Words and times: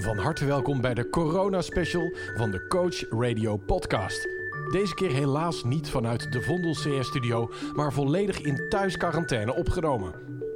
Van 0.00 0.18
harte 0.18 0.44
welkom 0.44 0.80
bij 0.80 0.94
de 0.94 1.08
Corona 1.08 1.62
Special 1.62 2.12
van 2.36 2.50
de 2.50 2.66
Coach 2.66 3.08
Radio 3.10 3.56
Podcast. 3.56 4.28
Deze 4.70 4.94
keer 4.94 5.10
helaas 5.10 5.64
niet 5.64 5.90
vanuit 5.90 6.32
de 6.32 6.42
Vondel 6.42 6.72
CS 6.72 7.06
Studio, 7.06 7.50
maar 7.74 7.92
volledig 7.92 8.40
in 8.40 8.68
thuisquarantaine 8.68 9.54
opgenomen. 9.54 10.12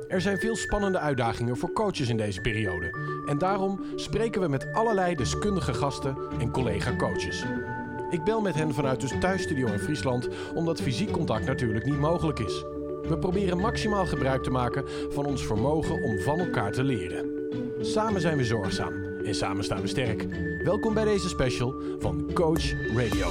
Er 0.08 0.20
zijn 0.20 0.38
veel 0.38 0.56
spannende 0.56 0.98
uitdagingen 0.98 1.56
voor 1.56 1.72
coaches 1.72 2.08
in 2.08 2.16
deze 2.16 2.40
periode. 2.40 2.94
En 3.26 3.38
daarom 3.38 3.80
spreken 3.94 4.40
we 4.40 4.48
met 4.48 4.72
allerlei 4.72 5.14
deskundige 5.14 5.74
gasten 5.74 6.16
en 6.38 6.50
collega-coaches. 6.50 7.44
Ik 8.10 8.24
bel 8.24 8.40
met 8.40 8.54
hen 8.54 8.74
vanuit 8.74 9.00
de 9.00 9.18
thuisstudio 9.18 9.66
in 9.66 9.78
Friesland, 9.78 10.28
omdat 10.54 10.82
fysiek 10.82 11.10
contact 11.10 11.46
natuurlijk 11.46 11.84
niet 11.84 11.98
mogelijk 11.98 12.38
is. 12.38 12.64
We 13.08 13.18
proberen 13.20 13.58
maximaal 13.58 14.06
gebruik 14.06 14.42
te 14.42 14.50
maken 14.50 14.84
van 15.08 15.26
ons 15.26 15.46
vermogen 15.46 16.02
om 16.02 16.18
van 16.18 16.38
elkaar 16.40 16.72
te 16.72 16.84
leren. 16.84 17.32
Samen 17.80 18.20
zijn 18.20 18.36
we 18.36 18.44
zorgzaam 18.44 19.03
en 19.24 19.34
samen 19.34 19.64
staan 19.64 19.80
we 19.80 19.86
sterk. 19.86 20.26
Welkom 20.64 20.94
bij 20.94 21.04
deze 21.04 21.28
special 21.28 21.74
van 21.98 22.30
Coach 22.32 22.72
Radio. 22.96 23.26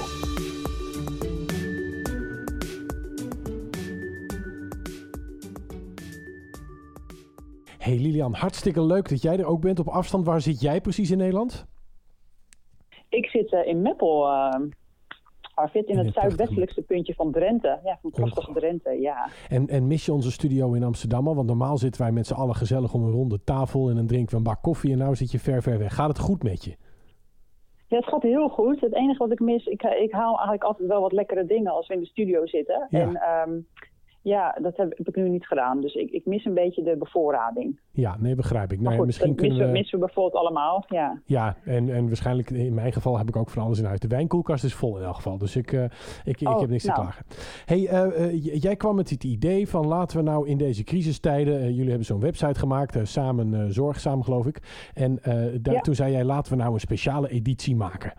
Hey 7.78 7.98
Lilian, 7.98 8.34
hartstikke 8.34 8.84
leuk 8.84 9.10
dat 9.10 9.22
jij 9.22 9.38
er 9.38 9.46
ook 9.46 9.62
bent 9.62 9.80
op 9.80 9.88
afstand. 9.88 10.26
Waar 10.26 10.42
zit 10.42 10.62
jij 10.62 10.82
precies 10.82 11.12
in 11.12 11.18
Nederland? 11.18 11.66
Ik 13.10 13.26
zit 13.26 13.52
uh, 13.52 13.68
in 13.68 13.82
Meppel, 13.82 14.28
uh, 14.28 14.50
Arvid, 15.54 15.86
in 15.86 15.92
In 15.92 15.98
het 15.98 16.06
het 16.06 16.16
zuidwestelijkste 16.16 16.82
puntje 16.82 17.14
van 17.14 17.32
Drenthe. 17.32 17.80
Ja, 17.84 17.98
van 18.02 18.12
prachtige 18.12 18.52
Drenthe, 18.52 19.00
ja. 19.00 19.30
En, 19.50 19.68
en 19.68 19.88
mis 19.88 20.06
je 20.06 20.14
onze 20.14 20.32
studio 20.32 20.74
in 20.74 20.84
Amsterdam 20.84 21.28
al? 21.28 21.36
Want 21.36 21.48
normaal 21.48 21.78
zitten 21.78 22.02
wij 22.02 22.12
met 22.12 22.28
z'n 22.28 22.34
allen 22.34 22.56
gezellig 22.56 22.94
om 22.94 23.04
een 23.04 23.12
ronde 23.12 23.44
tafel 23.44 23.90
en 23.90 23.96
dan 23.96 24.08
drinken 24.08 24.32
we 24.32 24.38
een 24.38 24.44
bak 24.44 24.62
koffie 24.62 24.92
en 24.92 24.98
nou 24.98 25.16
zit 25.16 25.32
je 25.32 25.40
ver, 25.40 25.62
ver 25.62 25.78
weg. 25.78 25.96
Gaat 25.96 26.08
het 26.08 26.20
goed 26.20 26.44
met 26.44 26.64
je? 26.64 26.76
Ja, 27.88 27.98
het 27.98 28.08
gaat 28.08 28.22
heel 28.22 28.50
goed. 28.50 28.82
Het 28.82 28.96
enige 28.96 29.20
wat 29.20 29.32
ik 29.32 29.40
mis, 29.40 29.66
ik, 29.66 29.84
ik 29.84 30.12
haal 30.12 30.34
eigenlijk 30.34 30.64
altijd 30.64 30.88
wel 30.88 31.02
wat 31.02 31.12
lekkere 31.12 31.46
dingen 31.46 31.72
als 31.72 31.88
we 31.88 31.94
in 31.94 32.00
de 32.00 32.06
studio 32.06 32.46
zitten. 32.46 32.88
Ja. 32.90 33.00
En 33.00 33.16
ehm, 33.16 33.60
ja, 34.24 34.58
dat 34.62 34.78
heb, 34.78 34.98
heb 34.98 35.08
ik 35.08 35.16
nu 35.16 35.30
niet 35.30 35.48
gedaan. 35.48 35.82
Dus 35.82 35.94
ik, 35.94 36.10
ik 36.12 36.26
mis 36.26 36.46
een 36.46 36.54
beetje 36.54 36.84
de 36.84 36.98
bevoorrading. 36.98 37.80
Ja, 37.92 38.16
nee, 38.20 38.36
begrijp 38.36 38.72
ik. 38.72 38.80
Nou, 38.80 38.92
ja, 38.92 38.98
goed, 38.98 39.06
misschien 39.06 39.36
kunnen 39.36 39.54
missen, 39.58 39.72
we... 39.74 39.78
missen 39.80 40.00
we 40.00 40.06
bijvoorbeeld 40.06 40.42
allemaal, 40.42 40.86
ja. 40.88 41.22
Ja, 41.26 41.56
en, 41.64 41.90
en 41.90 42.08
waarschijnlijk 42.08 42.50
in 42.50 42.74
mijn 42.74 42.94
geval 42.94 43.18
heb 43.18 43.28
ik 43.28 43.36
ook 43.36 43.50
van 43.50 43.64
alles 43.64 43.80
in 43.80 43.86
huis. 43.86 44.00
De 44.00 44.08
wijnkoelkast 44.08 44.64
is 44.64 44.74
vol 44.74 44.98
in 44.98 45.04
elk 45.04 45.16
geval, 45.16 45.38
dus 45.38 45.56
ik, 45.56 45.72
eh, 45.72 45.84
ik, 46.24 46.42
ik 46.42 46.48
Oh, 46.48 46.60
heb 46.60 46.70
niks 46.70 46.84
te 46.84 46.90
nou. 46.90 47.02
klagen. 47.02 47.26
Hey, 47.66 47.88
eh, 47.88 48.24
eh, 48.24 48.62
jij 48.62 48.76
kwam 48.76 48.96
met 48.96 49.10
het 49.10 49.24
idee 49.24 49.68
van 49.68 49.88
laten 49.88 50.18
we 50.18 50.24
nou 50.24 50.48
in 50.48 50.58
deze 50.58 50.84
crisistijden... 50.84 51.74
jullie 51.74 51.90
hebben 51.90 52.06
zo'n 52.06 52.20
website 52.20 52.60
gemaakt, 52.60 53.08
Samen 53.08 53.54
eh, 53.54 53.66
Zorgzaam 53.68 54.24
geloof 54.24 54.46
ik. 54.46 54.90
En 54.94 55.20
daar, 55.62 55.74
Ja. 55.74 55.80
toen 55.82 55.96
zei 55.96 56.12
jij 56.12 56.24
laten 56.24 56.52
we 56.52 56.58
nou 56.58 56.74
een 56.74 56.80
speciale 56.80 57.30
editie 57.30 57.76
maken. 57.76 58.14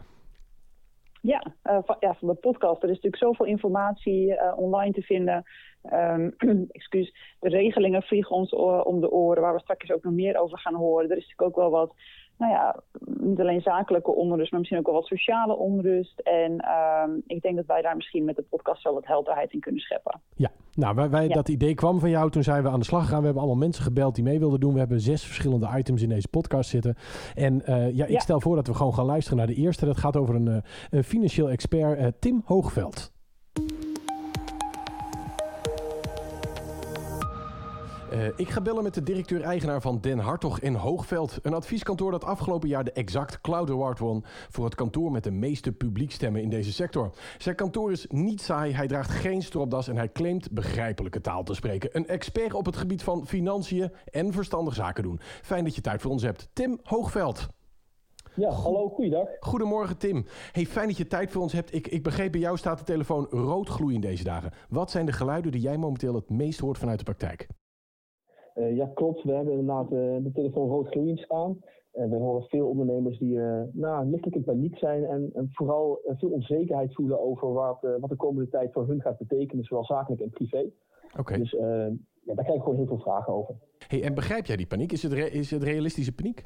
Ja, 1.20 1.54
van, 1.62 1.96
ja, 2.00 2.14
van 2.14 2.28
de 2.28 2.34
podcast. 2.34 2.82
Er 2.82 2.88
is 2.88 2.94
natuurlijk 2.94 3.22
zoveel 3.22 3.46
informatie 3.46 4.36
online 4.56 4.92
te 4.92 5.02
vinden. 5.02 5.44
Excuus, 6.70 7.14
de 7.40 7.48
regelingen 7.48 8.02
vliegen 8.02 8.36
ons 8.36 8.52
om 8.84 9.00
de 9.00 9.10
oren, 9.10 9.42
waar 9.42 9.54
we 9.54 9.60
straks 9.60 9.90
ook 9.90 10.02
nog 10.04 10.12
meer 10.12 10.40
over 10.40 10.58
gaan 10.58 10.74
horen. 10.74 11.10
Er 11.10 11.16
is 11.16 11.22
natuurlijk 11.28 11.48
ook 11.58 11.62
wel 11.62 11.70
wat, 11.70 11.94
nou 12.38 12.52
ja, 12.52 12.82
niet 13.20 13.40
alleen 13.40 13.60
zakelijke 13.60 14.10
onrust, 14.14 14.50
maar 14.50 14.60
misschien 14.60 14.80
ook 14.80 14.86
wel 14.86 14.94
wat 14.94 15.06
sociale 15.06 15.56
onrust. 15.56 16.18
En 16.20 16.58
ehm, 16.58 17.10
ik 17.26 17.42
denk 17.42 17.56
dat 17.56 17.66
wij 17.66 17.82
daar 17.82 17.96
misschien 17.96 18.24
met 18.24 18.36
de 18.36 18.42
podcast 18.42 18.82
wel 18.82 18.94
wat 18.94 19.06
helderheid 19.06 19.52
in 19.52 19.60
kunnen 19.60 19.80
scheppen. 19.80 20.20
Ja, 20.36 20.50
nou, 20.74 20.94
wij, 20.94 21.10
wij, 21.10 21.28
Ja. 21.28 21.34
dat 21.34 21.48
idee 21.48 21.74
kwam 21.74 22.00
van 22.00 22.10
jou. 22.10 22.30
Toen 22.30 22.42
zijn 22.42 22.62
we 22.62 22.68
aan 22.68 22.78
de 22.78 22.84
slag 22.84 23.02
gegaan. 23.02 23.18
We 23.18 23.24
hebben 23.24 23.42
allemaal 23.42 23.60
mensen 23.62 23.82
gebeld 23.84 24.14
die 24.14 24.24
mee 24.24 24.38
wilden 24.38 24.60
doen. 24.60 24.72
We 24.72 24.78
hebben 24.78 25.00
zes 25.00 25.24
verschillende 25.24 25.68
items 25.76 26.02
in 26.02 26.08
deze 26.08 26.28
podcast 26.28 26.70
zitten. 26.70 26.94
En 27.34 27.64
eh, 27.66 27.94
ja, 27.96 28.04
ik 28.04 28.10
Ja. 28.10 28.18
stel 28.18 28.40
voor 28.40 28.56
dat 28.56 28.66
we 28.66 28.74
gewoon 28.74 28.94
gaan 28.94 29.06
luisteren 29.06 29.38
naar 29.38 29.46
de 29.46 29.54
eerste. 29.54 29.86
Dat 29.86 29.96
gaat 29.96 30.16
over 30.16 30.34
een, 30.34 30.62
eh, 30.90 31.02
financieel 31.02 31.50
expert, 31.50 31.98
eh, 31.98 32.06
Tim 32.18 32.42
Hoogveld. 32.44 33.12
Eh, 38.14 38.26
ik 38.36 38.48
ga 38.48 38.60
bellen 38.60 38.82
met 38.82 38.94
de 38.94 39.02
directeur-eigenaar 39.02 39.80
van 39.80 40.00
Den 40.00 40.18
Hartog 40.18 40.60
in 40.60 40.74
Hoogveld. 40.74 41.38
Een 41.42 41.54
advieskantoor 41.54 42.10
dat 42.10 42.24
afgelopen 42.24 42.68
jaar 42.68 42.84
de 42.84 42.92
Exact 42.92 43.40
Cloud 43.40 43.70
Award 43.70 43.98
won... 43.98 44.24
voor 44.50 44.64
het 44.64 44.74
kantoor 44.74 45.12
met 45.12 45.24
de 45.24 45.30
meeste 45.30 45.72
publiekstemmen 45.72 46.42
in 46.42 46.50
deze 46.50 46.72
sector. 46.72 47.14
Zijn 47.38 47.54
kantoor 47.54 47.92
is 47.92 48.06
niet 48.08 48.40
saai, 48.40 48.72
hij 48.72 48.86
draagt 48.86 49.10
geen 49.10 49.42
stropdas... 49.42 49.88
en 49.88 49.96
hij 49.96 50.12
claimt 50.12 50.50
begrijpelijke 50.50 51.20
taal 51.20 51.42
te 51.42 51.54
spreken. 51.54 51.90
Een 51.92 52.06
expert 52.06 52.54
op 52.54 52.66
het 52.66 52.76
gebied 52.76 53.02
van 53.02 53.26
financiën 53.26 53.92
en 54.04 54.32
verstandig 54.32 54.74
zaken 54.74 55.02
doen. 55.02 55.20
Fijn 55.42 55.64
dat 55.64 55.74
je 55.74 55.80
tijd 55.80 56.00
voor 56.00 56.10
ons 56.10 56.22
hebt. 56.22 56.48
Tim 56.52 56.80
Hoogveld. 56.82 57.48
Ja, 58.34 58.50
hallo, 58.50 58.88
goeiedag. 58.88 59.28
Goedemorgen 59.40 59.96
Tim. 59.96 60.26
Hey, 60.52 60.66
fijn 60.66 60.88
dat 60.88 60.96
je 60.96 61.06
tijd 61.06 61.30
voor 61.30 61.42
ons 61.42 61.52
hebt. 61.52 61.74
Ik, 61.74 61.86
ik 61.86 62.02
begreep 62.02 62.32
bij 62.32 62.40
jou 62.40 62.56
staat 62.56 62.78
de 62.78 62.84
telefoon 62.84 63.26
roodgloeiend 63.30 64.02
deze 64.02 64.24
dagen. 64.24 64.52
Wat 64.68 64.90
zijn 64.90 65.06
de 65.06 65.12
geluiden 65.12 65.52
die 65.52 65.60
jij 65.60 65.76
momenteel 65.76 66.14
het 66.14 66.30
meest 66.30 66.60
hoort 66.60 66.78
vanuit 66.78 66.98
de 66.98 67.04
praktijk? 67.04 67.46
Eh, 68.54 68.76
ja, 68.76 68.90
klopt. 68.94 69.22
We 69.22 69.32
hebben 69.32 69.52
inderdaad 69.52 69.84
eh, 69.84 70.16
de 70.22 70.30
telefoon 70.34 70.68
roodgloeiend 70.68 71.18
staan. 71.18 71.58
En 71.92 72.10
we 72.10 72.16
horen 72.16 72.42
veel 72.42 72.68
ondernemers 72.68 73.18
die 73.18 73.40
eh 73.40 73.62
nou, 73.72 74.06
lichtelijk 74.06 74.36
in 74.36 74.44
paniek 74.44 74.78
zijn 74.78 75.04
en, 75.04 75.30
en 75.34 75.48
vooral 75.52 76.00
veel 76.04 76.30
onzekerheid 76.30 76.94
voelen 76.94 77.20
over 77.20 77.52
wat, 77.52 77.78
wat 78.00 78.10
de 78.10 78.16
komende 78.16 78.50
tijd 78.50 78.72
voor 78.72 78.86
hun 78.86 79.00
gaat 79.00 79.18
betekenen, 79.18 79.64
zowel 79.64 79.84
zakelijk 79.84 80.22
en 80.22 80.30
privé. 80.30 80.70
Oké. 81.18 81.38
Dus 81.38 81.50
ja, 81.50 82.34
daar 82.34 82.44
krijg 82.44 82.54
ik 82.54 82.62
gewoon 82.62 82.76
heel 82.76 82.86
veel 82.86 82.98
vragen 82.98 83.32
over. 83.32 83.54
Hey, 83.88 84.02
en 84.02 84.14
begrijp 84.14 84.46
jij 84.46 84.56
die 84.56 84.66
paniek? 84.66 84.92
Is 84.92 85.02
het, 85.02 85.12
is 85.12 85.50
het 85.50 85.62
realistische 85.62 86.14
paniek? 86.14 86.44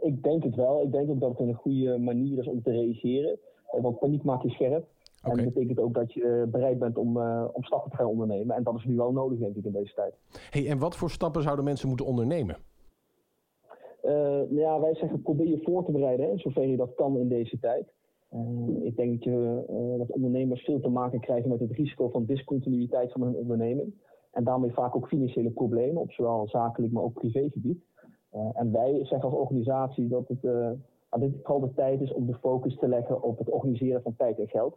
Ik 0.00 0.22
denk 0.22 0.42
het 0.42 0.54
wel. 0.54 0.82
Ik 0.82 0.92
denk 0.92 1.10
ook 1.10 1.20
dat 1.20 1.38
het 1.38 1.48
een 1.48 1.54
goede 1.54 1.98
manier 1.98 2.38
is 2.38 2.46
om 2.46 2.62
te 2.62 2.70
reageren. 2.70 3.38
Want 3.80 3.98
paniek 3.98 4.22
maakt 4.22 4.42
je 4.42 4.50
scherp. 4.50 4.86
En 5.30 5.36
dat 5.36 5.54
betekent 5.54 5.78
ook 5.78 5.94
dat 5.94 6.12
je 6.12 6.22
eh, 6.22 6.50
bereid 6.50 6.78
bent 6.78 6.98
om, 6.98 7.20
eh, 7.20 7.44
om 7.52 7.64
stappen 7.64 7.90
te 7.90 7.96
gaan 7.96 8.06
ondernemen. 8.06 8.56
En 8.56 8.62
dat 8.62 8.74
is 8.74 8.84
nu 8.84 8.96
wel 8.96 9.12
nodig, 9.12 9.38
denk 9.38 9.56
ik, 9.56 9.64
in 9.64 9.72
deze 9.72 9.94
tijd. 9.94 10.14
Hey, 10.50 10.68
en 10.68 10.78
wat 10.78 10.96
voor 10.96 11.10
stappen 11.10 11.42
zouden 11.42 11.64
mensen 11.64 11.88
moeten 11.88 12.06
ondernemen? 12.06 12.56
Eh, 14.02 14.12
nou 14.12 14.54
ja, 14.54 14.80
wij 14.80 14.94
zeggen 14.94 15.22
probeer 15.22 15.48
je 15.48 15.62
voor 15.62 15.84
te 15.84 15.92
bereiden, 15.92 16.26
hè, 16.26 16.38
zover 16.38 16.66
je 16.66 16.76
dat 16.76 16.94
kan 16.94 17.18
in 17.18 17.28
deze 17.28 17.58
tijd. 17.58 17.94
Ik 18.82 18.96
denk 18.96 19.12
dat, 19.12 19.24
je, 19.24 19.64
dat 19.98 20.10
ondernemers 20.10 20.64
veel 20.64 20.80
te 20.80 20.88
maken 20.88 21.20
krijgen 21.20 21.48
met 21.48 21.60
het 21.60 21.70
risico 21.70 22.08
van 22.08 22.24
discontinuïteit 22.24 23.12
van 23.12 23.22
hun 23.22 23.34
onderneming. 23.34 23.94
En 24.32 24.44
daarmee 24.44 24.72
vaak 24.72 24.96
ook 24.96 25.08
financiële 25.08 25.50
problemen, 25.50 26.02
op 26.02 26.12
zowel 26.12 26.48
zakelijk 26.48 26.92
maar 26.92 27.02
ook 27.02 27.12
privégebied. 27.12 27.84
En 28.52 28.72
wij 28.72 29.04
zeggen 29.04 29.30
als 29.30 29.38
organisatie 29.38 30.08
dat 30.08 30.28
het 30.28 30.44
aan 31.08 31.20
dit 31.20 31.32
vooral 31.42 31.60
de 31.60 31.74
tijd 31.74 32.00
is 32.00 32.12
om 32.12 32.26
de 32.26 32.34
focus 32.34 32.78
te 32.78 32.88
leggen 32.88 33.22
op 33.22 33.38
het 33.38 33.50
organiseren 33.50 34.02
van 34.02 34.16
tijd 34.16 34.38
en 34.38 34.48
geld. 34.48 34.76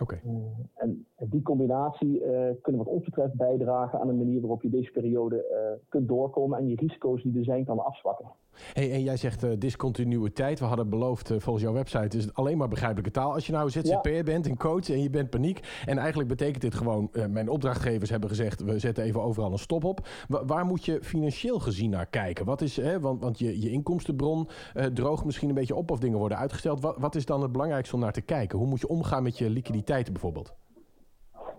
Oké. 0.00 0.16
Eh, 0.16 0.82
en 0.82 1.06
die 1.28 1.42
combinatie 1.42 2.24
eh, 2.24 2.54
kunnen 2.62 2.84
wat 2.84 2.92
ons 2.92 3.04
betreft 3.04 3.34
bijdragen 3.34 4.00
aan 4.00 4.08
een 4.08 4.18
manier 4.18 4.40
waarop 4.40 4.62
je 4.62 4.70
deze 4.70 4.90
periode 4.90 5.44
eh, 5.44 5.88
kunt 5.88 6.08
doorkomen 6.08 6.58
en 6.58 6.68
je 6.68 6.76
risico's 6.76 7.22
die 7.22 7.38
er 7.38 7.44
zijn 7.44 7.64
kan 7.64 7.84
afzwakken. 7.84 8.26
Hey, 8.72 8.92
en 8.92 9.02
jij 9.02 9.16
zegt 9.16 9.42
eh, 9.42 9.50
discontinuïteit. 9.58 10.58
We 10.58 10.64
hadden 10.64 10.88
beloofd, 10.88 11.28
volgens 11.28 11.64
jouw 11.64 11.72
website 11.72 12.16
is 12.16 12.24
het 12.24 12.34
alleen 12.34 12.58
maar 12.58 12.68
begrijpelijke 12.68 13.10
taal. 13.10 13.32
Als 13.32 13.46
je 13.46 13.52
nou 13.52 13.70
ZZP'er 13.70 14.24
bent, 14.24 14.46
een 14.46 14.56
coach 14.56 14.90
en 14.90 15.02
je 15.02 15.10
bent 15.10 15.30
paniek. 15.30 15.82
En 15.86 15.98
eigenlijk 15.98 16.28
betekent 16.28 16.62
dit 16.62 16.74
gewoon, 16.74 17.10
mijn 17.28 17.48
opdrachtgevers 17.48 18.10
hebben 18.10 18.28
gezegd, 18.28 18.62
we 18.62 18.78
zetten 18.78 19.04
even 19.04 19.22
overal 19.22 19.52
een 19.52 19.58
stop 19.58 19.84
op. 19.84 20.06
Wa- 20.28 20.44
waar 20.44 20.64
moet 20.64 20.84
je 20.84 20.98
financieel 21.02 21.58
gezien 21.58 21.90
naar 21.90 22.06
kijken? 22.06 22.44
Wat 22.44 22.60
is, 22.60 22.76
hè, 22.76 23.00
want, 23.00 23.20
want 23.20 23.38
je, 23.38 23.60
je 23.60 23.70
inkomstenbron 23.70 24.48
eh, 24.74 24.84
droogt 24.84 25.24
misschien 25.24 25.48
een 25.48 25.54
beetje 25.54 25.74
op 25.74 25.90
of 25.90 25.98
dingen 25.98 26.18
worden 26.18 26.38
uitgesteld. 26.38 26.80
Wat, 26.80 26.96
wat 26.98 27.14
is 27.14 27.26
dan 27.26 27.42
het 27.42 27.52
belangrijkste 27.52 27.94
om 27.94 28.00
naar 28.00 28.12
te 28.12 28.20
kijken? 28.20 28.58
Hoe 28.58 28.66
moet 28.66 28.80
je 28.80 28.88
omgaan 28.88 29.22
met 29.22 29.38
je 29.38 29.50
liquiditeiten 29.50 30.12
bijvoorbeeld? 30.12 30.54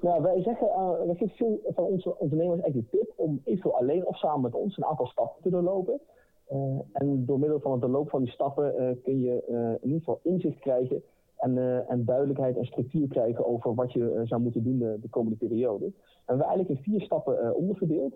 Nou, 0.01 0.21
wij 0.21 0.41
zeggen, 0.41 0.67
uh, 0.67 0.91
wij 1.05 1.15
geven 1.15 1.35
veel 1.35 1.59
van 1.63 1.83
onze 1.83 2.17
ondernemers 2.17 2.61
eigenlijk 2.61 2.91
de 2.91 2.97
tip 2.97 3.13
om 3.15 3.41
eventueel 3.43 3.77
alleen 3.77 4.05
of 4.05 4.17
samen 4.17 4.41
met 4.41 4.55
ons 4.55 4.77
een 4.77 4.85
aantal 4.85 5.07
stappen 5.07 5.41
te 5.41 5.49
doorlopen. 5.49 5.99
Uh, 6.51 6.79
en 6.93 7.25
door 7.25 7.39
middel 7.39 7.59
van 7.59 7.71
het 7.71 7.81
doorlopen 7.81 8.09
van 8.09 8.23
die 8.23 8.31
stappen 8.31 8.73
uh, 8.81 9.03
kun 9.03 9.19
je 9.19 9.43
in 9.81 9.87
ieder 9.87 9.99
geval 9.99 10.19
inzicht 10.23 10.59
krijgen 10.59 11.03
en, 11.37 11.85
en 11.87 12.05
duidelijkheid 12.05 12.57
en 12.57 12.65
structuur 12.65 13.07
krijgen 13.07 13.45
over 13.45 13.75
wat 13.75 13.93
je 13.93 14.21
zou 14.23 14.41
moeten 14.41 14.63
doen 14.63 14.77
de, 14.77 14.97
de, 15.01 15.09
komende 15.09 15.37
periode. 15.37 15.85
En 15.85 15.91
we 15.91 16.23
hebben 16.25 16.45
eigenlijk 16.45 16.69
in 16.69 16.91
vier 16.91 17.01
stappen 17.01 17.55
onderverdeeld. 17.55 18.13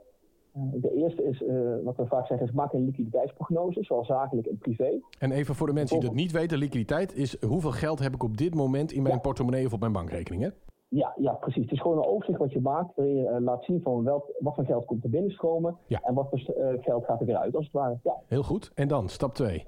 De 0.74 0.94
eerste 0.94 1.24
is, 1.24 1.44
wat 1.84 1.96
we 1.96 2.06
vaak 2.06 2.28
zeggen, 2.28 2.48
is 2.48 2.54
maak 2.54 2.74
een 2.74 2.86
liquiditeitsprognose, 2.86 3.84
zowel 3.84 4.06
zakelijk 4.06 4.48
en 4.48 4.58
privé. 4.58 5.00
En 5.20 5.32
even 5.32 5.56
voor 5.56 5.68
de 5.68 5.74
mensen 5.74 6.00
die 6.00 6.08
dat 6.08 6.18
niet 6.18 6.32
weten, 6.32 6.58
liquiditeit 6.58 7.16
is 7.16 7.42
hoeveel 7.42 7.72
geld 7.72 8.00
heb 8.00 8.14
ik 8.14 8.24
op 8.24 8.38
dit 8.38 8.56
moment 8.56 8.92
in 8.92 9.02
mijn 9.02 9.16
ja. 9.16 9.22
portemonnee 9.22 9.66
of 9.66 9.74
op 9.74 9.80
mijn 9.80 9.92
bankrekening, 9.92 10.44
hè? 10.44 10.50
Ja, 10.88 11.14
ja, 11.18 11.34
precies. 11.34 11.64
Het 11.64 11.72
is 11.72 11.82
gewoon 11.82 11.98
een 11.98 12.06
overzicht 12.06 12.40
wat 12.40 12.52
je 12.52 12.62
maakt, 12.62 12.96
waarin 12.96 13.16
je 13.16 13.30
uh, 13.30 13.38
laat 13.40 13.64
zien 13.64 13.82
van 13.82 14.04
welk, 14.04 14.32
wat 14.40 14.56
voor 14.56 14.66
geld 14.66 14.86
komt 14.86 15.04
er 15.04 15.10
binnenstromen 15.10 15.78
ja. 15.88 16.02
en 16.04 16.14
wat 16.14 16.30
voor 16.30 16.56
uh, 16.58 16.84
geld 16.84 17.06
gaat 17.06 17.20
er 17.20 17.26
weer 17.26 17.38
uit, 17.38 17.56
als 17.56 17.64
het 17.64 17.74
ware. 17.74 18.00
Ja. 18.04 18.16
Heel 18.28 18.44
goed. 18.44 18.72
En 18.76 18.88
dan, 18.88 19.10
stap 19.10 19.34
2? 19.34 19.68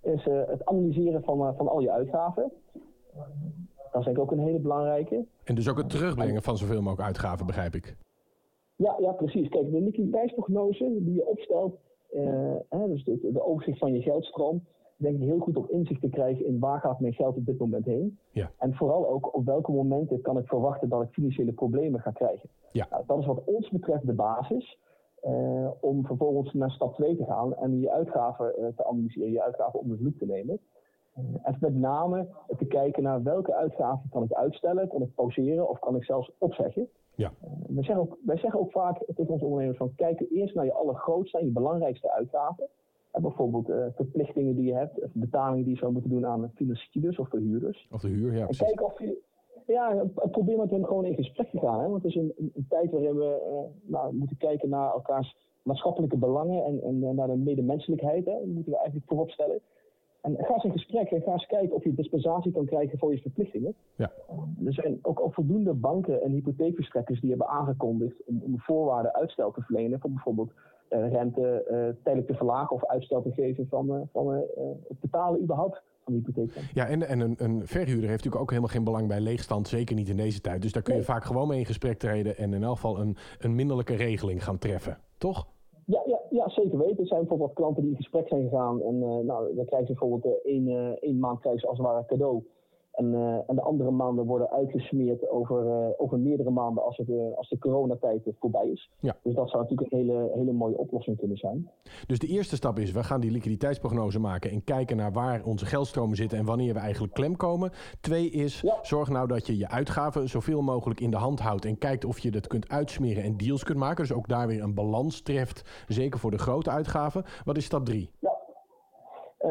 Is 0.00 0.26
uh, 0.26 0.42
het 0.46 0.64
analyseren 0.64 1.22
van, 1.22 1.54
van 1.56 1.68
al 1.68 1.80
je 1.80 1.90
uitgaven. 1.90 2.52
Dat 3.92 4.00
is 4.00 4.04
denk 4.04 4.16
ik 4.16 4.22
ook 4.22 4.30
een 4.30 4.38
hele 4.38 4.58
belangrijke. 4.58 5.24
En 5.44 5.54
dus 5.54 5.68
ook 5.68 5.78
het 5.78 5.90
terugbrengen 5.90 6.42
van 6.42 6.56
zoveel 6.56 6.82
mogelijk 6.82 7.06
uitgaven, 7.06 7.46
begrijp 7.46 7.74
ik. 7.74 7.96
Ja, 8.76 8.96
ja 8.98 9.12
precies. 9.12 9.48
Kijk, 9.48 9.70
de 9.70 9.80
liquiditeitsprognose 9.80 10.96
die 11.00 11.14
je 11.14 11.26
opstelt, 11.26 11.76
hè, 12.68 12.88
dus 12.88 13.04
de, 13.04 13.30
de, 13.32 13.44
overzicht 13.44 13.78
van 13.78 13.92
je 13.92 14.02
geldstroom, 14.02 14.64
denk 14.96 15.16
ik 15.16 15.22
heel 15.22 15.38
goed 15.38 15.56
op 15.56 15.70
inzicht 15.70 16.00
te 16.00 16.08
krijgen 16.08 16.46
in 16.46 16.58
waar 16.58 16.80
gaat 16.80 17.00
mijn 17.00 17.12
geld 17.12 17.36
op 17.36 17.46
dit 17.46 17.58
moment 17.58 17.84
heen. 17.84 18.18
Ja. 18.30 18.50
En 18.58 18.74
vooral 18.74 19.08
ook 19.08 19.34
op 19.34 19.44
welke 19.44 19.72
momenten 19.72 20.20
kan 20.20 20.38
ik 20.38 20.46
verwachten 20.46 20.88
dat 20.88 21.02
ik 21.02 21.12
financiële 21.12 21.52
problemen 21.52 22.00
ga 22.00 22.10
krijgen. 22.10 22.48
Ja. 22.72 22.86
Nou, 22.90 23.02
dat 23.06 23.18
is 23.18 23.26
wat 23.26 23.44
ons 23.44 23.70
betreft 23.70 24.06
de 24.06 24.12
basis. 24.12 24.78
Uh, 25.28 25.70
om 25.80 26.06
vervolgens 26.06 26.52
naar 26.52 26.70
stap 26.70 26.94
2 26.94 27.16
te 27.16 27.24
gaan 27.24 27.54
en 27.54 27.80
je 27.80 27.90
uitgaven 27.90 28.54
uh, 28.58 28.66
te 28.76 28.86
analyseren, 28.86 29.30
je 29.30 29.42
uitgaven 29.42 29.80
onder 29.80 29.96
de 29.96 30.02
loep 30.02 30.18
te 30.18 30.26
nemen. 30.26 30.60
Uh, 31.18 31.24
en 31.42 31.56
met 31.60 31.74
name 31.74 32.28
te 32.58 32.64
kijken 32.64 33.02
naar 33.02 33.22
welke 33.22 33.54
uitgaven 33.54 34.08
kan 34.10 34.22
ik 34.22 34.32
uitstellen, 34.32 34.88
kan 34.88 35.02
ik 35.02 35.14
pauzeren 35.14 35.68
of 35.68 35.78
kan 35.78 35.96
ik 35.96 36.04
zelfs 36.04 36.32
opzeggen. 36.38 36.88
Ja. 37.14 37.32
wij, 37.68 37.84
zeggen 37.84 38.04
ook, 38.04 38.18
wij 38.24 38.36
zeggen 38.36 38.60
ook 38.60 38.70
vaak 38.70 39.04
tegen 39.14 39.32
onze 39.32 39.44
ondernemers 39.44 39.78
van 39.78 39.94
kijk 39.94 40.26
eerst 40.30 40.54
naar 40.54 40.64
je 40.64 40.72
allergrootste 40.72 41.38
en 41.38 41.44
je 41.44 41.50
belangrijkste 41.50 42.12
uitgaven. 42.12 42.68
Bijvoorbeeld 43.20 43.72
verplichtingen 43.94 44.56
die 44.56 44.64
je 44.64 44.74
hebt, 44.74 45.02
of 45.02 45.10
betalingen 45.12 45.64
die 45.64 45.72
je 45.72 45.78
zou 45.78 45.92
moeten 45.92 46.10
doen 46.10 46.26
aan 46.26 46.50
financiers 46.54 47.18
of 47.18 47.28
verhuurders. 47.28 47.88
Of 47.92 48.00
de 48.00 48.08
huur, 48.08 48.34
ja. 48.34 48.46
En 48.46 48.56
kijk 48.56 48.82
of 48.82 48.98
je, 48.98 49.18
ja, 49.66 50.04
probeer 50.30 50.56
met 50.58 50.70
hen 50.70 50.86
gewoon 50.86 51.04
in 51.04 51.14
gesprek 51.14 51.50
te 51.50 51.58
gaan. 51.58 51.80
Hè? 51.80 51.88
Want 51.88 52.02
het 52.02 52.12
is 52.12 52.16
een, 52.16 52.32
een, 52.36 52.52
een 52.54 52.66
tijd 52.68 52.90
waarin 52.90 53.16
we 53.16 53.50
uh, 53.50 53.90
nou, 53.92 54.14
moeten 54.14 54.36
kijken 54.36 54.68
naar 54.68 54.92
elkaars 54.92 55.36
maatschappelijke 55.62 56.16
belangen 56.16 56.64
en, 56.64 56.82
en, 56.82 57.04
en 57.04 57.14
naar 57.14 57.26
de 57.26 57.36
medemenselijkheid. 57.36 58.24
Hè? 58.24 58.32
Dat 58.32 58.46
moeten 58.46 58.72
we 58.72 58.78
eigenlijk 58.78 59.06
voorop 59.08 59.30
stellen. 59.30 59.60
En 60.20 60.36
ga 60.38 60.54
eens 60.54 60.64
in 60.64 60.72
gesprek 60.72 61.10
en 61.10 61.22
ga 61.22 61.32
eens 61.32 61.46
kijken 61.46 61.76
of 61.76 61.84
je 61.84 61.94
dispensatie 61.94 62.52
kan 62.52 62.64
krijgen 62.64 62.98
voor 62.98 63.12
je 63.12 63.20
verplichtingen. 63.20 63.74
Ja. 63.96 64.12
Er 64.64 64.72
zijn 64.72 64.98
ook, 65.02 65.20
ook 65.20 65.34
voldoende 65.34 65.74
banken 65.74 66.22
en 66.22 66.30
hypotheekverstrekkers 66.30 67.20
die 67.20 67.30
hebben 67.30 67.48
aangekondigd 67.48 68.24
om, 68.26 68.42
om 68.44 68.60
voorwaarden 68.60 69.14
uitstel 69.14 69.50
te 69.50 69.62
verlenen. 69.62 70.00
Voor 70.00 70.10
bijvoorbeeld 70.10 70.52
rente 70.88 71.64
uh, 71.70 72.02
tijdelijk 72.02 72.26
te 72.26 72.34
verlagen 72.36 72.76
of 72.76 72.86
uitstel 72.86 73.22
te 73.22 73.32
geven 73.32 73.66
van, 73.68 74.08
van 74.12 74.32
het 74.88 75.00
betalen 75.00 75.42
überhaupt 75.42 75.82
van 76.04 76.12
de 76.12 76.18
hypotheek. 76.18 76.70
Ja, 76.74 76.86
en, 76.86 77.08
en 77.08 77.20
een, 77.20 77.34
een 77.38 77.66
verhuurder 77.66 78.08
heeft 78.08 78.24
natuurlijk 78.24 78.42
ook 78.42 78.48
helemaal 78.48 78.70
geen 78.70 78.84
belang 78.84 79.08
bij 79.08 79.20
leegstand, 79.20 79.68
zeker 79.68 79.96
niet 79.96 80.08
in 80.08 80.16
deze 80.16 80.40
tijd. 80.40 80.62
Dus 80.62 80.72
daar 80.72 80.82
kun 80.82 80.92
je 80.92 80.98
Nee. 80.98 81.08
vaak 81.08 81.24
gewoon 81.24 81.48
mee 81.48 81.58
in 81.58 81.66
gesprek 81.66 81.98
treden 81.98 82.36
en 82.36 82.54
in 82.54 82.62
elk 82.62 82.74
geval 82.74 82.98
een, 83.00 83.16
een 83.38 83.54
minderlijke 83.54 83.94
regeling 83.94 84.44
gaan 84.44 84.58
treffen, 84.58 84.98
toch? 85.18 85.46
Ja, 85.86 86.02
ja, 86.06 86.20
ja, 86.30 86.48
zeker 86.48 86.78
weten. 86.78 86.98
Er 86.98 87.06
zijn 87.06 87.20
bijvoorbeeld 87.20 87.52
klanten 87.52 87.82
die 87.82 87.90
in 87.90 87.96
gesprek 87.96 88.28
zijn 88.28 88.42
gegaan. 88.42 88.82
En 88.82 88.94
uh, 88.94 89.02
nou, 89.02 89.54
dan 89.54 89.64
krijgen 89.64 89.86
ze 89.86 89.92
bijvoorbeeld 89.92 90.24
uh, 90.24 90.52
één, 90.52 90.66
uh, 90.66 90.88
één 91.00 91.18
maand 91.18 91.40
krijgen 91.40 91.60
ze 91.60 91.68
als 91.68 91.78
het 91.78 91.86
ware 91.86 92.04
cadeau. 92.06 92.42
En, 92.94 93.14
en 93.46 93.54
de 93.54 93.62
andere 93.62 93.90
maanden 93.90 94.26
worden 94.26 94.50
uitgesmeerd 94.50 95.28
over, 95.28 95.94
over 95.98 96.18
meerdere 96.18 96.50
maanden 96.50 96.84
als, 96.84 96.96
het, 96.96 97.08
als 97.36 97.48
de 97.48 97.58
coronatijd 97.58 98.22
voorbij 98.40 98.68
is. 98.68 98.90
Ja. 99.00 99.16
Dus 99.22 99.34
dat 99.34 99.50
zou 99.50 99.62
natuurlijk 99.62 99.92
een 99.92 99.98
hele, 99.98 100.30
hele 100.34 100.52
mooie 100.52 100.76
oplossing 100.78 101.18
kunnen 101.18 101.36
zijn. 101.36 101.70
Dus 102.06 102.18
de 102.18 102.26
eerste 102.26 102.56
stap 102.56 102.78
is, 102.78 102.92
we 102.92 103.02
gaan 103.04 103.20
die 103.20 103.30
liquiditeitsprognose 103.30 104.18
maken 104.20 104.50
en 104.50 104.64
kijken 104.64 104.96
naar 104.96 105.12
waar 105.12 105.44
onze 105.44 105.66
geldstromen 105.66 106.16
zitten 106.16 106.38
en 106.38 106.44
wanneer 106.44 106.72
we 106.74 106.78
eigenlijk 106.80 107.14
klem 107.14 107.36
komen. 107.36 107.70
Twee 108.00 108.30
is, 108.30 108.60
Ja. 108.60 108.78
zorg 108.82 109.08
nou 109.08 109.26
dat 109.28 109.46
je 109.46 109.56
je 109.58 109.68
uitgaven 109.68 110.28
zoveel 110.28 110.62
mogelijk 110.62 111.00
in 111.00 111.10
de 111.10 111.16
hand 111.16 111.40
houdt 111.40 111.64
en 111.64 111.78
kijkt 111.78 112.04
of 112.04 112.18
je 112.18 112.30
dat 112.30 112.46
kunt 112.46 112.68
uitsmeren 112.68 113.22
en 113.22 113.36
deals 113.36 113.64
kunt 113.64 113.78
maken. 113.78 114.06
Dus 114.06 114.12
ook 114.16 114.28
daar 114.28 114.46
weer 114.46 114.62
een 114.62 114.74
balans 114.74 115.20
treft, 115.22 115.84
zeker 115.88 116.18
voor 116.18 116.30
de 116.30 116.38
grote 116.38 116.70
uitgaven. 116.70 117.24
Wat 117.44 117.56
is 117.56 117.64
stap 117.64 117.84
drie? 117.84 118.10
Ja. 118.20 118.32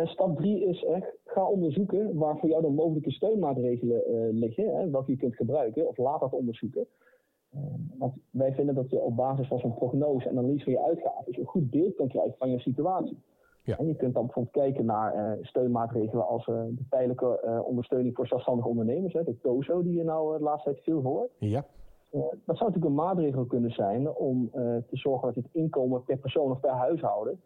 Stap 0.04 0.38
drie 0.38 0.66
is 0.69 0.84
echt, 0.84 1.06
ga 1.33 1.45
onderzoeken 1.45 2.15
waar 2.15 2.38
voor 2.38 2.50
jou 2.50 2.62
de 2.62 2.69
mogelijke 2.69 3.12
steunmaatregelen 3.12 4.01
uh, 4.07 4.39
liggen, 4.39 4.75
hè, 4.75 4.89
welke 4.89 5.12
je 5.12 5.18
kunt 5.18 5.35
gebruiken, 5.35 5.88
of 5.88 5.97
laat 5.97 6.19
dat 6.19 6.33
onderzoeken. 6.33 6.88
Uh, 7.56 7.59
want 7.97 8.13
wij 8.30 8.53
vinden 8.53 8.75
dat 8.75 8.89
je 8.89 9.01
op 9.01 9.15
basis 9.15 9.47
van 9.47 9.59
zo'n 9.59 9.74
prognose 9.74 10.30
en 10.30 10.38
analyse 10.38 10.63
van 10.63 10.74
je 10.74 10.83
uitgaven 10.83 11.39
een 11.39 11.45
goed 11.45 11.69
beeld 11.69 11.95
kan 11.95 12.07
krijgen 12.07 12.35
van 12.38 12.50
je 12.50 12.59
situatie. 12.59 13.18
Ja. 13.63 13.77
En 13.77 13.88
je 13.88 13.95
kunt 13.95 14.13
dan 14.13 14.25
bijvoorbeeld 14.25 14.56
kijken 14.56 14.85
naar 14.85 15.38
steunmaatregelen 15.41 16.27
als 16.27 16.45
de 16.45 16.85
tijdelijke 16.89 17.63
ondersteuning 17.65 18.15
voor 18.15 18.27
zelfstandige 18.27 18.68
ondernemers, 18.68 19.13
hè, 19.13 19.24
de 19.24 19.39
TOZO, 19.41 19.83
die 19.83 19.94
je 19.94 20.03
nou 20.03 20.38
de 20.38 20.44
laatste 20.44 20.69
tijd 20.69 20.83
veel 20.83 21.01
hoort. 21.01 21.31
Ja. 21.38 21.65
Dat 22.45 22.57
zou 22.57 22.69
natuurlijk 22.69 22.85
een 22.85 22.94
maatregel 22.94 23.45
kunnen 23.45 23.71
zijn 23.71 24.15
om 24.15 24.50
te 24.51 24.83
zorgen 24.97 25.27
dat 25.27 25.44
het 25.44 25.53
inkomen 25.53 26.03
per 26.03 26.18
persoon 26.18 26.51
of 26.51 26.59
per 26.59 26.69
huishouden 26.69 27.41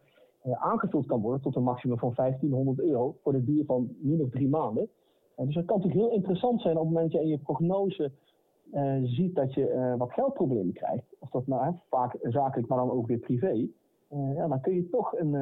aangevuld 0.55 1.05
kan 1.05 1.21
worden 1.21 1.41
tot 1.41 1.55
een 1.55 1.63
maximum 1.63 1.97
van 1.97 2.13
1500 2.15 2.79
euro 2.79 3.15
voor 3.23 3.31
de 3.31 3.43
duur 3.43 3.65
van 3.65 3.95
min 3.99 4.21
of 4.21 4.29
drie 4.29 4.49
maanden. 4.49 4.89
dus 5.35 5.53
dat 5.53 5.65
kan 5.65 5.77
natuurlijk 5.77 6.05
heel 6.05 6.15
interessant 6.15 6.61
zijn 6.61 6.77
op 6.77 6.83
het 6.83 6.93
moment 6.93 7.11
dat 7.11 7.21
je 7.21 7.27
in 7.27 7.33
je 7.33 7.43
prognose 7.43 8.11
ziet 9.03 9.35
dat 9.35 9.53
je 9.53 9.95
wat 9.97 10.13
geldproblemen 10.13 10.73
krijgt. 10.73 11.05
Of 11.19 11.29
dat 11.29 11.47
nou 11.47 11.75
vaak 11.89 12.15
zakelijk, 12.21 12.67
maar 12.67 12.77
dan 12.77 12.91
ook 12.91 13.07
weer 13.07 13.17
privé. 13.17 13.67
ja, 14.09 14.47
dan 14.47 14.61
kun 14.61 14.75
je 14.75 14.89
toch 14.89 15.17
een, 15.17 15.33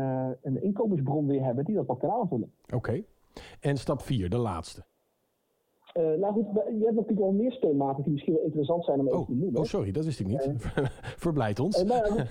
een 0.41 0.63
inkomensbron 0.63 1.27
weer 1.27 1.43
hebben 1.43 1.65
die 1.65 1.75
dat 1.75 1.85
wat 1.85 1.99
kan 1.99 2.11
aanvullen. 2.11 2.51
Oké. 2.65 2.75
Okay. 2.75 3.05
En 3.59 3.77
stap 3.77 4.01
vier, 4.01 4.29
de 4.29 4.37
laatste. 4.37 4.83
Nou 5.93 6.33
goed, 6.33 6.45
je 6.53 6.83
hebt 6.83 6.95
natuurlijk 6.95 7.19
wel 7.19 7.31
meer 7.31 7.51
steunmaten 7.51 8.03
die 8.03 8.11
misschien 8.11 8.33
wel 8.33 8.43
interessant 8.43 8.85
zijn 8.85 8.99
om 8.99 9.07
even 9.07 9.19
oh, 9.19 9.25
te 9.25 9.33
noemen. 9.33 9.59
Oh, 9.59 9.65
sorry, 9.65 9.91
dat 9.91 10.05
wist 10.05 10.19
ik 10.19 10.27
niet. 10.27 10.49
Verblijd 11.25 11.59
ons. 11.59 11.83
Nou, 11.83 12.15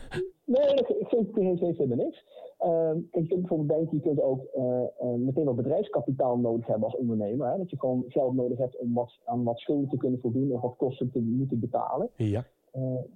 nee, 0.44 0.74
ik 0.74 1.06
vind 1.08 1.34
het 1.34 1.76
helemaal 1.78 1.96
niks. 1.96 2.24
Ehm, 2.58 2.98
kijk, 3.10 3.24
je 3.24 3.28
kunt 3.28 3.40
bijvoorbeeld 3.40 3.68
denken, 3.68 3.96
je 3.96 4.02
kunt 4.02 4.20
ook 4.20 4.40
meteen 5.18 5.44
wat 5.44 5.56
bedrijfskapitaal 5.56 6.38
nodig 6.38 6.66
hebben 6.66 6.84
als 6.84 6.96
ondernemer. 6.96 7.50
Hè? 7.50 7.56
Dat 7.56 7.70
je 7.70 7.78
gewoon 7.78 8.04
geld 8.08 8.34
nodig 8.34 8.58
hebt 8.58 8.76
om 8.76 8.94
wat, 8.94 9.18
aan 9.24 9.44
wat 9.44 9.58
schulden 9.58 9.88
te 9.88 9.96
kunnen 9.96 10.20
voldoen 10.20 10.52
of 10.52 10.60
wat 10.60 10.76
kosten 10.76 11.10
te 11.10 11.20
moeten 11.20 11.60
betalen. 11.60 12.10
Ja. 12.16 12.44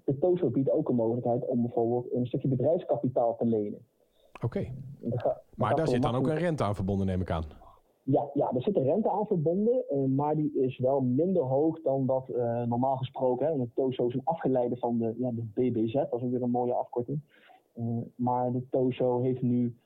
de 0.05 0.19
TOZO 0.19 0.51
biedt 0.51 0.71
ook 0.71 0.89
een 0.89 0.95
mogelijkheid 0.95 1.47
om 1.47 1.63
bijvoorbeeld 1.63 2.13
een 2.13 2.27
stukje 2.27 2.49
bedrijfskapitaal 2.49 3.37
te 3.37 3.45
lenen. 3.45 3.79
Oké. 4.43 4.45
Okay. 4.45 5.37
Maar 5.57 5.75
daar 5.75 5.89
zit 5.89 6.03
dan 6.03 6.15
ook 6.15 6.29
een 6.29 6.39
rente 6.39 6.65
aan 6.65 6.75
verbonden, 6.75 7.07
neem 7.07 7.21
ik 7.21 7.31
aan. 7.31 7.45
Ja, 8.03 8.31
ja, 8.35 8.53
er 8.55 8.63
zit 8.63 8.77
een 8.77 8.85
rente 8.85 9.11
aan 9.11 9.27
verbonden, 9.27 9.85
maar 10.15 10.37
die 10.37 10.53
is 10.55 10.79
wel 10.79 11.01
minder 11.01 11.43
hoog 11.43 11.83
dan 11.83 12.07
dat 12.07 12.29
normaal 12.67 12.97
gesproken. 12.97 13.47
Hè. 13.47 13.57
De 13.57 13.69
TOZO 13.75 14.07
is 14.07 14.15
een 14.15 14.25
afgeleide 14.25 14.77
van 14.77 14.99
de, 14.99 15.15
ja, 15.19 15.31
de 15.31 15.45
BBZ, 15.55 15.93
dat 15.93 16.13
is 16.13 16.23
ook 16.23 16.31
weer 16.31 16.43
een 16.43 16.51
mooie 16.51 16.75
afkorting. 16.75 17.21
Uh, 17.79 17.85
maar 18.17 18.53
de 18.53 18.67
TOZO 18.71 19.23
heeft 19.23 19.43
nu 19.43 19.77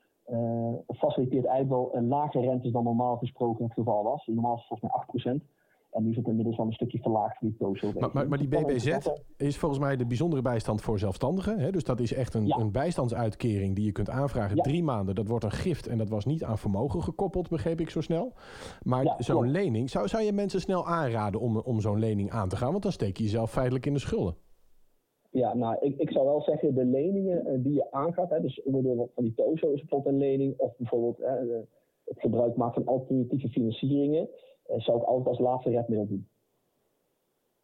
faciliteert 0.87 1.45
eigenlijk 1.45 1.69
wel 1.69 1.95
een 1.95 2.07
lagere 2.07 2.47
rentes 2.47 2.71
dan 2.71 2.83
normaal 2.83 3.17
gesproken 3.17 3.63
het 3.63 3.73
geval 3.73 4.03
was. 4.03 4.27
Normaal 4.27 4.55
is 4.55 4.65
het 4.67 4.79
volgens 4.79 5.15
mij 5.23 5.35
8%. 5.39 5.51
En 5.93 6.03
nu 6.03 6.09
is 6.09 6.15
het 6.15 6.27
inmiddels 6.27 6.57
wel 6.57 6.65
een 6.65 6.73
stukje 6.73 6.99
verlaagd 6.99 7.37
voor 7.37 7.47
die 7.47 7.57
TOZO. 7.57 7.99
Maar, 7.99 8.09
maar, 8.13 8.27
maar 8.27 8.37
die 8.37 8.47
BBZ 8.47 8.97
is 9.37 9.57
volgens 9.57 9.81
mij 9.81 9.95
de 9.95 10.05
bijzondere 10.05 10.41
bijstand 10.41 10.81
voor 10.81 10.99
zelfstandigen. 10.99 11.59
Hè? 11.59 11.71
Dus 11.71 11.83
dat 11.83 11.99
is 11.99 12.13
echt 12.13 12.33
een, 12.33 12.47
ja. 12.47 12.57
een 12.57 12.71
bijstandsuitkering 12.71 13.75
die 13.75 13.85
je 13.85 13.91
kunt 13.91 14.09
aanvragen. 14.09 14.55
Ja. 14.55 14.61
Drie 14.61 14.83
maanden, 14.83 15.15
dat 15.15 15.27
wordt 15.27 15.43
een 15.43 15.51
gift 15.51 15.87
en 15.87 15.97
dat 15.97 16.09
was 16.09 16.25
niet 16.25 16.43
aan 16.43 16.57
vermogen 16.57 17.03
gekoppeld, 17.03 17.49
begreep 17.49 17.79
ik 17.79 17.89
zo 17.89 18.01
snel. 18.01 18.33
Maar 18.81 19.03
Ja, 19.03 19.15
zo'n 19.19 19.51
lening, 19.51 19.89
zou, 19.89 20.07
zou 20.07 20.23
je 20.23 20.33
mensen 20.33 20.61
snel 20.61 20.87
aanraden 20.87 21.39
om, 21.39 21.57
om 21.57 21.81
zo'n 21.81 21.99
lening 21.99 22.31
aan 22.31 22.49
te 22.49 22.55
gaan? 22.55 22.71
Want 22.71 22.83
dan 22.83 22.91
steek 22.91 23.17
je 23.17 23.23
jezelf 23.23 23.51
feitelijk 23.51 23.85
in 23.85 23.93
de 23.93 23.99
schulden. 23.99 24.35
Ja, 25.33 25.53
nou, 25.55 25.77
ik, 25.79 25.97
ik 25.97 26.11
zou 26.11 26.25
wel 26.25 26.41
zeggen, 26.41 26.75
de 26.75 26.85
leningen 26.85 27.45
eh, 27.45 27.53
die 27.63 27.73
je 27.73 27.91
aangaat, 27.91 28.29
hè, 28.29 28.41
dus 28.41 28.61
onderdeel 28.63 29.09
van 29.13 29.23
die 29.23 29.33
TOZO 29.33 29.71
is 29.71 29.79
bijvoorbeeld 29.79 30.13
een 30.13 30.19
lening, 30.21 30.59
of 30.59 30.77
bijvoorbeeld 30.77 31.17
hè, 31.17 31.45
de- 31.45 31.65
het 32.05 32.19
gebruik 32.19 32.55
maken 32.55 32.83
van 32.83 32.93
alternatieve 32.93 33.49
financieringen, 33.49 34.29
eh, 34.65 34.79
zou 34.79 34.97
ik 34.97 35.03
altijd 35.03 35.27
als 35.27 35.39
laatste 35.39 35.69
redmiddel 35.69 36.07
doen. 36.07 36.27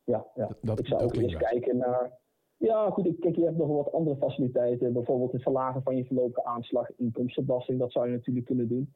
Ja, 0.04 0.26
ja. 0.36 0.56
Dat- 0.62 0.80
ik 0.80 0.88
zou 0.88 1.04
ook 1.04 1.16
eens 1.16 1.38
kijken 1.38 1.78
naar. 1.78 2.18
Ja, 2.58 2.90
goed, 2.90 3.06
ik- 3.06 3.20
kijk, 3.20 3.36
je 3.36 3.44
hebt 3.46 3.58
nog 3.58 3.68
wel 3.68 3.76
wat 3.76 3.92
andere 3.92 4.16
faciliteiten, 4.18 4.94
bijvoorbeeld 4.94 5.32
het 5.32 5.42
verlagen 5.42 5.84
van 5.84 5.96
je 5.96 6.06
voorlopige 6.06 6.44
aanslag, 6.44 6.96
inkomstenbelasting, 6.98 7.80
dat 7.80 7.92
zou 7.92 8.06
je 8.08 8.12
natuurlijk 8.16 8.46
kunnen 8.46 8.68
doen. 8.68 8.94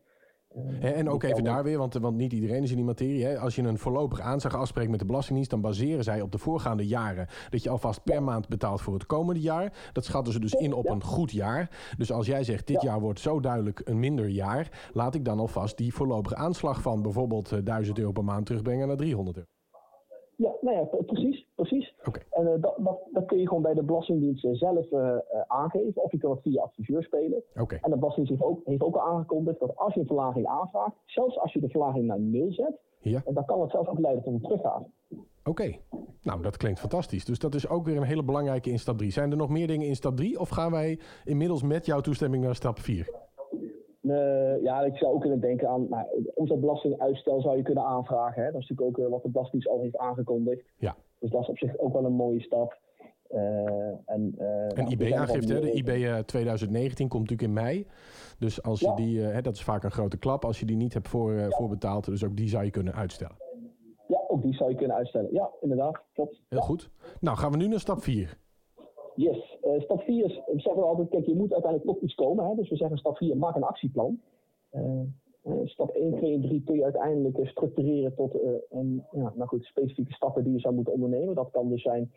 Eh, 0.81 0.97
En 0.97 1.09
ook 1.09 1.23
even 1.23 1.43
daar 1.43 1.63
weer, 1.63 1.77
want, 1.77 1.93
want 1.93 2.17
niet 2.17 2.33
iedereen 2.33 2.63
is 2.63 2.69
in 2.69 2.75
die 2.75 2.85
materie. 2.85 3.25
Hè. 3.25 3.39
Als 3.39 3.55
je 3.55 3.61
een 3.61 3.77
voorlopig 3.77 4.19
aanslag 4.19 4.55
afspreekt 4.55 4.89
met 4.89 4.99
de 4.99 5.05
Belastingdienst, 5.05 5.49
dan 5.51 5.61
baseren 5.61 6.03
zij 6.03 6.21
op 6.21 6.31
de 6.31 6.37
voorgaande 6.37 6.87
jaren 6.87 7.27
dat 7.49 7.63
je 7.63 7.69
alvast 7.69 8.03
per 8.03 8.23
maand 8.23 8.47
betaalt 8.47 8.81
voor 8.81 8.93
het 8.93 9.05
komende 9.05 9.41
jaar. 9.41 9.73
Dat 9.93 10.05
schatten 10.05 10.33
ze 10.33 10.39
dus 10.39 10.53
in 10.53 10.73
op 10.73 10.89
een 10.89 11.03
goed 11.03 11.31
jaar. 11.31 11.69
Dus 11.97 12.11
als 12.11 12.25
jij 12.25 12.43
zegt, 12.43 12.67
dit 12.67 12.81
Ja. 12.81 12.89
jaar 12.89 12.99
wordt 12.99 13.19
zo 13.19 13.39
duidelijk 13.39 13.81
een 13.83 13.99
minder 13.99 14.27
jaar, 14.27 14.89
laat 14.93 15.15
ik 15.15 15.25
dan 15.25 15.39
alvast 15.39 15.77
die 15.77 15.93
voorlopige 15.93 16.35
aanslag 16.35 16.81
van 16.81 17.01
bijvoorbeeld 17.01 17.51
eh, 17.51 17.59
1000 17.63 17.97
euro 17.99 18.11
per 18.11 18.23
maand 18.23 18.45
terugbrengen 18.45 18.87
naar 18.87 18.97
300 18.97 19.37
euro. 19.37 19.49
Ja, 20.43 20.51
nou 20.61 20.77
ja, 20.77 20.83
pre- 20.83 21.03
precies, 21.03 21.47
precies. 21.55 21.95
Oké. 22.05 22.19
En 22.29 22.47
eh, 22.53 22.61
dat, 22.61 22.75
dat, 22.77 22.99
dat 23.11 23.25
kun 23.25 23.37
je 23.39 23.47
gewoon 23.47 23.63
bij 23.63 23.73
de 23.73 23.83
Belastingdienst 23.83 24.45
eh, 24.45 24.51
zelf 24.53 24.91
eh, 24.91 25.17
aangeven. 25.47 26.03
Of 26.03 26.11
je 26.11 26.17
kan 26.17 26.31
het 26.31 26.41
via 26.41 26.61
adviseur 26.61 27.03
spelen. 27.03 27.43
Oké. 27.59 27.77
En 27.81 27.91
de 27.91 27.97
Belastingdienst 27.97 28.41
heeft 28.43 28.57
ook, 28.57 28.65
heeft 28.65 28.81
ook 28.83 28.95
al 28.95 29.01
aangekondigd 29.01 29.59
dat 29.59 29.75
als 29.77 29.93
je 29.93 29.99
een 29.99 30.05
verlaging 30.05 30.47
aanvraagt, 30.47 30.95
zelfs 31.05 31.39
als 31.39 31.53
je 31.53 31.59
de 31.59 31.69
verlaging 31.69 32.05
naar 32.05 32.19
nul 32.19 32.51
zet, 32.51 32.79
Ja, 32.99 33.21
en 33.25 33.33
dan 33.33 33.45
kan 33.45 33.61
het 33.61 33.71
zelfs 33.71 33.89
ook 33.89 33.99
leiden 33.99 34.23
tot 34.23 34.33
een 34.33 34.41
teruggave. 34.41 34.85
oké. 35.43 35.75
Nou, 36.21 36.41
dat 36.41 36.57
klinkt 36.57 36.79
fantastisch. 36.79 37.25
Dus 37.25 37.39
dat 37.39 37.55
is 37.55 37.67
ook 37.69 37.85
weer 37.85 37.97
een 37.97 38.03
hele 38.03 38.23
belangrijke 38.23 38.69
in 38.69 38.79
stap 38.79 38.97
3. 38.97 39.11
Zijn 39.11 39.31
er 39.31 39.37
nog 39.37 39.49
meer 39.49 39.67
dingen 39.67 39.87
in 39.87 39.95
stap 39.95 40.15
3? 40.15 40.39
Of 40.39 40.49
gaan 40.49 40.71
wij 40.71 40.99
inmiddels 41.23 41.63
met 41.63 41.85
jouw 41.85 42.01
toestemming 42.01 42.43
naar 42.43 42.55
stap 42.55 42.79
4? 42.79 43.09
Eh, 44.07 44.63
ja, 44.63 44.81
ik 44.81 44.97
zou 44.97 45.13
ook 45.13 45.21
kunnen 45.21 45.39
denken 45.39 45.69
aan 45.69 45.87
nou, 45.89 46.05
omzetbelastinguitstel 46.33 47.41
zou 47.41 47.57
je 47.57 47.63
kunnen 47.63 47.83
aanvragen. 47.83 48.43
Hè? 48.43 48.51
Dat 48.51 48.61
is 48.61 48.69
natuurlijk 48.69 48.97
ook 48.97 49.05
eh, 49.05 49.11
wat 49.11 49.23
de 49.23 49.29
Belastingdienst 49.29 49.77
al 49.77 49.81
heeft 49.81 49.97
aangekondigd. 49.97 50.65
Ja. 50.77 50.95
Dus 51.19 51.31
dat 51.31 51.41
is 51.41 51.47
op 51.47 51.57
zich 51.57 51.77
ook 51.77 51.93
wel 51.93 52.05
een 52.05 52.13
mooie 52.13 52.41
stap. 52.41 52.77
en, 54.05 54.35
een 54.67 54.87
IB-aangifte, 54.87 55.59
de 55.59 55.71
IB 55.71 56.25
2019 56.25 57.07
komt 57.07 57.29
natuurlijk 57.29 57.49
in 57.49 57.63
mei. 57.63 57.87
Dus 58.39 58.63
als 58.63 58.79
je 58.79 58.93
die, 58.95 59.21
hè, 59.21 59.41
dat 59.41 59.53
is 59.55 59.63
vaak 59.63 59.83
een 59.83 59.91
grote 59.91 60.17
klap, 60.17 60.45
als 60.45 60.59
je 60.59 60.65
die 60.65 60.75
niet 60.75 60.93
hebt 60.93 61.07
voor, 61.07 61.45
voorbetaald, 61.49 62.05
dus 62.05 62.23
ook 62.25 62.35
die 62.35 62.49
zou 62.49 62.63
je 62.63 62.69
kunnen 62.69 62.93
uitstellen. 62.93 63.35
Ja, 64.07 64.21
ook 64.27 64.41
die 64.41 64.53
zou 64.53 64.69
je 64.69 64.75
kunnen 64.75 64.95
uitstellen. 64.95 65.33
Ja, 65.33 65.49
inderdaad, 65.61 66.01
klopt. 66.13 66.41
Heel 66.49 66.61
goed. 66.61 66.89
Nou, 67.19 67.37
gaan 67.37 67.51
we 67.51 67.57
nu 67.57 67.67
naar 67.67 67.79
stap 67.79 68.01
4. 68.01 68.37
Yes, 69.15 69.57
uh, 69.63 69.81
stap 69.81 70.01
4 70.01 70.25
is, 70.25 70.41
we 70.45 70.59
zeggen 70.59 70.83
altijd, 70.83 71.09
kijk, 71.09 71.25
je 71.25 71.35
moet 71.35 71.53
uiteindelijk 71.53 71.91
tot 71.91 72.01
iets 72.01 72.15
komen. 72.15 72.45
Hè? 72.45 72.55
Dus 72.55 72.69
we 72.69 72.75
zeggen 72.75 72.97
stap 72.97 73.17
4, 73.17 73.37
maak 73.37 73.55
een 73.55 73.63
actieplan. 73.63 74.19
Uh, 74.71 75.01
uh, 75.45 75.53
stap 75.63 75.89
1, 75.89 76.15
2 76.15 76.33
en 76.33 76.41
3 76.41 76.63
kun 76.63 76.75
je 76.75 76.83
uiteindelijk 76.83 77.47
structureren 77.47 78.15
tot 78.15 78.33
een, 78.69 79.03
ja, 79.11 79.33
nou 79.35 79.47
goed, 79.47 79.63
specifieke 79.63 80.13
stappen 80.13 80.43
die 80.43 80.53
je 80.53 80.59
zou 80.59 80.73
moeten 80.73 80.93
ondernemen. 80.93 81.35
Dat 81.35 81.51
kan 81.51 81.69
dus 81.69 81.81
zijn, 81.81 82.11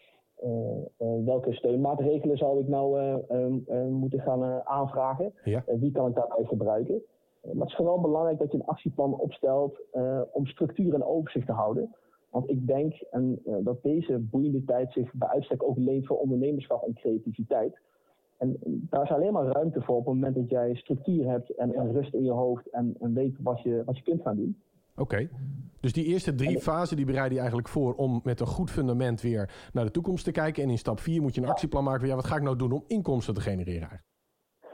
welke 1.24 1.52
steunmaatregelen 1.52 2.36
zou 2.36 2.60
ik 2.60 2.68
nou 2.68 3.00
ehm, 3.28 3.90
moeten 3.90 4.20
gaan 4.20 4.66
aanvragen? 4.66 5.32
Ja. 5.44 5.64
wie 5.66 5.92
kan 5.92 6.08
ik 6.08 6.14
daarbij 6.14 6.44
gebruiken? 6.44 7.02
maar 7.42 7.54
het 7.54 7.68
is 7.68 7.76
vooral 7.76 8.00
belangrijk 8.00 8.38
dat 8.38 8.52
je 8.52 8.58
een 8.58 8.66
actieplan 8.66 9.20
opstelt 9.20 9.80
om 10.32 10.46
structuur 10.46 10.94
en 10.94 11.04
overzicht 11.04 11.46
te 11.46 11.52
houden. 11.52 11.94
Want 12.36 12.50
ik 12.50 12.66
denk 12.66 12.94
en, 13.10 13.38
uh, 13.46 13.56
dat 13.60 13.82
deze 13.82 14.18
boeiende 14.18 14.64
tijd 14.64 14.92
zich 14.92 15.12
bij 15.12 15.28
uitstek 15.28 15.62
ook 15.62 15.76
leent 15.76 16.06
voor 16.06 16.18
ondernemerschap 16.18 16.82
en 16.82 16.94
creativiteit. 16.94 17.78
En 18.36 18.56
daar 18.62 19.02
is 19.02 19.10
alleen 19.10 19.32
maar 19.32 19.46
ruimte 19.46 19.82
voor 19.82 19.96
op 19.96 20.06
het 20.06 20.14
moment 20.14 20.34
dat 20.34 20.50
jij 20.50 20.74
structuur 20.74 21.28
hebt 21.30 21.54
en, 21.54 21.74
en 21.74 21.92
rust 21.92 22.14
in 22.14 22.24
je 22.24 22.30
hoofd 22.30 22.70
en, 22.70 22.96
en 23.00 23.14
weet 23.14 23.36
wat 23.42 23.62
je, 23.62 23.82
wat 23.84 23.96
je 23.96 24.02
kunt 24.02 24.22
gaan 24.22 24.36
doen. 24.36 24.56
Oké. 24.96 25.28
Dus 25.80 25.92
die 25.92 26.04
eerste 26.04 26.34
drie 26.34 26.58
fasen 26.58 26.96
die 26.96 27.06
bereid 27.06 27.32
je 27.32 27.38
eigenlijk 27.38 27.68
voor 27.68 27.94
om 27.94 28.20
met 28.24 28.40
een 28.40 28.46
goed 28.46 28.70
fundament 28.70 29.20
weer 29.20 29.70
naar 29.72 29.84
de 29.84 29.90
toekomst 29.90 30.24
te 30.24 30.32
kijken. 30.32 30.62
En 30.62 30.70
in 30.70 30.78
stap 30.78 30.98
vier 30.98 31.22
moet 31.22 31.34
je 31.34 31.40
een 31.40 31.48
actieplan 31.48 31.84
maken. 31.84 32.06
Ja, 32.06 32.14
wat 32.14 32.26
ga 32.26 32.36
ik 32.36 32.42
nou 32.42 32.56
doen 32.56 32.72
om 32.72 32.84
inkomsten 32.86 33.34
te 33.34 33.40
genereren 33.40 33.88
eigenlijk? 33.88 34.08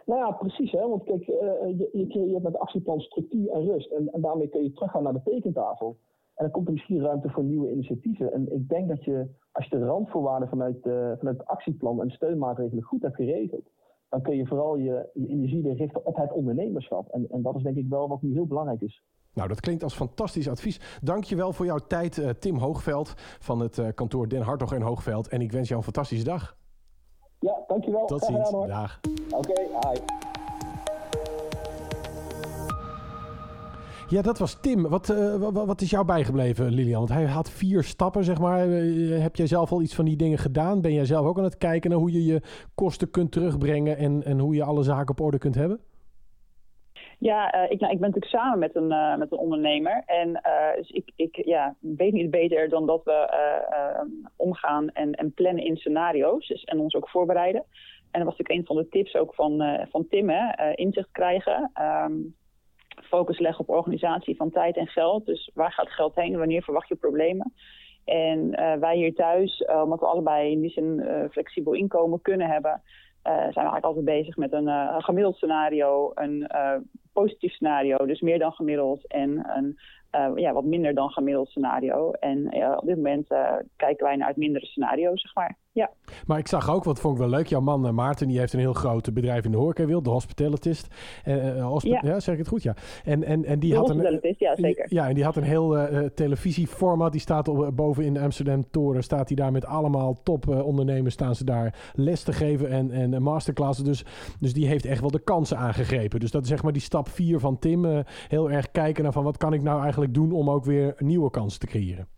Nou 0.07 0.21
ja, 0.21 0.31
precies. 0.31 0.73
Hè? 0.73 0.88
Want 0.88 1.04
kijk, 1.04 1.28
uh, 1.28 1.35
je, 1.78 1.88
je 1.92 2.07
creëert 2.07 2.42
met 2.42 2.59
actieplan 2.59 3.00
structuur 3.00 3.50
en 3.50 3.64
rust. 3.66 3.90
En, 3.90 4.12
en 4.12 4.21
daarmee 4.21 4.49
kun 4.49 4.62
je 4.62 4.73
teruggaan 4.73 5.02
naar 5.02 5.12
de 5.12 5.23
tekentafel. 5.25 5.97
En 6.43 6.49
dan 6.49 6.57
komt 6.57 6.67
er 6.67 6.73
misschien 6.73 7.03
ruimte 7.03 7.31
voor 7.31 7.45
nieuwe 7.45 7.71
initiatieven. 7.71 8.33
En 8.33 8.53
ik 8.53 8.69
denk 8.69 8.89
dat 8.89 9.05
je, 9.05 9.27
als 9.53 9.67
je 9.67 9.79
de 9.79 9.85
randvoorwaarden 9.85 10.49
vanuit, 10.49 10.87
uh, 10.87 10.93
vanuit 11.19 11.39
het 11.39 11.47
actieplan 11.47 12.03
en 12.03 12.11
steunmaatregelen 12.11 12.83
goed 12.83 13.03
hebt 13.03 13.15
geregeld, 13.15 13.67
dan 14.09 14.23
kun 14.23 14.37
je 14.37 14.47
vooral 14.47 14.77
je, 14.77 15.09
je 15.15 15.27
energie 15.27 15.75
richten 15.75 16.07
op 16.07 16.17
het 16.17 16.33
ondernemerschap. 16.33 17.09
En, 17.09 17.27
en 17.31 17.43
dat 17.43 17.57
is 17.57 17.63
denk 17.63 17.77
ik 17.77 17.89
wel 17.89 18.09
wat 18.09 18.23
nu 18.23 18.33
heel 18.33 18.47
belangrijk 18.47 18.81
is. 18.81 19.03
Nou, 19.35 19.49
dat 19.49 19.61
klinkt 19.61 19.83
als 19.83 19.95
fantastisch 19.95 20.49
advies. 20.49 20.99
Dank 21.03 21.25
je 21.25 21.37
wel 21.37 21.53
voor 21.53 21.67
jouw 21.67 21.79
tijd, 21.79 22.17
uh, 22.17 22.29
Tim 22.29 22.57
Hoogveld 22.57 23.15
van 23.39 23.61
het 23.61 23.79
uh, 23.79 23.87
kantoor 23.95 24.29
Den 24.29 24.43
Hartog 24.43 24.73
en 24.73 24.83
Hoogveld. 24.83 25.29
En 25.29 25.41
ik 25.41 25.53
wens 25.53 25.69
jou 25.69 25.79
een 25.79 25.85
fantastische 25.85 26.25
dag. 26.25 26.57
Ja, 27.39 27.65
dankjewel. 27.67 28.07
Tot 28.07 28.25
ziens. 28.25 28.51
Dag. 28.51 29.01
Oké, 29.31 29.51
okay, 29.51 29.67
hi. 29.95 30.31
Ja, 34.12 34.23
dat 34.23 34.38
was 34.38 34.61
Tim. 34.61 34.88
Wat, 34.88 35.09
uh, 35.09 35.49
wat, 35.66 35.81
is 35.81 35.90
jou 35.90 36.04
bijgebleven, 36.04 36.71
Lilian? 36.71 36.99
Want 36.99 37.12
hij 37.12 37.25
had 37.25 37.50
vier 37.50 37.83
stappen, 37.83 38.25
zeg 38.25 38.38
maar. 38.38 38.69
Uh, 38.69 39.23
heb 39.23 39.37
jij 39.37 39.47
zelf 39.47 39.73
al 39.73 39.83
iets 39.83 39.95
van 39.95 40.04
die 40.04 40.16
dingen 40.16 40.38
gedaan? 40.38 40.81
Ben 40.81 40.92
jij 40.92 41.04
zelf 41.04 41.26
ook 41.26 41.38
aan 41.38 41.45
het 41.45 41.59
kijken 41.59 41.90
naar 41.90 41.99
hoe 41.99 42.12
je 42.12 42.25
je 42.25 42.40
kosten 42.75 43.11
kunt 43.11 43.33
terugbrengen 43.33 43.97
en, 43.97 44.23
en 44.25 44.38
hoe 44.38 44.54
je 44.54 44.64
alle 44.64 44.83
zaken 44.83 45.11
op 45.11 45.21
orde 45.21 45.38
kunt 45.38 45.54
hebben? 45.54 45.81
Ja, 47.19 47.54
uh, 47.54 47.71
ik, 47.71 47.81
nou, 47.81 47.92
ik 47.92 48.00
ben 48.00 48.11
natuurlijk 48.11 48.42
samen 48.42 48.59
met 48.59 48.76
een, 48.76 49.19
met 49.19 49.33
een 49.33 49.38
ondernemer. 49.38 50.02
En 50.07 50.40
dus 50.76 50.90
ik, 50.90 51.12
ik 51.16 51.45
ja, 51.45 51.75
weet 51.81 52.12
niet 52.12 52.31
beter 52.31 52.69
dan 52.69 52.87
dat 52.87 53.04
we 53.04 53.28
omgaan 54.37 54.90
en, 54.90 55.12
en 55.12 55.33
plannen 55.33 55.64
in 55.64 55.76
scenario's. 55.76 56.49
Dus, 56.49 56.64
en 56.64 56.81
ons 56.81 56.95
ook 56.95 57.09
voorbereiden. 57.09 57.64
En 58.11 58.21
dat 58.21 58.28
was 58.28 58.38
natuurlijk 58.38 58.59
een 58.59 58.75
van 58.75 58.76
de 58.76 58.88
tips 58.88 59.14
ook 59.14 59.35
van, 59.35 59.87
van 59.90 60.09
Tim, 60.09 60.31
hè, 60.31 60.73
inzicht 60.75 61.09
krijgen. 61.12 61.71
Um, 61.81 62.35
focus 63.16 63.38
leggen 63.38 63.69
op 63.69 63.76
organisatie 63.76 64.37
van 64.37 64.50
tijd 64.50 64.76
en 64.76 64.87
geld. 64.87 65.26
Dus 65.26 65.50
waar 65.54 65.73
gaat 65.73 65.90
geld 65.90 66.14
heen? 66.14 66.38
Wanneer 66.38 66.62
verwacht 66.62 66.88
je 66.88 66.95
problemen? 66.95 67.52
En 68.04 68.38
uh, 68.38 68.75
wij 68.75 68.97
hier 68.97 69.14
thuis, 69.14 69.61
uh, 69.61 69.83
omdat 69.83 70.00
we 70.00 70.07
allebei 70.07 70.50
in 70.50 70.61
die 70.61 70.71
zin 70.71 71.04
flexibel 71.31 71.73
inkomen 71.73 72.23
kunnen 72.23 72.49
hebben, 72.49 72.83
zijn 73.23 73.49
we 73.49 73.54
eigenlijk 73.54 73.85
altijd 73.85 74.04
bezig 74.04 74.37
met 74.37 74.52
een, 74.52 74.66
een 74.66 75.02
gemiddeld 75.02 75.37
scenario, 75.37 76.11
een 76.14 76.50
positief 77.12 77.52
scenario, 77.52 78.07
dus 78.07 78.21
meer 78.21 78.38
dan 78.38 78.52
gemiddeld, 78.52 79.07
en 79.07 79.50
een 79.57 79.78
ja, 80.37 80.52
wat 80.52 80.64
minder 80.64 80.95
dan 80.95 81.11
gemiddeld 81.11 81.49
scenario. 81.49 82.11
En 82.11 82.38
op 82.78 82.87
dit 82.87 82.97
moment 82.97 83.26
kijken 83.76 84.07
wij 84.07 84.16
naar 84.16 84.28
het 84.28 84.37
mindere 84.37 84.66
scenario, 84.66 85.16
zeg 85.16 85.35
maar. 85.35 85.57
Ja. 85.75 85.91
Maar 86.26 86.38
ik 86.38 86.49
zag 86.49 86.71
ook, 86.71 86.85
wat 86.85 87.00
vond 87.00 87.14
ik 87.14 87.21
wel 87.21 87.31
leuk, 87.31 87.47
jouw 87.47 87.61
man 87.61 87.87
uh, 87.87 87.93
Maarten, 87.93 88.29
die 88.29 88.38
heeft 88.38 88.52
een 88.52 88.59
heel 88.59 88.73
groot 88.73 89.14
bedrijf 89.14 89.45
in 89.45 89.50
de 89.50 89.57
horecawereld, 89.57 90.05
de 90.05 90.11
Hospitalitist. 90.11 90.87
Hospi 91.61 91.91
ja. 91.91 92.00
ja. 92.05 92.21
zeg 92.21 92.35
ik 92.35 92.41
het 92.41 92.49
goed? 92.49 92.62
Ja. 92.62 92.75
En, 93.05 93.25
en, 93.25 93.45
en 93.45 93.59
die 93.59 93.71
de 93.71 93.76
had 93.76 93.91
een, 93.91 94.35
ja, 94.38 94.57
zeker. 94.57 94.87
Ja, 94.88 95.09
en 95.09 95.14
die 95.14 95.25
had 95.25 95.37
een 95.37 95.43
heel 95.43 95.79
uh, 95.79 96.07
televisieformat. 96.14 97.12
Die 97.12 97.21
staat 97.21 97.49
op, 97.49 97.76
boven 97.76 98.05
in 98.05 98.14
de 98.14 98.21
Amsterdam 98.21 98.71
Toren, 98.71 99.02
staat 99.02 99.26
hij 99.29 99.37
daar 99.37 99.52
met 99.52 99.67
allemaal 99.67 100.23
top 100.23 100.49
ondernemers, 100.49 101.14
staan 101.14 101.35
ze 101.35 101.45
daar 101.45 101.93
les 101.95 102.23
te 102.23 102.33
geven 102.33 102.71
en, 102.71 102.91
en 102.91 103.23
masterclasses. 103.23 103.85
Dus, 103.85 104.05
dus 104.41 104.52
die 104.52 104.67
heeft 104.67 104.85
echt 104.85 105.00
wel 105.00 105.11
de 105.11 105.25
kansen 105.25 105.57
aangegrepen. 105.57 106.21
Dus 106.21 106.31
dat 106.31 106.43
is 106.43 106.49
zeg 106.49 106.62
maar 106.62 106.73
die 106.73 106.83
stap 106.83 107.09
4 107.09 107.41
van 107.41 107.59
Tim. 107.59 108.05
heel 108.29 108.50
erg 108.50 108.71
kijken 108.71 109.02
naar 109.02 109.12
van 109.12 109.25
wat 109.25 109.37
kan 109.37 109.52
ik 109.52 109.62
nou 109.62 109.83
eigenlijk 109.83 110.14
doen 110.14 110.33
om 110.33 110.50
ook 110.50 110.64
weer 110.64 110.95
nieuwe 110.99 111.31
kansen 111.31 111.61
te 111.61 111.67
creëren. 111.67 112.09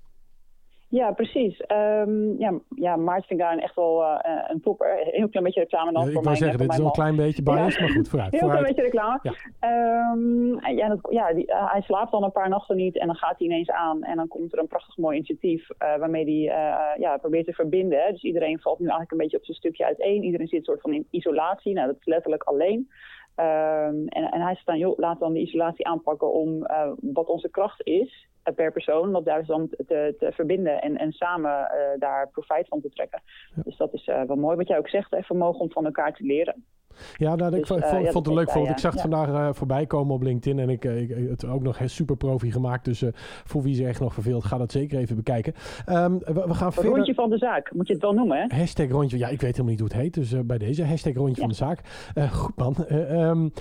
Ja, 0.94 1.12
precies. 1.12 1.60
Um, 1.72 2.38
ja, 2.38 2.60
ja, 2.68 2.96
Maarten 2.96 3.26
vind 3.26 3.40
ik 3.40 3.46
daar 3.46 3.58
echt 3.58 3.74
wel 3.74 4.02
uh, 4.02 4.18
een 4.46 4.60
topper. 4.60 5.00
Een 5.00 5.12
heel 5.12 5.28
klein 5.28 5.44
beetje 5.44 5.60
reclame 5.60 5.92
dan 5.92 6.06
ja, 6.06 6.12
voor 6.12 6.22
mij. 6.22 6.32
Ik 6.32 6.38
wil 6.38 6.48
zeggen, 6.48 6.58
dit 6.58 6.70
is 6.70 6.76
wel 6.76 6.86
een 6.86 6.92
klein 6.92 7.16
beetje 7.16 7.42
bias, 7.42 7.74
ja. 7.74 7.80
maar 7.80 7.90
goed, 7.90 8.08
vooruit. 8.08 8.30
Heel 8.38 8.40
vooruit. 8.40 8.60
klein 8.60 8.74
beetje 8.74 8.90
reclame. 8.90 9.18
Ja, 9.22 10.12
um, 10.12 10.76
ja, 10.76 10.88
dat, 10.88 10.98
ja 11.10 11.32
die, 11.32 11.46
uh, 11.46 11.72
hij 11.72 11.80
slaapt 11.80 12.10
dan 12.10 12.22
een 12.22 12.32
paar 12.32 12.48
nachten 12.48 12.76
niet 12.76 12.98
en 12.98 13.06
dan 13.06 13.16
gaat 13.16 13.38
hij 13.38 13.46
ineens 13.46 13.70
aan. 13.70 14.02
En 14.02 14.16
dan 14.16 14.28
komt 14.28 14.52
er 14.52 14.58
een 14.58 14.66
prachtig 14.66 14.96
mooi 14.96 15.16
initiatief 15.16 15.70
uh, 15.70 15.96
waarmee 15.96 16.24
hij 16.24 16.98
ja, 16.98 17.16
probeert 17.16 17.46
te 17.46 17.52
verbinden. 17.52 17.98
Hè. 17.98 18.10
Dus 18.10 18.22
iedereen 18.22 18.60
valt 18.60 18.78
nu 18.78 18.84
eigenlijk 18.84 19.12
een 19.12 19.18
beetje 19.18 19.36
op 19.36 19.44
zijn 19.44 19.56
stukje 19.56 19.84
uiteen. 19.84 20.22
Iedereen 20.22 20.48
zit 20.48 20.58
een 20.58 20.64
soort 20.64 20.80
van 20.80 20.92
in 20.92 21.06
isolatie. 21.10 21.74
Nou, 21.74 21.86
dat 21.86 21.96
is 21.98 22.06
letterlijk 22.06 22.42
alleen. 22.42 22.90
Um, 23.36 24.08
en, 24.08 24.30
en 24.30 24.40
hij 24.40 24.54
zegt 24.54 24.66
dan, 24.66 24.78
joh, 24.78 24.96
we 24.96 25.16
dan 25.18 25.32
de 25.32 25.40
isolatie 25.40 25.86
aanpakken 25.86 26.32
om 26.32 26.66
wat 27.00 27.28
onze 27.28 27.50
kracht 27.50 27.86
is 27.86 28.28
per 28.54 28.72
persoon, 28.72 29.06
om 29.06 29.12
dat 29.12 29.24
daar 29.24 29.44
dan 29.44 29.68
te, 29.68 30.14
te 30.18 30.32
verbinden 30.32 30.82
en, 30.82 30.96
en 30.96 31.12
samen 31.12 31.50
uh, 31.50 32.00
daar 32.00 32.28
profijt 32.28 32.68
van 32.68 32.80
te 32.80 32.90
trekken. 32.90 33.22
Ja. 33.54 33.62
Dus 33.62 33.76
dat 33.76 33.92
is 33.92 34.06
uh, 34.06 34.22
wel 34.22 34.36
mooi 34.36 34.56
wat 34.56 34.68
jij 34.68 34.78
ook 34.78 34.88
zegt, 34.88 35.10
hè, 35.10 35.22
vermogen 35.22 35.60
om 35.60 35.70
van 35.70 35.84
elkaar 35.84 36.12
te 36.12 36.24
leren. 36.24 36.64
Ja, 37.16 37.34
nou, 37.34 37.50
dus, 37.50 37.60
ik 37.60 37.66
vond, 37.66 37.80
uh, 37.80 37.88
vond, 37.88 38.02
ja, 38.02 38.12
het 38.12 38.26
leuk. 38.26 38.50
Vond. 38.50 38.68
Ik 38.68 38.78
zag 38.78 38.92
het 38.92 39.02
ja. 39.02 39.08
vandaag 39.08 39.56
voorbij 39.56 39.86
komen 39.86 40.14
op 40.14 40.22
LinkedIn 40.22 40.58
en 40.58 40.68
ik, 40.68 40.84
ik 40.84 41.14
het 41.28 41.44
ook 41.44 41.62
nog 41.62 41.78
super 41.84 42.16
profi 42.16 42.52
gemaakt. 42.52 42.84
Dus 42.84 43.04
voor 43.44 43.62
wie 43.62 43.74
ze 43.74 43.86
echt 43.86 44.00
nog 44.00 44.14
verveelt, 44.14 44.44
ga 44.44 44.58
dat 44.58 44.72
zeker 44.72 44.98
even 44.98 45.16
bekijken. 45.16 45.54
Um, 45.88 46.18
we, 46.18 46.32
we, 46.32 46.54
gaan 46.54 46.72
verder... 46.72 46.92
Rondje 46.92 47.14
van 47.14 47.30
de 47.30 47.38
zaak, 47.38 47.72
moet 47.72 47.86
je 47.86 47.92
het 47.92 48.02
wel 48.02 48.12
noemen, 48.12 48.38
hè? 48.38 48.56
Hashtag 48.56 48.88
rondje, 48.88 49.18
ja, 49.18 49.28
ik 49.28 49.40
weet 49.40 49.50
helemaal 49.50 49.70
niet 49.70 49.80
hoe 49.80 49.88
het 49.88 49.98
heet. 49.98 50.14
Dus 50.14 50.46
bij 50.46 50.58
deze 50.58 50.84
hashtag 50.84 51.14
rondje 51.14 51.40
van 51.40 51.48
de 51.48 51.54
zaak. 51.54 51.80
goed 52.32 52.56
man. 52.56 52.76
Um, 52.90 53.52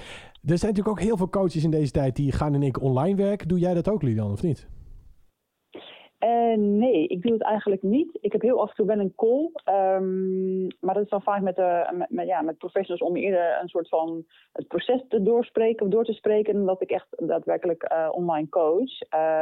er 0.46 0.58
zijn 0.58 0.72
natuurlijk 0.72 1.00
ook 1.00 1.06
heel 1.06 1.18
veel 1.18 1.30
coaches 1.30 1.64
in 1.64 1.72
deze 1.72 1.92
tijd 1.92 2.16
die 2.16 2.32
gaan 2.32 2.54
in 2.54 2.62
één 2.62 2.72
keer 2.72 2.84
online 2.84 3.16
werken. 3.16 3.48
Doe 3.48 3.60
jij 3.60 3.74
dat 3.74 3.90
ook, 3.90 4.02
Lilian, 4.02 4.32
of 4.32 4.42
niet? 4.42 4.68
Uh, 6.24 6.58
nee, 6.58 7.08
ik 7.08 7.22
doe 7.22 7.34
het 7.34 7.42
eigenlijk 7.42 7.82
niet. 7.82 8.18
Ik 8.22 8.32
heb 8.32 8.42
heel 8.42 8.62
af 8.62 8.70
en 8.70 8.76
toe 8.76 8.86
wel 8.86 9.00
een 9.00 9.16
call. 9.16 9.52
Um, 9.76 10.68
maar 10.80 10.94
dat 10.94 11.04
is 11.04 11.10
dan 11.10 11.22
vaak 11.22 11.42
met, 11.42 11.58
uh, 11.58 11.92
met, 11.92 12.10
met, 12.10 12.28
ja, 12.28 12.42
met 12.42 12.58
professionals 12.58 13.02
om 13.02 13.16
eerder 13.16 13.58
een 13.62 13.68
soort 13.68 13.90
van 13.90 14.26
het 14.52 14.68
proces 14.68 15.06
te 15.08 15.24
doorspreken, 15.24 15.90
door 15.90 16.04
te 16.04 16.14
spreken. 16.14 16.66
Dat 16.66 16.82
ik 16.82 16.90
echt 16.90 17.08
daadwerkelijk 17.10 17.92
uh, 17.92 18.10
online 18.12 18.50
coach. 18.50 18.92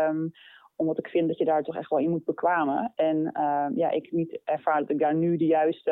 Um, 0.10 0.32
omdat 0.76 0.98
ik 0.98 1.08
vind 1.08 1.28
dat 1.28 1.38
je 1.38 1.46
daar 1.46 1.64
toch 1.64 1.76
echt 1.76 1.90
wel 1.90 2.00
in 2.00 2.10
moet 2.10 2.26
bekwamen. 2.26 2.92
En 2.96 3.32
ja, 3.76 3.90
ik 3.90 4.12
niet 4.12 4.40
ervaar 4.44 4.80
dat 4.80 4.90
ik 4.90 5.00
daar 5.00 5.16
nu 5.16 5.38
de 5.38 5.46
juiste 5.46 5.92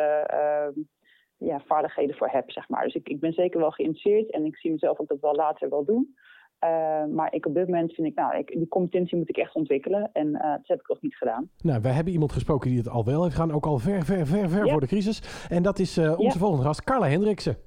ja, 1.37 1.59
vaardigheden 1.59 2.15
voor 2.15 2.29
heb, 2.29 2.51
zeg 2.51 2.69
maar. 2.69 2.83
Dus 2.83 2.95
ik, 2.95 3.09
ik 3.09 3.19
ben 3.19 3.33
zeker 3.33 3.59
wel 3.59 3.71
geïnteresseerd 3.71 4.31
en 4.31 4.45
ik 4.45 4.57
zie 4.57 4.71
mezelf 4.71 4.99
ook 4.99 5.07
dat 5.07 5.19
wel 5.19 5.35
later 5.35 5.69
wel 5.69 5.85
doen. 5.85 6.15
Uh, 6.63 7.15
maar 7.15 7.33
ik 7.33 7.45
op 7.45 7.53
dit 7.53 7.65
moment 7.67 7.93
vind 7.93 8.07
ik, 8.07 8.15
nou, 8.15 8.37
ik, 8.37 8.47
die 8.47 8.67
competentie 8.67 9.17
moet 9.17 9.29
ik 9.29 9.37
echt 9.37 9.55
ontwikkelen. 9.55 10.09
En 10.13 10.27
uh, 10.27 10.41
dat 10.41 10.67
heb 10.67 10.79
ik 10.79 10.87
nog 10.87 11.01
niet 11.01 11.15
gedaan. 11.15 11.49
Nou, 11.57 11.81
wij 11.81 11.91
hebben 11.91 12.13
iemand 12.13 12.31
gesproken 12.31 12.69
die 12.69 12.77
het 12.77 12.89
al 12.89 13.05
wel 13.05 13.23
heeft 13.23 13.35
gedaan. 13.35 13.55
Ook 13.55 13.65
al 13.65 13.77
ver, 13.77 14.05
ver, 14.05 14.27
ver, 14.27 14.49
ver 14.49 14.65
ja. 14.65 14.71
voor 14.71 14.81
de 14.81 14.87
crisis. 14.87 15.47
En 15.49 15.63
dat 15.63 15.79
is 15.79 15.97
uh, 15.97 16.11
onze 16.11 16.23
ja. 16.23 16.31
volgende 16.31 16.65
gast, 16.65 16.83
Carla 16.83 17.07
Hendriksen. 17.07 17.57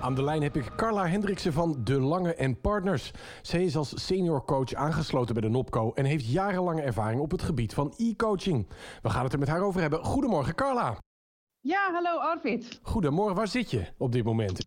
Aan 0.00 0.14
de 0.14 0.24
lijn 0.24 0.42
heb 0.42 0.56
ik 0.56 0.72
Carla 0.76 1.06
Hendriksen 1.06 1.52
van 1.52 1.76
De 1.84 2.00
Lange 2.00 2.34
en 2.34 2.60
Partners. 2.60 3.12
Zij 3.42 3.64
is 3.64 3.76
als 3.76 4.06
senior 4.06 4.44
coach 4.44 4.74
aangesloten 4.74 5.34
bij 5.34 5.42
de 5.42 5.48
NOPCO 5.48 5.92
en 5.94 6.04
heeft 6.04 6.32
jarenlange 6.32 6.82
ervaring 6.82 7.20
op 7.20 7.30
het 7.30 7.42
gebied 7.42 7.74
van 7.74 7.94
e-coaching. 7.96 8.68
We 9.02 9.10
gaan 9.10 9.24
het 9.24 9.32
er 9.32 9.38
met 9.38 9.48
haar 9.48 9.62
over 9.62 9.80
hebben. 9.80 10.04
Goedemorgen, 10.04 10.54
Carla. 10.54 10.96
Ja, 11.62 11.92
hallo 11.92 12.18
Arvid. 12.18 12.78
Goedemorgen, 12.82 13.36
waar 13.36 13.48
zit 13.48 13.70
je 13.70 13.86
op 13.98 14.12
dit 14.12 14.24
moment? 14.24 14.66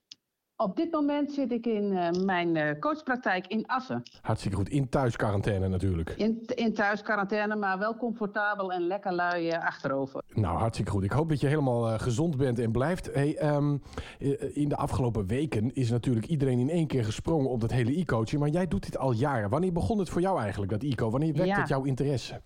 Op 0.55 0.75
dit 0.75 0.91
moment 0.91 1.31
zit 1.31 1.51
ik 1.51 1.65
in 1.65 1.91
uh, 1.91 2.11
mijn 2.11 2.55
uh, 2.55 2.79
coachpraktijk 2.79 3.47
in 3.47 3.65
Assen. 3.65 4.03
Hartstikke 4.21 4.57
goed. 4.57 4.69
In 4.69 4.89
thuisquarantaine 4.89 5.67
natuurlijk. 5.67 6.09
In, 6.09 6.41
in 6.55 6.73
thuisquarantaine, 6.73 7.55
maar 7.55 7.79
wel 7.79 7.97
comfortabel 7.97 8.71
en 8.71 8.87
lekker 8.87 9.13
lui 9.13 9.47
uh, 9.47 9.65
achterover. 9.65 10.23
Nou, 10.33 10.57
hartstikke 10.57 10.91
goed. 10.91 11.03
Ik 11.03 11.11
hoop 11.11 11.29
dat 11.29 11.39
je 11.39 11.47
helemaal 11.47 11.99
gezond 11.99 12.37
bent 12.37 12.59
en 12.59 12.71
blijft. 12.71 13.13
Hey, 13.13 13.55
um, 13.55 13.81
in 14.53 14.69
de 14.69 14.75
afgelopen 14.75 15.27
weken 15.27 15.73
is 15.73 15.89
natuurlijk 15.89 16.25
iedereen 16.25 16.59
in 16.59 16.69
één 16.69 16.87
keer 16.87 17.05
gesprongen 17.05 17.49
op 17.49 17.61
dat 17.61 17.71
hele 17.71 17.97
e-coaching. 17.97 18.41
Maar 18.41 18.49
jij 18.49 18.67
doet 18.67 18.83
dit 18.83 18.97
al 18.97 19.11
jaren. 19.11 19.49
Wanneer 19.49 19.71
begon 19.71 19.99
het 19.99 20.09
voor 20.09 20.21
jou 20.21 20.39
eigenlijk, 20.39 20.71
dat 20.71 20.83
e-co? 20.83 21.09
Wanneer 21.09 21.33
wekte 21.33 21.47
ja. 21.47 21.59
het 21.59 21.69
jouw 21.69 21.83
interesse? 21.83 22.41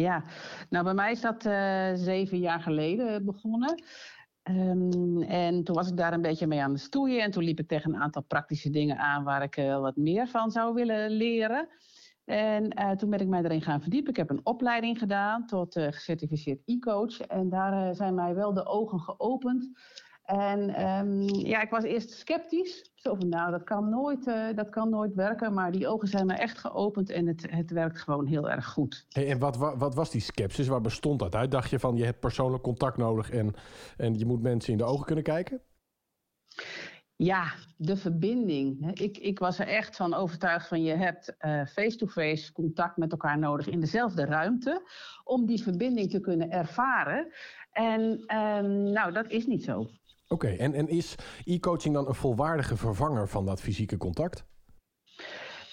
Ja, 0.00 0.24
nou 0.70 0.84
bij 0.84 0.94
mij 0.94 1.12
is 1.12 1.20
dat 1.20 1.42
zeven 1.98 2.38
jaar 2.38 2.60
geleden 2.60 3.24
begonnen. 3.24 3.82
Um, 4.50 5.22
en 5.22 5.64
toen 5.64 5.74
was 5.74 5.88
ik 5.88 5.96
daar 5.96 6.12
een 6.12 6.22
beetje 6.22 6.46
mee 6.46 6.62
aan 6.62 6.72
het 6.72 6.80
stoeien. 6.80 7.22
En 7.22 7.30
toen 7.30 7.44
liep 7.44 7.58
ik 7.58 7.68
tegen 7.68 7.94
een 7.94 8.00
aantal 8.00 8.22
praktische 8.22 8.70
dingen 8.70 8.98
aan 8.98 9.24
waar 9.24 9.42
ik 9.42 9.56
uh, 9.56 9.80
wat 9.80 9.96
meer 9.96 10.26
van 10.26 10.50
zou 10.50 10.74
willen 10.74 11.10
leren. 11.10 11.68
En 12.24 12.80
uh, 12.80 12.90
toen 12.90 13.10
ben 13.10 13.20
ik 13.20 13.28
mij 13.28 13.42
erin 13.42 13.62
gaan 13.62 13.80
verdiepen. 13.80 14.10
Ik 14.10 14.16
heb 14.16 14.30
een 14.30 14.46
opleiding 14.46 14.98
gedaan 14.98 15.46
tot 15.46 15.72
gecertificeerd 15.72 16.62
e-coach. 16.64 17.20
En 17.20 17.48
daar 17.48 17.94
zijn 17.94 18.14
mij 18.14 18.34
wel 18.34 18.54
de 18.54 18.66
ogen 18.66 19.00
geopend 19.00 19.70
en 20.28 20.88
um, 20.88 21.22
ja, 21.22 21.62
ik 21.62 21.70
was 21.70 21.84
eerst 21.84 22.10
sceptisch. 22.10 22.90
Zo 22.94 23.14
van, 23.14 23.28
nou, 23.28 23.50
dat 23.50 23.64
kan 23.64 23.88
nooit, 23.88 24.26
uh, 24.26 24.46
dat 24.54 24.68
kan 24.70 24.90
nooit 24.90 25.14
werken. 25.14 25.54
Maar 25.54 25.72
die 25.72 25.88
ogen 25.88 26.08
zijn 26.08 26.26
me 26.26 26.32
echt 26.32 26.58
geopend 26.58 27.10
en 27.10 27.26
het, 27.26 27.46
het 27.50 27.70
werkt 27.70 28.00
gewoon 28.00 28.26
heel 28.26 28.50
erg 28.50 28.66
goed. 28.66 29.06
Hey, 29.08 29.30
en 29.30 29.38
wat, 29.38 29.56
wat, 29.56 29.74
wat, 29.78 29.94
was 29.94 30.10
die 30.10 30.20
sceptisch? 30.20 30.68
Waar 30.68 30.80
bestond 30.80 31.18
dat 31.18 31.34
uit? 31.34 31.50
Dacht 31.50 31.70
je 31.70 31.78
van, 31.78 31.96
je 31.96 32.04
hebt 32.04 32.20
persoonlijk 32.20 32.62
contact 32.62 32.96
nodig 32.96 33.30
en, 33.30 33.54
en 33.96 34.18
je 34.18 34.26
moet 34.26 34.42
mensen 34.42 34.72
in 34.72 34.78
de 34.78 34.84
ogen 34.84 35.04
kunnen 35.04 35.24
kijken? 35.24 35.60
Ja, 37.16 37.52
de 37.76 37.96
verbinding. 37.96 39.00
Ik, 39.00 39.18
ik 39.18 39.38
was 39.38 39.58
er 39.58 39.66
echt 39.66 39.96
van 39.96 40.14
overtuigd 40.14 40.68
van 40.68 40.82
je 40.82 40.94
hebt 40.94 41.36
uh, 41.40 41.64
face-to-face 41.64 42.52
contact 42.52 42.96
met 42.96 43.12
elkaar 43.12 43.38
nodig 43.38 43.68
in 43.68 43.80
dezelfde 43.80 44.24
ruimte 44.24 44.82
om 45.24 45.46
die 45.46 45.62
verbinding 45.62 46.10
te 46.10 46.20
kunnen 46.20 46.50
ervaren. 46.50 47.32
En 47.72 48.02
um, 48.36 48.82
nou, 48.92 49.12
dat 49.12 49.30
is 49.30 49.46
niet 49.46 49.64
zo. 49.64 49.86
Oké, 50.28 50.48
en, 50.48 50.74
en 50.74 50.88
is 50.88 51.14
e-coaching 51.44 51.94
dan 51.94 52.08
een 52.08 52.14
volwaardige 52.14 52.76
vervanger 52.76 53.28
van 53.28 53.46
dat 53.46 53.60
fysieke 53.60 53.96
contact? 53.96 54.44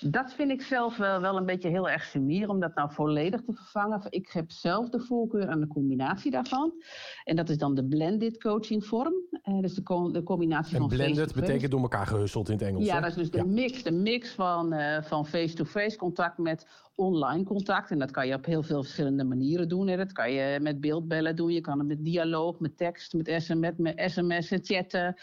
Dat 0.10 0.34
vind 0.34 0.52
ik 0.52 0.62
zelf 0.62 0.98
wel, 0.98 1.22
wel 1.22 1.38
een 1.38 1.46
beetje 1.46 1.70
heel 1.70 1.90
erg 1.90 2.04
sumier 2.04 2.50
om 2.50 2.60
dat 2.60 2.76
nou 2.76 2.92
volledig 2.94 3.42
te 3.42 3.54
vervangen. 3.54 4.02
Ik 4.10 4.30
heb 4.32 4.52
zelf 4.52 4.90
de 4.90 5.00
voorkeur 5.00 5.48
aan 5.48 5.60
de 5.60 5.68
combinatie 5.68 6.32
daarvan. 6.32 6.74
En 7.24 7.36
dat 7.36 7.50
is 7.50 7.58
dan 7.58 7.76
de 7.76 7.86
blended 7.86 8.42
coaching 8.42 8.86
vorm. 8.86 9.14
Uh, 9.44 9.60
dus 9.60 9.74
de, 9.74 9.84
co 9.84 10.12
de 10.12 10.24
combinatie 10.24 10.74
en 10.74 10.80
van 10.80 10.90
blended 10.90 11.34
betekent 11.34 11.72
door 11.72 11.82
elkaar 11.82 12.08
gehusseld 12.08 12.50
in 12.50 12.54
het 12.54 12.64
Engels. 12.64 12.86
Ja, 12.86 13.00
dat 13.00 13.10
is 13.10 13.16
dus 13.16 13.32
de 13.32 13.38
ja. 13.38 13.46
mix, 13.46 13.84
de 13.84 13.92
mix 13.92 14.32
van, 14.32 14.74
uh, 14.74 15.02
van 15.02 15.26
face-to-face 15.26 15.98
contact 15.98 16.38
met 16.38 16.68
online 16.96 17.44
contact. 17.44 17.92
En 17.92 18.00
dat 18.00 18.12
kan 18.12 18.28
je 18.28 18.34
op 18.34 18.46
heel 18.46 18.64
veel 18.64 18.84
verschillende 18.84 19.24
manieren 19.24 19.70
doen. 19.70 19.88
Hè. 19.88 19.98
Dat 19.98 20.12
kan 20.12 20.32
je 20.32 20.60
met 20.62 20.80
beeldbellen 20.80 21.36
doen. 21.36 21.52
Je 21.52 21.62
kan 21.62 21.80
het 21.80 21.88
met 21.88 22.06
dialoog, 22.06 22.60
met 22.60 22.78
tekst, 22.78 23.14
met 23.14 23.34
sms, 23.38 23.72
met 23.78 24.02
sms'en, 24.12 24.60
chatten. 24.64 25.16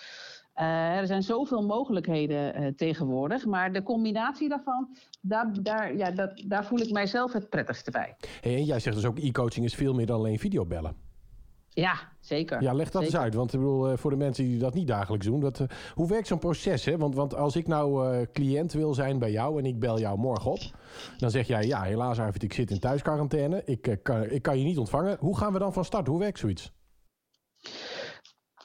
Uh, 0.56 0.96
er 0.96 1.06
zijn 1.06 1.22
zoveel 1.22 1.62
mogelijkheden 1.62 2.62
uh, 2.62 2.68
tegenwoordig, 2.76 3.46
maar 3.46 3.72
de 3.72 3.82
combinatie 3.82 4.48
daarvan, 4.48 4.96
daar, 5.20 5.52
daar, 5.62 5.96
ja, 5.96 6.10
dat, 6.10 6.42
daar 6.46 6.64
voel 6.64 6.80
ik 6.80 6.90
mijzelf 6.90 7.32
het 7.32 7.48
prettigste 7.48 7.90
bij. 7.90 8.16
Hey, 8.40 8.54
en 8.54 8.64
jij 8.64 8.80
zegt 8.80 8.96
dus 8.96 9.04
ook 9.04 9.18
e-coaching 9.18 9.64
is 9.64 9.74
veel 9.74 9.94
meer 9.94 10.06
dan 10.06 10.18
alleen 10.18 10.38
videobellen. 10.38 10.96
Ja, 11.68 11.94
zeker. 12.20 12.62
Ja, 12.62 12.72
leg 12.72 12.90
dat 12.90 13.02
zeker. 13.02 13.16
eens 13.16 13.24
uit. 13.24 13.34
Want 13.34 13.52
ik 13.52 13.58
bedoel, 13.60 13.90
uh, 13.90 13.96
voor 13.96 14.10
de 14.10 14.16
mensen 14.16 14.44
die 14.44 14.58
dat 14.58 14.74
niet 14.74 14.86
dagelijks 14.86 15.26
doen. 15.26 15.40
Dat, 15.40 15.66
hoe 15.94 16.08
werkt 16.08 16.26
zo'n 16.26 16.38
proces? 16.38 16.84
Hè? 16.84 16.96
Want, 16.96 17.14
want 17.14 17.34
als 17.34 17.56
ik 17.56 17.66
nou 17.66 18.26
cliënt 18.26 18.72
wil 18.72 18.94
zijn 18.94 19.18
bij 19.18 19.30
jou 19.30 19.58
en 19.58 19.66
ik 19.66 19.78
bel 19.78 19.98
jou 19.98 20.18
morgen 20.18 20.50
op. 20.50 20.60
Dan 21.18 21.30
zeg 21.30 21.46
jij, 21.46 21.66
ja 21.66 21.82
helaas 21.82 22.18
Arvid, 22.18 22.42
ik 22.42 22.52
zit 22.52 22.70
in 22.70 22.78
thuisquarantaine. 22.78 23.62
Ik, 23.64 23.98
kan, 24.02 24.30
ik 24.30 24.42
kan 24.42 24.58
je 24.58 24.64
niet 24.64 24.78
ontvangen. 24.78 25.16
Hoe 25.20 25.38
gaan 25.38 25.52
we 25.52 25.58
dan 25.58 25.72
van 25.72 25.84
start? 25.84 26.06
Hoe 26.06 26.18
werkt 26.18 26.38
zoiets? 26.38 26.72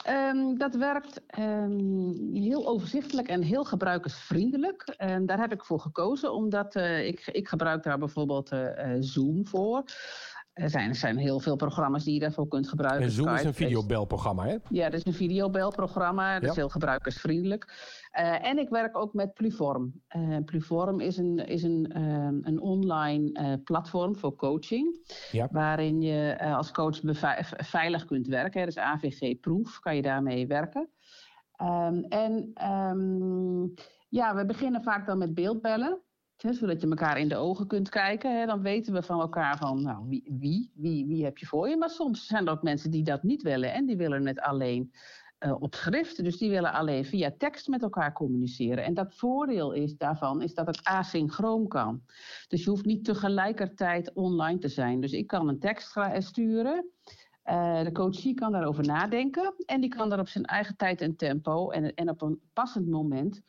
Um, 0.10 0.58
dat 0.58 0.76
werkt 0.76 1.22
um, 1.40 2.30
heel 2.34 2.68
overzichtelijk 2.68 3.28
en 3.28 3.42
heel 3.42 3.64
gebruikersvriendelijk. 3.64 4.94
En 4.98 5.26
daar 5.26 5.40
heb 5.40 5.52
ik 5.52 5.66
voor 5.66 5.80
gekozen, 5.80 6.34
omdat 6.34 6.76
uh, 6.76 7.08
ik, 7.08 7.28
ik 7.32 7.48
gebruik 7.48 7.84
daar 7.84 7.98
bijvoorbeeld 7.98 8.52
uh, 8.52 8.96
Zoom 9.00 9.48
voor. 9.48 9.84
Er 10.58 10.70
zijn, 10.70 10.90
er 10.90 10.96
zijn 10.96 11.18
heel 11.18 11.40
veel 11.40 11.56
programma's 11.56 12.04
die 12.04 12.14
je 12.14 12.20
daarvoor 12.20 12.48
kunt 12.48 12.70
gebruiken. 12.70 13.04
En 13.04 13.12
Zoom 13.12 13.36
is 13.36 13.44
een 13.44 13.54
videobelprogramma, 13.54 14.46
hè? 14.46 14.56
Ja, 14.70 14.90
dat 14.90 15.00
is 15.00 15.06
een 15.06 15.14
videobelprogramma. 15.14 16.34
Dat 16.34 16.42
ja. 16.42 16.50
is 16.50 16.56
heel 16.56 16.70
gebruikersvriendelijk. 16.70 17.66
Uh, 18.20 18.46
en 18.46 18.58
ik 18.58 18.70
werk 18.70 18.98
ook 18.98 19.14
met 19.14 19.34
Pluform. 19.34 20.02
Uh, 20.16 20.38
Pluform 20.46 21.00
is 21.00 21.18
een, 21.18 21.38
is 21.38 21.64
een, 21.64 21.94
uh, 21.98 22.40
een 22.42 22.62
online 22.62 23.60
platform 23.64 24.16
voor 24.16 24.36
coaching. 24.36 25.08
Ja. 25.32 25.48
Waarin 25.52 26.02
je 26.02 26.38
als 26.56 26.72
coach 26.72 27.00
veilig 27.58 28.06
kunt 28.06 28.28
werken. 28.28 28.66
Dus 28.66 28.78
AVG-proef 28.78 29.80
kan 29.80 29.96
je 29.96 30.02
daarmee 30.02 30.48
werken. 30.48 30.90
Um, 31.62 32.04
en 32.04 32.54
um, 32.72 33.74
ja, 34.10 34.36
we 34.36 34.46
beginnen 34.46 34.84
vaak 34.84 35.06
dan 35.06 35.18
met 35.18 35.34
beeldbellen. 35.34 36.02
Zodat 36.38 36.82
je 36.82 36.88
elkaar 36.88 37.20
in 37.20 37.28
de 37.28 37.36
ogen 37.36 37.68
kunt 37.68 37.90
kijken. 37.90 38.48
Dan 38.48 38.62
weten 38.62 38.94
we 38.94 39.02
van 39.02 39.20
elkaar 39.20 39.58
van, 39.58 39.82
nou, 39.82 40.08
wie, 40.08 40.24
wie, 40.40 40.72
wie, 40.76 41.06
wie 41.06 41.24
heb 41.24 41.38
je 41.38 41.46
voor 41.46 41.70
je? 41.70 41.78
Maar 41.78 41.90
soms 41.90 42.26
zijn 42.26 42.46
er 42.46 42.52
ook 42.52 42.64
mensen 42.64 42.92
die 42.92 43.04
dat 43.04 43.24
niet 43.24 43.42
willen. 43.42 43.74
En 43.74 43.86
die 43.86 43.98
willen 43.98 44.28
het 44.28 44.40
alleen 44.40 44.92
uh, 45.40 45.62
op 45.62 45.76
schrift. 45.76 46.24
Dus 46.24 46.38
die 46.38 46.50
willen 46.50 46.74
alleen 46.74 47.06
via 47.06 47.32
tekst 47.38 47.68
met 47.68 47.82
elkaar 47.82 48.14
communiceren. 48.14 48.84
En 48.84 48.94
dat 48.94 49.16
voordeel 49.16 49.72
is 49.72 49.98
daarvan 49.98 50.42
is 50.42 50.54
dat 50.54 50.68
het 50.68 50.84
asynchroon 50.84 51.68
kan. 51.68 52.02
Dus 52.48 52.64
je 52.64 52.70
hoeft 52.70 52.86
niet 52.86 53.06
tegelijkertijd 53.06 54.14
online 54.14 54.60
te 54.60 54.68
zijn. 54.70 55.02
Dus 55.02 55.12
ik 55.12 55.28
kan 55.28 55.48
een 55.48 55.60
tekst 55.60 56.00
sturen. 56.18 56.92
Uh, 57.46 57.84
de 57.84 57.92
coachie 57.92 58.34
kan 58.34 58.52
daarover 58.52 58.86
nadenken. 58.86 59.54
En 59.66 59.82
die 59.82 59.90
kan 59.90 60.10
daar 60.10 60.20
op 60.20 60.28
zijn 60.28 60.46
eigen 60.46 60.76
tijd 60.76 61.02
en 61.02 61.16
tempo 61.16 61.70
en, 61.70 61.94
en 61.94 62.10
op 62.10 62.22
een 62.22 62.42
passend 62.54 62.88
moment 62.88 63.42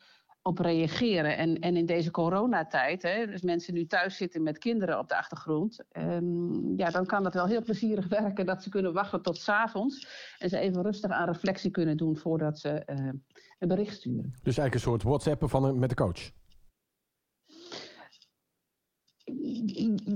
op 0.49 0.59
reageren. 0.59 1.37
En, 1.37 1.59
en 1.59 1.77
in 1.77 1.85
deze 1.85 2.11
coronatijd, 2.11 3.01
hè, 3.01 3.27
dus 3.27 3.41
mensen 3.41 3.73
nu 3.73 3.85
thuis 3.85 4.17
zitten 4.17 4.43
met 4.43 4.57
kinderen 4.57 4.99
op 4.99 5.07
de 5.07 5.17
achtergrond, 5.17 5.83
um, 5.97 6.77
ja, 6.77 6.89
dan 6.89 7.05
kan 7.05 7.23
dat 7.23 7.33
wel 7.33 7.45
heel 7.45 7.63
plezierig 7.63 8.07
werken 8.21 8.45
dat 8.45 8.63
ze 8.63 8.69
kunnen 8.69 8.93
wachten 8.93 9.21
tot 9.21 9.37
's 9.37 9.49
avonds 9.49 10.07
en 10.37 10.49
ze 10.49 10.59
even 10.59 10.81
rustig 10.81 11.11
aan 11.11 11.27
reflectie 11.27 11.71
kunnen 11.71 11.97
doen 11.97 12.17
voordat 12.17 12.59
ze 12.59 12.83
uh, 12.85 13.09
een 13.59 13.67
bericht 13.67 13.95
sturen. 13.95 14.33
Dus 14.43 14.57
eigenlijk 14.57 14.73
een 14.73 14.79
soort 14.79 15.03
WhatsAppen 15.03 15.49
van, 15.49 15.79
met 15.79 15.89
de 15.89 15.95
coach? 15.95 16.31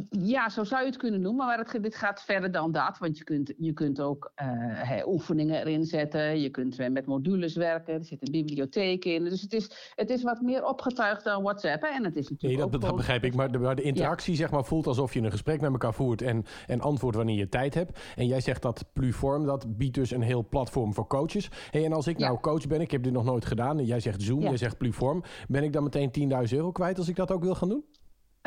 Ja, 0.10 0.50
zo 0.50 0.64
zou 0.64 0.82
je 0.82 0.88
het 0.88 0.98
kunnen 0.98 1.22
noemen, 1.22 1.46
maar 1.46 1.58
het, 1.58 1.84
dit 1.84 1.96
gaat 1.96 2.24
verder 2.24 2.52
dan 2.52 2.72
dat. 2.72 2.98
Want 2.98 3.18
je 3.18 3.24
kunt, 3.24 3.54
je 3.58 3.74
kunt 3.74 4.02
ook 4.02 4.32
uh, 4.42 4.48
hey, 4.88 5.08
oefeningen 5.08 5.60
erin 5.60 5.86
zetten. 5.86 6.42
Je 6.42 6.50
kunt 6.50 6.90
met 6.92 7.06
modules 7.06 7.56
werken. 7.56 7.94
Er 7.94 8.06
zit 8.06 8.22
een 8.22 8.32
bibliotheek 8.32 9.06
in. 9.06 9.24
Dus 9.24 9.42
het 9.42 9.54
is, 9.54 9.92
het 9.96 10.10
is 10.10 10.24
wat 10.24 10.42
meer 10.42 10.66
opgetuigd 10.66 11.24
dan 11.24 11.44
WhatsApp. 11.44 11.84
En 11.84 12.04
het 12.04 12.16
is 12.16 12.30
natuurlijk 12.30 12.62
nee, 12.62 12.72
dat, 12.72 12.82
dat 12.82 12.96
begrijp 12.96 13.24
ik. 13.24 13.36
Maar 13.36 13.52
de, 13.52 13.58
maar 13.58 13.76
de 13.76 13.82
interactie 13.82 14.32
ja. 14.32 14.40
zeg 14.40 14.52
maar, 14.52 14.66
voelt 14.66 14.88
alsof 14.88 15.14
je 15.14 15.22
een 15.22 15.32
gesprek 15.32 15.62
met 15.62 15.72
elkaar 15.72 15.94
voert 15.94 16.22
en, 16.22 16.46
en 16.68 16.82
antwoordt 16.82 17.18
wanneer 17.18 17.38
je 17.38 17.50
tijd 17.50 17.74
hebt. 17.74 18.00
En 18.16 18.28
jij 18.28 18.42
zegt 18.42 18.62
dat 18.62 18.86
Pluform, 18.94 19.46
dat 19.46 19.78
biedt 19.78 19.96
dus 19.96 20.12
een 20.12 20.22
heel 20.22 20.48
platform 20.50 20.94
voor 20.94 21.08
coaches. 21.08 21.50
Hey, 21.70 21.86
en 21.86 21.94
als 21.94 22.08
ik 22.08 22.20
ja. 22.20 22.28
nou 22.28 22.40
coach 22.40 22.68
ben, 22.68 22.82
ik 22.82 22.92
heb 22.92 23.04
dit 23.04 23.14
nog 23.14 23.24
nooit 23.24 23.46
gedaan. 23.46 23.78
En 23.78 23.86
jij 23.86 24.00
zegt 24.00 24.22
Zoom, 24.22 24.42
ja. 24.42 24.48
jij 24.48 24.58
zegt 24.58 24.78
Pluform. 24.78 25.24
Ben 25.48 25.64
ik 25.64 25.74
dan 25.74 25.84
meteen 25.84 26.32
10.000 26.50 26.58
euro 26.58 26.72
kwijt 26.72 26.98
als 26.98 27.08
ik 27.08 27.16
dat 27.16 27.32
ook 27.32 27.44
wil 27.44 27.56
gaan 27.56 27.70
doen? 27.70 27.84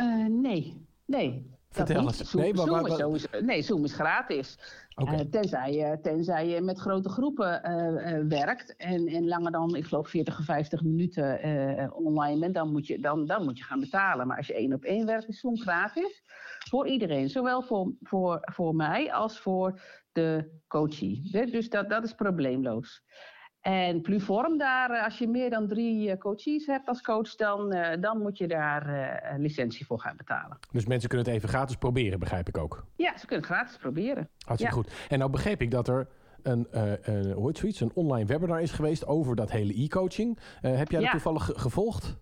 Uh, 0.00 0.26
nee, 0.26 0.86
nee. 1.04 1.54
Vertel 1.70 2.02
eens. 2.02 2.30
Zoom, 2.30 2.42
nee, 2.42 2.54
maar, 2.54 2.66
maar, 2.66 2.90
Zoom 2.90 3.14
is, 3.14 3.26
nee, 3.40 3.62
Zoom 3.62 3.84
is 3.84 3.92
gratis. 3.92 4.58
Okay. 4.94 5.14
Uh, 5.14 5.20
tenzij, 5.20 5.72
je, 5.72 5.98
tenzij 6.02 6.48
je 6.48 6.60
met 6.60 6.78
grote 6.78 7.08
groepen 7.08 7.60
uh, 7.64 8.28
werkt 8.28 8.76
en, 8.76 9.06
en 9.06 9.28
langer 9.28 9.52
dan, 9.52 9.76
ik 9.76 9.84
geloof, 9.84 10.08
40 10.08 10.38
of 10.38 10.44
50 10.44 10.82
minuten 10.82 11.92
online 11.94 12.40
bent, 12.40 12.54
dan 12.54 12.72
moet, 12.72 12.86
je, 12.86 12.98
dan, 12.98 13.26
dan 13.26 13.44
moet 13.44 13.58
je 13.58 13.64
gaan 13.64 13.80
betalen. 13.80 14.26
Maar 14.26 14.36
als 14.36 14.46
je 14.46 14.54
één 14.54 14.72
op 14.72 14.84
één 14.84 15.06
werkt, 15.06 15.28
is 15.28 15.40
Zoom 15.40 15.58
gratis. 15.58 16.22
Voor 16.68 16.86
iedereen. 16.86 17.30
Zowel 17.30 17.62
voor, 17.62 17.92
voor, 18.02 18.38
voor 18.42 18.74
mij 18.74 19.12
als 19.12 19.40
voor 19.40 19.80
de 20.12 20.50
coachie. 20.68 21.30
Dus 21.50 21.68
dat, 21.68 21.90
dat 21.90 22.04
is 22.04 22.12
probleemloos. 22.12 23.02
En 23.66 24.00
Pluform, 24.00 24.58
daar, 24.58 25.04
als 25.04 25.18
je 25.18 25.28
meer 25.28 25.50
dan 25.50 25.68
drie 25.68 26.18
coaches 26.18 26.66
hebt 26.66 26.88
als 26.88 27.02
coach, 27.02 27.34
dan, 27.34 27.74
uh, 27.74 27.88
dan 28.00 28.18
moet 28.18 28.38
je 28.38 28.46
daar 28.46 29.36
licentie 29.38 29.86
voor 29.86 30.00
gaan 30.00 30.16
betalen. 30.16 30.58
Dus 30.70 30.86
mensen 30.86 31.08
kunnen 31.08 31.26
het 31.26 31.36
even 31.36 31.48
gratis 31.48 31.76
proberen, 31.76 32.18
begrijp 32.18 32.48
ik 32.48 32.58
ook? 32.58 32.84
Ja, 32.96 33.18
ze 33.18 33.26
kunnen 33.26 33.46
het 33.46 33.54
gratis 33.54 33.76
proberen. 33.76 34.28
Hartstikke 34.38 34.76
ja. 34.76 34.82
goed. 34.82 34.92
En 35.08 35.18
nou 35.18 35.30
begreep 35.30 35.60
ik 35.60 35.70
dat 35.70 35.88
er 35.88 36.08
een, 36.42 36.66
uh, 36.74 36.92
een, 37.02 37.32
hoe 37.32 37.46
heet 37.46 37.58
zoiets, 37.58 37.80
een 37.80 37.92
online 37.94 38.26
webinar 38.26 38.60
is 38.60 38.72
geweest 38.72 39.06
over 39.06 39.36
dat 39.36 39.50
hele 39.50 39.82
e-coaching. 39.82 40.38
heb 40.60 40.90
jij 40.90 41.00
dat 41.00 41.00
ja. 41.00 41.10
toevallig 41.10 41.50
gevolgd? 41.54 42.16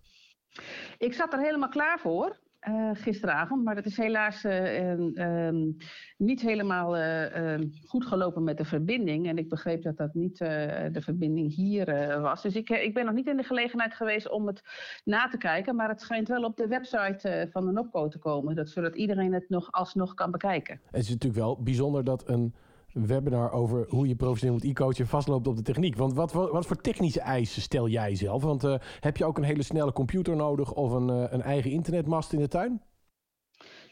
Ik 0.98 1.12
zat 1.12 1.32
er 1.32 1.40
helemaal 1.40 1.68
klaar 1.68 1.98
voor. 1.98 2.36
Uh, 2.68 2.90
gisteravond, 2.92 3.64
maar 3.64 3.74
dat 3.74 3.86
is 3.86 3.96
helaas 3.96 4.44
uh, 4.44 5.48
niet 6.16 6.40
helemaal 6.40 6.98
uh, 6.98 7.58
goed 7.86 8.06
gelopen 8.06 8.44
met 8.44 8.56
de 8.56 8.64
verbinding. 8.64 9.28
En 9.28 9.38
ik 9.38 9.48
begreep 9.48 9.82
dat 9.82 9.96
dat 9.96 10.14
niet 10.14 10.38
de 10.38 11.00
verbinding 11.00 11.54
hier 11.54 12.20
was. 12.20 12.42
Dus 12.42 12.56
ik, 12.56 12.68
ik 12.68 12.94
ben 12.94 13.04
nog 13.04 13.14
niet 13.14 13.26
in 13.26 13.36
de 13.36 13.42
gelegenheid 13.42 13.94
geweest 13.94 14.30
om 14.30 14.46
het 14.46 14.62
na 15.04 15.28
te 15.28 15.38
kijken. 15.38 15.76
Maar 15.76 15.88
het 15.88 16.00
schijnt 16.00 16.28
wel 16.28 16.42
op 16.42 16.56
de 16.56 16.66
website 16.66 17.48
van 17.50 17.66
de 17.66 17.72
NOPCO 17.72 18.08
te 18.08 18.18
komen. 18.18 18.54
Dat, 18.54 18.68
zodat 18.68 18.96
iedereen 18.96 19.32
het 19.32 19.48
nog 19.48 19.72
alsnog 19.72 20.14
kan 20.14 20.30
bekijken. 20.30 20.80
Het 20.90 21.02
is 21.02 21.08
natuurlijk 21.08 21.40
wel 21.40 21.62
bijzonder 21.62 22.04
dat 22.04 22.28
een 22.28 22.54
webinar 22.94 23.52
over 23.52 23.86
hoe 23.88 24.08
je 24.08 24.14
professioneel 24.14 24.54
moet 24.54 24.64
e-coachen 24.64 25.06
vastloopt 25.06 25.46
op 25.46 25.56
de 25.56 25.62
techniek. 25.62 25.96
Want 25.96 26.14
wat, 26.14 26.32
wat, 26.32 26.50
wat, 26.50 26.66
voor 26.66 26.80
technische 26.80 27.20
eisen 27.20 27.62
stel 27.62 27.88
jij 27.88 28.14
zelf? 28.14 28.42
Want 28.42 28.64
uh, 28.64 28.74
heb 29.00 29.16
je 29.16 29.24
ook 29.24 29.38
een 29.38 29.44
hele 29.44 29.62
snelle 29.62 29.92
computer 29.92 30.36
nodig 30.36 30.72
of 30.72 30.92
een, 30.92 31.08
uh, 31.08 31.24
een 31.30 31.42
eigen 31.42 31.70
internetmast 31.70 32.32
in 32.32 32.38
de 32.38 32.48
tuin? 32.48 32.82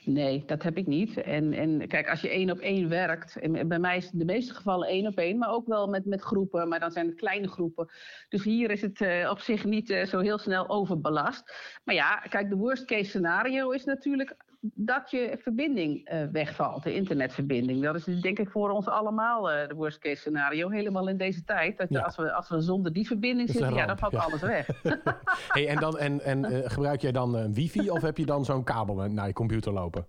Nee, 0.04 0.42
dat 0.46 0.62
heb 0.62 0.76
ik 0.76 0.86
niet. 0.86 1.22
En, 1.22 1.52
en 1.52 1.88
kijk, 1.88 2.08
als 2.08 2.20
je 2.20 2.28
één 2.28 2.50
op 2.50 2.58
één 2.58 2.88
werkt, 2.88 3.36
en 3.36 3.68
bij 3.68 3.78
mij 3.78 3.96
is 3.96 4.04
het 4.04 4.18
de 4.18 4.24
meeste 4.24 4.54
gevallen 4.54 4.88
één 4.88 5.06
op 5.06 5.16
één, 5.16 5.38
maar 5.38 5.50
ook 5.50 5.66
wel 5.66 5.86
met, 5.86 6.04
met 6.04 6.22
groepen, 6.22 6.68
maar 6.68 6.80
dan 6.80 6.90
zijn 6.90 7.06
het 7.06 7.16
kleine 7.16 7.48
groepen. 7.48 7.90
Dus 8.28 8.44
hier 8.44 8.70
is 8.70 8.80
het 8.80 9.00
uh, 9.00 9.30
op 9.30 9.38
zich 9.38 9.64
niet 9.64 10.04
zo 10.08 10.18
heel 10.18 10.38
snel 10.38 10.68
overbelast. 10.68 11.54
Maar 11.84 11.94
ja, 11.94 12.16
kijk, 12.16 12.48
de 12.48 12.56
worst 12.56 12.84
case 12.84 13.04
scenario 13.04 13.70
is 13.70 13.84
natuurlijk 13.84 14.36
dat 14.62 15.10
je 15.10 15.38
verbinding 15.42 16.12
uh, 16.12 16.24
wegvalt, 16.32 16.82
de 16.82 16.94
internetverbinding. 16.94 17.82
Dat 17.82 17.94
is 17.94 18.20
denk 18.20 18.38
ik 18.38 18.50
voor 18.50 18.70
ons 18.70 18.88
allemaal 18.88 19.52
uh, 19.52 19.68
de 19.68 19.74
worst 19.74 19.98
case 19.98 20.16
scenario, 20.16 20.68
helemaal 20.68 21.08
in 21.08 21.16
deze 21.16 21.44
tijd. 21.44 21.78
Dat 21.78 21.88
je, 21.88 22.04
als, 22.04 22.16
we, 22.16 22.32
als 22.32 22.48
we 22.48 22.60
zonder 22.60 22.92
die 22.92 23.06
verbinding 23.06 23.50
zitten, 23.50 23.74
ja, 23.74 23.86
dan 23.86 23.98
valt 23.98 24.14
alles 24.14 24.40
weg. 24.40 24.68
hey, 25.48 25.68
en 25.68 25.80
dan, 25.80 25.98
en, 25.98 26.20
en 26.20 26.52
uh, 26.52 26.58
gebruik 26.64 27.00
jij 27.00 27.12
dan 27.12 27.52
wifi 27.52 27.90
of 27.90 28.02
heb 28.02 28.16
je 28.16 28.26
dan 28.26 28.44
zo'n 28.44 28.64
kabel 28.64 28.94
naar 28.94 29.26
je 29.26 29.32
computer 29.32 29.72
lopen? 29.72 30.06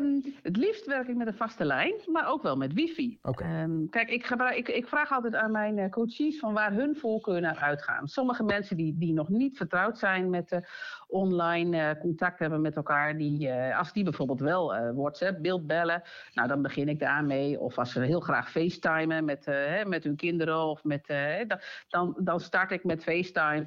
Um, 0.00 0.34
het 0.42 0.56
liefst 0.56 0.86
werk 0.86 1.08
ik 1.08 1.16
met 1.16 1.26
een 1.26 1.36
vaste 1.36 1.64
lijn, 1.64 1.94
maar 2.12 2.28
ook 2.28 2.42
wel 2.42 2.56
met 2.56 2.72
wifi. 2.72 3.18
Okay. 3.22 3.62
Um, 3.62 3.88
kijk, 3.90 4.10
ik, 4.10 4.26
gebruik, 4.26 4.56
ik, 4.56 4.68
ik, 4.68 4.88
vraag 4.88 5.12
altijd 5.12 5.34
aan 5.34 5.50
mijn 5.50 5.78
uh, 5.78 5.88
coaches 5.88 6.38
van 6.38 6.52
waar 6.52 6.72
hun 6.72 6.96
voorkeur 6.96 7.40
naar 7.40 7.56
uitgaan. 7.56 8.08
Sommige 8.08 8.42
mensen 8.42 8.76
die, 8.76 8.98
die 8.98 9.12
nog 9.12 9.28
niet 9.28 9.56
vertrouwd 9.56 9.98
zijn 9.98 10.30
met 10.30 10.52
uh, 10.52 10.58
online 11.06 11.76
uh, 11.76 12.00
contact 12.00 12.38
hebben 12.38 12.60
met 12.60 12.76
elkaar, 12.76 13.16
die, 13.16 13.52
als 13.52 13.92
die 13.92 14.04
bijvoorbeeld 14.04 14.40
wel 14.40 14.92
WhatsApp, 14.94 15.42
beeldbellen, 15.42 16.02
nou 16.32 16.48
dan 16.48 16.62
begin 16.62 16.88
ik 16.88 16.98
daar 16.98 17.24
mee. 17.24 17.60
Of 17.60 17.78
als 17.78 17.92
ze 17.92 18.00
heel 18.00 18.20
graag 18.20 18.50
facetimen 18.50 19.24
met, 19.24 19.44
hè, 19.44 19.84
met 19.84 20.04
hun 20.04 20.16
kinderen 20.16 20.64
of 20.64 20.84
met, 20.84 21.14
dan, 21.88 22.16
dan 22.18 22.40
start 22.40 22.70
ik 22.70 22.84
met 22.84 23.02
FaceTime 23.02 23.64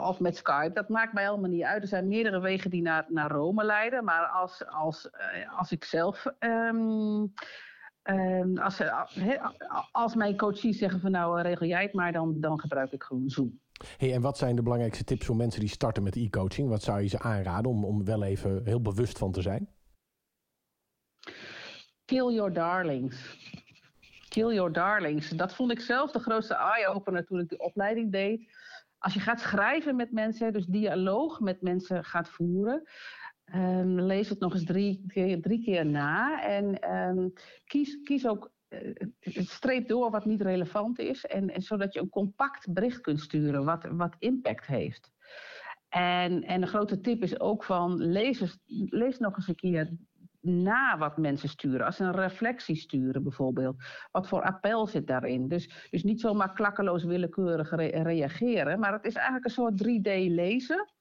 of 0.00 0.20
met 0.20 0.36
Skype. 0.36 0.74
Dat 0.74 0.88
maakt 0.88 1.12
mij 1.12 1.24
helemaal 1.24 1.50
niet 1.50 1.62
uit. 1.62 1.82
Er 1.82 1.88
zijn 1.88 2.08
meerdere 2.08 2.40
wegen 2.40 2.70
die 2.70 2.82
naar, 2.82 3.04
naar 3.08 3.30
Rome 3.30 3.64
leiden, 3.64 4.04
maar 4.04 4.26
als, 4.26 4.66
als 4.66 5.10
eh, 5.10 5.23
als 5.56 5.72
ik 5.72 5.84
zelf. 5.84 6.26
Um, 6.38 7.32
als, 8.60 8.80
als 9.92 10.14
mijn 10.14 10.36
coaches 10.36 10.78
zeggen 10.78 11.00
van 11.00 11.10
nou 11.10 11.40
regel 11.40 11.66
jij 11.66 11.82
het 11.82 11.92
maar, 11.92 12.12
dan, 12.12 12.40
dan 12.40 12.60
gebruik 12.60 12.92
ik 12.92 13.02
gewoon 13.02 13.28
Zoom. 13.28 13.60
Hey, 13.96 14.14
en 14.14 14.20
wat 14.20 14.38
zijn 14.38 14.56
de 14.56 14.62
belangrijkste 14.62 15.04
tips 15.04 15.26
voor 15.26 15.36
mensen 15.36 15.60
die 15.60 15.68
starten 15.68 16.02
met 16.02 16.16
e-coaching? 16.16 16.68
Wat 16.68 16.82
zou 16.82 17.00
je 17.00 17.08
ze 17.08 17.18
aanraden 17.18 17.70
om, 17.70 17.84
om 17.84 18.04
wel 18.04 18.22
even 18.22 18.60
heel 18.64 18.80
bewust 18.80 19.18
van 19.18 19.32
te 19.32 19.42
zijn? 19.42 19.68
Kill 22.04 22.32
your 22.32 22.52
darlings. 22.52 23.38
Kill 24.28 24.54
your 24.54 24.72
darlings. 24.72 25.28
Dat 25.28 25.54
vond 25.54 25.70
ik 25.70 25.80
zelf 25.80 26.10
de 26.10 26.18
grootste 26.18 26.54
eye-opener 26.54 27.24
toen 27.24 27.40
ik 27.40 27.48
de 27.48 27.58
opleiding 27.58 28.12
deed. 28.12 28.52
Als 28.98 29.14
je 29.14 29.20
gaat 29.20 29.40
schrijven 29.40 29.96
met 29.96 30.12
mensen, 30.12 30.52
dus 30.52 30.66
dialoog 30.66 31.40
met 31.40 31.62
mensen 31.62 32.04
gaat 32.04 32.28
voeren, 32.28 32.88
Um, 33.54 34.00
lees 34.00 34.28
het 34.28 34.38
nog 34.38 34.54
eens 34.54 34.64
drie, 34.64 35.04
keer, 35.64 35.86
na 35.86 36.42
en 36.42 36.94
um, 36.94 37.32
kies, 37.64 38.02
kies 38.02 38.26
ook 38.26 38.52
uh, 38.68 39.44
streep 39.46 39.88
door 39.88 40.10
wat 40.10 40.24
niet 40.24 40.40
relevant 40.40 40.98
is. 40.98 41.24
En, 41.24 41.50
en, 41.50 41.62
zodat 41.62 41.94
je 41.94 42.00
een 42.00 42.08
compact 42.08 42.72
bericht 42.72 43.00
kunt 43.00 43.20
sturen 43.20 43.64
wat, 43.64 43.84
wat 43.90 44.16
impact 44.18 44.66
heeft. 44.66 45.12
En, 45.88 46.42
en 46.42 46.62
een 46.62 46.68
grote 46.68 47.00
tip 47.00 47.22
is 47.22 47.40
ook 47.40 47.64
van 47.64 47.96
lees, 47.96 48.58
lees 48.88 49.18
nog 49.18 49.36
eens 49.36 49.48
een 49.48 49.54
keer 49.54 49.90
na 50.40 50.98
wat 50.98 51.16
mensen 51.16 51.48
sturen. 51.48 51.86
Als 51.86 51.96
ze 51.96 52.04
een 52.04 52.12
reflectie 52.12 52.76
sturen 52.76 53.22
bijvoorbeeld. 53.22 53.76
Wat 54.10 54.28
voor 54.28 54.42
appel 54.42 54.86
zit 54.86 55.06
daarin? 55.06 55.48
Dus, 55.48 55.88
dus 55.90 56.02
niet 56.02 56.20
zomaar 56.20 56.52
klakkeloos 56.52 57.04
willekeurig 57.04 57.70
re 57.70 57.86
reageren. 57.86 58.78
Maar 58.78 58.92
het 58.92 59.04
is 59.04 59.14
eigenlijk 59.14 59.44
een 59.44 59.50
soort 59.50 59.82
3D 59.82 60.32
lezen. 60.34 60.92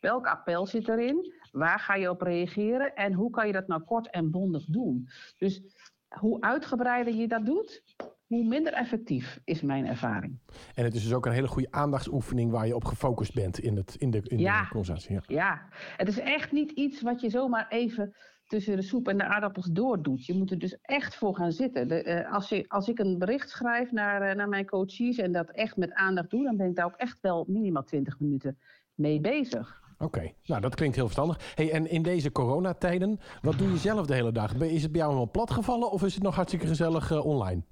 Welk 0.00 0.26
appel 0.26 0.66
zit 0.66 0.88
erin? 0.88 1.32
Waar 1.52 1.78
ga 1.78 1.94
je 1.94 2.10
op 2.10 2.20
reageren 2.20 2.94
en 2.94 3.12
hoe 3.12 3.30
kan 3.30 3.46
je 3.46 3.52
dat 3.52 3.66
nou 3.66 3.82
kort 3.82 4.10
en 4.10 4.30
bondig 4.30 4.64
doen? 4.64 5.08
Dus 5.38 5.62
hoe 6.08 6.40
uitgebreider 6.40 7.14
je 7.14 7.28
dat 7.28 7.46
doet, 7.46 7.82
hoe 8.26 8.44
minder 8.44 8.72
effectief 8.72 9.40
is 9.44 9.62
mijn 9.62 9.86
ervaring. 9.86 10.38
En 10.74 10.84
het 10.84 10.94
is 10.94 11.02
dus 11.02 11.12
ook 11.12 11.26
een 11.26 11.32
hele 11.32 11.48
goede 11.48 11.70
aandachtsoefening 11.70 12.50
waar 12.50 12.66
je 12.66 12.74
op 12.74 12.84
gefocust 12.84 13.34
bent 13.34 13.58
in, 13.58 13.76
het, 13.76 13.94
in, 13.94 14.10
de, 14.10 14.20
in 14.22 14.38
ja, 14.38 14.62
de 14.62 14.68
conversatie. 14.68 15.12
Ja. 15.12 15.22
ja, 15.26 15.68
het 15.96 16.08
is 16.08 16.18
echt 16.18 16.52
niet 16.52 16.70
iets 16.70 17.02
wat 17.02 17.20
je 17.20 17.30
zomaar 17.30 17.68
even 17.68 18.14
tussen 18.46 18.76
de 18.76 18.82
soep 18.82 19.08
en 19.08 19.18
de 19.18 19.24
aardappels 19.24 19.66
doordoet. 19.66 20.26
Je 20.26 20.34
moet 20.34 20.50
er 20.50 20.58
dus 20.58 20.78
echt 20.82 21.16
voor 21.16 21.36
gaan 21.36 21.52
zitten. 21.52 21.88
De, 21.88 22.04
uh, 22.04 22.32
als, 22.32 22.48
je, 22.48 22.64
als 22.68 22.88
ik 22.88 22.98
een 22.98 23.18
bericht 23.18 23.50
schrijf 23.50 23.92
naar, 23.92 24.28
uh, 24.28 24.34
naar 24.34 24.48
mijn 24.48 24.66
coaches 24.66 25.16
en 25.16 25.32
dat 25.32 25.50
echt 25.50 25.76
met 25.76 25.92
aandacht 25.92 26.30
doe, 26.30 26.44
dan 26.44 26.56
ben 26.56 26.68
ik 26.68 26.76
daar 26.76 26.86
ook 26.86 26.96
echt 26.96 27.18
wel 27.20 27.44
minimaal 27.48 27.84
20 27.84 28.20
minuten 28.20 28.58
mee 28.94 29.20
bezig. 29.20 29.81
Oké, 30.02 30.32
nou 30.44 30.60
dat 30.60 30.74
klinkt 30.74 30.96
heel 30.96 31.04
verstandig. 31.04 31.52
Hey, 31.54 31.72
en 31.72 31.90
in 31.90 32.02
deze 32.02 32.32
coronatijden, 32.32 33.20
wat 33.42 33.58
doe 33.58 33.70
je 33.70 33.76
zelf 33.76 34.06
de 34.06 34.14
hele 34.14 34.32
dag? 34.32 34.54
Is 34.54 34.82
het 34.82 34.92
bij 34.92 35.00
jou 35.00 35.12
helemaal 35.12 35.46
gevallen 35.46 35.90
of 35.90 36.02
is 36.02 36.14
het 36.14 36.22
nog 36.22 36.34
hartstikke 36.34 36.66
gezellig 36.66 37.10
uh, 37.10 37.26
online? 37.26 37.62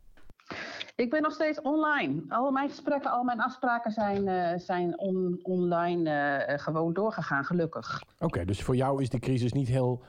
Ik 0.97 1.11
ben 1.11 1.23
nog 1.23 1.33
steeds 1.33 1.61
online. 1.61 2.23
Al 2.29 2.51
mijn 2.51 2.69
gesprekken, 2.69 3.11
al 3.11 3.25
mijn 3.25 3.41
afspraken 3.41 3.93
zijn, 3.93 4.27
uh, 4.27 4.59
zijn 4.59 4.99
on, 4.99 5.41
online 5.43 6.11
uh, 6.49 6.59
gewoon 6.59 6.93
doorgegaan, 6.93 7.45
gelukkig. 7.45 8.03
Oké, 8.19 8.45
dus 8.45 8.63
voor 8.63 8.77
jou 8.77 9.03
is 9.03 9.11
die 9.11 9.21
crisis 9.21 9.53
niet 9.53 9.69
heel 9.69 10.03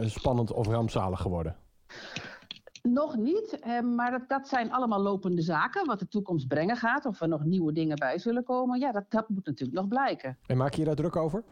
spannend 0.00 0.52
of 0.52 0.66
rampzalig 0.66 1.20
geworden? 1.20 1.56
Nog 2.82 3.16
niet, 3.16 3.58
maar 3.96 4.10
dat, 4.10 4.28
dat, 4.28 4.48
zijn 4.48 4.72
allemaal 4.72 5.00
lopende 5.00 5.42
zaken. 5.42 5.86
Wat 5.86 5.98
de 5.98 6.08
toekomst 6.08 6.48
brengen 6.48 6.76
gaat, 6.76 7.06
of 7.06 7.20
er 7.20 7.28
nog 7.28 7.44
nieuwe 7.44 7.72
dingen 7.72 7.96
bij 7.96 8.18
zullen 8.18 8.44
komen. 8.44 8.80
Ja, 8.80 8.92
dat, 8.92 9.04
dat 9.08 9.28
moet 9.28 9.46
natuurlijk 9.46 9.78
nog 9.78 9.88
blijken. 9.88 10.38
En 10.46 10.56
maak 10.56 10.72
je 10.72 10.80
je 10.80 10.86
daar 10.86 10.94
druk 10.94 11.16
over? 11.16 11.42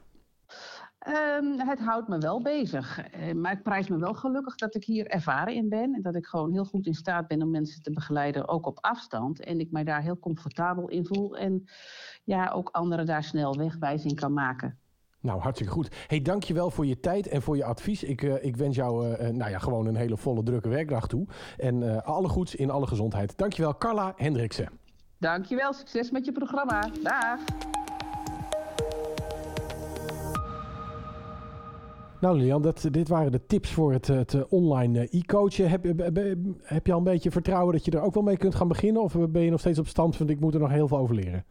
Um, 1.08 1.58
het 1.58 1.78
houdt 1.78 2.08
me 2.08 2.18
wel 2.18 2.42
bezig. 2.42 3.00
Uh, 3.00 3.32
maar 3.34 3.52
ik 3.52 3.62
prijs 3.62 3.88
me 3.88 3.98
wel 3.98 4.14
gelukkig 4.14 4.54
dat 4.54 4.74
ik 4.74 4.84
hier 4.84 5.06
ervaren 5.06 5.54
in 5.54 5.68
ben. 5.68 5.94
En 5.94 6.02
dat 6.02 6.14
ik 6.14 6.26
gewoon 6.26 6.52
heel 6.52 6.64
goed 6.64 6.86
in 6.86 6.94
staat 6.94 7.26
ben 7.26 7.42
om 7.42 7.50
mensen 7.50 7.82
te 7.82 7.92
begeleiden, 7.92 8.48
ook 8.48 8.66
op 8.66 8.78
afstand. 8.80 9.44
En 9.44 9.60
ik 9.60 9.70
mij 9.70 9.84
daar 9.84 10.02
heel 10.02 10.18
comfortabel 10.18 10.88
in 10.88 11.06
voel. 11.06 11.36
En 11.36 11.64
ja, 12.24 12.50
ook 12.50 12.68
anderen 12.68 13.06
daar 13.06 13.24
snel 13.24 13.56
wegwijs 13.56 14.04
in 14.04 14.14
kan 14.14 14.32
maken. 14.32 14.78
Nou, 15.20 15.40
hartstikke 15.40 15.72
goed. 15.72 15.88
Hey, 16.06 16.22
dankjewel 16.22 16.70
voor 16.70 16.86
je 16.86 17.00
tijd 17.00 17.28
en 17.28 17.42
voor 17.42 17.56
je 17.56 17.64
advies. 17.64 18.02
Ik, 18.02 18.22
uh, 18.22 18.44
ik 18.44 18.56
wens 18.56 18.76
jou 18.76 19.06
uh, 19.06 19.28
nou 19.28 19.50
ja, 19.50 19.58
gewoon 19.58 19.86
een 19.86 19.96
hele 19.96 20.16
volle, 20.16 20.42
drukke 20.42 20.68
werkdag 20.68 21.06
toe. 21.06 21.26
En 21.56 22.04
alle 22.04 22.28
goeds 22.28 22.54
in 22.54 22.70
alle 22.70 22.86
gezondheid. 22.86 23.36
Dankjewel, 23.36 23.76
Carla 23.76 24.12
Hendriksen. 24.16 24.68
Dankjewel, 25.18 25.72
succes 25.72 26.10
met 26.10 26.24
je 26.24 26.32
programma. 26.32 26.90
Dag. 27.02 27.40
Nou 32.20 32.36
Lilian, 32.36 32.62
dat, 32.62 32.88
dit 32.90 33.08
waren 33.08 33.32
de 33.32 33.46
tips 33.46 33.72
voor 33.72 33.92
het, 33.92 34.06
het 34.06 34.48
online 34.48 34.98
eh, 34.98 35.20
e-coachen. 35.20 35.70
Heb, 35.70 35.84
heb 36.62 36.86
je 36.86 36.92
al 36.92 36.98
een 36.98 37.04
beetje 37.04 37.30
vertrouwen 37.30 37.72
dat 37.72 37.84
je 37.84 37.90
er 37.90 38.02
ook 38.02 38.14
wel 38.14 38.22
mee 38.22 38.36
kunt 38.36 38.54
gaan 38.54 38.68
beginnen? 38.68 39.02
Of 39.02 39.16
ben 39.28 39.42
je 39.42 39.50
nog 39.50 39.60
steeds 39.60 39.78
op 39.78 39.86
stand 39.86 40.16
van 40.16 40.28
ik 40.28 40.40
moet 40.40 40.54
er 40.54 40.60
nog 40.60 40.70
heel 40.70 40.88
veel 40.88 40.98
over 40.98 41.14
leren? 41.14 41.44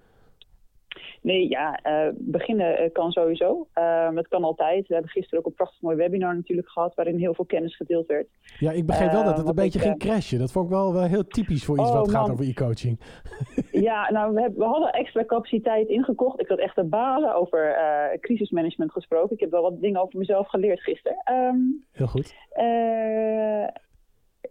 Nee, 1.22 1.50
ja, 1.50 1.80
uh, 1.84 2.14
beginnen 2.18 2.84
uh, 2.84 2.92
kan 2.92 3.12
sowieso. 3.12 3.68
Uh, 3.76 4.10
het 4.16 4.28
kan 4.28 4.44
altijd. 4.44 4.88
We 4.88 4.94
hebben 4.94 5.12
gisteren 5.12 5.40
ook 5.40 5.46
een 5.46 5.54
prachtig 5.54 5.82
mooi 5.82 5.96
webinar 5.96 6.36
natuurlijk 6.36 6.70
gehad... 6.70 6.96
waarin 6.96 7.18
heel 7.18 7.34
veel 7.34 7.46
kennis 7.46 7.76
gedeeld 7.76 8.08
werd. 8.08 8.28
Ja, 8.60 8.72
ik 8.72 8.86
begreep 8.86 9.12
wel 9.12 9.24
dat 9.24 9.38
het 9.38 9.48
een 9.48 9.56
beetje 9.56 9.80
ging 9.80 10.00
crashen. 10.00 10.40
Dat 10.40 10.52
vond 10.52 10.66
ik 10.66 10.72
wel, 10.72 10.94
wel 10.94 11.04
heel 11.04 11.28
typisch 11.28 11.66
voor 11.66 11.80
iets 11.80 11.90
oh, 11.90 11.96
wat 11.96 12.12
gaat 12.12 12.30
over 12.30 12.48
e-coaching. 12.48 13.00
ja, 13.72 14.12
nou, 14.12 14.34
we, 14.34 14.42
hebben, 14.42 14.60
we, 14.60 14.66
hadden 14.66 14.92
extra 14.92 15.26
capaciteit 15.26 15.88
ingekocht. 15.88 16.40
Ik 16.40 16.48
had 16.48 16.60
echt 16.60 16.78
een 16.78 16.90
balen 16.90 17.36
over 17.36 17.78
crisismanagement 18.20 18.92
gesproken. 18.92 19.36
Ik 19.36 19.40
heb 19.40 19.52
wel 19.52 19.62
wat 19.62 19.82
dingen 19.82 20.02
over 20.02 20.20
mezelf 20.20 20.48
geleerd 20.48 20.82
gisteren. 20.82 21.18
Um, 21.32 21.86
heel 21.92 22.08
goed. 22.08 22.36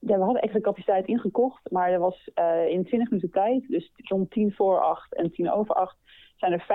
Ja, 0.00 0.16
we 0.18 0.24
hadden 0.24 0.42
extra 0.42 0.60
capaciteit 0.60 1.06
ingekocht, 1.06 1.70
maar 1.70 1.92
er 1.92 1.98
was 1.98 2.30
in 2.68 2.84
20 2.84 3.10
minuten 3.10 3.30
tijd, 3.30 3.64
dus 3.68 3.90
rond 3.94 4.30
tien 4.30 4.52
voor 4.52 4.80
acht 4.80 5.14
en 5.14 5.30
tien 5.30 5.52
over 5.52 5.74
acht, 5.74 5.96
zijn 6.36 6.52
er 6.52 6.66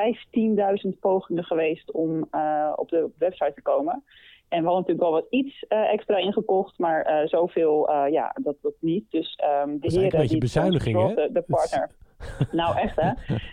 15.000 0.86 1.00
pogingen 1.00 1.44
geweest 1.44 1.92
om 1.92 2.28
uh, 2.32 2.74
op 2.76 2.90
de 2.90 3.10
website 3.18 3.54
te 3.56 3.62
komen. 3.62 4.04
En 4.50 4.60
we 4.60 4.66
hadden 4.70 4.82
natuurlijk 4.82 5.10
wel 5.10 5.12
wat 5.12 5.28
iets 5.30 5.66
uh, 5.70 5.94
extra 5.94 6.18
ingekocht, 6.18 6.78
maar 6.78 7.28
zoveel, 7.28 7.92
ja, 7.92 8.36
dat, 8.42 8.56
dat 8.62 8.74
niet. 8.80 9.06
Dus 9.10 9.40
um, 9.66 9.80
de 9.80 9.88
heren... 9.88 10.14
een 10.14 10.22
beetje 10.22 10.38
bezuiniging, 10.38 11.08
hè? 11.08 11.14
De, 11.14 11.30
de 11.32 11.42
partner. 11.42 11.90
Nou, 12.52 12.78
echt 12.78 12.96
hè. 12.96 13.12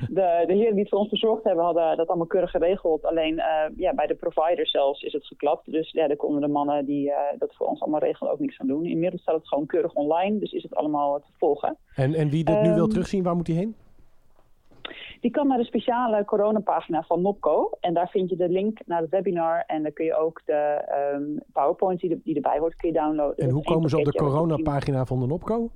De, 0.09 0.45
de 0.47 0.55
heren 0.55 0.73
die 0.73 0.81
het 0.81 0.89
voor 0.89 0.99
ons 0.99 1.09
verzorgd 1.09 1.45
hebben, 1.45 1.65
hadden 1.65 1.97
dat 1.97 2.09
allemaal 2.09 2.27
keurig 2.27 2.51
geregeld. 2.51 3.05
Alleen 3.05 3.35
uh, 3.35 3.77
ja, 3.77 3.95
bij 3.95 4.07
de 4.07 4.15
providers 4.15 4.71
zelfs 4.71 5.03
is 5.03 5.13
het 5.13 5.27
geklapt. 5.27 5.73
Dus 5.73 5.91
ja, 5.91 6.07
daar 6.07 6.17
konden 6.17 6.41
de 6.41 6.49
mannen 6.49 6.85
die 6.85 7.07
uh, 7.09 7.17
dat 7.39 7.55
voor 7.55 7.67
ons 7.67 7.81
allemaal 7.81 8.01
regelen 8.01 8.33
ook 8.33 8.39
niks 8.39 8.61
aan 8.61 8.67
doen. 8.67 8.85
Inmiddels 8.85 9.23
staat 9.23 9.35
het 9.35 9.49
gewoon 9.49 9.67
keurig 9.67 9.93
online, 9.93 10.39
dus 10.39 10.53
is 10.53 10.63
het 10.63 10.75
allemaal 10.75 11.21
te 11.21 11.33
volgen. 11.39 11.77
En, 11.95 12.15
en 12.15 12.31
wie 12.31 12.45
dit 12.45 12.57
um, 12.57 12.63
nu 12.63 12.69
wil 12.69 12.83
ehm, 12.83 12.91
terugzien, 12.91 13.23
waar 13.23 13.37
moet 13.37 13.47
hij 13.47 13.57
heen? 13.57 13.75
Die 15.21 15.31
kan 15.31 15.47
naar 15.47 15.59
de 15.59 15.65
speciale 15.65 16.25
coronapagina 16.25 17.03
van 17.03 17.23
Nopco. 17.23 17.71
En 17.81 17.95
daar 17.95 18.09
vind 18.09 18.31
je 18.31 18.37
de 18.37 18.49
link 18.49 18.79
naar 18.87 19.01
het 19.01 19.11
webinar. 19.11 19.65
En 19.67 19.83
dan 19.83 19.93
kun 19.93 20.05
je 20.05 20.17
ook 20.17 20.43
de 20.45 20.85
um, 21.15 21.41
PowerPoint 21.53 22.01
die, 22.01 22.21
die, 22.25 22.35
erbij 22.35 22.59
hoort, 22.59 22.77
kun 22.77 22.89
je 22.89 22.95
downloaden. 22.95 23.37
En 23.37 23.51
hoe 23.51 23.63
komen 23.63 23.91
ze 23.91 23.99
op 23.99 24.05
de 24.05 24.13
coronapagina 24.13 25.05
van 25.05 25.21
de 25.21 25.27
Nopco? 25.27 25.71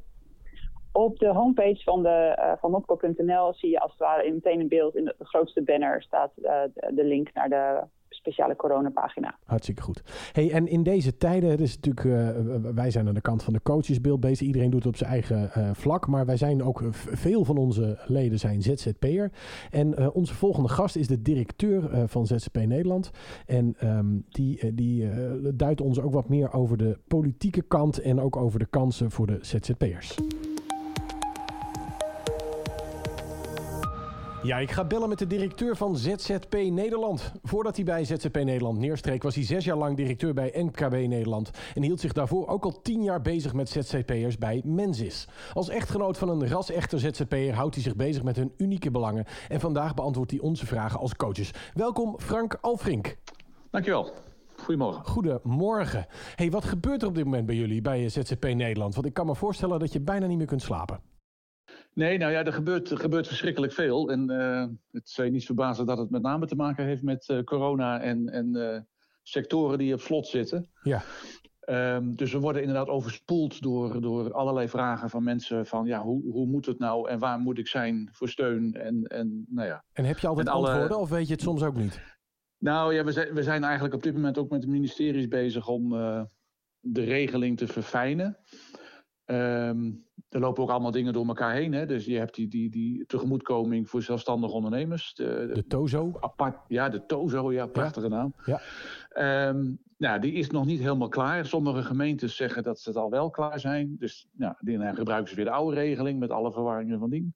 Op 0.97 1.19
de 1.19 1.29
homepage 1.29 1.83
van, 1.83 2.03
de, 2.03 2.37
uh, 2.39 2.53
van 2.61 3.55
zie 3.55 3.71
je 3.71 3.81
als 3.81 3.91
het 3.91 4.01
ware 4.01 4.33
meteen 4.33 4.61
in 4.61 4.69
beeld, 4.69 4.97
in 4.97 5.05
de, 5.05 5.15
grootste 5.19 5.63
banner 5.63 6.03
staat 6.03 6.33
uh, 6.43 6.61
de, 6.91 7.05
link 7.05 7.31
naar 7.35 7.49
de 7.49 7.83
speciale 8.09 8.57
coronapagina. 8.57 9.39
Hartstikke 9.45 9.83
goed. 9.83 10.03
Hey, 10.33 10.51
en 10.51 10.67
in 10.67 10.83
deze 10.83 11.17
tijden, 11.17 11.51
het 11.51 11.61
is 11.61 11.75
natuurlijk, 11.75 12.07
uh, 12.07 12.73
wij 12.75 12.91
zijn 12.91 13.09
aan 13.09 13.15
de 13.15 13.21
kant 13.21 13.43
van 13.43 13.53
de 13.53 13.63
coachesbeeld 13.63 14.21
bezig. 14.21 14.47
Iedereen 14.47 14.71
doet 14.71 14.85
het 14.85 14.93
op 14.93 14.97
zijn 14.97 15.11
eigen 15.11 15.51
vlak. 15.75 16.07
Maar 16.07 16.27
wij 16.27 16.37
zijn 16.37 16.63
ook, 16.63 16.83
veel 16.93 17.45
van 17.45 17.57
onze 17.57 17.99
leden 18.07 18.39
zijn 18.39 18.63
ZZP'er. 18.63 19.33
En 19.71 20.13
onze 20.13 20.35
volgende 20.35 20.69
gast 20.69 20.97
is 20.97 21.07
de 21.07 21.23
directeur 21.23 22.09
van 22.09 22.27
ZZP 22.27 22.57
Nederland. 22.57 23.11
En 23.47 23.77
um, 23.85 24.25
die, 24.29 24.75
die 24.75 25.09
duidt 25.55 25.81
ons 25.81 26.01
ook 26.01 26.13
wat 26.13 26.29
meer 26.29 26.53
over 26.53 26.77
de 26.77 26.99
politieke 27.09 27.63
kant 27.63 28.01
en 28.01 28.21
ook 28.21 28.37
over 28.37 28.59
de 28.59 28.67
kansen 28.67 29.11
voor 29.11 29.27
de 29.27 29.39
ZZP'ers. 29.41 30.17
Ja, 34.45 34.59
ik 34.59 34.71
ga 34.71 34.85
bellen 34.85 35.09
met 35.09 35.19
de 35.19 35.27
directeur 35.27 35.77
van 35.77 35.97
ZZP 35.97 36.55
Nederland. 36.55 37.33
Voordat 37.43 37.77
hij 37.77 37.85
bij 37.85 38.05
ZZP 38.05 38.35
Nederland 38.35 38.79
neerstreek, 38.79 39.23
was 39.23 39.35
hij 39.35 39.45
zes 39.45 39.65
jaar 39.65 39.77
lang 39.77 39.97
directeur 39.97 40.35
bij 40.35 40.53
NKB 40.57 40.93
Nederland. 40.93 41.51
En 41.75 41.83
hield 41.83 42.01
zich 42.01 42.13
daarvoor 42.13 42.47
ook 42.49 42.65
al 42.65 42.83
tien 42.83 43.03
jaar 43.03 43.21
bezig 43.21 43.53
met 43.53 43.69
ZZP'ers 43.69 44.39
bij 44.39 44.63
Mensis. 44.65 45.29
Als 45.53 45.69
echtgenoot 45.69 46.19
van 46.19 46.29
een 46.29 46.49
ras-echte 46.49 46.99
ZZP'er 46.99 47.55
houdt 47.55 47.75
hij 47.75 47.85
zich 47.85 47.97
bezig 47.97 48.23
met 48.23 48.37
hun 48.37 48.53
unieke 48.57 48.91
belangen. 48.91 49.25
En 49.49 49.61
vandaag 49.61 49.95
beantwoordt 49.95 50.31
hij 50.31 50.41
onze 50.41 50.67
vragen 50.67 50.99
als 51.01 51.17
coaches. 51.17 51.51
Welkom 51.75 52.21
Frank 52.21 52.59
Alfrink. 52.61 53.17
Dankjewel. 53.71 54.13
Goedemorgen. 54.57 55.05
Goedemorgen. 55.05 56.07
Hey, 56.35 56.51
wat 56.51 56.65
gebeurt 56.65 57.03
er 57.03 57.09
op 57.09 57.15
dit 57.15 57.25
moment 57.25 57.47
bij 57.47 57.57
jullie 57.57 57.81
bij 57.81 58.09
ZZP 58.09 58.45
Nederland? 58.45 58.95
Want 58.95 59.07
ik 59.07 59.15
kan 59.15 59.27
me 59.27 59.35
voorstellen 59.35 59.79
dat 59.79 59.93
je 59.93 60.01
bijna 60.01 60.27
niet 60.27 60.39
meer 60.39 60.47
kunt 60.47 60.63
slapen. 60.63 61.14
Nee, 61.95 62.19
nou 62.19 62.33
ja, 62.33 62.45
er 62.45 62.53
gebeurt, 62.53 62.91
er 62.91 62.99
gebeurt 62.99 63.27
verschrikkelijk 63.27 63.73
veel. 63.73 64.11
En 64.11 64.31
uh, 64.31 64.67
het 64.91 65.09
zou 65.09 65.27
je 65.27 65.33
niet 65.33 65.45
verbazen 65.45 65.87
dat 65.87 65.99
het 65.99 66.11
met 66.11 66.23
name 66.23 66.47
te 66.47 66.57
maken 66.57 66.85
heeft 66.85 67.03
met 67.03 67.29
uh, 67.29 67.43
corona 67.43 68.01
en, 68.01 68.29
en 68.29 68.57
uh, 68.57 68.79
sectoren 69.23 69.79
die 69.79 69.95
op 69.95 70.01
slot 70.01 70.27
zitten. 70.27 70.71
Ja. 70.83 71.03
Um, 71.69 72.17
dus 72.17 72.33
we 72.33 72.39
worden 72.39 72.63
inderdaad 72.63 72.89
overspoeld 72.89 73.63
door, 73.63 74.01
door 74.01 74.33
allerlei 74.33 74.69
vragen 74.69 75.11
van 75.11 75.23
mensen 75.23 75.67
van 75.67 75.87
ja, 75.87 76.03
hoe, 76.03 76.23
hoe 76.33 76.47
moet 76.47 76.67
het 76.67 76.79
nou 76.79 77.09
en 77.09 77.19
waar 77.19 77.39
moet 77.39 77.59
ik 77.59 77.69
zijn 77.69 78.09
voor 78.13 78.29
steun 78.29 78.75
en, 78.75 79.03
en 79.03 79.47
nou 79.49 79.69
ja. 79.69 79.85
En 79.93 80.05
heb 80.05 80.19
je 80.19 80.27
altijd 80.27 80.49
alle... 80.49 80.69
antwoorden 80.69 80.99
of 80.99 81.09
weet 81.09 81.27
je 81.27 81.33
het 81.33 81.43
soms 81.43 81.63
ook 81.63 81.77
niet? 81.77 82.01
Nou 82.59 82.95
ja, 82.95 83.05
we 83.05 83.13
zijn, 83.13 83.35
we 83.35 83.43
zijn 83.43 83.65
eigenlijk 83.65 83.95
op 83.95 84.03
dit 84.03 84.15
moment 84.15 84.39
ook 84.39 84.51
met 84.51 84.61
de 84.61 84.69
ministeries 84.69 85.29
bezig 85.29 85.69
om 85.69 85.89
de 86.81 87.05
regeling 87.05 87.59
te 87.59 87.67
verfijnen. 87.67 88.39
Um, 89.27 90.05
er 90.29 90.41
lopen 90.41 90.63
ook 90.63 90.71
allemaal 90.71 90.91
dingen 90.91 91.13
door 91.13 91.27
elkaar 91.27 91.55
heen. 91.55 91.73
Hè? 91.73 91.87
Dus 91.87 92.05
je 92.05 92.19
hebt 92.19 92.35
die, 92.35 92.49
die, 92.49 92.71
die 92.71 93.07
tegemoetkoming 93.07 93.89
voor 93.89 94.03
zelfstandige 94.03 94.55
ondernemers. 94.55 95.15
De, 95.15 95.51
de 95.53 95.67
TOZO? 95.67 96.17
Apart, 96.21 96.59
ja, 96.69 96.89
de 96.89 97.07
TOZO, 97.07 97.53
ja, 97.53 97.67
prachtige 97.67 98.09
ja. 98.09 98.15
naam. 98.15 98.35
Ja. 98.45 99.49
Um, 99.49 99.79
nou, 99.97 100.21
die 100.21 100.33
is 100.33 100.51
nog 100.51 100.65
niet 100.65 100.81
helemaal 100.81 101.09
klaar. 101.09 101.47
Sommige 101.47 101.83
gemeentes 101.83 102.37
zeggen 102.37 102.63
dat 102.63 102.81
ze 102.81 102.89
het 102.89 102.99
al 102.99 103.11
wel 103.11 103.31
klaar 103.31 103.61
zijn. 103.61 103.97
Dus 103.99 104.29
nou, 104.33 104.55
dan 104.61 104.95
gebruiken 104.95 105.29
ze 105.29 105.37
weer 105.37 105.45
de 105.45 105.51
oude 105.51 105.77
regeling 105.77 106.19
met 106.19 106.31
alle 106.31 106.53
verwarringen 106.53 106.99
van 106.99 107.11
dien. 107.11 107.35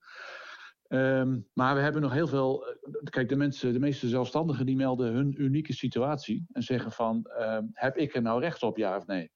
Um, 0.89 1.47
maar 1.53 1.75
we 1.75 1.81
hebben 1.81 2.03
nog 2.03 2.13
heel 2.13 2.27
veel. 2.27 2.67
Eh, 2.67 2.73
kijk, 3.05 3.29
de 3.29 3.37
mensen, 3.37 3.73
de 3.73 3.79
meeste 3.79 4.09
zelfstandigen 4.09 4.67
die 4.67 4.77
melden 4.77 5.13
hun 5.13 5.43
unieke 5.43 5.73
situatie. 5.73 6.47
En 6.53 6.63
zeggen 6.63 6.93
van: 6.93 7.31
heb 7.73 7.97
ik 7.97 8.15
er 8.15 8.23
nou 8.23 8.41
recht 8.41 8.63
op, 8.63 8.77
ja 8.77 8.97
of 8.97 9.07
nee? 9.07 9.31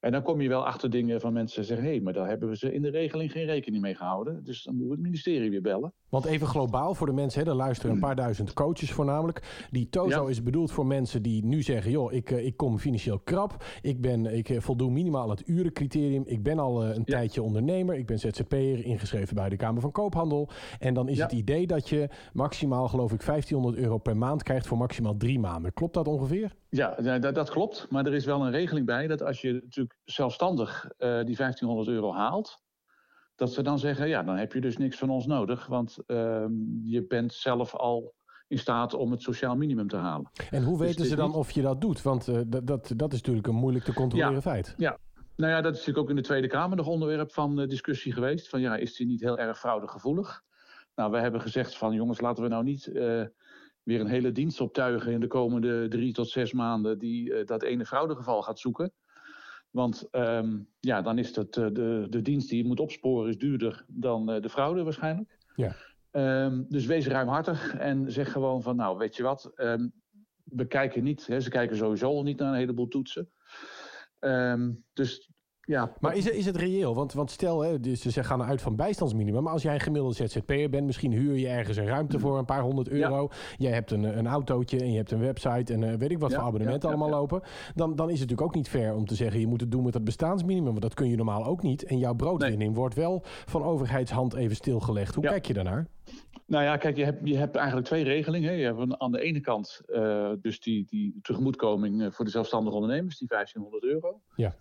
En 0.00 0.12
dan 0.12 0.22
kom 0.22 0.40
je 0.40 0.48
wel 0.48 0.66
achter 0.66 0.90
dingen 0.90 1.20
van 1.20 1.32
mensen 1.32 1.64
zeggen: 1.64 1.86
hé, 1.86 1.92
hey, 1.92 2.00
maar 2.00 2.12
daar 2.12 2.28
hebben 2.28 2.48
we 2.48 2.56
ze 2.56 2.72
in 2.72 2.82
de 2.82 2.90
regeling 2.90 3.32
geen 3.32 3.46
rekening 3.46 3.82
mee 3.82 3.94
gehouden. 3.94 4.44
Dus 4.44 4.62
dan 4.62 4.72
moeten 4.74 4.90
we 4.90 4.96
het 4.96 5.04
ministerie 5.10 5.50
weer 5.50 5.62
bellen. 5.62 5.92
Want 6.08 6.24
even 6.24 6.46
globaal 6.46 6.94
voor 6.94 7.06
de 7.06 7.12
mensen, 7.12 7.42
hè, 7.42 7.48
er 7.48 7.54
luisteren 7.54 7.94
een 7.94 8.00
paar 8.00 8.16
duizend 8.16 8.52
coaches 8.52 8.92
voornamelijk. 8.92 9.66
Die 9.70 9.88
TOZO 9.88 10.26
is 10.26 10.42
bedoeld 10.42 10.72
voor 10.72 10.86
mensen 10.86 11.22
die 11.22 11.44
nu 11.44 11.62
zeggen: 11.62 11.90
joh, 11.90 12.12
ik, 12.12 12.30
eh, 12.30 12.46
ik 12.46 12.56
kom 12.56 12.78
financieel 12.78 13.18
krap. 13.18 13.64
Ik, 13.82 14.00
ben, 14.00 14.26
ik 14.26 14.48
eh, 14.48 14.60
voldoe 14.60 14.90
minimaal 14.90 15.30
het 15.30 15.48
urencriterium. 15.48 16.22
Ik 16.26 16.42
ben 16.42 16.58
al 16.58 16.84
uh, 16.84 16.94
een 16.94 17.04
tijdje 17.04 17.42
ondernemer. 17.42 17.94
Ik 17.94 18.06
ben 18.06 18.18
ZZP'er, 18.18 18.84
ingeschreven 18.84 19.34
bij 19.34 19.48
de 19.48 19.56
Kamer 19.56 19.80
van 19.80 19.92
Koophandel. 19.92 20.48
En 20.78 20.94
dan 20.94 21.08
is 21.08 21.18
het 21.18 21.32
idee 21.32 21.66
dat 21.66 21.88
je 21.88 22.08
maximaal, 22.32 22.88
geloof 22.88 23.12
ik, 23.12 23.24
1500 23.24 23.82
euro 23.82 23.98
per 23.98 24.16
maand 24.16 24.42
krijgt 24.42 24.66
voor 24.66 24.78
maximaal 24.78 25.16
drie 25.16 25.38
maanden. 25.38 25.72
Klopt 25.72 25.94
dat 25.94 26.08
ongeveer? 26.08 26.54
Ja, 26.68 27.18
dat, 27.18 27.34
dat 27.34 27.50
klopt. 27.50 27.86
Maar 27.90 28.06
er 28.06 28.14
is 28.14 28.24
wel 28.24 28.44
een 28.44 28.50
regeling 28.50 28.86
bij 28.86 29.06
dat 29.06 29.22
als 29.22 29.40
je 29.40 29.52
natuurlijk 29.52 29.89
zelfstandig 30.04 30.84
uh, 30.84 30.98
die 30.98 31.36
1500 31.36 31.88
euro 31.88 32.12
haalt 32.12 32.62
dat 33.40 33.52
ze 33.52 33.62
dan 33.62 33.78
zeggen, 33.78 34.08
ja, 34.08 34.22
dan 34.22 34.36
heb 34.36 34.52
je 34.52 34.60
dus 34.60 34.76
niks 34.76 34.98
van 34.98 35.10
ons 35.10 35.26
nodig, 35.26 35.66
want 35.66 35.98
uh, 36.06 36.16
je 36.82 37.04
bent 37.08 37.32
zelf 37.32 37.74
al 37.74 38.14
in 38.48 38.58
staat 38.58 38.94
om 38.94 39.10
het 39.10 39.22
sociaal 39.22 39.56
minimum 39.56 39.88
te 39.88 39.96
halen. 39.96 40.30
En 40.50 40.62
hoe 40.62 40.78
dus 40.78 40.86
weten 40.86 41.06
ze 41.06 41.16
dan 41.16 41.26
niet... 41.26 41.36
of 41.36 41.50
je 41.50 41.62
dat 41.62 41.80
doet? 41.80 42.02
Want 42.02 42.28
uh, 42.28 42.40
dat, 42.46 42.66
dat, 42.66 42.92
dat 42.96 43.12
is 43.12 43.18
natuurlijk 43.18 43.46
een 43.46 43.54
moeilijk 43.54 43.84
te 43.84 43.92
controleren 43.92 44.34
ja, 44.34 44.40
feit. 44.40 44.74
Ja, 44.76 44.98
nou 45.36 45.52
ja, 45.52 45.60
dat 45.60 45.72
is 45.72 45.78
natuurlijk 45.78 45.98
ook 45.98 46.10
in 46.10 46.16
de 46.16 46.28
Tweede 46.28 46.46
Kamer 46.46 46.76
nog 46.76 46.86
onderwerp 46.86 47.32
van 47.32 47.60
uh, 47.60 47.68
discussie 47.68 48.12
geweest. 48.12 48.48
Van 48.48 48.60
ja, 48.60 48.76
is 48.76 48.96
die 48.96 49.06
niet 49.06 49.20
heel 49.20 49.38
erg 49.38 49.58
fraudegevoelig? 49.58 50.42
Nou, 50.94 51.10
we 51.10 51.18
hebben 51.18 51.40
gezegd 51.40 51.76
van 51.76 51.94
jongens, 51.94 52.20
laten 52.20 52.42
we 52.42 52.48
nou 52.48 52.64
niet 52.64 52.86
uh, 52.86 53.24
weer 53.82 54.00
een 54.00 54.06
hele 54.06 54.32
dienst 54.32 54.60
optuigen 54.60 55.12
in 55.12 55.20
de 55.20 55.26
komende 55.26 55.88
drie 55.88 56.12
tot 56.12 56.28
zes 56.28 56.52
maanden 56.52 56.98
die 56.98 57.44
dat 57.44 57.62
ene 57.62 57.86
fraudegeval 57.86 58.42
gaat 58.42 58.58
zoeken. 58.58 58.92
Want 59.70 60.08
um, 60.12 60.68
ja, 60.80 61.02
dan 61.02 61.18
is 61.18 61.36
het, 61.36 61.56
uh, 61.56 61.66
de, 61.72 62.06
de 62.10 62.22
dienst 62.22 62.48
die 62.48 62.62
je 62.62 62.68
moet 62.68 62.80
opsporen 62.80 63.28
is 63.28 63.38
duurder 63.38 63.84
dan 63.88 64.34
uh, 64.34 64.42
de 64.42 64.48
fraude 64.48 64.82
waarschijnlijk. 64.82 65.38
Ja. 65.54 65.76
Um, 66.44 66.66
dus 66.68 66.86
wees 66.86 67.06
ruimhartig 67.06 67.74
en 67.74 68.12
zeg 68.12 68.32
gewoon 68.32 68.62
van 68.62 68.76
nou 68.76 68.98
weet 68.98 69.16
je 69.16 69.22
wat, 69.22 69.52
um, 69.56 69.92
we 70.44 70.66
kijken 70.66 71.04
niet, 71.04 71.26
hè, 71.26 71.40
ze 71.40 71.50
kijken 71.50 71.76
sowieso 71.76 72.22
niet 72.22 72.38
naar 72.38 72.52
een 72.52 72.58
heleboel 72.58 72.88
toetsen. 72.88 73.30
dus 74.92 75.29
ja. 75.70 75.92
Maar 76.00 76.16
is 76.16 76.24
het, 76.24 76.34
is 76.34 76.46
het 76.46 76.56
reëel? 76.56 76.94
Want, 76.94 77.12
want 77.12 77.30
stel, 77.30 77.60
hè, 77.60 77.80
dus 77.80 78.00
ze 78.00 78.24
gaan 78.24 78.42
uit 78.42 78.62
van 78.62 78.76
bijstandsminimum. 78.76 79.42
Maar 79.42 79.52
als 79.52 79.62
jij 79.62 79.74
een 79.74 79.80
gemiddelde 79.80 80.14
ZZP'er 80.14 80.70
bent, 80.70 80.86
misschien 80.86 81.12
huur 81.12 81.36
je 81.36 81.48
ergens 81.48 81.76
een 81.76 81.86
ruimte 81.86 82.18
voor 82.18 82.38
een 82.38 82.44
paar 82.44 82.62
honderd 82.62 82.88
euro. 82.88 83.28
Ja. 83.30 83.36
Jij 83.56 83.72
hebt 83.72 83.90
een, 83.90 84.18
een 84.18 84.26
autootje 84.26 84.80
en 84.80 84.90
je 84.90 84.96
hebt 84.96 85.10
een 85.10 85.20
website 85.20 85.72
en 85.72 85.82
uh, 85.82 85.94
weet 85.94 86.10
ik 86.10 86.18
wat 86.18 86.30
ja, 86.30 86.36
voor 86.36 86.46
abonnementen 86.46 86.88
allemaal 86.88 87.10
lopen. 87.10 87.42
Dan, 87.74 87.96
dan 87.96 88.06
is 88.10 88.20
het 88.20 88.28
natuurlijk 88.28 88.48
ook 88.48 88.54
niet 88.54 88.68
fair 88.68 88.94
om 88.94 89.06
te 89.06 89.14
zeggen, 89.14 89.40
je 89.40 89.46
moet 89.46 89.60
het 89.60 89.70
doen 89.70 89.84
met 89.84 89.92
dat 89.92 90.04
bestaansminimum. 90.04 90.70
Want 90.70 90.82
dat 90.82 90.94
kun 90.94 91.08
je 91.08 91.16
normaal 91.16 91.44
ook 91.44 91.62
niet. 91.62 91.84
En 91.84 91.98
jouw 91.98 92.14
broodwinning 92.14 92.70
nee. 92.70 92.78
wordt 92.78 92.94
wel 92.94 93.22
van 93.24 93.62
overheidshand 93.62 94.34
even 94.34 94.56
stilgelegd. 94.56 95.14
Hoe 95.14 95.24
kijk 95.24 95.46
je 95.46 95.52
daarnaar? 95.52 95.86
Nou 96.46 96.64
ja, 96.64 96.76
kijk, 96.76 96.96
je 96.96 97.04
hebt, 97.04 97.28
je 97.28 97.36
hebt 97.36 97.56
eigenlijk 97.56 97.86
twee 97.86 98.04
regelingen. 98.04 98.56
Je 98.56 98.64
hebt 98.64 98.98
aan 98.98 99.12
de 99.12 99.20
ene 99.20 99.40
kant 99.40 99.80
uh, 99.86 100.32
dus 100.40 100.60
die, 100.60 100.84
die 100.84 101.18
tegemoetkoming 101.22 102.14
voor 102.14 102.24
de 102.24 102.30
zelfstandige 102.30 102.76
ondernemers, 102.76 103.18
die 103.18 103.28
1500 103.28 103.84
euro. 103.84 104.20
Ja. 104.36 104.54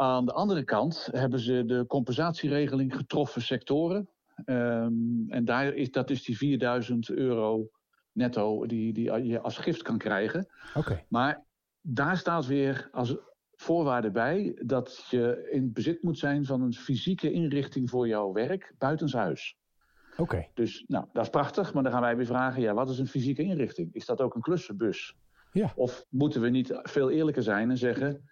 Aan 0.00 0.24
de 0.24 0.32
andere 0.32 0.64
kant 0.64 1.08
hebben 1.10 1.40
ze 1.40 1.64
de 1.64 1.84
compensatieregeling 1.86 2.96
getroffen 2.96 3.42
sectoren. 3.42 4.08
Um, 4.44 5.24
en 5.28 5.44
daar 5.44 5.74
is, 5.74 5.90
dat 5.90 6.10
is 6.10 6.22
die 6.22 6.36
4000 6.36 7.10
euro 7.10 7.70
netto 8.12 8.66
die, 8.66 8.92
die 8.92 9.12
je 9.24 9.40
als 9.40 9.58
gift 9.58 9.82
kan 9.82 9.98
krijgen. 9.98 10.48
Okay. 10.74 11.04
Maar 11.08 11.44
daar 11.80 12.16
staat 12.16 12.46
weer 12.46 12.88
als 12.92 13.16
voorwaarde 13.54 14.10
bij 14.10 14.60
dat 14.64 15.06
je 15.10 15.48
in 15.50 15.72
bezit 15.72 16.02
moet 16.02 16.18
zijn 16.18 16.44
van 16.44 16.62
een 16.62 16.74
fysieke 16.74 17.32
inrichting 17.32 17.90
voor 17.90 18.08
jouw 18.08 18.32
werk 18.32 18.74
buitenshuis. 18.78 19.56
Oké. 20.12 20.22
Okay. 20.22 20.50
Dus 20.54 20.84
nou, 20.86 21.06
dat 21.12 21.24
is 21.24 21.30
prachtig, 21.30 21.74
maar 21.74 21.82
dan 21.82 21.92
gaan 21.92 22.00
wij 22.00 22.16
weer 22.16 22.26
vragen: 22.26 22.62
ja, 22.62 22.74
wat 22.74 22.90
is 22.90 22.98
een 22.98 23.06
fysieke 23.06 23.42
inrichting? 23.42 23.94
Is 23.94 24.06
dat 24.06 24.20
ook 24.20 24.34
een 24.34 24.40
klussenbus? 24.40 25.16
Ja. 25.52 25.72
Of 25.76 26.06
moeten 26.08 26.40
we 26.40 26.48
niet 26.48 26.78
veel 26.82 27.10
eerlijker 27.10 27.42
zijn 27.42 27.70
en 27.70 27.78
zeggen: 27.78 28.28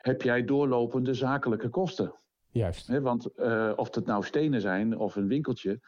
heb 0.00 0.22
jij 0.22 0.44
doorlopende 0.44 1.14
zakelijke 1.14 1.68
kosten. 1.68 2.14
Juist. 2.50 2.86
He, 2.86 3.00
want 3.00 3.28
uh, 3.36 3.72
of 3.76 3.94
het 3.94 4.06
nou 4.06 4.24
stenen 4.24 4.60
zijn 4.60 4.98
of 4.98 5.16
een 5.16 5.26
winkeltje. 5.26 5.80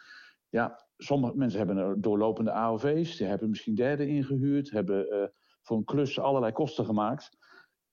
Ja, 0.48 0.85
sommige 0.96 1.37
mensen 1.37 1.59
hebben 1.59 2.01
doorlopende 2.01 2.53
AOV's. 2.53 3.16
Die 3.16 3.27
hebben 3.27 3.48
misschien 3.48 3.75
derden 3.75 4.09
ingehuurd. 4.09 4.70
Hebben 4.70 5.14
uh, 5.14 5.25
voor 5.62 5.77
een 5.77 5.85
klus 5.85 6.18
allerlei 6.18 6.53
kosten 6.53 6.85
gemaakt. 6.85 7.31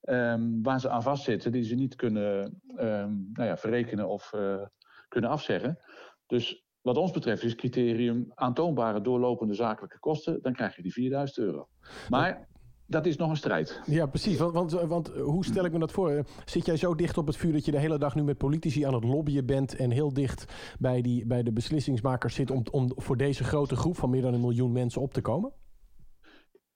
Um, 0.02 0.64
waar 0.64 0.80
ze 0.80 0.90
aan 0.90 1.04
vastzitten 1.04 1.52
die 1.52 1.64
ze 1.64 1.76
niet 1.76 1.96
kunnen 1.96 2.62
um, 2.78 3.30
nou 3.34 3.48
ja, 3.48 3.58
verrekenen 3.58 4.08
of 4.08 4.34
uh, 4.34 4.62
kunnen 5.08 5.30
afzeggen. 5.30 5.80
Dus 6.26 6.66
wat 6.82 6.98
ons 6.98 7.12
betreft 7.12 7.44
is 7.44 7.56
criterium 7.56 8.32
aantoonbare 8.36 9.02
doorlopende 9.02 9.54
zakelijke 9.54 10.00
kosten, 10.00 10.42
dan 10.42 10.54
krijg 10.54 10.76
je 10.76 10.82
die 10.82 10.94
4000 10.94 11.38
euro. 11.38 11.70
Maar 12.10 12.48
dat 12.90 13.06
is 13.06 13.18
nog 13.18 13.30
een 13.30 13.38
strijd. 13.38 13.82
Ja, 13.86 14.06
precies. 14.06 14.38
Want, 14.38 14.54
want, 14.54 14.72
want, 14.72 15.08
hoe 15.08 15.46
stel 15.46 15.66
ik 15.66 15.72
me 15.72 15.80
dat 15.80 15.92
voor? 15.92 16.26
Zit 16.46 16.66
jij 16.66 16.78
zo 16.78 16.96
dicht 16.96 17.18
op 17.18 17.28
het 17.28 17.38
vuur 17.38 17.54
dat 17.54 17.66
je 17.66 17.72
de 17.72 17.80
hele 17.80 17.98
dag 17.98 18.16
nu 18.16 18.24
met 18.24 18.38
politici 18.38 18.84
aan 18.84 18.94
het 18.94 19.04
lobbyen 19.04 19.46
bent 19.46 19.76
en 19.76 19.92
heel 19.92 20.14
dicht 20.14 20.54
bij, 20.80 21.02
die, 21.02 21.26
bij 21.26 21.44
de 21.44 21.52
beslissingsmakers 21.52 22.36
zit 22.36 22.52
om, 22.52 22.64
om 22.72 22.92
voor 22.96 23.18
deze 23.18 23.44
grote 23.44 23.76
groep 23.76 23.98
van 23.98 24.10
meer 24.10 24.22
dan 24.22 24.34
een 24.34 24.42
miljoen 24.42 24.72
mensen 24.72 25.02
op 25.02 25.14
te 25.14 25.22
komen? 25.22 25.52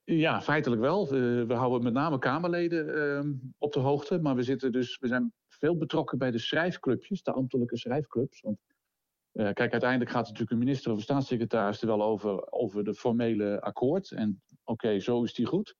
Ja, 0.04 0.41
feitelijk 0.41 0.82
wel. 0.82 1.10
we 1.47 1.54
houden 1.54 1.84
met 1.84 1.93
name 1.93 2.19
Kamerleden 2.19 2.95
ehm, 2.95 3.34
op 3.58 3.73
de 3.73 3.80
hoogte. 3.80 4.19
Maar 4.19 4.36
we, 4.36 4.43
zitten 4.43 4.71
dus, 4.71 4.97
we 4.99 5.08
zijn 5.08 5.34
veel 5.47 5.78
betrokken 5.78 6.17
bij 6.17 6.32
de 6.32 6.39
schrijfclubjes, 6.39 7.23
de 7.23 7.32
ambtelijke 7.32 7.78
schrijfclubs. 7.78 8.41
Want 8.41 8.58
uh, 9.34 9.52
kijk, 9.54 9.71
uiteindelijk 9.71 10.12
gaat 10.12 10.23
natuurlijk 10.23 10.52
een 10.52 10.58
minister 10.58 10.91
of 10.91 10.97
een 10.97 11.04
staatssecretaris 11.04 11.82
er 11.82 11.88
wel 11.88 12.04
over, 12.04 12.52
over 12.52 12.84
de 12.84 12.93
formele 12.93 13.62
akkoord. 13.62 14.12
En 14.12 14.41
oké, 14.63 14.99
zo 14.99 15.23
is 15.23 15.34
die 15.34 15.45
goed. 15.45 15.76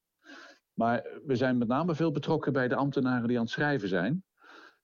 Maar 0.74 1.08
we 1.26 1.36
zijn 1.36 1.58
met 1.58 1.68
name 1.68 1.96
veel 1.96 2.12
betrokken 2.12 2.54
bij 2.54 2.68
de 2.68 2.76
ambtenaren 2.76 3.28
die 3.28 3.38
aan 3.38 3.44
het 3.44 3.52
schrijven 3.52 3.88
zijn. 3.88 4.24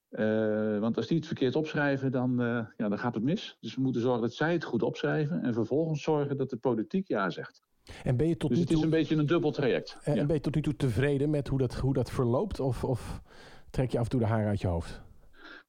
Uh, 0.10 0.80
want 0.80 0.98
als 0.98 1.08
die 1.08 1.18
het 1.18 1.26
verkeerd 1.26 1.56
opschrijven, 1.56 2.12
dan, 2.12 2.42
uh, 2.42 2.66
ja, 2.78 2.90
dan 2.90 3.00
gaat 3.00 3.14
het 3.14 3.24
mis. 3.24 3.58
Dus 3.60 3.76
we 3.76 3.82
moeten 3.82 4.02
zorgen 4.02 4.22
dat 4.22 4.34
zij 4.34 4.54
het 4.54 4.64
goed 4.64 4.84
opschrijven. 4.84 5.42
En 5.42 5.54
vervolgens 5.54 6.02
zorgen 6.02 6.38
dat 6.38 6.50
de 6.50 6.58
politiek 6.58 7.08
ja 7.08 7.30
zegt. 7.30 7.62
En 8.04 8.18
ben 8.18 8.28
je 8.28 8.38
tot 8.38 8.50
dus 8.50 8.58
nu 8.58 8.64
het 8.64 8.74
is 8.74 8.82
een 8.82 8.90
beetje 8.90 9.16
een 9.16 9.26
dubbel 9.26 9.52
traject. 9.52 9.98
En 10.04 10.16
ja. 10.16 10.26
ben 10.26 10.36
je 10.36 10.42
tot 10.42 10.56
nu 10.56 10.62
toe 10.62 10.76
tevreden 10.76 11.30
met 11.30 11.48
hoe 11.48 11.60
dat, 11.60 11.76
hoe 11.76 11.94
dat 11.94 12.12
verloopt? 12.12 12.60
Of, 12.60 12.84
of 12.84 13.22
trek 13.70 13.92
je 13.92 13.98
af 13.98 14.04
en 14.04 14.10
toe 14.10 14.20
de 14.20 14.26
haren 14.26 14.48
uit 14.48 14.62
je 14.62 14.68
hoofd? 14.68 15.02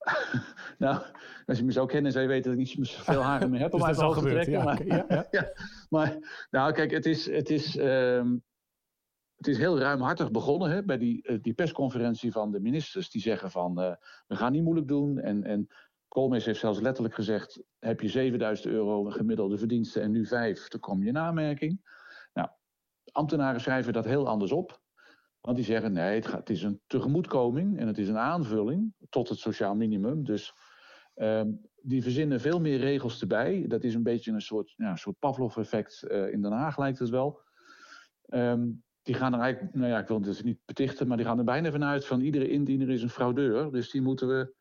nou, 0.78 1.02
als 1.46 1.59
je 1.59 1.64
me 1.64 1.72
zou 1.72 1.87
kennen, 1.87 2.12
zou 2.12 2.24
je 2.24 2.30
weten 2.30 2.50
dat 2.50 2.61
ik 2.61 2.78
niet 2.78 2.88
zoveel 2.88 3.22
haren 3.22 3.50
meer 3.50 3.61
heb 3.61 3.72
om 3.74 3.78
dus 3.78 3.98
uit 3.98 4.14
te 4.14 4.20
trekken. 4.20 4.52
Ja, 4.52 4.64
maar, 4.64 4.87
ja, 4.87 5.04
ja. 5.09 5.26
ja, 5.40 5.52
maar 5.88 6.18
nou, 6.50 6.72
kijk, 6.72 6.90
het 6.90 7.06
is, 7.06 7.30
het 7.30 7.50
is, 7.50 7.78
um, 7.78 8.42
het 9.40 9.48
is 9.48 9.59
heel 9.59 9.79
ruimhartig 9.79 10.31
begonnen 10.31 10.70
hè, 10.70 10.85
bij 10.85 10.98
die, 10.98 11.29
uh, 11.29 11.38
die 11.42 11.55
persconferentie 11.55 12.33
van 12.33 12.50
de 12.50 12.61
ministers. 12.61 13.11
Die 13.11 13.20
zeggen 13.20 13.50
van, 13.50 13.81
uh, 13.83 13.94
we 14.26 14.37
gaan 14.37 14.53
niet 14.53 14.62
moeilijk 14.62 14.88
doen. 14.88 15.18
En, 15.18 15.44
en 15.44 15.68
Koolmees 16.09 16.44
heeft 16.44 16.61
zelfs 16.61 16.81
letterlijk 16.81 17.14
gezegd, 17.14 17.62
heb 17.79 18.00
je 18.00 18.09
7000 18.09 18.66
euro 18.66 19.05
gemiddelde 19.05 19.59
verdiensten 19.59 20.03
en 20.03 20.11
nu 20.11 20.26
5, 20.26 20.68
dan 20.68 20.81
kom 20.81 21.03
je 21.03 21.57
in. 21.59 21.83
Nou, 22.33 22.48
ambtenaren 23.12 23.61
schrijven 23.61 23.92
dat 23.92 24.05
heel 24.05 24.29
anders 24.29 24.53
op. 24.53 24.81
Want 25.40 25.57
die 25.57 25.64
zeggen 25.64 25.92
nee, 25.92 26.14
het, 26.14 26.26
gaat, 26.26 26.38
het, 26.38 26.50
is 26.50 26.62
een 26.62 26.81
tegemoetkoming 26.87 27.79
en 27.79 27.87
het 27.87 27.98
is 27.98 28.09
een 28.09 28.18
aanvulling 28.18 28.94
tot 29.09 29.29
het 29.29 29.38
sociaal 29.38 29.74
minimum. 29.74 30.24
Dus 30.24 30.55
um, 31.14 31.61
die 31.83 32.03
verzinnen 32.03 32.40
veel 32.40 32.61
meer 32.61 32.79
regels 32.79 33.20
erbij. 33.20 33.64
Dat 33.68 33.85
is 33.85 33.94
een 33.94 34.03
beetje 34.03 34.33
een 34.33 34.40
soort, 34.40 34.74
ja, 34.76 34.96
soort 34.96 35.18
Pavlov-effect. 35.18 36.05
Uh, 36.09 36.33
in 36.33 36.42
Den 36.42 36.53
Haag 36.53 36.79
lijkt 36.79 36.98
het 36.98 37.09
wel. 37.09 37.40
Um, 38.26 38.83
die 39.11 39.18
gaan 39.18 39.35
er 39.35 39.40
eigenlijk, 39.40 39.75
nou 39.75 39.90
ja, 39.90 39.99
ik 39.99 40.07
wil 40.07 40.16
het 40.16 40.25
dus 40.27 40.42
niet 40.42 40.59
betichten, 40.64 41.09
maar 41.09 41.16
die 41.16 41.27
gaan 41.27 41.38
er 41.38 41.44
bijna 41.44 41.70
vanuit 41.70 42.07
van 42.07 42.20
iedere 42.20 42.51
indiener 42.51 42.90
is 42.90 43.03
een 43.03 43.11
fraudeur. 43.11 43.70
Dus 43.73 43.90
die 43.90 44.03
moeten 44.03 44.29
we, 44.29 44.53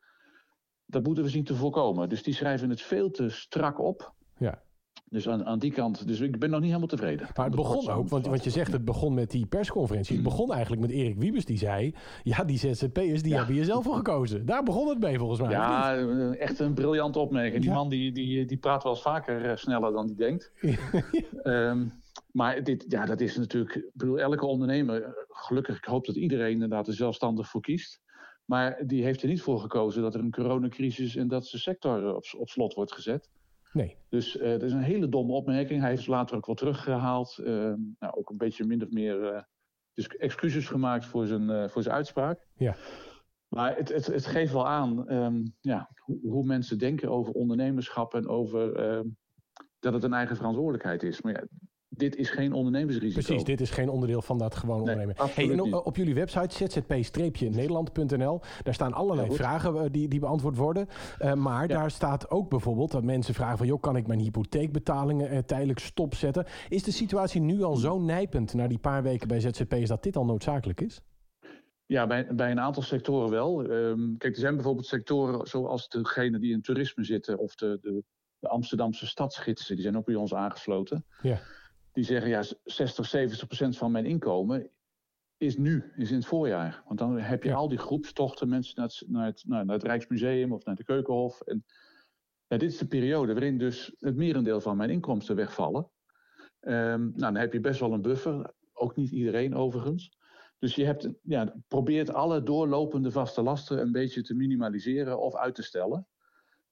dat 0.86 1.04
moeten 1.04 1.24
we 1.24 1.30
zien 1.30 1.44
te 1.44 1.54
voorkomen. 1.54 2.08
Dus 2.08 2.22
die 2.22 2.34
schrijven 2.34 2.70
het 2.70 2.82
veel 2.82 3.10
te 3.10 3.28
strak 3.28 3.80
op. 3.80 4.14
Ja. 4.38 4.62
Dus 5.04 5.28
aan, 5.28 5.44
aan 5.44 5.58
die 5.58 5.72
kant, 5.72 6.06
dus 6.06 6.20
ik 6.20 6.38
ben 6.38 6.50
nog 6.50 6.58
niet 6.58 6.68
helemaal 6.68 6.88
tevreden. 6.88 7.28
Maar 7.36 7.46
het 7.46 7.54
begon 7.54 7.88
ook, 7.88 8.08
want, 8.08 8.26
want 8.26 8.44
je 8.44 8.50
zegt 8.50 8.72
het 8.72 8.84
begon 8.84 9.14
met 9.14 9.30
die 9.30 9.46
persconferentie. 9.46 10.14
Het 10.14 10.24
begon 10.24 10.52
eigenlijk 10.52 10.82
met 10.82 10.90
Erik 10.90 11.18
Wiebes 11.18 11.44
die 11.44 11.58
zei... 11.58 11.94
ja, 12.22 12.44
die 12.44 12.58
ZZP'ers 12.58 13.22
die 13.22 13.32
ja. 13.32 13.36
hebben 13.36 13.54
je 13.54 13.64
zelf 13.64 13.84
voor 13.84 13.96
gekozen. 13.96 14.46
Daar 14.46 14.62
begon 14.62 14.88
het 14.88 15.00
mee 15.00 15.18
volgens 15.18 15.40
mij. 15.40 15.50
Ja, 15.50 15.96
echt 16.30 16.58
een 16.58 16.74
briljant 16.74 17.16
opmerking. 17.16 17.60
Die 17.60 17.70
ja. 17.70 17.76
man 17.76 17.88
die, 17.88 18.12
die, 18.12 18.44
die 18.44 18.58
praat 18.58 18.82
wel 18.82 18.92
eens 18.92 19.02
vaker 19.02 19.58
sneller 19.58 19.92
dan 19.92 20.06
die 20.06 20.16
denkt. 20.16 20.52
um, 21.44 21.99
maar 22.32 22.62
dit, 22.62 22.84
ja, 22.88 23.06
dat 23.06 23.20
is 23.20 23.36
natuurlijk... 23.36 23.74
Ik 23.74 23.90
bedoel, 23.92 24.18
elke 24.18 24.46
ondernemer... 24.46 25.26
Gelukkig, 25.28 25.76
ik 25.76 25.84
hoop 25.84 26.06
dat 26.06 26.16
iedereen 26.16 26.52
inderdaad 26.52 26.86
er 26.86 26.94
zelfstandig 26.94 27.48
voor 27.48 27.60
kiest. 27.60 28.00
Maar 28.44 28.86
die 28.86 29.04
heeft 29.04 29.22
er 29.22 29.28
niet 29.28 29.42
voor 29.42 29.60
gekozen 29.60 30.02
dat 30.02 30.14
er 30.14 30.20
een 30.20 30.30
coronacrisis... 30.30 31.16
en 31.16 31.28
dat 31.28 31.46
zijn 31.46 31.62
sector 31.62 32.14
op, 32.14 32.24
op 32.38 32.48
slot 32.48 32.74
wordt 32.74 32.92
gezet. 32.92 33.30
Nee. 33.72 33.96
Dus 34.08 34.36
uh, 34.36 34.50
dat 34.50 34.62
is 34.62 34.72
een 34.72 34.82
hele 34.82 35.08
domme 35.08 35.32
opmerking. 35.32 35.80
Hij 35.80 35.88
heeft 35.88 36.00
het 36.00 36.10
later 36.10 36.36
ook 36.36 36.46
wel 36.46 36.54
teruggehaald. 36.54 37.38
Uh, 37.40 37.46
nou, 37.98 38.14
ook 38.14 38.30
een 38.30 38.36
beetje 38.36 38.64
min 38.64 38.82
of 38.82 38.90
meer 38.90 39.34
uh, 39.34 39.42
dus 39.94 40.06
excuses 40.06 40.66
gemaakt 40.68 41.04
voor 41.04 41.26
zijn, 41.26 41.70
voor 41.70 41.82
zijn 41.82 41.94
uitspraak. 41.94 42.46
Ja. 42.56 42.76
Maar 43.48 43.76
het, 43.76 43.88
het, 43.88 44.06
het 44.06 44.26
geeft 44.26 44.52
wel 44.52 44.68
aan 44.68 45.12
um, 45.12 45.54
ja, 45.60 45.90
hoe, 45.96 46.18
hoe, 46.22 46.44
mensen 46.44 46.78
denken 46.78 47.10
over 47.10 47.32
ondernemerschap 47.32 48.14
en 48.14 48.28
over 48.28 48.74
ehm, 48.76 49.06
dat 49.78 49.92
het 49.92 50.02
een 50.02 50.12
eigen 50.12 50.36
verantwoordelijkheid 50.36 51.02
is. 51.02 51.20
Maar 51.20 51.32
ja, 51.32 51.46
dit 51.90 52.16
is 52.16 52.30
geen 52.30 52.52
ondernemersrisico. 52.52 53.22
Precies, 53.22 53.44
dit 53.44 53.60
is 53.60 53.70
geen 53.70 53.88
onderdeel 53.88 54.22
van 54.22 54.38
dat 54.38 54.54
gewoon 54.54 54.82
nee, 54.82 54.94
ondernemen. 54.94 55.16
Hey, 55.34 55.50
en 55.50 55.60
op, 55.84 55.96
jullie 55.96 56.14
website 56.14 56.68
zzp-nederland.nl, 56.68 58.40
daar 58.62 58.74
staan 58.74 58.92
allerlei 58.92 59.28
ja, 59.28 59.34
vragen 59.34 59.92
die, 59.92 60.08
die 60.08 60.20
beantwoord 60.20 60.56
worden. 60.56 60.86
Uh, 61.20 61.34
maar 61.34 61.68
ja. 61.68 61.74
daar 61.74 61.90
staat 61.90 62.30
ook 62.30 62.48
bijvoorbeeld 62.48 62.90
dat 62.90 63.04
mensen 63.04 63.34
vragen 63.34 63.58
van... 63.58 63.66
joh, 63.66 63.80
kan 63.80 63.96
ik 63.96 64.06
mijn 64.06 64.18
hypotheekbetalingen 64.18 65.32
uh, 65.32 65.38
tijdelijk 65.38 65.78
stopzetten? 65.78 66.46
Is 66.68 66.82
de 66.82 66.92
situatie 66.92 67.40
nu 67.40 67.62
al 67.62 67.76
zo 67.76 68.00
nijpend 68.00 68.54
na 68.54 68.66
die 68.66 68.78
paar 68.78 69.02
weken 69.02 69.28
bij 69.28 69.40
ZZP'ers... 69.40 69.88
dat 69.88 70.02
dit 70.02 70.16
al 70.16 70.24
noodzakelijk 70.24 70.80
is? 70.80 71.00
Ja, 71.86 72.06
bij, 72.06 72.26
bij 72.34 72.50
een 72.50 72.60
aantal 72.60 72.82
sectoren 72.82 73.30
wel. 73.30 73.70
Um, 73.70 74.16
kijk, 74.18 74.34
er 74.34 74.40
zijn 74.40 74.54
bijvoorbeeld 74.54 74.86
sectoren 74.86 75.46
zoals 75.46 75.88
degene 75.88 76.38
die 76.38 76.52
in 76.52 76.62
toerisme 76.62 77.04
zitten... 77.04 77.38
of 77.38 77.54
de, 77.54 77.78
de, 77.80 78.02
de 78.38 78.48
Amsterdamse 78.48 79.06
stadsgidsen, 79.06 79.74
die 79.74 79.84
zijn 79.84 79.96
ook 79.96 80.04
bij 80.04 80.14
ons 80.14 80.34
aangesloten... 80.34 81.04
Ja 81.22 81.40
die 81.92 82.04
zeggen 82.04 82.30
ja, 82.30 82.42
60, 82.64 83.06
70 83.06 83.46
procent 83.46 83.76
van 83.76 83.90
mijn 83.90 84.06
inkomen 84.06 84.70
is 85.36 85.56
nu, 85.56 85.92
is 85.96 86.10
in 86.10 86.16
het 86.16 86.26
voorjaar. 86.26 86.82
Want 86.86 86.98
dan 86.98 87.18
heb 87.18 87.42
je 87.42 87.48
ja. 87.48 87.54
al 87.54 87.68
die 87.68 87.78
groepstochten, 87.78 88.48
mensen 88.48 88.74
naar 88.76 88.86
het, 88.86 89.04
naar, 89.06 89.26
het, 89.26 89.44
naar 89.46 89.66
het 89.66 89.82
Rijksmuseum 89.82 90.52
of 90.52 90.64
naar 90.64 90.74
de 90.74 90.84
Keukenhof. 90.84 91.40
En 91.40 91.64
ja, 92.46 92.56
dit 92.56 92.72
is 92.72 92.78
de 92.78 92.86
periode 92.86 93.32
waarin 93.32 93.58
dus 93.58 93.92
het 93.98 94.16
merendeel 94.16 94.60
van 94.60 94.76
mijn 94.76 94.90
inkomsten 94.90 95.36
wegvallen. 95.36 95.90
Um, 96.60 96.70
nou, 96.70 97.10
dan 97.16 97.36
heb 97.36 97.52
je 97.52 97.60
best 97.60 97.80
wel 97.80 97.92
een 97.92 98.02
buffer, 98.02 98.52
ook 98.72 98.96
niet 98.96 99.10
iedereen 99.10 99.54
overigens. 99.54 100.18
Dus 100.58 100.74
je 100.74 100.84
hebt, 100.84 101.08
ja, 101.22 101.54
probeert 101.68 102.12
alle 102.12 102.42
doorlopende 102.42 103.10
vaste 103.10 103.42
lasten 103.42 103.80
een 103.80 103.92
beetje 103.92 104.22
te 104.22 104.34
minimaliseren 104.34 105.20
of 105.20 105.34
uit 105.34 105.54
te 105.54 105.62
stellen. 105.62 106.06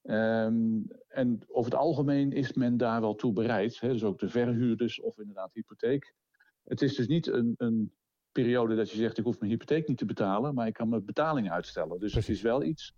Um, 0.03 0.87
en 1.07 1.39
over 1.47 1.71
het 1.71 1.79
algemeen 1.79 2.31
is 2.31 2.53
men 2.53 2.77
daar 2.77 3.01
wel 3.01 3.15
toe 3.15 3.33
bereid. 3.33 3.79
Hè? 3.79 3.91
Dus 3.91 4.03
ook 4.03 4.19
de 4.19 4.29
verhuurders 4.29 5.01
of 5.01 5.17
inderdaad 5.17 5.53
hypotheek. 5.53 6.13
Het 6.63 6.81
is 6.81 6.95
dus 6.95 7.07
niet 7.07 7.27
een, 7.27 7.53
een, 7.57 7.93
periode 8.31 8.75
dat 8.75 8.91
je 8.91 8.97
zegt: 8.97 9.17
ik 9.17 9.23
hoef 9.23 9.39
mijn 9.39 9.51
hypotheek 9.51 9.87
niet 9.87 9.97
te 9.97 10.05
betalen, 10.05 10.53
maar 10.53 10.67
ik 10.67 10.73
kan 10.73 10.89
mijn 10.89 11.05
betaling 11.05 11.51
uitstellen. 11.51 11.99
Dus 11.99 12.11
Precies. 12.11 12.27
het 12.27 12.35
is 12.35 12.41
wel 12.41 12.63
iets 12.63 12.93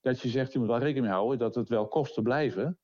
dat 0.00 0.20
je 0.20 0.28
zegt: 0.28 0.52
je 0.52 0.58
moet 0.58 0.68
wel 0.68 0.78
rekening 0.78 1.04
mee 1.04 1.14
houden 1.14 1.38
dat 1.38 1.54
het 1.54 1.68
wel 1.68 1.88
kosten 1.88 2.22
blijven. 2.22 2.78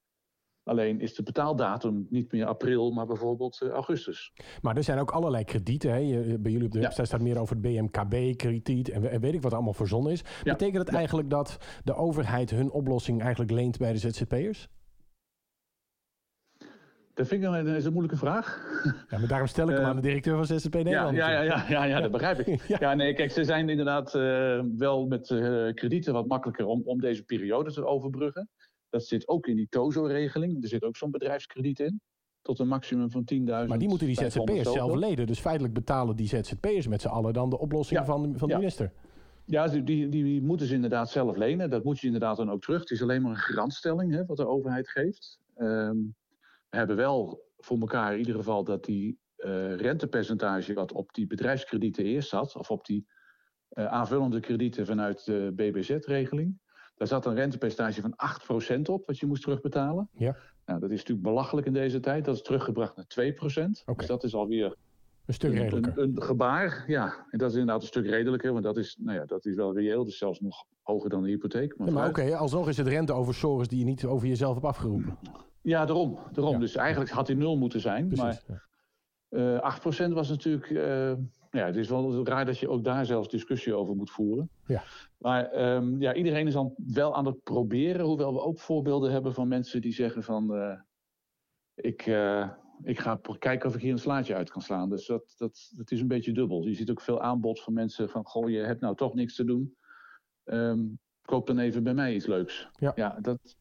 Alleen 0.67 1.01
is 1.01 1.15
de 1.15 1.23
betaaldatum 1.23 2.07
niet 2.11 2.33
meer 2.33 2.47
april, 2.47 2.91
maar 2.91 3.07
bijvoorbeeld 3.07 3.61
uh, 3.63 3.71
augustus. 3.71 4.33
Maar 4.63 4.77
er 4.77 4.83
zijn 4.83 4.99
ook 4.99 5.11
allerlei 5.11 5.45
kredieten. 5.45 5.91
Hè? 5.91 6.39
Bij 6.39 6.53
jullie 6.53 6.67
op 6.67 6.73
de 6.73 6.81
website 6.81 7.01
ja. 7.01 7.07
staat 7.07 7.21
meer 7.21 7.39
over 7.39 7.57
het 7.57 7.65
BMKB-krediet 7.65 8.89
en, 8.89 9.11
en, 9.11 9.21
weet 9.21 9.35
ik 9.35 9.43
wat 9.43 9.53
allemaal 9.53 9.73
verzonnen 9.73 10.13
is. 10.13 10.23
Ja. 10.43 10.53
Betekent 10.53 10.79
het 10.79 10.91
ja. 10.91 10.97
eigenlijk 10.97 11.31
dat 11.31 11.59
de 11.85 11.95
overheid 11.95 12.51
hun 12.51 12.71
oplossing 12.71 13.21
eigenlijk 13.21 13.51
leent 13.51 13.79
bij 13.79 13.93
de 13.93 13.99
ZZP'ers? 13.99 14.69
Dat 17.15 17.29
vind 17.29 17.43
ik 17.43 17.49
een, 17.49 17.67
is 17.67 17.85
een 17.85 17.93
moeilijke 17.93 18.19
vraag. 18.19 18.65
Ja, 19.11 19.19
maar 19.19 19.29
daarom 19.29 19.49
stel 19.49 19.69
ik 19.69 19.75
hem 19.75 19.83
uh, 19.83 19.89
aan 19.89 19.97
de 19.97 20.03
directeur 20.03 20.37
van 20.37 20.47
ZZP 20.47 20.75
Nederland. 20.75 21.17
Ja, 21.17 21.31
ja, 21.31 21.41
ja, 21.43 21.65
ja, 21.69 21.85
ja, 21.85 22.01
dat 22.01 22.11
begrijp 22.11 22.39
ik. 22.41 22.61
ja. 22.69 22.77
ja. 22.81 22.95
nee, 22.95 23.15
kijk, 23.15 23.31
ze 23.31 23.45
zijn 23.45 23.69
inderdaad 23.69 24.15
uh, 24.15 24.61
wel 24.77 25.07
met 25.07 25.31
uh, 25.31 25.75
kredieten 25.75 26.13
wat 26.13 26.27
makkelijker 26.27 26.67
om, 26.67 26.83
om 26.85 27.01
deze 27.01 27.25
periode 27.25 27.73
te 27.73 27.87
overbruggen. 27.87 28.49
Dat 28.97 29.07
zit 29.07 29.29
ook 29.29 29.47
in 29.47 29.57
die 29.57 29.69
TOZO-regeling. 29.69 30.63
Er 30.63 30.69
zit 30.69 30.83
ook 30.83 30.97
zo'n 30.97 31.11
bedrijfskrediet 31.11 31.81
in. 31.81 32.01
Tot 32.43 32.59
een 32.59 32.69
maximum 32.69 33.11
van 33.11 33.25
10.000. 33.35 33.39
Maar 33.47 33.79
die 33.79 33.89
moeten 33.89 34.07
die 34.07 34.17
ZZP'ers 34.17 34.73
zelf 34.73 34.95
leden. 34.95 35.27
Dus 35.27 35.41
feitelijk 35.41 35.75
betalen 35.75 36.17
die 36.17 36.29
ZZP'ers 36.29 36.87
met 36.87 37.01
z'n 37.01 37.09
allen 37.09 37.33
dan 37.33 37.51
de 37.51 37.59
oplossing 37.59 38.01
ja. 38.01 38.07
van, 38.07 38.35
van 38.37 38.49
de 38.49 38.55
ja. 38.55 38.59
minister. 38.59 38.93
Ja, 39.45 39.69
die, 39.69 39.83
die, 39.83 40.09
die, 40.09 40.43
moeten 40.43 40.67
ze 40.67 40.75
inderdaad 40.75 41.11
zelf 41.11 41.37
lenen. 41.37 41.71
Dat 41.71 41.85
moet 41.85 42.01
je 42.01 42.07
inderdaad 42.07 42.37
dan 42.37 42.51
ook 42.51 42.63
terug. 42.63 42.81
Het 42.81 42.91
is 42.91 43.03
alleen 43.03 43.23
maar 43.23 43.31
een 43.31 43.37
garantstelling 43.37 44.13
hè, 44.13 44.25
wat 44.25 44.37
de 44.37 44.47
overheid 44.47 44.89
geeft. 44.89 45.39
Um, 45.57 46.15
we 46.69 46.77
hebben 46.77 46.97
wel 46.97 47.45
voor 47.57 47.79
elkaar 47.79 48.13
in 48.13 48.19
ieder 48.19 48.35
geval 48.35 48.65
dat 48.65 48.85
die 48.85 49.19
uh, 49.37 49.75
rentepercentage 49.75 50.75
wat 50.75 50.93
op 50.93 51.13
die 51.13 51.27
bedrijfskredieten 51.27 52.05
eerst 52.05 52.29
zat, 52.29 52.57
of 52.57 52.71
op 52.71 52.85
die 52.85 53.07
uh, 53.73 53.87
aanvullende 53.87 54.41
kredieten 54.41 54.87
vanuit 54.87 55.25
de 55.25 55.53
BBZ-regeling, 55.55 56.59
daar 56.97 57.09
zat 57.09 57.27
een 57.27 57.35
rentepercentage 57.35 58.01
van 58.01 58.15
8% 58.79 58.81
op 58.83 59.07
wat 59.07 59.19
je 59.19 59.27
moest 59.27 59.43
terugbetalen. 59.43 60.09
Ja. 60.13 60.37
Nou, 60.67 60.81
dat 60.81 60.91
is 60.91 60.99
natuurlijk 60.99 61.27
belachelijk 61.27 61.67
in 61.67 61.73
deze 61.73 62.01
tijd. 62.01 62.25
Dat 62.25 62.35
is 62.35 62.43
teruggebracht 62.43 62.97
naar 62.97 63.07
2%. 63.07 63.35
Okay. 63.45 63.95
Dus 63.97 64.07
dat 64.07 64.25
is 64.25 64.35
alweer 64.35 64.77
een 65.27 65.35
stuk 65.35 65.53
redelijker. 65.53 65.99
Een, 65.99 66.17
een, 66.17 66.23
gebaar, 66.23 66.85
ja. 66.87 67.27
En 67.31 67.39
dat 67.39 67.51
is 67.51 67.57
inderdaad 67.57 67.83
een 67.83 67.89
stuk 67.89 68.07
redelijker, 68.07 68.53
want 68.53 68.65
dat 68.65 68.77
is, 68.77 68.97
nou 69.01 69.19
ja, 69.19 69.25
dat 69.25 69.45
is 69.45 69.55
wel 69.55 69.75
reëel. 69.75 70.05
Dus 70.05 70.19
zelfs 70.19 70.41
nog 70.41 70.65
hoger 70.83 71.11
dan 71.11 71.23
de 71.23 71.29
hypotheek. 71.29 71.77
Maar, 71.77 71.87
ja, 71.87 71.93
maar 71.93 72.09
oké, 72.09 72.21
okay, 72.21 72.33
alsnog 72.33 72.69
is 72.69 72.77
het 72.77 72.87
rente 72.87 73.13
over 73.13 73.35
sores 73.35 73.69
die 73.69 73.79
je 73.79 73.85
niet 73.85 74.05
over 74.05 74.29
jezelf 74.29 74.55
hebt 74.55 74.67
afgeroepen. 74.67 75.19
Ja, 75.63 75.85
daarom. 75.85 76.19
daarom. 76.33 76.61
Dus 76.61 76.77
eigenlijk 76.77 77.11
had 77.11 77.27
hij 77.27 77.37
nul 77.37 77.57
moeten 77.57 77.81
zijn. 77.81 78.09
Precies, 78.09 78.45
maar 78.47 78.67
uh, 79.31 80.09
8% 80.09 80.13
was 80.13 80.29
natuurlijk. 80.29 80.71
Uh, 80.71 81.13
ja, 81.57 81.67
het 81.67 81.77
is 81.77 81.89
wel 81.89 82.27
raar 82.27 82.45
dat 82.45 82.59
je 82.59 82.69
ook 82.69 82.85
daar 82.85 83.07
zelfs 83.07 83.29
discussie 83.29 83.75
over 83.75 83.97
moet 83.97 84.11
voeren. 84.11 84.51
Ja. 84.67 84.83
Maar 85.19 85.75
um, 85.75 86.01
ja, 86.01 86.15
iedereen 86.15 86.47
is 86.47 86.53
dan 86.53 86.75
wel 86.77 87.15
aan 87.15 87.27
het 87.27 87.43
proberen. 87.43 88.07
Hoewel 88.07 88.33
we 88.33 88.41
ook 88.41 88.59
voorbeelden 88.59 89.13
hebben 89.13 89.35
van 89.35 89.49
mensen 89.49 89.81
die 89.81 89.93
zeggen 89.93 90.23
van. 90.23 90.55
Uh, 90.55 90.81
ik, 91.75 92.07
uh, 92.07 92.51
ik 92.83 92.99
ga 92.99 93.21
kijken 93.39 93.69
of 93.69 93.75
ik 93.75 93.81
hier 93.81 93.93
een 93.93 93.99
slaatje 93.99 94.35
uit 94.35 94.51
kan 94.51 94.63
slaan. 94.63 94.89
Dus 94.89 95.07
dat, 95.07 95.35
dat, 95.37 95.73
dat 95.77 95.91
is 95.91 96.01
een 96.01 96.09
beetje 96.09 96.33
dubbel. 96.33 96.67
Je 96.67 96.75
ziet 96.75 96.91
ook 96.91 97.01
veel 97.01 97.21
aanbod 97.21 97.63
van 97.63 97.73
mensen 97.73 98.09
van. 98.09 98.25
Goh, 98.25 98.51
je 98.51 98.59
hebt 98.59 98.81
nou 98.81 98.97
toch 98.97 99.15
niks 99.15 99.35
te 99.35 99.45
doen. 99.45 99.77
Um, 100.45 100.99
koop 101.23 101.47
dan 101.47 101.59
even 101.59 101.83
bij 101.83 101.95
mij 101.95 102.15
iets 102.15 102.27
leuks. 102.27 102.69
Ja, 102.73 102.93
ja 102.95 103.19
dat, 103.21 103.57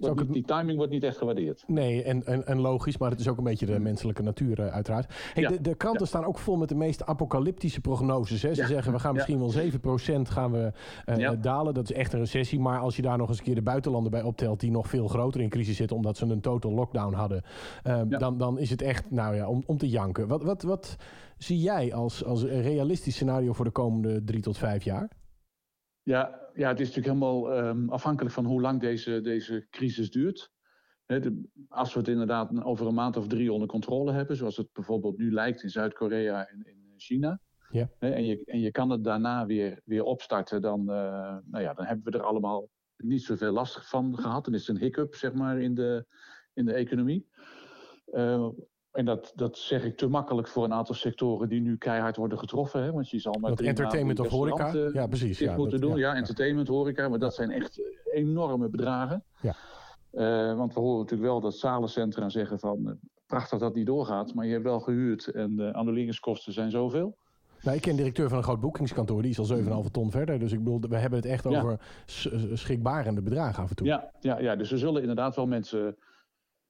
niet, 0.00 0.32
die 0.32 0.44
timing 0.44 0.76
wordt 0.76 0.92
niet 0.92 1.02
echt 1.02 1.16
gewaardeerd. 1.16 1.64
Nee, 1.66 2.02
en, 2.02 2.26
en, 2.26 2.46
en, 2.46 2.60
logisch, 2.60 2.98
maar 2.98 3.10
het 3.10 3.20
is 3.20 3.28
ook 3.28 3.38
een 3.38 3.44
beetje 3.44 3.66
de 3.66 3.78
menselijke 3.78 4.22
natuur 4.22 4.60
uh, 4.60 4.66
uiteraard. 4.66 5.14
Hey, 5.34 5.46
de, 5.46 5.60
de, 5.60 5.74
kranten 5.74 6.06
staan 6.06 6.24
ook 6.24 6.38
vol 6.38 6.56
met 6.56 6.68
de 6.68 6.74
meest 6.74 7.06
apocalyptische 7.06 7.80
prognoses. 7.80 8.42
Hè? 8.42 8.54
Ze 8.54 8.66
zeggen 8.66 8.92
we 8.92 8.98
gaan 8.98 9.14
misschien 9.14 9.38
wel 9.38 9.52
7% 9.52 10.28
gaan 10.28 10.52
we 10.52 10.72
uh, 11.06 11.30
dalen. 11.40 11.74
Dat 11.74 11.90
is 11.90 11.96
echt 11.96 12.12
een 12.12 12.18
recessie. 12.18 12.60
Maar 12.60 12.78
als 12.78 12.96
je 12.96 13.02
daar 13.02 13.18
nog 13.18 13.28
eens 13.28 13.38
een 13.38 13.44
keer 13.44 13.54
de 13.54 13.62
buitenlanden 13.62 14.10
bij 14.10 14.22
optelt... 14.22 14.60
die 14.60 14.70
nog 14.70 14.88
veel 14.88 15.08
groter 15.08 15.40
in 15.40 15.48
crisis 15.48 15.76
zitten 15.76 15.96
omdat 15.96 16.16
ze 16.16 16.26
een 16.26 16.40
total 16.40 16.72
lockdown 16.72 17.14
hadden... 17.14 17.42
Uh, 17.86 18.00
dan, 18.08 18.38
dan 18.38 18.58
is 18.58 18.70
het 18.70 18.82
echt 18.82 19.10
nou 19.10 19.34
ja, 19.34 19.48
om, 19.48 19.62
om 19.66 19.78
te 19.78 19.88
janken. 19.88 20.28
Wat, 20.28 20.42
wat, 20.42 20.62
wat 20.62 20.96
zie 21.38 21.60
jij 21.60 21.94
als, 21.94 22.24
als 22.24 22.42
een 22.42 22.62
realistisch 22.62 23.14
scenario 23.14 23.52
voor 23.52 23.64
de 23.64 23.70
komende 23.70 24.24
drie 24.24 24.40
tot 24.40 24.58
vijf 24.58 24.84
jaar? 24.84 25.10
Ja, 26.02 26.43
ja, 26.54 26.68
het 26.68 26.80
is 26.80 26.86
natuurlijk 26.86 27.14
helemaal 27.14 27.58
um, 27.58 27.90
afhankelijk 27.90 28.34
van 28.34 28.44
hoe 28.44 28.60
lang 28.60 28.80
deze, 28.80 29.20
deze 29.20 29.66
crisis 29.70 30.10
duurt. 30.10 30.50
de, 31.06 31.48
als 31.68 31.92
we 31.92 31.98
het 31.98 32.08
inderdaad 32.08 32.64
over 32.64 32.86
een 32.86 32.94
maand 32.94 33.16
of 33.16 33.26
drie 33.26 33.52
onder 33.52 33.68
controle 33.68 34.12
hebben, 34.12 34.36
zoals 34.36 34.56
het 34.56 34.72
bijvoorbeeld 34.72 35.18
nu 35.18 35.32
lijkt 35.32 35.62
in 35.62 35.70
Zuid-Korea 35.70 36.46
en 36.46 36.62
in 36.66 36.94
China. 36.96 37.40
Ja. 37.70 37.90
en, 37.98 38.24
je, 38.24 38.42
en 38.44 38.60
je 38.60 38.70
kan 38.70 38.90
het 38.90 39.04
daarna 39.04 39.46
weer, 39.46 39.80
weer 39.84 40.02
opstarten, 40.02 40.62
dan, 40.62 40.80
uh, 40.80 41.36
nou 41.44 41.62
ja, 41.62 41.74
dan 41.74 41.84
hebben 41.84 42.12
we 42.12 42.18
er 42.18 42.24
allemaal 42.24 42.68
niet 42.96 43.22
zoveel 43.22 43.52
last 43.52 43.88
van 43.88 44.18
gehad. 44.18 44.44
Dan 44.44 44.54
is 44.54 44.66
het 44.66 44.76
een 44.76 44.82
hiccup, 44.82 45.14
zeg 45.14 45.32
maar, 45.32 45.60
in 45.60 45.74
de, 45.74 46.06
in 46.52 46.64
de 46.64 46.72
economie. 46.72 47.28
Uh, 48.06 48.48
en 48.94 49.04
dat, 49.04 49.32
dat 49.34 49.58
zeg 49.58 49.84
ik 49.84 49.96
te 49.96 50.08
makkelijk 50.08 50.48
voor 50.48 50.64
een 50.64 50.72
aantal 50.72 50.94
sectoren 50.94 51.48
die 51.48 51.60
nu 51.60 51.76
keihard 51.76 52.16
worden 52.16 52.38
getroffen. 52.38 52.82
Hè? 52.82 52.92
Want 52.92 53.10
je 53.10 53.18
zal 53.18 53.36
maar. 53.40 53.50
Dat 53.50 53.60
entertainment 53.60 54.20
of 54.20 54.28
horeca? 54.28 54.72
Ja, 54.92 55.06
precies. 55.06 55.38
Ja, 55.38 55.56
moeten 55.56 55.80
doen. 55.80 55.96
Ja, 55.96 56.14
entertainment, 56.14 56.68
horeca. 56.68 57.08
Maar 57.08 57.18
dat 57.18 57.34
zijn 57.34 57.50
echt 57.50 57.80
enorme 58.12 58.68
bedragen. 58.68 59.24
Ja. 59.40 59.54
Uh, 60.12 60.56
want 60.56 60.74
we 60.74 60.80
horen 60.80 60.98
natuurlijk 60.98 61.30
wel 61.30 61.40
dat 61.40 61.56
zalencentra 61.56 62.28
zeggen 62.28 62.58
van. 62.58 62.78
Uh, 62.84 62.92
prachtig 63.26 63.50
dat 63.50 63.60
dat 63.60 63.74
niet 63.74 63.86
doorgaat, 63.86 64.34
maar 64.34 64.46
je 64.46 64.52
hebt 64.52 64.64
wel 64.64 64.80
gehuurd 64.80 65.26
en 65.26 65.56
de 65.56 65.72
annuleringskosten 65.72 66.52
zijn 66.52 66.70
zoveel. 66.70 67.16
Nou, 67.62 67.76
ik 67.76 67.82
ken 67.82 67.96
directeur 67.96 68.28
van 68.28 68.38
een 68.38 68.44
groot 68.44 68.60
boekingskantoor, 68.60 69.22
die 69.22 69.30
is 69.30 69.38
al 69.38 69.84
7,5 69.84 69.90
ton 69.90 70.10
verder. 70.10 70.38
Dus 70.38 70.52
ik 70.52 70.58
bedoel, 70.58 70.80
we 70.80 70.96
hebben 70.96 71.18
het 71.18 71.28
echt 71.28 71.46
over 71.46 71.80
schrikbarende 72.52 73.22
bedragen 73.22 73.62
af 73.62 73.70
en 73.70 73.76
toe. 73.76 73.86
Ja, 73.86 74.10
ja, 74.20 74.38
ja, 74.38 74.56
dus 74.56 74.72
er 74.72 74.78
zullen 74.78 75.00
inderdaad 75.00 75.36
wel 75.36 75.46
mensen 75.46 75.96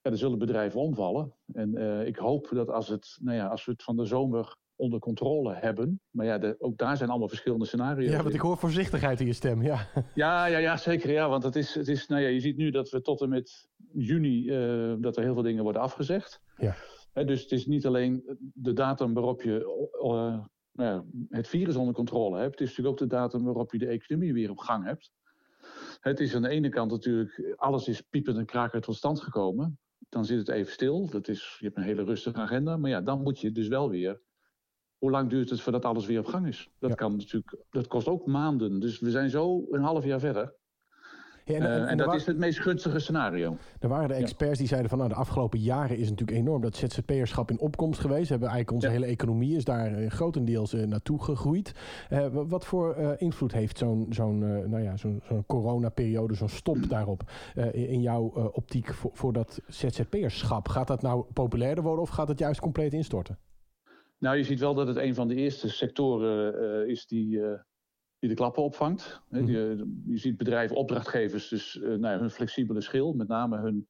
ja, 0.05 0.11
er 0.11 0.18
zullen 0.18 0.38
bedrijven 0.38 0.80
omvallen. 0.80 1.32
En 1.52 1.78
uh, 1.78 2.07
ik 2.07 2.16
hoop 2.16 2.48
dat 2.50 2.70
als, 2.70 2.88
het, 2.88 3.18
nou 3.20 3.36
ja, 3.36 3.46
als 3.46 3.64
we 3.64 3.72
het 3.72 3.82
van 3.82 3.96
de 3.96 4.05
zomer 4.05 4.57
onder 4.76 4.98
controle 4.98 5.55
hebben. 5.55 6.00
Maar 6.11 6.26
ja, 6.26 6.38
de, 6.38 6.57
ook 6.59 6.78
daar 6.78 6.96
zijn 6.96 7.11
allemaal 7.11 7.28
verschillende 7.28 7.64
scenario's. 7.64 8.11
Ja, 8.11 8.22
want 8.22 8.34
ik 8.34 8.40
hoor 8.40 8.59
voorzichtigheid 8.59 9.20
in 9.20 9.26
je 9.26 9.32
stem, 9.32 9.62
ja. 9.62 9.88
Ja, 10.14 10.46
ja, 10.46 10.59
ja 10.59 10.76
zeker. 10.76 11.11
Ja, 11.11 11.28
want 11.28 11.42
het 11.42 11.57
is, 11.57 11.74
het 11.74 11.88
is, 11.88 12.07
nou 12.07 12.22
ja, 12.22 12.28
je 12.28 12.40
ziet 12.40 12.57
nu 12.57 12.70
dat 12.70 12.90
we 12.90 13.00
tot 13.00 13.20
en 13.20 13.28
met 13.28 13.68
juni... 13.92 14.44
Uh, 14.44 14.94
dat 14.98 15.16
er 15.16 15.22
heel 15.22 15.34
veel 15.34 15.42
dingen 15.42 15.62
worden 15.62 15.82
afgezegd. 15.82 16.40
Ja. 16.57 16.74
dus 17.24 17.42
het 17.42 17.52
is 17.52 17.66
niet 17.66 17.86
alleen 17.86 18.38
de 18.55 18.72
datum 18.72 19.14
waarop 19.14 19.42
je 19.42 19.88
uh, 20.02 20.44
nou 20.72 20.90
ja, 20.90 21.05
het 21.28 21.48
virus 21.48 21.76
onder 21.76 21.94
controle 21.94 22.38
hebt. 22.38 22.59
Het 22.59 22.61
is 22.61 22.68
natuurlijk 22.68 23.02
ook 23.02 23.09
de 23.09 23.16
datum 23.16 23.44
waarop 23.44 23.72
je 23.72 23.78
de 23.78 23.86
economie 23.86 24.32
weer 24.32 24.50
op 24.50 24.59
gang 24.59 24.84
hebt. 24.84 25.12
Het 26.00 26.20
is 26.20 26.34
aan 26.34 26.42
de 26.42 26.48
ene 26.48 26.68
kant 26.68 26.90
natuurlijk... 26.90 27.55
alles 27.57 27.88
is 27.88 28.00
piepend 28.00 28.36
en 28.36 28.46
kraker 28.46 28.80
tot 28.80 28.96
stand 28.96 29.20
gekomen 29.20 29.78
dan 30.14 30.24
zit 30.24 30.38
het 30.38 30.48
even 30.48 30.72
stil. 30.72 31.08
Dat 31.10 31.28
is, 31.28 31.56
je 31.58 31.64
hebt 31.64 31.76
een 31.76 31.82
hele 31.82 32.04
rustige 32.04 32.40
agenda. 32.40 32.76
Maar 32.76 32.90
ja, 32.90 33.00
dan 33.00 33.22
moet 33.22 33.40
je 33.40 33.52
dus 33.52 33.68
wel 33.68 33.90
weer. 33.90 34.20
Hoe 34.98 35.10
lang 35.10 35.30
duurt 35.30 35.50
het 35.50 35.60
voordat 35.60 35.84
alles 35.84 36.06
weer 36.06 36.18
op 36.18 36.26
gang 36.26 36.46
is? 36.46 36.70
Dat, 36.78 36.94
kan 36.94 37.16
natuurlijk, 37.16 37.56
dat 37.70 37.86
kost 37.86 38.06
ook 38.06 38.26
maanden. 38.26 38.80
Dus 38.80 39.00
we 39.00 39.10
zijn 39.10 39.30
zo 39.30 39.66
een 39.70 39.82
half 39.82 40.04
jaar 40.04 40.20
verder. 40.20 40.54
Ja, 41.45 41.55
en, 41.55 41.62
en, 41.62 41.86
en, 41.86 41.97
dat 41.97 42.14
is 42.14 42.26
het 42.26 42.36
meest 42.36 42.61
gunstige 42.61 42.99
scenario. 42.99 43.57
Er 43.80 43.88
waren 43.88 44.09
de 44.09 44.14
experts 44.14 44.59
die 44.59 44.66
zeiden 44.66 44.90
van 44.90 44.99
nou, 44.99 45.11
de 45.11 45.16
afgelopen 45.16 45.59
jaren 45.59 45.97
is 45.97 46.11
natuurlijk 46.11 46.38
enorm 46.38 46.62
dat 46.62 46.76
ZZP'erschap 46.76 47.51
in 47.51 47.59
opkomst 47.59 48.01
geweest. 48.01 48.24
We 48.24 48.30
hebben 48.30 48.49
eigenlijk 48.49 48.82
onze 48.82 48.97
hele 48.97 49.12
economie 49.12 49.57
is 49.57 49.64
daar 49.64 50.01
uh, 50.01 50.11
grotendeels 50.11 50.74
uh, 50.74 50.86
naartoe 50.86 51.22
gegroeid. 51.22 51.72
Wat 52.32 52.64
voor 52.64 52.97
invloed 53.18 53.53
heeft 53.53 53.78
zo'n 53.78 54.07
zo'n 54.11 54.38
nou 54.70 54.82
ja, 54.82 54.97
zo'n 54.97 55.20
zo'n 55.24 55.47
coronaperiode, 55.47 56.34
zo'n 56.34 56.49
stop 56.49 56.88
daarop 56.88 57.22
in 57.72 58.01
jouw 58.01 58.51
optiek 58.53 58.95
voor, 58.95 59.11
voor 59.14 59.32
dat 59.32 59.61
ZZP'erschap? 59.66 60.68
Gaat 60.68 60.86
dat 60.86 61.03
nou 61.03 61.24
populairder 61.32 61.84
worden 61.84 62.03
of 62.03 62.09
gaat 62.09 62.28
het 62.28 62.38
juist 62.38 62.61
compleet 62.61 62.92
instorten? 62.92 63.38
Nou, 64.18 64.36
je 64.36 64.45
ziet 64.45 64.61
wel 64.61 64.74
dat 64.74 64.86
het 64.86 64.97
een 64.97 65.14
van 65.14 65.28
de 65.28 65.34
eerste 65.34 65.68
sectoren 65.68 66.88
is 66.88 67.07
die 67.07 67.40
die 68.24 68.32
de 68.34 68.40
klappen 68.40 68.62
opvangt. 68.62 69.20
Mhm. 69.28 69.46
je, 69.46 69.92
je, 70.06 70.16
ziet 70.16 70.36
bedrijven, 70.36 70.76
opdrachtgevers, 70.76 71.48
dus 71.48 71.74
uh, 71.74 71.94
nou, 71.94 72.18
hun 72.18 72.30
flexibele 72.30 72.80
schil, 72.80 73.12
met 73.12 73.28
name 73.28 73.58
hun, 73.58 73.88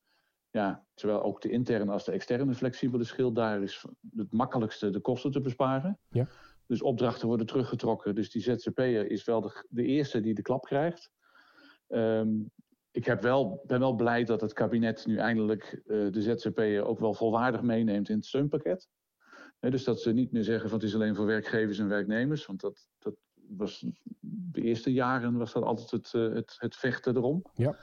ja, 0.50 0.84
zowel 0.94 1.22
ook 1.22 1.40
de 1.40 1.50
interne 1.50 1.92
als 1.92 2.04
de 2.04 2.12
externe 2.12 2.54
flexibele 2.54 3.04
schil, 3.04 3.32
daar 3.32 3.62
is 3.62 3.84
het 4.16 4.32
makkelijkste 4.32 4.90
de 4.90 5.00
kosten 5.00 5.30
te 5.30 5.40
besparen. 5.40 5.98
Ja. 6.08 6.28
Dus 6.66 6.82
opdrachten 6.82 7.28
worden 7.28 7.46
teruggetrokken. 7.46 8.14
Dus 8.14 8.30
die 8.30 8.42
ZZP'er 8.42 9.10
is 9.10 9.24
wel 9.24 9.40
de, 9.40 9.64
de, 9.68 9.82
eerste 9.82 10.20
die 10.20 10.34
de 10.34 10.42
klap 10.42 10.64
krijgt. 10.64 11.10
Um, 11.88 12.50
ik 12.90 13.04
heb 13.04 13.22
wel, 13.22 13.62
ben 13.66 13.80
wel 13.80 13.94
blij 13.94 14.24
dat 14.24 14.40
het 14.40 14.52
kabinet 14.52 15.06
nu 15.06 15.16
eindelijk 15.16 15.82
uh, 15.86 16.12
de 16.12 16.22
ZZP'er 16.22 16.84
ook 16.84 16.98
wel 16.98 17.14
volwaardig 17.14 17.62
meeneemt 17.62 18.08
in 18.08 18.16
het 18.16 18.26
steunpakket. 18.26 18.88
dus 19.60 19.84
dat 19.84 20.00
ze 20.00 20.12
niet 20.12 20.32
meer 20.32 20.44
zeggen 20.44 20.68
van 20.68 20.78
het 20.78 20.88
is 20.88 20.94
alleen 20.94 21.14
voor 21.14 21.26
werkgevers 21.26 21.78
en 21.78 21.88
werknemers. 21.88 22.46
Want 22.46 22.60
dat, 22.60 22.88
dat 22.98 23.14
was 23.48 23.86
de 24.20 24.60
eerste 24.60 24.92
jaren 24.92 25.36
was 25.36 25.52
dat 25.52 25.62
altijd 25.62 25.90
het, 25.90 26.14
eh, 26.14 26.34
het, 26.34 26.56
het 26.58 26.76
vechten 26.76 27.16
erom. 27.16 27.44
Ja. 27.54 27.76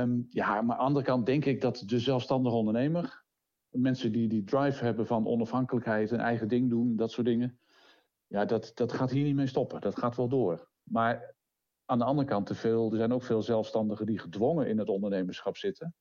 Um, 0.00 0.26
ja, 0.30 0.46
maar 0.46 0.76
aan 0.76 0.82
de 0.82 0.84
andere 0.84 1.04
kant 1.04 1.26
denk 1.26 1.44
ik 1.44 1.60
dat 1.60 1.82
de 1.86 1.98
zelfstandige 1.98 2.56
ondernemer, 2.56 3.24
mensen 3.68 4.12
die 4.12 4.28
die 4.28 4.44
drive 4.44 4.84
hebben 4.84 5.06
van 5.06 5.26
onafhankelijkheid 5.26 6.12
en 6.12 6.18
eigen 6.18 6.48
ding 6.48 6.70
doen, 6.70 6.96
dat 6.96 7.10
soort 7.10 7.26
dingen, 7.26 7.58
ja, 8.26 8.44
dat, 8.44 8.70
dat 8.74 8.92
gaat 8.92 9.10
hier 9.10 9.24
niet 9.24 9.34
mee 9.34 9.46
stoppen. 9.46 9.80
Dat 9.80 9.98
gaat 9.98 10.16
wel 10.16 10.28
door. 10.28 10.68
Maar 10.82 11.34
aan 11.84 11.98
de 11.98 12.04
andere 12.04 12.28
kant, 12.28 12.46
te 12.46 12.54
veel, 12.54 12.90
er 12.90 12.96
zijn 12.96 13.12
ook 13.12 13.22
veel 13.22 13.42
zelfstandigen 13.42 14.06
die 14.06 14.18
gedwongen 14.18 14.68
in 14.68 14.78
het 14.78 14.88
ondernemerschap 14.88 15.56
zitten. 15.56 15.94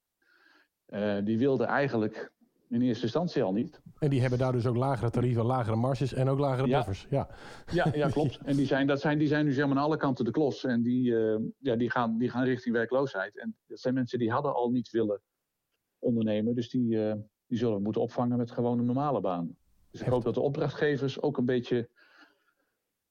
Uh, 0.87 1.17
die 1.23 1.37
wilden 1.37 1.67
eigenlijk 1.67 2.31
in 2.69 2.81
eerste 2.81 3.03
instantie 3.03 3.43
al 3.43 3.53
niet. 3.53 3.81
En 3.99 4.09
die 4.09 4.21
hebben 4.21 4.39
daar 4.39 4.51
dus 4.51 4.65
ook 4.65 4.75
lagere 4.75 5.09
tarieven, 5.09 5.45
lagere 5.45 5.75
marges 5.75 6.13
en 6.13 6.29
ook 6.29 6.39
lagere 6.39 6.67
ja. 6.67 6.77
buffers. 6.77 7.07
Ja, 7.09 7.29
ja, 7.71 7.91
ja 7.93 8.09
klopt. 8.17 8.39
En 8.43 8.55
die 8.55 8.65
zijn, 8.65 8.87
dat 8.87 8.99
zijn, 9.01 9.17
die 9.17 9.27
zijn 9.27 9.45
nu 9.45 9.51
zeg 9.51 9.67
maar 9.67 9.77
aan 9.77 9.83
alle 9.83 9.97
kanten 9.97 10.25
de 10.25 10.31
klos. 10.31 10.63
En 10.63 10.81
die, 10.81 11.11
uh, 11.11 11.39
ja, 11.57 11.75
die, 11.75 11.89
gaan, 11.89 12.17
die 12.17 12.29
gaan 12.29 12.43
richting 12.43 12.75
werkloosheid. 12.75 13.39
En 13.39 13.55
dat 13.67 13.79
zijn 13.79 13.93
mensen 13.93 14.19
die 14.19 14.31
hadden 14.31 14.53
al 14.55 14.69
niet 14.69 14.89
willen 14.89 15.21
ondernemen. 15.99 16.55
Dus 16.55 16.69
die, 16.69 16.95
uh, 16.95 17.13
die 17.47 17.57
zullen 17.57 17.75
we 17.75 17.81
moeten 17.81 18.01
opvangen 18.01 18.37
met 18.37 18.51
gewoon 18.51 18.79
een 18.79 18.85
normale 18.85 19.21
baan. 19.21 19.55
Dus 19.91 20.01
ik 20.01 20.07
hoop 20.07 20.23
dat 20.23 20.33
de 20.33 20.41
opdrachtgevers 20.41 21.21
ook 21.21 21.37
een 21.37 21.45
beetje... 21.45 21.89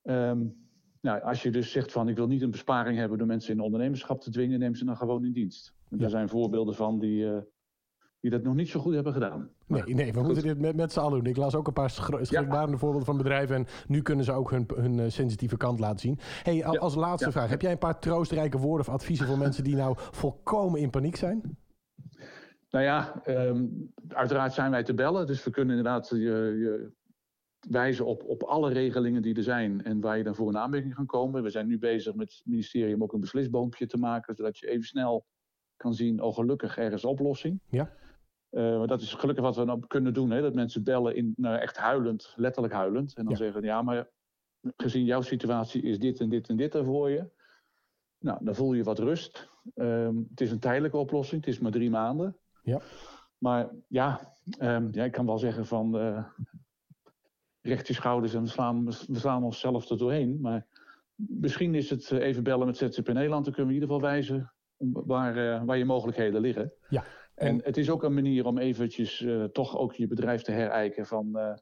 Um, 0.03 0.65
nou, 1.01 1.21
als 1.21 1.43
je 1.43 1.51
dus 1.51 1.71
zegt 1.71 1.93
van 1.93 2.09
ik 2.09 2.17
wil 2.17 2.27
niet 2.27 2.43
een 2.43 2.51
besparing 2.51 2.99
hebben 2.99 3.19
door 3.19 3.27
mensen 3.27 3.55
in 3.55 3.61
ondernemerschap 3.61 4.21
te 4.21 4.31
dwingen, 4.31 4.59
neem 4.59 4.75
ze 4.75 4.85
dan 4.85 4.97
gewoon 4.97 5.25
in 5.25 5.33
dienst. 5.33 5.75
En 5.89 5.99
ja. 5.99 6.09
zijn 6.09 6.29
voorbeelden 6.29 6.75
van 6.75 6.99
die, 6.99 7.25
uh, 7.25 7.39
die 8.27 8.39
dat 8.39 8.47
nog 8.47 8.55
niet 8.55 8.69
zo 8.69 8.81
goed 8.81 8.95
hebben 8.95 9.13
gedaan. 9.13 9.51
Nee, 9.67 9.83
nee 9.83 10.13
we 10.13 10.23
moeten 10.23 10.43
dit 10.43 10.61
met, 10.61 10.77
met 10.77 10.93
z'n 10.93 11.01
allen 11.01 11.19
doen. 11.19 11.29
Ik 11.29 11.37
las 11.37 11.55
ook 11.55 11.67
een 11.67 11.73
paar 11.73 11.91
schrikbarende 11.91 12.73
ja. 12.73 12.79
voorbeelden 12.79 13.05
van 13.05 13.17
bedrijven. 13.17 13.57
En 13.57 13.67
nu 13.87 14.03
kunnen 14.03 14.25
ze 14.25 14.33
ook 14.33 14.51
hun, 14.51 14.67
hun 14.75 14.99
uh, 14.99 15.05
sensitieve 15.09 15.57
kant 15.57 15.81
laten 15.81 15.99
zien. 15.99 16.19
Hey, 16.43 16.67
als 16.67 16.95
laatste 16.95 17.33
vraag. 17.33 17.49
Heb 17.51 17.63
jij 17.63 17.73
een 17.73 17.79
paar 17.79 17.99
troostrijke 17.99 18.59
woorden 18.59 18.87
of 18.87 18.93
adviezen 18.93 19.27
voor 19.27 19.39
mensen 19.39 19.65
die 19.65 19.77
nou 19.77 19.95
volkomen 19.99 20.81
in 20.81 20.91
paniek 20.91 21.17
zijn? 21.17 21.59
Nou 22.71 22.85
ja, 22.85 23.23
um, 23.27 23.93
uiteraard 24.09 24.53
zijn 24.53 24.71
wij 24.71 24.83
te 24.83 24.95
bellen. 24.95 25.27
Dus 25.27 25.45
we 25.45 25.51
kunnen 25.51 25.77
inderdaad 25.77 26.09
je, 26.09 26.17
je 26.19 26.93
wijzen 27.71 28.07
op, 28.07 28.23
op 28.25 28.43
alle 28.43 28.73
regelingen 28.73 29.23
die 29.23 29.35
er 29.35 29.43
zijn. 29.43 29.85
En 29.85 30.01
waar 30.01 30.17
je 30.17 30.25
dan 30.25 30.35
voor 30.35 30.49
een 30.49 30.59
aanmerking 30.59 30.95
kan 30.95 31.07
komen. 31.07 31.43
We 31.43 31.51
zijn 31.51 31.67
nu 31.67 31.79
bezig 31.79 32.15
met 32.15 32.33
het 32.33 32.43
ministerie 32.45 32.95
om 32.95 33.03
ook 33.03 33.13
een 33.13 33.21
beslisboompje 33.21 33.87
te 33.87 33.99
maken. 33.99 34.35
Zodat 34.35 34.59
je 34.59 34.69
even 34.69 34.87
snel 34.87 35.27
kan 35.77 35.95
zien, 35.95 36.23
oh 36.23 36.35
gelukkig, 36.35 36.79
er 36.79 36.93
is 36.93 37.05
oplossing. 37.05 37.61
Ja. 37.69 37.91
Uh, 38.57 38.79
maar 38.79 38.87
dat 38.87 39.01
is 39.01 39.15
gelukkig 39.15 39.45
wat 39.45 39.57
we 39.57 39.65
dan 39.65 39.87
kunnen 39.87 40.15
doen. 40.15 40.31
Hè? 40.31 40.41
Dat 40.41 40.55
mensen 40.55 40.83
bellen 40.83 41.17
in, 41.17 41.33
nou, 41.37 41.59
echt 41.59 41.77
huilend, 41.77 42.33
letterlijk 42.37 42.75
huilend. 42.75 43.15
En 43.15 43.25
dan 43.25 43.33
ja. 43.33 43.39
zeggen, 43.39 43.63
ja, 43.63 43.83
maar 43.83 44.11
gezien 44.77 45.05
jouw 45.05 45.21
situatie 45.21 45.83
is 45.83 45.99
dit 45.99 46.21
en 46.21 46.29
dit 46.29 46.49
en 46.49 46.57
dit 46.57 46.75
er 46.75 46.85
voor 46.85 47.11
je. 47.11 47.31
Nou, 48.19 48.45
dan 48.45 48.55
voel 48.55 48.73
je 48.73 48.83
wat 48.83 48.99
rust. 48.99 49.49
Um, 49.75 50.27
het 50.31 50.41
is 50.41 50.51
een 50.51 50.59
tijdelijke 50.59 50.97
oplossing. 50.97 51.45
Het 51.45 51.55
is 51.55 51.61
maar 51.61 51.71
drie 51.71 51.91
maanden. 51.91 52.37
Ja. 52.63 52.81
Maar 53.39 53.71
ja, 53.89 54.37
um, 54.61 54.89
ja, 54.93 55.05
ik 55.05 55.13
kan 55.13 55.27
wel 55.27 55.39
zeggen 55.39 55.67
van 55.67 55.97
uh, 55.97 56.25
recht 57.61 57.87
je 57.87 57.95
schouders 57.95 58.35
en 58.35 58.43
we 58.43 58.49
slaan, 58.49 58.85
we 58.85 59.19
slaan 59.19 59.45
onszelf 59.45 59.91
er 59.91 59.99
doorheen. 59.99 60.41
Maar 60.41 60.67
misschien 61.15 61.75
is 61.75 61.91
het 61.91 62.11
even 62.11 62.43
bellen 62.43 62.67
met 62.67 62.77
ZZP 62.77 63.07
Nederland. 63.07 63.45
Dan 63.45 63.55
kunnen 63.55 63.73
we 63.73 63.79
in 63.79 63.83
ieder 63.83 63.89
geval 63.89 64.11
wijzen 64.11 64.53
waar, 65.07 65.37
uh, 65.37 65.65
waar 65.65 65.79
je 65.79 65.85
mogelijkheden 65.85 66.41
liggen. 66.41 66.73
Ja. 66.89 67.05
En 67.37 67.61
het 67.65 67.77
is 67.77 67.91
ook 67.91 68.03
een 68.03 68.15
manier 68.15 68.47
om 68.47 68.59
eventjes 68.59 69.21
uh, 69.21 69.45
toch 69.45 69.77
ook 69.77 69.95
je 69.95 70.07
bedrijf 70.07 70.43
te 70.43 70.53
herijken 70.53 71.07
van... 71.07 71.57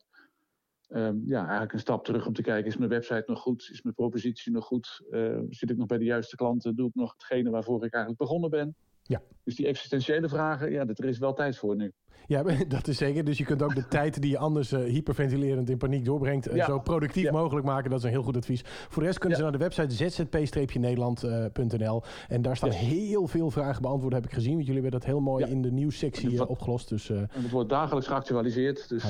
Um, 0.89 1.22
ja, 1.27 1.41
eigenlijk 1.41 1.72
een 1.72 1.79
stap 1.79 2.05
terug 2.05 2.27
om 2.27 2.33
te 2.33 2.43
kijken, 2.43 2.70
is 2.70 2.77
mijn 2.77 2.91
website 2.91 3.25
nog 3.27 3.41
goed? 3.41 3.68
Is 3.72 3.83
mijn 3.83 3.95
propositie 3.95 4.53
nog 4.53 4.64
goed? 4.64 5.03
Uh, 5.11 5.41
zit 5.49 5.70
ik 5.70 5.77
nog 5.77 5.87
bij 5.87 5.99
de 5.99 6.05
juiste 6.05 6.37
klanten? 6.37 6.77
Doe 6.77 6.89
ik 6.89 6.95
nog 6.95 7.12
hetgene 7.12 7.51
waarvoor 7.51 7.85
ik 7.85 7.93
eigenlijk 7.93 8.22
begonnen 8.22 8.51
ben? 8.51 8.75
Ja. 9.07 9.20
Dus 9.44 9.55
die 9.55 9.66
existentiële 9.66 10.28
vragen, 10.28 10.70
ja, 10.70 10.86
er 10.86 11.05
is 11.05 11.18
wel 11.18 11.34
tijd 11.34 11.59
voor 11.59 11.76
nu. 11.76 11.92
Ja, 12.26 12.42
dat 12.68 12.88
is 12.88 12.96
zeker. 12.96 13.24
Dus 13.24 13.38
je 13.38 13.44
kunt 13.44 13.62
ook 13.62 13.74
de 13.74 13.88
tijd 13.98 14.20
die 14.20 14.30
je 14.30 14.38
anders 14.38 14.72
uh, 14.72 14.84
hyperventilerend 14.84 15.70
in 15.70 15.78
paniek 15.78 16.05
doorbrengt, 16.05 16.55
uh, 16.55 16.64
zo 16.64 16.78
productief 16.78 17.30
mogelijk 17.30 17.66
maken. 17.66 17.90
Dat 17.90 17.98
is 17.98 18.05
een 18.05 18.11
heel 18.11 18.22
goed 18.22 18.36
advies. 18.36 18.62
Voor 18.64 19.02
de 19.02 19.09
rest 19.09 19.18
kunnen 19.18 19.38
ze 19.38 19.44
naar 19.44 19.52
de 19.52 19.59
website 19.59 19.94
zzp-nederland.nl. 19.94 22.02
en 22.28 22.42
daar 22.42 22.57
staan 22.57 22.70
heel 22.70 23.26
veel 23.26 23.50
vragen 23.50 23.82
beantwoord, 23.82 24.12
heb 24.12 24.24
ik 24.24 24.32
gezien. 24.32 24.55
Want 24.55 24.66
jullie 24.66 24.82
hebben 24.82 25.00
dat 25.00 25.09
heel 25.09 25.20
mooi 25.20 25.44
in 25.44 25.62
de 25.62 25.70
nieuwssectie 25.70 26.48
opgelost. 26.48 26.88
Dus, 26.88 27.11
en 27.11 27.28
het 27.30 27.50
wordt 27.50 27.68
dagelijks 27.68 28.09
geactualiseerd, 28.09 28.88
dus 28.88 29.05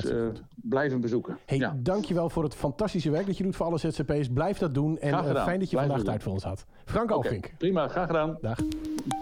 blijf 0.55 0.91
hem 0.91 1.01
bezoeken. 1.01 1.37
Hey, 1.45 1.71
dankjewel 1.75 2.29
voor 2.29 2.43
het 2.43 2.55
fantastische 2.55 3.09
werk 3.09 3.25
dat 3.25 3.37
je 3.37 3.43
doet 3.43 3.55
voor 3.55 3.65
alle 3.65 3.77
ZZP's. 3.77 4.27
Blijf 4.33 4.57
dat 4.57 4.73
doen 4.73 4.97
en 4.97 5.35
fijn 5.35 5.59
dat 5.59 5.69
je 5.69 5.77
vandaag 5.77 6.03
tijd 6.03 6.23
voor 6.23 6.31
ons 6.31 6.43
had. 6.43 6.65
Frank 6.85 7.11
Alvink. 7.11 7.45
Okay, 7.45 7.55
prima, 7.57 7.87
graag 7.87 8.07
gedaan. 8.07 8.37
Dag. 8.41 8.59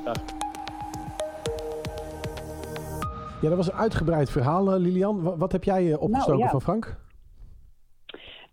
Dag. 0.03 0.51
Ja, 3.43 3.49
dat 3.49 3.57
was 3.57 3.71
een 3.71 3.79
uitgebreid 3.79 4.29
verhaal, 4.29 4.79
Lilian. 4.79 5.37
Wat, 5.37 5.51
heb 5.51 5.63
jij 5.63 5.95
opgestoken 5.95 6.39
nou, 6.39 6.49
van 6.49 6.61
Frank? 6.61 6.95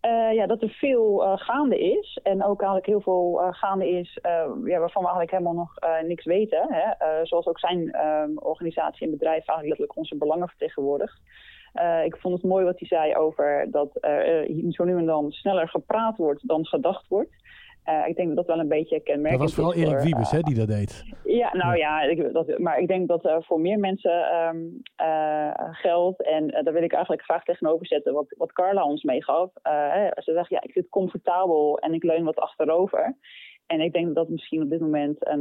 Uh, 0.07 0.33
ja, 0.35 0.47
dat 0.47 0.63
er 0.63 0.69
veel 0.69 1.23
uh, 1.25 1.33
gaande 1.37 1.81
is. 1.81 2.21
En 2.23 2.45
ook 2.45 2.59
eigenlijk 2.59 2.87
heel 2.87 3.01
veel 3.01 3.41
uh, 3.43 3.49
gaande 3.51 3.89
is 3.89 4.19
ja, 4.65 4.79
waarvan 4.79 5.03
we 5.03 5.09
eigenlijk 5.09 5.31
helemaal 5.31 5.55
nog 5.55 5.75
niks 6.07 6.25
weten. 6.25 6.67
Hè? 6.69 6.93
zoals 7.27 7.47
ook 7.47 7.59
zijn 7.59 7.93
ehm, 7.93 8.31
organisatie 8.35 9.07
en 9.07 9.13
bedrijf 9.13 9.49
eigenlijk 9.49 9.69
letterlijk 9.69 9.97
onze 9.97 10.17
belangen 10.17 10.49
vertegenwoordigt. 10.49 11.21
ik 12.05 12.17
vond 12.17 12.35
het 12.35 12.51
mooi 12.51 12.65
wat 12.65 12.79
hij 12.79 12.89
zei 12.89 13.17
over 13.17 13.67
dat 13.71 13.89
er 14.01 14.47
zo 14.69 14.85
nu 14.85 14.97
en 14.97 15.07
dan 15.07 15.31
sneller 15.31 15.69
gepraat 15.69 16.17
wordt 16.17 16.49
dan 16.49 16.67
gedacht 16.67 17.09
wordt. 17.09 17.35
Uh, 17.91 18.09
ik 18.09 18.17
denk 18.17 18.29
dat 18.29 18.37
dat 18.37 18.47
wel 18.47 18.59
een 18.59 18.69
beetje 18.69 19.01
kenmerkend 19.01 19.41
Dat 19.41 19.49
was 19.49 19.55
vooral 19.55 19.75
Erik 19.75 19.93
voor, 19.93 20.03
Wiebes, 20.03 20.31
hè, 20.31 20.41
die 20.41 20.55
dat 20.55 20.69
deed. 20.69 21.05
Ja, 21.25 21.57
nou 21.57 21.77
ja, 21.77 22.03
ik, 22.03 22.33
dat, 22.33 22.59
maar 22.59 22.79
ik 22.79 22.89
denk 22.89 23.09
dat 23.09 23.25
uh, 23.25 23.37
voor 23.41 23.61
meer 23.61 23.79
mensen 23.79 24.35
um, 24.35 24.83
uh, 25.03 25.51
geldt. 25.57 26.23
En 26.23 26.47
daar 26.47 26.73
wil 26.73 26.83
ik 26.83 26.93
eigenlijk 26.93 27.23
graag 27.23 27.45
tegenover 27.45 27.87
zetten 27.87 28.13
wat, 28.13 28.35
wat 28.37 28.53
Carla 28.53 28.85
ons 28.85 29.03
meegaf. 29.03 29.51
ze 30.15 30.33
zegt, 30.33 30.49
ja, 30.49 30.63
ik 30.63 30.73
zit 30.73 30.89
comfortabel 30.89 31.79
en 31.79 31.95
ik 31.95 32.03
leun 32.03 32.25
wat 32.25 32.39
achterover. 32.39 33.17
En 33.67 33.81
ik 33.81 33.93
denk 33.93 34.07
dat 34.07 34.15
dat 34.15 34.29
misschien 34.29 34.63
op 34.63 34.71
dit 34.71 34.81
moment 34.81 35.27
een 35.27 35.41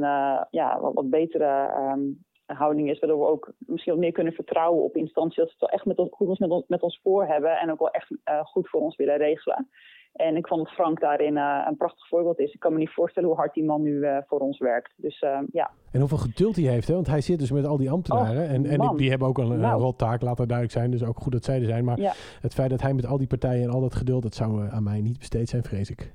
ja, 0.49 0.79
wat, 0.79 0.93
wat 0.93 1.09
betere 1.09 1.73
um, 1.91 2.23
houding 2.45 2.89
is, 2.89 2.99
waardoor 2.99 3.19
we 3.19 3.31
ook 3.31 3.53
misschien 3.57 3.93
wat 3.93 4.01
meer 4.01 4.11
kunnen 4.11 4.33
vertrouwen 4.33 4.83
op 4.83 4.95
instanties 4.95 5.37
dat 5.37 5.47
ze 5.47 5.51
het 5.51 5.61
wel 5.61 5.69
echt 5.69 5.85
met 5.85 5.97
ons, 5.97 6.09
goed 6.11 6.39
met 6.39 6.49
ons, 6.49 6.63
met 6.67 6.81
ons 6.81 6.99
voor 7.03 7.25
hebben 7.25 7.57
en 7.57 7.71
ook 7.71 7.79
wel 7.79 7.91
echt 7.91 8.07
goed 8.43 8.69
voor 8.69 8.81
ons 8.81 8.95
willen 8.95 9.17
regelen. 9.17 9.69
En 10.13 10.35
ik 10.35 10.47
vond 10.47 10.63
dat 10.63 10.73
Frank 10.73 10.99
daarin 10.99 11.35
uh, 11.35 11.65
een 11.67 11.77
prachtig 11.77 12.07
voorbeeld 12.07 12.39
is. 12.39 12.53
Ik 12.53 12.59
kan 12.59 12.73
me 12.73 12.79
niet 12.79 12.93
voorstellen 12.93 13.29
hoe 13.29 13.37
hard 13.37 13.53
die 13.53 13.63
man 13.63 13.81
nu 13.81 13.91
uh, 13.91 14.17
voor 14.27 14.39
ons 14.39 14.57
werkt. 14.57 14.91
Dus 14.95 15.21
uh, 15.21 15.39
ja. 15.51 15.71
En 15.91 15.99
hoeveel 15.99 16.17
geduld 16.17 16.55
hij 16.55 16.65
heeft, 16.65 16.87
hè? 16.87 16.93
want 16.93 17.07
hij 17.07 17.21
zit 17.21 17.39
dus 17.39 17.51
met 17.51 17.65
al 17.65 17.77
die 17.77 17.91
ambtenaren. 17.91 18.43
Oh, 18.43 18.49
en 18.49 18.65
en 18.65 18.79
die, 18.79 18.95
die, 18.95 19.09
hebben 19.09 19.27
ook 19.27 19.37
een, 19.37 19.47
nou. 19.47 19.73
een 19.73 19.79
rottaak, 19.79 20.21
laat 20.21 20.37
dat 20.37 20.47
duidelijk 20.47 20.77
zijn. 20.77 20.91
Dus 20.91 21.03
ook 21.03 21.19
goed 21.19 21.31
dat 21.31 21.43
zij 21.43 21.59
er 21.59 21.65
zijn. 21.65 21.85
Maar 21.85 21.99
ja. 21.99 22.13
het 22.41 22.53
feit 22.53 22.69
dat 22.69 22.81
hij 22.81 22.93
met 22.93 23.05
al 23.05 23.17
die 23.17 23.27
partijen 23.27 23.63
en 23.63 23.69
al 23.69 23.81
dat 23.81 23.95
geduld, 23.95 24.23
dat 24.23 24.35
zou 24.35 24.69
aan 24.69 24.83
mij 24.83 25.01
niet 25.01 25.17
besteed 25.17 25.49
zijn, 25.49 25.63
vrees 25.63 25.89
ik. 25.89 26.13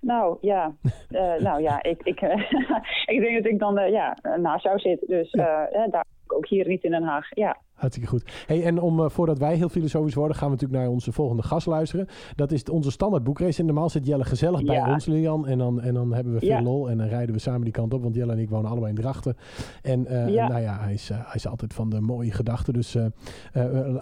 Nou 0.00 0.38
ja, 0.40 0.74
nou 1.38 1.62
ja, 1.62 1.82
ik, 1.82 2.02
ik, 2.02 2.20
ik 3.14 3.20
denk 3.20 3.42
dat 3.42 3.52
ik 3.52 3.58
dan 3.58 3.90
ja, 3.90 4.16
naast 4.36 4.64
jou 4.64 4.78
zit. 4.78 5.04
Dus 5.06 5.30
daar 5.30 6.04
ook 6.26 6.46
hier 6.46 6.68
niet 6.68 6.84
in 6.84 6.90
Den 6.90 7.02
Haag. 7.02 7.26
Ja. 7.30 7.56
Hartstikke 7.80 8.08
goed. 8.08 8.44
Hey, 8.46 8.64
en 8.64 8.80
om, 8.80 9.00
uh, 9.00 9.08
voordat 9.08 9.38
wij 9.38 9.56
heel 9.56 9.68
filosofisch 9.68 10.14
worden, 10.14 10.36
gaan 10.36 10.46
we 10.46 10.54
natuurlijk 10.54 10.80
naar 10.80 10.90
onze 10.90 11.12
volgende 11.12 11.42
gast 11.42 11.66
luisteren. 11.66 12.06
Dat 12.34 12.52
is 12.52 12.64
onze 12.64 12.90
standaard 12.90 13.24
boekrace. 13.24 13.60
En 13.60 13.66
normaal 13.66 13.88
zit 13.88 14.06
Jelle 14.06 14.24
gezellig 14.24 14.64
bij 14.64 14.92
ons, 14.92 15.06
Lilian. 15.06 15.46
En 15.46 15.58
dan, 15.58 15.80
en 15.80 15.94
dan 15.94 16.12
hebben 16.12 16.32
we 16.32 16.38
veel 16.38 16.48
ja. 16.48 16.62
lol. 16.62 16.90
En 16.90 16.98
dan 16.98 17.06
rijden 17.06 17.34
we 17.34 17.40
samen 17.40 17.60
die 17.60 17.72
kant 17.72 17.94
op. 17.94 18.02
Want 18.02 18.14
Jelle 18.14 18.32
en 18.32 18.38
ik 18.38 18.50
wonen 18.50 18.70
allebei 18.70 18.92
in 18.92 19.00
Drachten. 19.00 19.36
En 19.82 20.00
uh, 20.00 20.28
ja. 20.28 20.48
nou 20.48 20.60
ja, 20.60 20.78
hij 20.80 20.92
is, 20.92 21.10
uh, 21.10 21.16
hij 21.16 21.34
is 21.34 21.46
altijd 21.46 21.74
van 21.74 21.90
de 21.90 22.00
mooie 22.00 22.32
gedachten. 22.32 22.72
Dus 22.72 22.96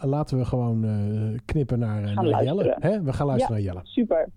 laten 0.01 0.39
we 0.39 0.45
gewoon 0.45 0.87
knippen 1.45 1.79
naar, 1.79 2.15
naar 2.15 2.45
Jelle. 2.45 2.77
Hè? 2.79 3.03
We 3.03 3.13
gaan 3.13 3.27
luisteren 3.27 3.55
naar 3.57 3.65
Jelle. 3.65 3.81
Super. 3.83 4.29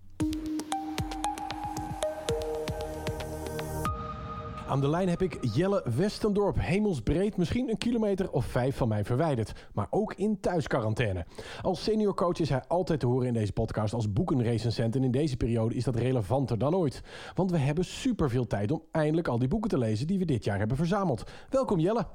Aan 4.72 4.82
de 4.82 4.90
lijn 4.90 5.10
heb 5.10 5.22
ik 5.22 5.38
Jelle 5.56 5.86
Westendorp, 5.96 6.56
hemelsbreed, 6.60 7.38
misschien 7.38 7.70
een 7.70 7.78
kilometer 7.78 8.32
of 8.32 8.46
vijf 8.46 8.76
van 8.76 8.88
mij 8.88 9.06
verwijderd, 9.06 9.70
maar 9.74 9.88
ook 9.90 10.14
in 10.14 10.40
thuisquarantaine. 10.40 11.26
Als 11.62 11.84
senior 11.84 12.14
coach 12.14 12.40
is 12.40 12.50
hij 12.50 12.64
altijd 12.68 13.00
te 13.00 13.06
horen 13.06 13.28
in 13.28 13.34
deze 13.34 13.52
podcast 13.52 13.94
als 13.94 14.14
boekenrecensent 14.14 14.96
en 14.96 15.04
in 15.04 15.12
deze 15.12 15.38
periode 15.38 15.76
is 15.76 15.84
dat 15.84 15.96
relevanter 15.96 16.58
dan 16.58 16.76
ooit. 16.76 17.02
Want 17.36 17.52
we 17.52 17.58
hebben 17.58 17.86
superveel 17.86 18.48
tijd 18.48 18.72
om 18.72 18.84
eindelijk 18.92 19.28
al 19.28 19.40
die 19.40 19.48
boeken 19.48 19.70
te 19.70 19.78
lezen 19.78 20.08
die 20.08 20.20
we 20.20 20.26
dit 20.26 20.44
jaar 20.44 20.60
hebben 20.60 20.78
verzameld. 20.78 21.24
Welkom 21.50 21.80
Jelle. 21.80 22.06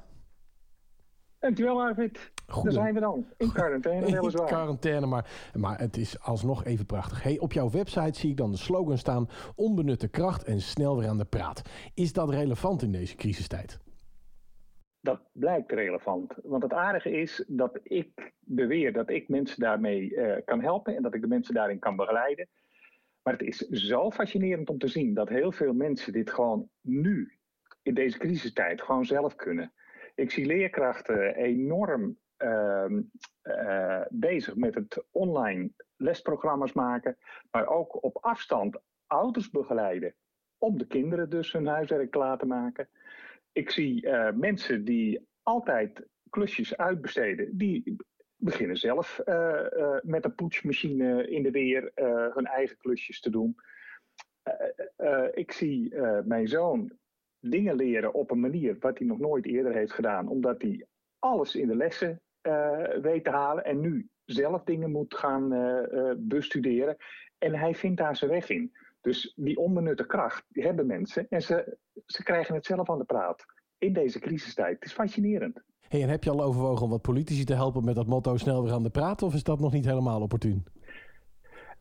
Dankjewel, 1.39 1.81
Arvid. 1.81 2.31
Goed. 2.47 2.63
Daar 2.63 2.73
zijn 2.73 2.93
we 2.93 2.99
dan. 2.99 3.25
In 3.37 3.51
quarantaine, 3.51 4.05
weliswaar. 4.11 4.41
In 4.41 4.53
quarantaine, 4.55 5.05
maar, 5.05 5.51
maar 5.53 5.79
het 5.79 5.97
is 5.97 6.19
alsnog 6.19 6.65
even 6.65 6.85
prachtig. 6.85 7.23
Hey, 7.23 7.39
op 7.39 7.53
jouw 7.53 7.69
website 7.69 8.19
zie 8.19 8.29
ik 8.29 8.37
dan 8.37 8.51
de 8.51 8.57
slogan 8.57 8.97
staan... 8.97 9.27
onbenutte 9.55 10.07
kracht 10.07 10.43
en 10.43 10.61
snel 10.61 10.97
weer 10.97 11.09
aan 11.09 11.17
de 11.17 11.25
praat. 11.25 11.61
Is 11.93 12.13
dat 12.13 12.29
relevant 12.29 12.81
in 12.81 12.91
deze 12.91 13.15
crisistijd? 13.15 13.79
Dat 15.01 15.21
blijkt 15.31 15.71
relevant. 15.71 16.33
Want 16.43 16.63
het 16.63 16.73
aardige 16.73 17.11
is 17.11 17.43
dat 17.47 17.79
ik 17.83 18.33
beweer 18.39 18.93
dat 18.93 19.09
ik 19.09 19.29
mensen 19.29 19.59
daarmee 19.59 20.11
uh, 20.11 20.35
kan 20.45 20.61
helpen... 20.61 20.95
en 20.95 21.01
dat 21.01 21.13
ik 21.13 21.21
de 21.21 21.27
mensen 21.27 21.53
daarin 21.53 21.79
kan 21.79 21.95
begeleiden. 21.95 22.47
Maar 23.23 23.33
het 23.33 23.47
is 23.47 23.57
zo 23.57 24.11
fascinerend 24.11 24.69
om 24.69 24.77
te 24.77 24.87
zien 24.87 25.13
dat 25.13 25.29
heel 25.29 25.51
veel 25.51 25.73
mensen 25.73 26.13
dit 26.13 26.31
gewoon 26.31 26.69
nu... 26.81 27.37
in 27.81 27.93
deze 27.93 28.17
crisistijd 28.17 28.81
gewoon 28.81 29.05
zelf 29.05 29.35
kunnen... 29.35 29.71
Ik 30.17 30.31
zie 30.31 30.45
leerkrachten 30.45 31.35
enorm 31.35 32.17
uh, 32.37 32.85
uh, 33.43 34.01
bezig 34.09 34.55
met 34.55 34.75
het 34.75 35.03
online 35.11 35.69
lesprogramma's 35.95 36.73
maken, 36.73 37.17
maar 37.51 37.67
ook 37.67 38.03
op 38.03 38.17
afstand 38.21 38.77
ouders 39.07 39.49
begeleiden 39.49 40.15
om 40.57 40.77
de 40.77 40.87
kinderen 40.87 41.29
dus 41.29 41.51
hun 41.51 41.67
huiswerk 41.67 42.11
te 42.11 42.17
laten 42.17 42.47
maken. 42.47 42.89
Ik 43.51 43.69
zie 43.69 44.05
uh, 44.05 44.31
mensen 44.31 44.85
die 44.85 45.27
altijd 45.43 46.07
klusjes 46.29 46.77
uitbesteden, 46.77 47.57
die 47.57 47.95
beginnen 48.35 48.77
zelf 48.77 49.21
uh, 49.25 49.97
met 50.01 50.25
een 50.25 50.35
poetsmachine 50.35 51.29
in 51.29 51.43
de 51.43 51.51
weer 51.51 51.91
hun 52.33 52.45
eigen 52.45 52.77
klusjes 52.77 53.19
te 53.19 53.29
doen. 53.29 53.55
ik 55.33 55.51
zie 55.51 55.95
mijn 56.23 56.47
zoon 56.47 56.97
dingen 57.39 57.75
leren 57.75 58.13
op 58.13 58.31
een 58.31 58.39
manier 58.39 58.77
wat 58.79 58.97
hij 58.97 59.07
nog 59.07 59.19
nooit 59.19 59.45
eerder 59.45 59.73
heeft 59.73 59.93
gedaan, 59.93 60.27
omdat 60.27 60.61
hij 60.61 60.85
alles 61.19 61.55
in 61.55 61.67
de 61.67 61.75
lessen 61.75 62.21
uh, 62.41 62.79
weet 63.01 63.23
te 63.23 63.29
halen 63.29 63.65
en 63.65 63.79
nu 63.79 64.09
zelf 64.25 64.63
dingen 64.63 64.91
moet 64.91 65.15
gaan 65.15 65.53
uh, 65.53 66.11
bestuderen. 66.17 66.97
En 67.37 67.55
hij 67.55 67.75
vindt 67.75 67.97
daar 67.97 68.15
zijn 68.15 68.31
weg 68.31 68.49
in. 68.49 68.71
Dus 69.01 69.33
die 69.35 69.57
onbenutte 69.57 70.05
kracht 70.05 70.45
die 70.49 70.63
hebben 70.63 70.85
mensen 70.85 71.25
en 71.29 71.41
ze, 71.41 71.77
ze 72.05 72.23
krijgen 72.23 72.55
het 72.55 72.65
zelf 72.65 72.89
aan 72.89 72.97
de 72.97 73.03
praat 73.03 73.45
in 73.77 73.93
deze 73.93 74.19
crisistijd. 74.19 74.75
Het 74.75 74.85
is 74.85 74.93
fascinerend. 74.93 75.63
Hey, 75.87 76.01
en 76.01 76.09
heb 76.09 76.23
je 76.23 76.29
al 76.29 76.43
overwogen 76.43 76.83
om 76.83 76.89
wat 76.89 77.01
politici 77.01 77.43
te 77.43 77.53
helpen 77.53 77.85
met 77.85 77.95
dat 77.95 78.07
motto 78.07 78.37
snel 78.37 78.63
weer 78.63 78.73
aan 78.73 78.83
de 78.83 78.89
praat? 78.89 79.21
Of 79.21 79.33
is 79.33 79.43
dat 79.43 79.59
nog 79.59 79.73
niet 79.73 79.85
helemaal 79.85 80.21
opportun? 80.21 80.65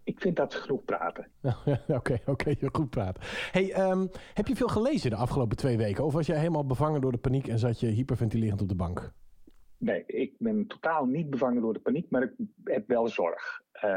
Ik 0.07 0.21
vind 0.21 0.37
dat 0.37 0.55
genoeg 0.55 0.85
praten. 0.85 1.29
Oké, 1.99 2.19
oké, 2.27 2.57
goed 2.73 2.91
praten. 2.91 3.23
Hey, 3.53 3.91
um, 3.91 4.11
heb 4.35 4.47
je 4.47 4.57
veel 4.57 4.69
gelezen 4.69 5.11
de 5.11 5.17
afgelopen 5.17 5.57
twee 5.57 5.77
weken? 5.77 6.05
Of 6.05 6.13
was 6.13 6.27
jij 6.27 6.39
helemaal 6.39 6.67
bevangen 6.67 7.01
door 7.01 7.13
de 7.13 7.19
paniek 7.19 7.49
en 7.49 7.59
zat 7.59 7.81
je 7.81 7.87
hyperventilerend 7.87 8.63
op 8.63 8.69
de 8.69 8.75
bank? 8.75 9.13
Nee, 9.79 10.05
ik 10.07 10.35
ben 10.39 10.67
totaal 10.67 11.07
niet 11.07 11.31
bevangen 11.31 11.63
door 11.63 11.73
de 11.73 11.81
paniek, 11.81 12.11
maar 12.11 12.23
ik 12.23 12.33
heb 12.65 12.89
wel 12.89 13.09
zorg. 13.09 13.61
Uh, 13.85 13.91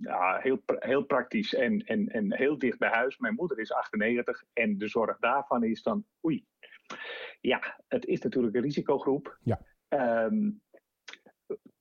ja, 0.00 0.38
heel, 0.40 0.62
heel 0.66 1.02
praktisch 1.02 1.54
en, 1.54 1.80
en, 1.80 2.08
en 2.08 2.36
heel 2.36 2.58
dicht 2.58 2.78
bij 2.78 2.90
huis. 2.90 3.18
Mijn 3.18 3.34
moeder 3.34 3.58
is 3.58 3.72
98 3.72 4.44
en 4.52 4.78
de 4.78 4.88
zorg 4.88 5.18
daarvan 5.18 5.64
is 5.64 5.82
dan, 5.82 6.04
oei. 6.24 6.44
Ja, 7.40 7.80
het 7.88 8.06
is 8.06 8.20
natuurlijk 8.20 8.54
een 8.54 8.62
risicogroep. 8.62 9.38
Ja. 9.42 9.60
Um, 9.88 10.62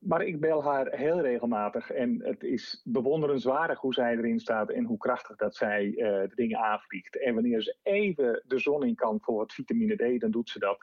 maar 0.06 0.26
ik 0.26 0.40
bel 0.40 0.64
haar 0.64 0.96
heel 0.96 1.22
regelmatig 1.22 1.92
en 1.92 2.24
het 2.24 2.44
is 2.44 2.82
bewonderenswaardig 2.84 3.80
hoe 3.80 3.94
zij 3.94 4.18
erin 4.18 4.40
staat 4.40 4.70
en 4.70 4.84
hoe 4.84 4.98
krachtig 4.98 5.36
dat 5.36 5.56
zij 5.56 5.86
uh, 5.86 5.96
de 5.98 6.36
dingen 6.36 6.60
aanvliegt. 6.60 7.20
En 7.20 7.34
wanneer 7.34 7.62
ze 7.62 7.78
even 7.84 8.44
de 8.48 8.60
zon 8.60 8.86
in 8.86 8.96
kan 8.96 9.20
voor 9.22 9.36
wat 9.36 9.54
vitamine 9.54 9.96
D, 9.96 10.22
dan 10.22 10.32
doet 10.32 10.50
ze 10.50 10.60
dat. 10.60 10.78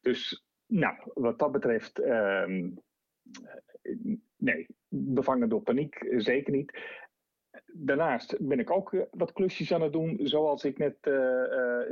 Dus 0.00 0.44
Nou, 0.66 0.96
wat 1.14 1.38
dat 1.38 1.52
betreft, 1.52 1.98
ehm, 1.98 2.70
nee, 4.36 4.66
bevangen 4.88 5.48
door 5.48 5.62
paniek, 5.62 6.06
zeker 6.16 6.52
niet. 6.52 6.78
Daarnaast 7.72 8.36
ben 8.48 8.58
ik 8.58 8.70
ook 8.70 9.06
wat 9.10 9.32
klusjes 9.32 9.72
aan 9.72 9.82
het 9.82 9.92
doen, 9.92 10.18
zoals 10.22 10.64
ik 10.64 10.78
net 10.78 10.96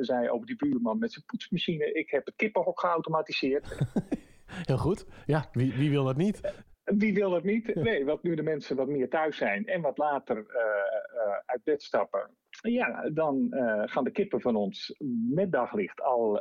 zei 0.01 0.29
over 0.29 0.47
die 0.47 0.57
buurman 0.57 0.99
met 0.99 1.12
zijn 1.12 1.25
poetsmachine. 1.25 1.93
Ik 1.93 2.11
heb 2.11 2.27
het 2.27 2.37
kippenhok 2.37 2.81
geautomatiseerd. 2.81 3.77
Heel 4.63 4.79
goed. 4.79 5.07
Ja, 5.27 5.49
wie, 5.53 5.73
wie 5.73 5.91
wil 5.91 6.05
dat 6.05 6.17
niet? 6.17 6.65
Wie 6.85 7.15
wil 7.15 7.33
het 7.33 7.45
niet? 7.45 7.75
Nee, 7.75 8.05
wat 8.05 8.23
nu 8.23 8.35
de 8.35 8.43
mensen 8.43 8.77
wat 8.77 8.89
meer 8.89 9.09
thuis 9.09 9.37
zijn 9.37 9.67
en 9.67 9.81
wat 9.81 9.99
later 9.99 10.37
uh, 10.37 10.45
uh, 10.45 11.37
uit 11.47 11.65
bed 11.65 11.83
stappen. 11.83 12.31
Ja, 12.63 13.11
dan 13.11 13.47
uh, 13.51 13.83
gaan 13.85 14.05
de 14.05 14.11
kippen 14.11 14.41
van 14.41 14.57
ons 14.57 14.95
met 15.31 15.53
daglicht 15.53 16.01
al 16.01 16.41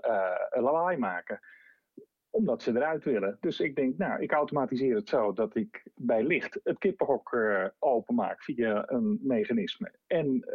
lawaai 0.49 0.97
maken. 0.97 1.39
Omdat 2.29 2.61
ze 2.61 2.75
eruit 2.75 3.03
willen. 3.03 3.37
Dus 3.39 3.59
ik 3.59 3.75
denk, 3.75 3.97
nou, 3.97 4.21
ik 4.21 4.31
automatiseer 4.31 4.95
het 4.95 5.09
zo 5.09 5.33
dat 5.33 5.55
ik 5.55 5.87
bij 5.95 6.23
licht 6.23 6.59
het 6.63 6.77
kippenhok 6.77 7.37
openmaak 7.79 8.43
via 8.43 8.83
een 8.89 9.19
mechanisme. 9.21 9.93
En 10.07 10.47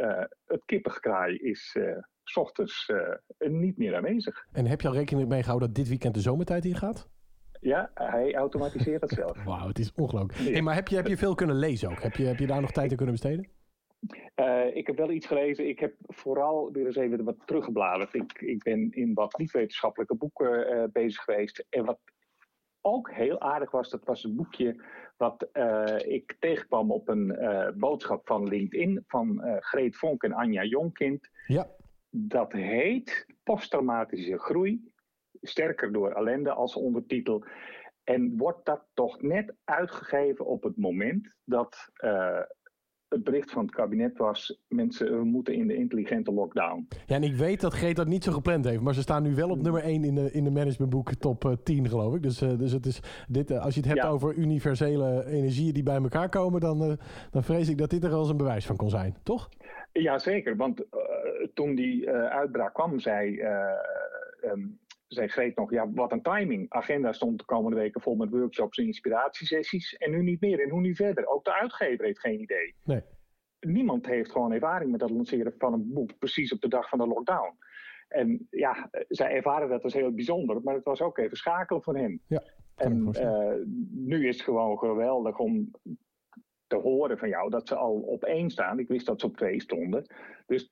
het 0.47 0.65
kippengekraai 0.65 1.37
is 1.37 1.77
s 2.25 2.37
ochtends 2.37 2.93
niet 3.39 3.79
meer 3.79 3.97
aanwezig. 3.97 4.47
En 4.53 4.67
heb 4.67 4.81
je 4.81 4.89
al 4.89 4.95
rekening 4.95 5.29
mee 5.29 5.43
gehouden 5.43 5.69
dat 5.69 5.77
dit 5.77 5.89
weekend 5.89 6.15
de 6.15 6.21
zomertijd 6.21 6.65
ingaat? 6.65 7.09
Ja, 7.61 7.91
hij 7.95 8.35
automatiseert 8.35 9.01
het 9.01 9.11
zelf. 9.11 9.45
Wauw, 9.45 9.69
het 9.69 9.79
is 9.79 9.93
ongelooflijk. 9.95 10.53
Hey, 10.53 10.63
maar 10.63 10.75
heb 10.75 10.89
je, 10.89 10.97
heb 10.97 11.07
je 11.07 11.17
veel 11.17 11.35
kunnen 11.35 11.57
lezen 11.57 11.91
ook? 11.91 12.03
Heb 12.03 12.15
je, 12.15 12.25
heb 12.25 12.39
je 12.39 12.47
daar 12.47 12.61
nog 12.61 12.71
tijd 12.71 12.91
aan 12.91 12.97
kunnen 12.97 13.15
besteden? 13.15 13.49
Uh, 14.37 14.77
ik 14.77 14.87
heb 14.87 14.97
wel 14.97 15.11
iets 15.11 15.27
gelezen. 15.27 15.69
Ik 15.69 15.79
heb 15.79 15.95
vooral 16.07 16.73
weer 16.73 16.87
eens 16.87 16.97
even 16.97 17.25
wat 17.25 17.37
teruggebladerd. 17.45 18.15
Ik, 18.15 18.41
ik 18.41 18.63
ben 18.63 18.91
in 18.91 19.15
wat 19.15 19.39
niet-wetenschappelijke 19.39 20.15
boeken 20.15 20.73
uh, 20.73 20.85
bezig 20.93 21.23
geweest. 21.23 21.67
En 21.69 21.85
wat 21.85 21.99
ook 22.81 23.11
heel 23.11 23.41
aardig 23.41 23.71
was, 23.71 23.91
dat 23.91 24.05
was 24.05 24.25
een 24.25 24.37
boekje 24.37 24.83
wat 25.17 25.49
uh, 25.53 25.99
ik 25.99 26.37
tegenkwam 26.39 26.93
op 26.93 27.09
een 27.09 27.37
boodschap 27.77 28.27
van 28.27 28.49
LinkedIn 28.49 29.05
van 29.07 29.43
Greet 29.61 29.97
Vonk 29.97 30.23
en 30.23 30.33
Anja 30.33 30.65
Jonkind. 30.65 31.31
Ja. 31.47 31.67
Dat 32.11 32.53
heet 32.53 33.27
Posttraumatische 33.43 34.39
groei 34.39 34.93
sterker 35.43 35.93
door 35.93 36.11
ellende 36.11 36.53
als 36.53 36.77
ondertitel. 36.77 37.45
En 38.05 38.37
wordt 38.37 38.65
dat 38.65 38.85
toch 38.95 39.23
net 39.23 39.55
uitgegeven 39.65 40.47
op 40.47 40.63
het 40.63 40.77
moment 40.77 41.35
dat 41.45 41.91
uh, 42.05 42.41
het 43.09 43.25
bericht 43.25 43.51
van 43.51 43.63
het 43.63 43.75
kabinet 43.75 44.19
was: 44.19 44.61
mensen, 44.69 45.19
we 45.19 45.25
moeten 45.25 45.55
in 45.55 45.67
de 45.67 45.75
intelligente 45.75 46.33
lockdown. 46.33 46.89
Ja, 47.07 47.15
en 47.15 47.23
ik 47.23 47.35
weet 47.35 47.61
dat 47.61 47.75
Greet 47.75 47.97
dat 47.97 48.07
niet 48.07 48.25
zo 48.25 48.33
gepland 48.33 48.65
heeft, 48.65 48.81
maar 48.81 48.95
ze 48.95 49.01
staan 49.01 49.23
nu 49.23 49.35
wel 49.35 49.51
op 49.51 49.63
nummer 49.63 49.83
1 49.83 50.05
in 50.05 50.15
de, 50.15 50.33
in 50.33 50.45
de 50.45 50.51
managementboek 50.51 51.15
top 51.15 51.57
10, 51.63 51.85
uh, 51.85 51.91
geloof 51.91 52.15
ik. 52.15 52.23
Dus, 52.23 52.43
uh, 52.43 52.59
dus 52.59 52.73
het 52.73 52.87
is 52.87 53.01
dit, 53.29 53.51
als 53.51 53.75
je 53.75 53.81
het 53.81 53.89
hebt 53.89 54.03
ja. 54.03 54.09
over 54.09 54.35
universele 54.35 55.25
energieën 55.27 55.73
die 55.73 55.83
bij 55.83 55.97
elkaar 55.97 56.29
komen, 56.29 56.61
dan, 56.61 56.99
dan 57.31 57.43
vrees 57.43 57.69
ik 57.69 57.79
dat 57.79 57.91
dit 57.91 58.05
er 58.05 58.11
wel 58.11 58.21
eens 58.21 58.29
een 58.29 58.37
bewijs 58.37 58.67
van 58.67 58.77
kon 58.77 58.91
zijn, 58.91 59.17
toch? 59.23 59.49
Jazeker, 59.93 60.57
want 60.57 60.85
toen 61.55 61.75
die 61.75 62.11
uitbraak 62.11 62.75
kwam, 62.75 62.99
zei. 62.99 63.41
Um, 64.45 64.79
zei 65.09 65.29
Greet 65.29 65.57
nog, 65.57 65.71
ja, 65.71 65.91
wat 65.93 66.13
een 66.13 66.23
timing. 66.23 66.67
Agenda 66.69 67.13
stond 67.13 67.39
de 67.39 67.45
komende 67.45 67.77
weken 67.77 68.01
vol 68.01 68.17
met 68.17 68.31
workshops 68.31 68.79
en 68.79 68.85
inspiratiesessies. 68.85 69.97
En 69.97 70.11
nu 70.11 70.23
niet 70.23 70.41
meer. 70.41 70.63
En 70.63 70.71
hoe 70.71 70.81
nu 70.81 70.95
verder? 70.95 71.27
Ook 71.27 71.45
de 71.45 71.55
uitgever 71.55 72.05
heeft 72.05 72.21
geen 72.21 72.41
idee. 72.41 72.75
Nee. 72.85 73.03
Niemand 73.61 74.07
heeft 74.07 74.31
gewoon 74.31 74.53
ervaring 74.53 74.91
met 74.91 75.01
het 75.01 75.11
lanceren 75.11 75.55
van 75.59 75.73
een 75.73 75.93
boek 75.93 76.19
precies 76.19 76.53
op 76.53 76.61
de 76.61 76.69
dag 76.69 76.89
van 76.89 76.99
de 76.99 77.07
lockdown. 77.07 77.57
En 78.09 78.47
ja, 78.51 78.91
zij 79.09 79.31
ervaren 79.31 79.69
dat 79.69 79.85
als 79.85 79.93
heel 79.93 80.15
bijzonder, 80.15 80.63
maar 80.63 80.75
het 80.75 80.85
was 80.85 81.01
ook 81.01 81.19
even 81.19 81.37
schakelen 81.37 81.83
voor 81.83 81.97
hen. 81.97 82.21
Ja, 82.27 82.43
en 82.75 83.09
uh, 83.13 83.53
nu 83.91 84.29
is 84.29 84.37
het 84.37 84.45
gewoon 84.45 84.79
geweldig 84.79 85.39
om 85.39 85.71
te 86.67 86.77
horen 86.77 87.19
van 87.19 87.29
jou 87.29 87.51
dat 87.51 87.69
ze 87.69 87.75
al 87.75 87.95
op 87.95 88.25
één 88.25 88.51
staan. 88.51 88.79
Ik 88.79 88.89
wist 88.89 89.07
dat 89.07 89.21
ze 89.21 89.27
op 89.27 89.37
twee 89.37 89.61
stonden. 89.61 90.15
Dus 90.47 90.71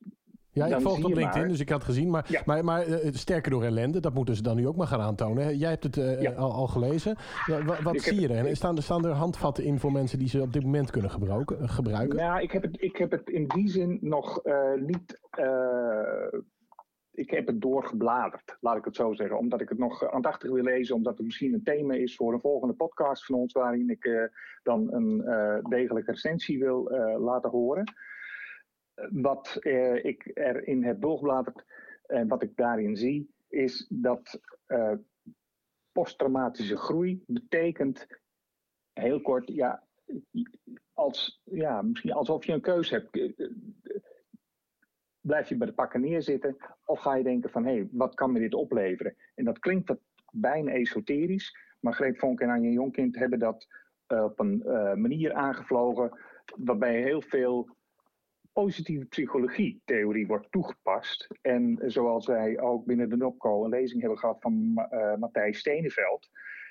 ja, 0.57 0.67
ik 0.67 0.81
volg 0.81 1.05
op 1.05 1.15
LinkedIn, 1.15 1.49
dus 1.49 1.61
ik 1.61 1.69
had 1.69 1.79
het 1.79 1.89
gezien. 1.89 2.11
Maar, 2.11 2.27
ja. 2.29 2.43
maar, 2.45 2.65
maar 2.65 2.89
uh, 2.89 2.97
sterker 3.13 3.51
door 3.51 3.65
ellende, 3.65 4.01
dat 4.01 4.15
moeten 4.15 4.37
ze 4.37 4.43
dan 4.43 4.57
nu 4.57 4.67
ook 4.67 4.77
maar 4.77 4.87
gaan 4.87 5.01
aantonen. 5.01 5.57
Jij 5.57 5.71
hebt 5.71 5.85
het 5.85 5.97
uh, 5.97 6.23
ja. 6.23 6.33
al, 6.33 6.53
al, 6.53 6.67
gelezen. 6.67 7.17
Wat, 7.65 7.81
wat 7.81 8.01
zie 8.01 8.21
je 8.21 8.29
er? 8.29 8.57
Staan, 8.57 8.83
staan 8.83 9.05
er 9.05 9.13
handvatten 9.13 9.65
in 9.65 9.79
voor 9.79 9.93
mensen 9.93 10.19
die 10.19 10.29
ze 10.29 10.41
op 10.41 10.53
dit 10.53 10.63
moment 10.63 10.91
kunnen 10.91 11.11
gebruiken? 11.11 11.69
gebruiken? 11.69 12.19
Ja, 12.19 12.39
ik 12.39 12.51
heb, 12.51 12.63
het, 12.63 12.83
ik 12.83 12.97
heb 12.97 13.11
het 13.11 13.29
in 13.29 13.47
die 13.47 13.69
zin 13.69 13.99
nog 14.01 14.41
uh, 14.45 14.73
niet... 14.87 15.21
ik 17.13 17.31
heb 17.31 17.47
het 17.47 17.61
doorgebladerd, 17.61 18.57
laat 18.61 18.77
ik 18.77 18.85
het 18.85 18.97
zo 18.97 19.15
zeggen. 19.15 19.39
Omdat 19.39 19.61
ik 19.61 19.69
het 19.69 19.79
nog 19.79 20.11
aandachtig 20.11 20.51
wil 20.51 20.63
lezen. 20.63 20.95
Omdat 20.95 21.17
het 21.17 21.27
misschien 21.27 21.55
een 21.55 21.63
thema 21.63 21.95
is 21.95 22.17
voor 22.17 22.33
een 22.33 22.41
volgende 22.41 22.75
podcast 22.75 23.25
van 23.27 23.35
ons... 23.35 23.53
waarin 23.53 23.91
ik 23.91 24.31
dan 24.63 24.93
een 24.93 25.25
degelijke 25.69 26.11
recensie 26.11 26.59
wil 26.59 26.91
laten 27.19 27.51
horen 27.51 27.85
wat 28.97 29.57
eh, 29.61 30.05
ik 30.05 30.31
erin 30.35 30.85
heb 30.85 31.01
doorgebladerd 31.01 31.65
en 32.07 32.29
wat 32.29 32.43
ik 32.43 32.57
daarin 32.57 32.97
zie, 32.97 33.35
is 33.49 33.87
dat 33.89 34.41
uh, 34.69 34.93
posttraumatische 35.93 36.77
groei 36.77 37.23
betekent, 37.27 38.07
heel 38.93 39.21
kort, 39.21 39.49
ja, 39.49 39.87
als, 40.93 41.41
ja, 41.45 41.83
misschien 41.83 42.13
alsof 42.13 42.45
je 42.45 42.53
een 42.53 42.61
keuze 42.61 42.95
hebt. 42.95 43.17
Eh, 43.17 43.51
blijf 45.21 45.49
je 45.49 45.57
bij 45.57 45.67
de 45.67 45.73
pakken 45.73 46.01
neerzitten 46.01 46.57
of 46.85 47.01
ga 47.01 47.15
je 47.15 47.23
denken 47.23 47.51
van 47.51 47.65
hé, 47.65 47.73
hey, 47.73 47.89
wat 47.93 48.15
kan 48.15 48.33
me 48.33 48.39
dit 48.39 48.55
opleveren? 48.55 49.17
En 49.35 49.45
dat 49.45 49.59
klinkt 49.59 49.95
bijna 50.33 50.73
esoterisch, 50.73 51.57
maar 51.81 51.93
Greet 51.93 52.19
Vonk 52.19 52.41
en 52.41 52.51
Anja 52.51 52.71
Jonkind 52.71 53.17
hebben 53.17 53.39
dat 53.39 53.67
op 54.07 54.41
een 54.41 54.63
manier 55.01 55.33
aangevlogen 55.33 56.19
waarbij 56.57 57.03
heel 57.03 57.23
veel 57.23 57.76
positieve 58.63 59.05
psychologie-theorie 59.05 60.27
wordt 60.27 60.51
toegepast. 60.51 61.27
En 61.43 61.79
zoals 61.87 62.27
wij 62.27 62.61
ook 62.61 62.85
binnen 62.85 63.09
de 63.09 63.17
NOPCO 63.17 63.65
een 63.65 63.71
lezing 63.71 64.01
hebben 64.01 64.19
gehad 64.19 64.41
van 64.41 64.87
uh, 64.93 65.15
Matthijs 65.17 65.59
Steneveld, 65.59 66.29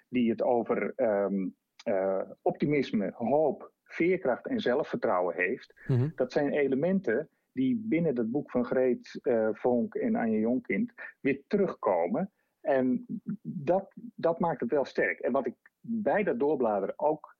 die 0.09 0.29
het 0.29 0.41
over 0.41 0.93
um, 0.95 1.55
uh, 1.88 2.21
optimisme, 2.41 3.11
hoop, 3.15 3.71
veerkracht 3.83 4.47
en 4.47 4.59
zelfvertrouwen 4.59 5.36
heeft. 5.36 5.73
Mm 5.88 5.97
-hmm. 5.97 6.11
Dat 6.15 6.31
zijn 6.31 6.51
elementen 6.51 7.29
die 7.51 7.83
binnen 7.83 8.17
het 8.17 8.31
boek 8.31 8.51
van 8.51 8.65
Greet 8.65 9.19
uh, 9.23 9.49
Vonk 9.51 9.95
en 9.95 10.15
Anja 10.15 10.38
Jonkind 10.38 10.93
weer 11.19 11.41
terugkomen. 11.47 12.31
En 12.61 13.05
dat, 13.41 13.91
dat 14.15 14.39
maakt 14.39 14.61
het 14.61 14.71
wel 14.71 14.86
sterk. 14.86 15.19
En 15.19 15.31
wat 15.31 15.45
ik 15.45 15.55
bij 15.79 16.23
dat 16.23 16.39
doorbladeren 16.39 16.99
ook 16.99 17.33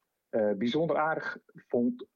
bijzonder 0.58 0.98
aardig 0.98 1.38
vond, 1.68 2.08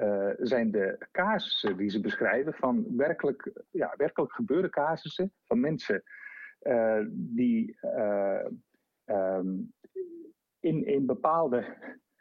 uh, 0.00 0.30
zijn 0.38 0.70
de 0.70 1.06
casussen 1.12 1.76
die 1.76 1.90
ze 1.90 2.00
beschrijven 2.00 2.54
van 2.54 2.96
werkelijk, 2.96 3.52
ja, 3.70 3.94
werkelijk 3.96 4.32
gebeurde 4.32 4.70
casussen 4.70 5.32
van 5.46 5.60
mensen 5.60 6.02
uh, 6.62 7.00
die 7.10 7.78
uh, 7.82 8.46
um, 9.06 9.72
in, 10.60 10.86
in 10.86 11.06
bepaalde 11.06 11.76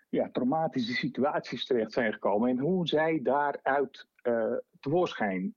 ja, 0.09 0.29
traumatische 0.31 0.93
situaties 0.93 1.65
terecht 1.65 1.91
zijn 1.91 2.13
gekomen 2.13 2.49
en 2.49 2.59
hoe 2.59 2.87
zij 2.87 3.19
daaruit 3.23 4.07
tevoorschijn 4.79 5.53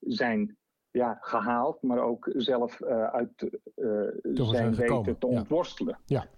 zijn 0.00 0.56
ja, 0.90 1.18
gehaald, 1.20 1.82
maar 1.82 1.98
ook 1.98 2.30
zelf 2.32 2.82
uit 2.82 3.60
zijn 4.22 4.74
weten 4.74 5.18
te 5.18 5.26
ontworstelen. 5.26 5.98
Ja. 6.06 6.20
ja. 6.20 6.28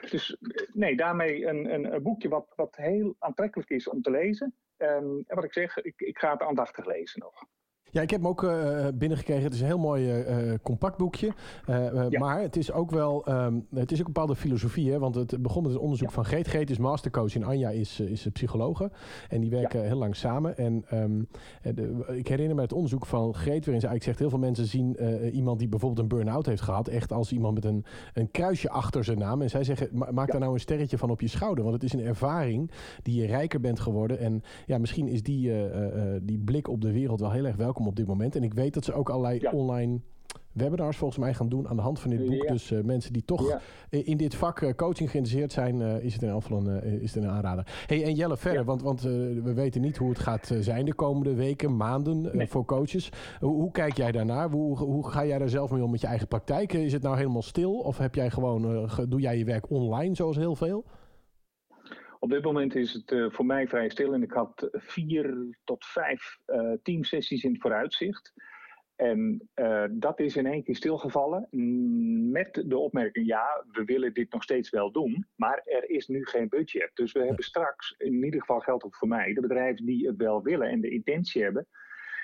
Dus 0.00 0.36
nee, 0.72 0.96
daarmee 0.96 1.46
een, 1.46 1.94
een, 1.94 2.02
boekje 2.02 2.28
wat, 2.28 2.52
wat 2.56 2.76
heel 2.76 3.16
aantrekkelijk 3.18 3.70
is 3.70 3.88
om 3.88 4.02
te 4.02 4.10
lezen. 4.10 4.54
Um, 4.76 5.24
en 5.26 5.34
wat 5.34 5.44
ik 5.44 5.52
zeg, 5.52 5.76
ik, 5.76 6.00
ik 6.00 6.18
ga 6.18 6.32
het 6.32 6.42
aandachtig 6.42 6.86
lezen 6.86 7.20
nog. 7.20 7.44
Ja, 7.90 8.02
ik 8.02 8.10
heb 8.10 8.20
hem 8.20 8.28
ook 8.28 8.42
uh, 8.42 8.86
binnengekregen. 8.94 9.44
Het 9.44 9.54
is 9.54 9.60
een 9.60 9.66
heel 9.66 9.78
mooi 9.78 10.22
uh, 10.22 10.54
compact 10.62 10.96
boekje. 10.96 11.32
Uh, 11.68 12.08
ja. 12.08 12.18
Maar 12.18 12.40
het 12.40 12.56
is 12.56 12.72
ook 12.72 12.90
wel 12.90 13.28
um, 13.28 13.66
het 13.74 13.92
is 13.92 14.00
ook 14.00 14.06
een 14.06 14.12
bepaalde 14.12 14.36
filosofie. 14.36 14.90
Hè? 14.92 14.98
Want 14.98 15.14
het 15.14 15.42
begon 15.42 15.62
met 15.62 15.72
het 15.72 15.80
onderzoek 15.80 16.08
ja. 16.08 16.14
van 16.14 16.24
Geet. 16.24 16.48
Geet 16.48 16.70
is 16.70 16.78
mastercoach 16.78 17.34
en 17.34 17.42
Anja 17.42 17.70
is, 17.70 18.00
is 18.00 18.26
psychologe. 18.32 18.90
En 19.28 19.40
die 19.40 19.50
werken 19.50 19.80
ja. 19.80 19.86
heel 19.86 19.96
lang 19.96 20.16
samen. 20.16 20.56
En 20.56 20.84
um, 20.92 21.28
de, 21.62 22.04
ik 22.16 22.28
herinner 22.28 22.54
me 22.56 22.62
het 22.62 22.72
onderzoek 22.72 23.06
van 23.06 23.34
Geet... 23.34 23.44
waarin 23.44 23.80
ze 23.80 23.86
eigenlijk 23.86 24.02
zegt... 24.02 24.18
heel 24.18 24.30
veel 24.30 24.38
mensen 24.38 24.66
zien 24.66 24.96
iemand 25.32 25.58
die 25.58 25.68
bijvoorbeeld 25.68 26.00
een 26.00 26.16
burn-out 26.16 26.46
heeft 26.46 26.62
gehad... 26.62 26.88
echt 26.88 27.12
als 27.12 27.32
iemand 27.32 27.54
met 27.54 27.64
een, 27.64 27.84
een 28.14 28.30
kruisje 28.30 28.70
achter 28.70 29.04
zijn 29.04 29.18
naam. 29.18 29.42
En 29.42 29.50
zij 29.50 29.64
zeggen, 29.64 29.88
ma 29.92 30.10
maak 30.10 30.30
daar 30.30 30.40
nou 30.40 30.52
een 30.52 30.60
sterretje 30.60 30.98
van 30.98 31.10
op 31.10 31.20
je 31.20 31.28
schouder. 31.28 31.64
Want 31.64 31.76
het 31.76 31.84
is 31.84 31.92
een 31.92 32.06
ervaring 32.06 32.70
die 33.02 33.20
je 33.20 33.26
rijker 33.26 33.60
bent 33.60 33.80
geworden. 33.80 34.18
En 34.18 34.42
ja, 34.66 34.78
misschien 34.78 35.08
is 35.08 35.22
die, 35.22 35.52
die 36.22 36.38
blik 36.38 36.68
op 36.68 36.80
de 36.80 36.92
wereld 36.92 37.20
wel 37.20 37.30
heel 37.30 37.46
erg 37.46 37.56
welkom 37.56 37.76
op 37.86 37.96
dit 37.96 38.06
moment. 38.06 38.36
En 38.36 38.42
ik 38.42 38.54
weet 38.54 38.74
dat 38.74 38.84
ze 38.84 38.92
ook 38.92 39.10
allerlei 39.10 39.38
ja. 39.40 39.50
online 39.50 40.00
webinars 40.52 40.96
volgens 40.96 41.20
mij 41.20 41.34
gaan 41.34 41.48
doen 41.48 41.68
aan 41.68 41.76
de 41.76 41.82
hand 41.82 42.00
van 42.00 42.10
dit 42.10 42.26
boek. 42.26 42.48
Dus 42.48 42.70
uh, 42.70 42.80
mensen 42.82 43.12
die 43.12 43.24
toch 43.24 43.60
in 43.88 44.16
dit 44.16 44.34
vak 44.34 44.60
uh, 44.60 44.74
coaching 44.74 45.10
geïnteresseerd 45.10 45.52
zijn, 45.52 45.80
uh, 45.80 46.04
is 46.04 46.12
het 46.12 46.22
in 46.22 46.28
een, 46.28 46.82
is 47.00 47.14
het 47.14 47.24
een 47.24 47.30
aanrader. 47.30 47.84
Hey, 47.86 48.04
en 48.04 48.14
Jelle, 48.14 48.36
verder, 48.36 48.64
want, 48.64 48.82
want 48.82 49.02
we 49.02 49.52
weten 49.54 49.80
niet 49.80 49.96
hoe 49.96 50.08
het 50.08 50.18
gaat 50.18 50.50
zijn 50.60 50.84
de 50.84 50.94
komende 50.94 51.34
weken, 51.34 51.76
maanden 51.76 52.36
nee. 52.36 52.48
voor 52.48 52.64
coaches. 52.64 53.10
Hoe, 53.40 53.54
hoe, 53.54 53.70
kijk 53.70 53.96
jij 53.96 54.12
daarnaar? 54.12 54.50
Hoe, 54.50 54.78
hoe 54.78 55.08
ga 55.08 55.26
jij 55.26 55.38
daar 55.38 55.48
zelf 55.48 55.70
mee 55.70 55.82
om 55.82 55.90
met 55.90 56.00
je 56.00 56.06
eigen 56.06 56.28
praktijk? 56.28 56.72
Is 56.72 56.92
het 56.92 57.02
nou 57.02 57.16
helemaal 57.16 57.42
stil 57.42 57.72
of 57.72 57.98
heb 57.98 58.14
jij 58.14 58.30
gewoon, 58.30 58.88
doe 59.08 59.20
jij 59.20 59.38
je 59.38 59.44
werk 59.44 59.70
online 59.70 60.14
zoals 60.14 60.36
heel 60.36 60.56
veel? 60.56 60.84
Op 62.20 62.30
dit 62.30 62.42
moment 62.42 62.74
is 62.74 62.92
het 62.92 63.10
uh, 63.10 63.30
voor 63.30 63.46
mij 63.46 63.68
vrij 63.68 63.88
stil 63.88 64.12
en 64.12 64.22
ik 64.22 64.32
had 64.32 64.68
vier 64.72 65.56
tot 65.64 65.84
vijf 65.86 66.38
uh, 66.46 66.72
teamsessies 66.82 67.44
in 67.44 67.52
het 67.52 67.60
vooruitzicht. 67.60 68.32
En 68.96 69.48
uh, 69.54 69.84
dat 69.90 70.20
is 70.20 70.36
in 70.36 70.46
één 70.46 70.64
keer 70.64 70.76
stilgevallen 70.76 71.48
met 72.30 72.64
de 72.66 72.78
opmerking: 72.78 73.26
ja, 73.26 73.64
we 73.70 73.84
willen 73.84 74.14
dit 74.14 74.32
nog 74.32 74.42
steeds 74.42 74.70
wel 74.70 74.92
doen, 74.92 75.26
maar 75.36 75.60
er 75.64 75.90
is 75.90 76.06
nu 76.06 76.26
geen 76.26 76.48
budget. 76.48 76.90
Dus 76.94 77.12
we 77.12 77.24
hebben 77.24 77.44
straks, 77.44 77.94
in 77.98 78.24
ieder 78.24 78.40
geval 78.40 78.60
geldt 78.60 78.84
ook 78.84 78.96
voor 78.96 79.08
mij, 79.08 79.32
de 79.32 79.40
bedrijven 79.40 79.86
die 79.86 80.06
het 80.06 80.16
wel 80.16 80.42
willen 80.42 80.68
en 80.68 80.80
de 80.80 80.90
intentie 80.90 81.42
hebben, 81.42 81.66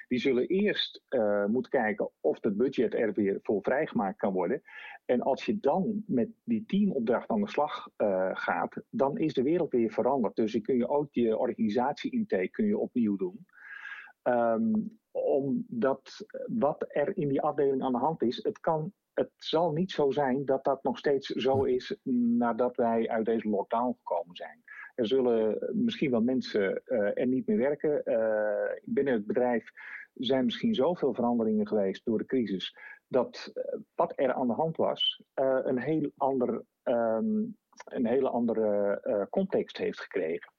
die 0.09 0.19
zullen 0.19 0.47
eerst 0.47 1.03
uh, 1.09 1.45
moeten 1.45 1.71
kijken 1.71 2.11
of 2.21 2.39
het 2.41 2.57
budget 2.57 2.95
er 2.95 3.13
weer 3.13 3.39
voor 3.43 3.63
vrijgemaakt 3.63 4.19
kan 4.19 4.33
worden. 4.33 4.63
En 5.05 5.23
als 5.23 5.45
je 5.45 5.61
dan 5.61 6.03
met 6.07 6.29
die 6.45 6.65
teamopdracht 6.67 7.29
aan 7.29 7.41
de 7.41 7.49
slag 7.49 7.89
uh, 7.97 8.31
gaat, 8.33 8.83
dan 8.91 9.19
is 9.19 9.35
de 9.35 9.43
wereld 9.43 9.71
weer 9.71 9.91
veranderd. 9.91 10.37
Dus 10.37 10.53
dan 10.53 10.63
kun 10.63 10.77
je 10.77 10.89
ook 10.89 11.09
je 11.11 11.39
organisatie-intake 11.39 12.49
kun 12.49 12.67
je 12.67 12.79
opnieuw 12.79 13.17
doen. 13.17 13.47
Um, 14.23 14.99
omdat 15.15 16.27
wat 16.47 16.85
er 16.89 17.17
in 17.17 17.29
die 17.29 17.41
afdeling 17.41 17.83
aan 17.83 17.93
de 17.93 17.99
hand 17.99 18.23
is, 18.23 18.43
het, 18.43 18.61
kan, 18.61 18.93
het 19.13 19.31
zal 19.37 19.73
niet 19.73 19.91
zo 19.91 20.11
zijn 20.11 20.45
dat 20.45 20.65
dat 20.65 20.83
nog 20.83 20.99
steeds 20.99 21.27
zo 21.27 21.63
is 21.63 21.97
nadat 22.39 22.77
wij 22.77 23.09
uit 23.09 23.27
deze 23.27 23.49
lockdown 23.49 23.97
gekomen 23.97 24.37
zijn. 24.37 24.63
Er 24.95 25.07
zullen 25.07 25.71
misschien 25.73 26.11
wel 26.11 26.23
mensen 26.23 26.83
uh, 26.87 27.19
er 27.19 27.27
niet 27.27 27.47
meer 27.47 27.57
werken. 27.57 28.03
Uh, 28.05 28.79
binnen 28.85 29.15
het 29.15 29.27
bedrijf 29.27 29.71
zijn 30.15 30.45
misschien 30.45 30.75
zoveel 30.75 31.15
veranderingen 31.15 31.69
geweest 31.69 32.05
door 32.05 32.19
de 32.19 32.27
crisis, 32.27 32.77
dat 33.15 33.53
uh, 33.55 33.81
wat 33.95 34.13
er 34.17 34.33
aan 34.33 34.47
de 34.47 34.53
hand 34.53 34.77
was, 34.77 35.23
een 35.35 35.79
heel 35.79 36.11
ander, 36.17 36.65
um, 36.85 37.57
een 37.85 38.07
hele 38.07 38.29
andere 38.29 39.29
context 39.31 39.77
heeft 39.77 40.01
gekregen. 40.01 40.53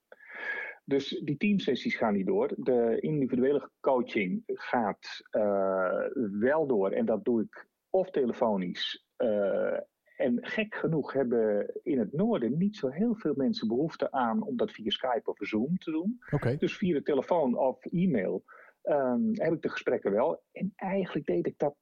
Dus 0.86 1.22
die 1.24 1.38
teamsessies 1.38 1.95
gaan 1.95 2.14
niet 2.14 2.26
door. 2.26 2.53
De 2.58 2.99
individuele 2.99 3.70
coaching 3.80 4.43
gaat 4.45 5.22
uh, 5.32 6.08
wel 6.39 6.68
door. 6.68 6.91
En 6.91 7.06
dat 7.06 7.26
doe 7.26 7.41
ik 7.41 7.68
of 7.89 8.10
telefonisch. 8.10 9.06
Uh, 9.18 9.80
en 10.18 10.38
gek 10.45 10.76
genoeg 10.76 11.14
hebben 11.14 11.72
in 11.84 11.99
het 11.99 12.14
noorden 12.14 12.58
niet 12.58 12.76
zo 12.76 12.88
heel 12.88 13.16
veel 13.16 13.34
mensen 13.36 13.68
behoefte 13.68 14.12
aan 14.12 14.43
om 14.43 14.58
dat 14.58 14.72
via 14.72 14.89
Skype 14.89 15.30
of 15.30 15.38
Zoom 15.38 15.78
te 15.78 15.91
doen. 15.91 16.20
Okay. 16.32 16.58
Dus 16.58 16.78
via 16.78 16.93
de 16.93 17.03
telefoon 17.03 17.58
of 17.58 17.86
e-mail 17.86 18.43
um, 18.84 19.30
heb 19.34 19.53
ik 19.53 19.62
de 19.62 19.70
gesprekken 19.70 20.12
wel. 20.12 20.43
En 20.51 20.74
eigenlijk 20.76 21.26
deed 21.26 21.45
ik 21.47 21.58
dat 21.58 21.76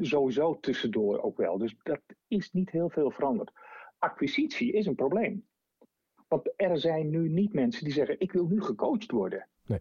sowieso 0.00 0.60
tussendoor 0.60 1.20
ook 1.22 1.36
wel. 1.36 1.58
Dus 1.58 1.76
dat 1.82 2.00
is 2.28 2.52
niet 2.52 2.70
heel 2.70 2.90
veel 2.90 3.10
veranderd. 3.10 3.52
Acquisitie 3.98 4.72
is 4.72 4.86
een 4.86 4.94
probleem. 4.94 5.46
Want 6.28 6.52
er 6.56 6.78
zijn 6.78 7.10
nu 7.10 7.28
niet 7.28 7.52
mensen 7.52 7.84
die 7.84 7.92
zeggen: 7.92 8.20
ik 8.20 8.32
wil 8.32 8.46
nu 8.46 8.62
gecoacht 8.62 9.10
worden. 9.10 9.48
Nee. 9.66 9.80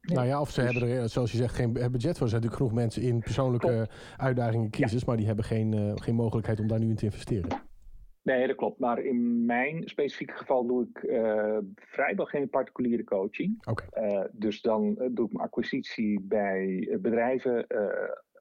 nee. 0.00 0.16
Nou 0.16 0.26
ja, 0.26 0.40
of 0.40 0.50
ze 0.50 0.60
dus... 0.60 0.70
hebben 0.70 0.88
er, 0.88 1.08
zoals 1.08 1.32
je 1.32 1.36
zegt, 1.36 1.54
geen 1.54 1.72
budget 1.72 1.90
voor. 2.00 2.26
Er 2.26 2.28
zijn 2.28 2.42
natuurlijk 2.42 2.54
genoeg 2.54 2.72
mensen 2.72 3.02
in 3.02 3.18
persoonlijke 3.18 3.66
klopt. 3.66 3.94
uitdagingen, 4.16 4.70
crisis, 4.70 5.00
ja. 5.00 5.06
maar 5.06 5.16
die 5.16 5.26
hebben 5.26 5.44
geen, 5.44 5.72
uh, 5.72 5.92
geen 5.94 6.14
mogelijkheid 6.14 6.60
om 6.60 6.66
daar 6.66 6.78
nu 6.78 6.88
in 6.88 6.96
te 6.96 7.04
investeren. 7.04 7.67
Nee, 8.36 8.46
dat 8.46 8.56
klopt. 8.56 8.78
Maar 8.78 8.98
in 8.98 9.44
mijn 9.44 9.88
specifieke 9.88 10.32
geval 10.32 10.66
doe 10.66 10.88
ik 10.88 11.02
uh, 11.02 11.58
vrijwel 11.74 12.24
geen 12.24 12.48
particuliere 12.48 13.04
coaching. 13.04 13.66
Okay. 13.66 14.10
Uh, 14.10 14.24
dus 14.32 14.60
dan 14.60 14.94
doe 14.94 15.26
ik 15.26 15.32
mijn 15.32 15.46
acquisitie 15.46 16.20
bij 16.20 16.88
bedrijven 17.00 17.66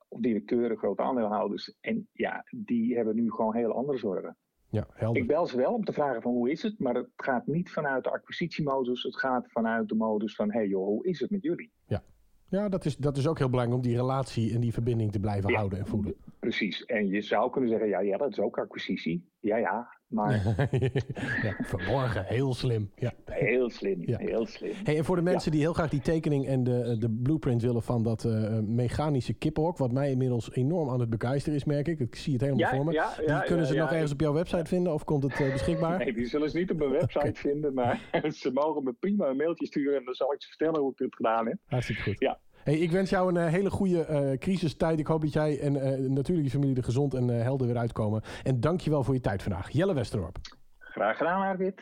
of 0.07 0.19
directeuren, 0.19 0.77
grote 0.77 1.01
aandeelhouders. 1.01 1.77
En 1.81 2.07
ja, 2.11 2.43
die 2.51 2.95
hebben 2.95 3.15
nu 3.15 3.31
gewoon 3.31 3.55
heel 3.55 3.73
andere 3.73 3.97
zorgen. 3.97 4.37
Ja, 4.69 4.87
helder. 4.93 5.21
Ik 5.21 5.27
bel 5.27 5.45
ze 5.45 5.57
wel 5.57 5.73
om 5.73 5.83
te 5.83 5.93
vragen 5.93 6.21
van 6.21 6.31
hoe 6.31 6.51
is 6.51 6.61
het, 6.61 6.79
maar 6.79 6.95
het 6.95 7.09
gaat 7.15 7.47
niet 7.47 7.71
vanuit 7.71 8.03
de 8.03 8.09
acquisitiemodus. 8.09 9.03
Het 9.03 9.17
gaat 9.17 9.51
vanuit 9.51 9.89
de 9.89 9.95
modus 9.95 10.35
van, 10.35 10.51
hey 10.51 10.67
joh, 10.67 10.85
hoe 10.85 11.05
is 11.05 11.19
het 11.19 11.29
met 11.29 11.43
jullie? 11.43 11.71
Ja, 11.87 12.03
ja 12.49 12.69
dat, 12.69 12.85
is, 12.85 12.97
dat 12.97 13.17
is 13.17 13.27
ook 13.27 13.37
heel 13.37 13.49
belangrijk 13.49 13.79
om 13.81 13.87
die 13.87 13.97
relatie 13.97 14.53
en 14.53 14.61
die 14.61 14.73
verbinding 14.73 15.11
te 15.11 15.19
blijven 15.19 15.49
ja, 15.49 15.57
houden 15.57 15.79
en 15.79 15.85
voeden. 15.85 16.15
Precies. 16.39 16.85
En 16.85 17.07
je 17.07 17.21
zou 17.21 17.51
kunnen 17.51 17.69
zeggen, 17.69 17.87
ja, 17.87 17.99
ja, 17.99 18.17
dat 18.17 18.29
is 18.29 18.39
ook 18.39 18.57
acquisitie. 18.57 19.29
Ja, 19.39 19.57
ja, 19.57 19.96
maar... 20.07 20.31
ja, 21.43 21.55
verborgen, 21.63 22.25
heel 22.25 22.53
slim. 22.53 22.91
Ja. 22.95 23.13
Heel 23.25 23.69
slim, 23.69 24.01
ja. 24.05 24.17
heel 24.17 24.45
slim. 24.45 24.73
Hey, 24.83 24.97
en 24.97 25.05
voor 25.05 25.15
de 25.15 25.21
mensen 25.21 25.51
die 25.51 25.61
heel 25.61 25.73
graag 25.73 25.89
die 25.89 26.01
tekening 26.01 26.47
en 26.47 26.63
de, 26.63 26.97
de 26.99 27.09
blueprint 27.09 27.61
willen 27.61 27.81
van 27.81 28.03
dat 28.03 28.23
uh, 28.23 28.59
mechanische 28.59 29.33
kippenhok, 29.33 29.77
wat 29.77 29.91
mij 29.91 30.11
inmiddels 30.11 30.51
enorm 30.53 30.89
aan 30.89 30.99
het 30.99 31.09
begeisteren 31.09 31.57
is, 31.57 31.65
merk 31.65 31.87
ik. 31.87 31.99
Ik 31.99 32.15
zie 32.15 32.33
het 32.33 32.41
helemaal 32.41 32.75
voor 32.75 32.85
me. 32.85 32.91
die 33.25 33.43
kunnen 33.45 33.65
ze 33.65 33.75
nog 33.75 33.91
ergens 33.91 34.11
op 34.11 34.19
jouw 34.19 34.33
website 34.33 34.65
vinden 34.65 34.93
of 34.93 35.03
komt 35.03 35.23
het 35.23 35.39
uh, 35.39 35.51
beschikbaar? 35.51 35.97
Nee, 35.97 36.13
die 36.13 36.25
zullen 36.25 36.49
ze 36.49 36.57
niet 36.57 36.71
op 36.71 36.77
mijn 36.77 36.91
website 36.91 37.17
okay. 37.17 37.33
vinden, 37.33 37.73
maar 37.73 38.01
ze 38.41 38.51
mogen 38.51 38.83
me 38.83 38.93
prima 38.93 39.27
een 39.27 39.37
mailtje 39.37 39.65
sturen 39.65 39.97
en 39.97 40.05
dan 40.05 40.13
zal 40.13 40.33
ik 40.33 40.41
ze 40.41 40.47
vertellen 40.47 40.81
hoe 40.81 40.91
ik 40.91 40.99
het 40.99 41.15
gedaan 41.15 41.47
heb. 41.47 41.57
Hartstikke 41.65 42.01
goed. 42.01 42.19
Ja. 42.19 42.39
Hey, 42.67 42.75
ik 42.75 42.91
wens 42.91 43.09
jou 43.09 43.29
een 43.29 43.45
uh, 43.45 43.51
hele 43.51 43.69
goede 43.69 44.07
uh, 44.09 44.37
crisistijd. 44.37 44.99
Ik 44.99 45.07
hoop 45.07 45.21
dat 45.21 45.33
jij 45.33 45.59
en 45.59 45.75
uh, 45.75 46.09
natuurlijk 46.09 46.47
je 46.47 46.53
familie 46.53 46.75
er 46.75 46.83
gezond 46.83 47.13
en 47.13 47.27
helder 47.27 47.67
weer 47.67 47.77
uitkomen. 47.77 48.21
En 48.43 48.59
dank 48.59 48.81
je 48.81 48.89
wel 48.89 49.03
voor 49.03 49.13
je 49.13 49.19
tijd 49.19 49.43
vandaag. 49.43 49.69
Jelle 49.69 49.93
Westerorp. 49.93 50.37
Graag 50.79 51.17
gedaan, 51.17 51.41
Arvid. 51.41 51.81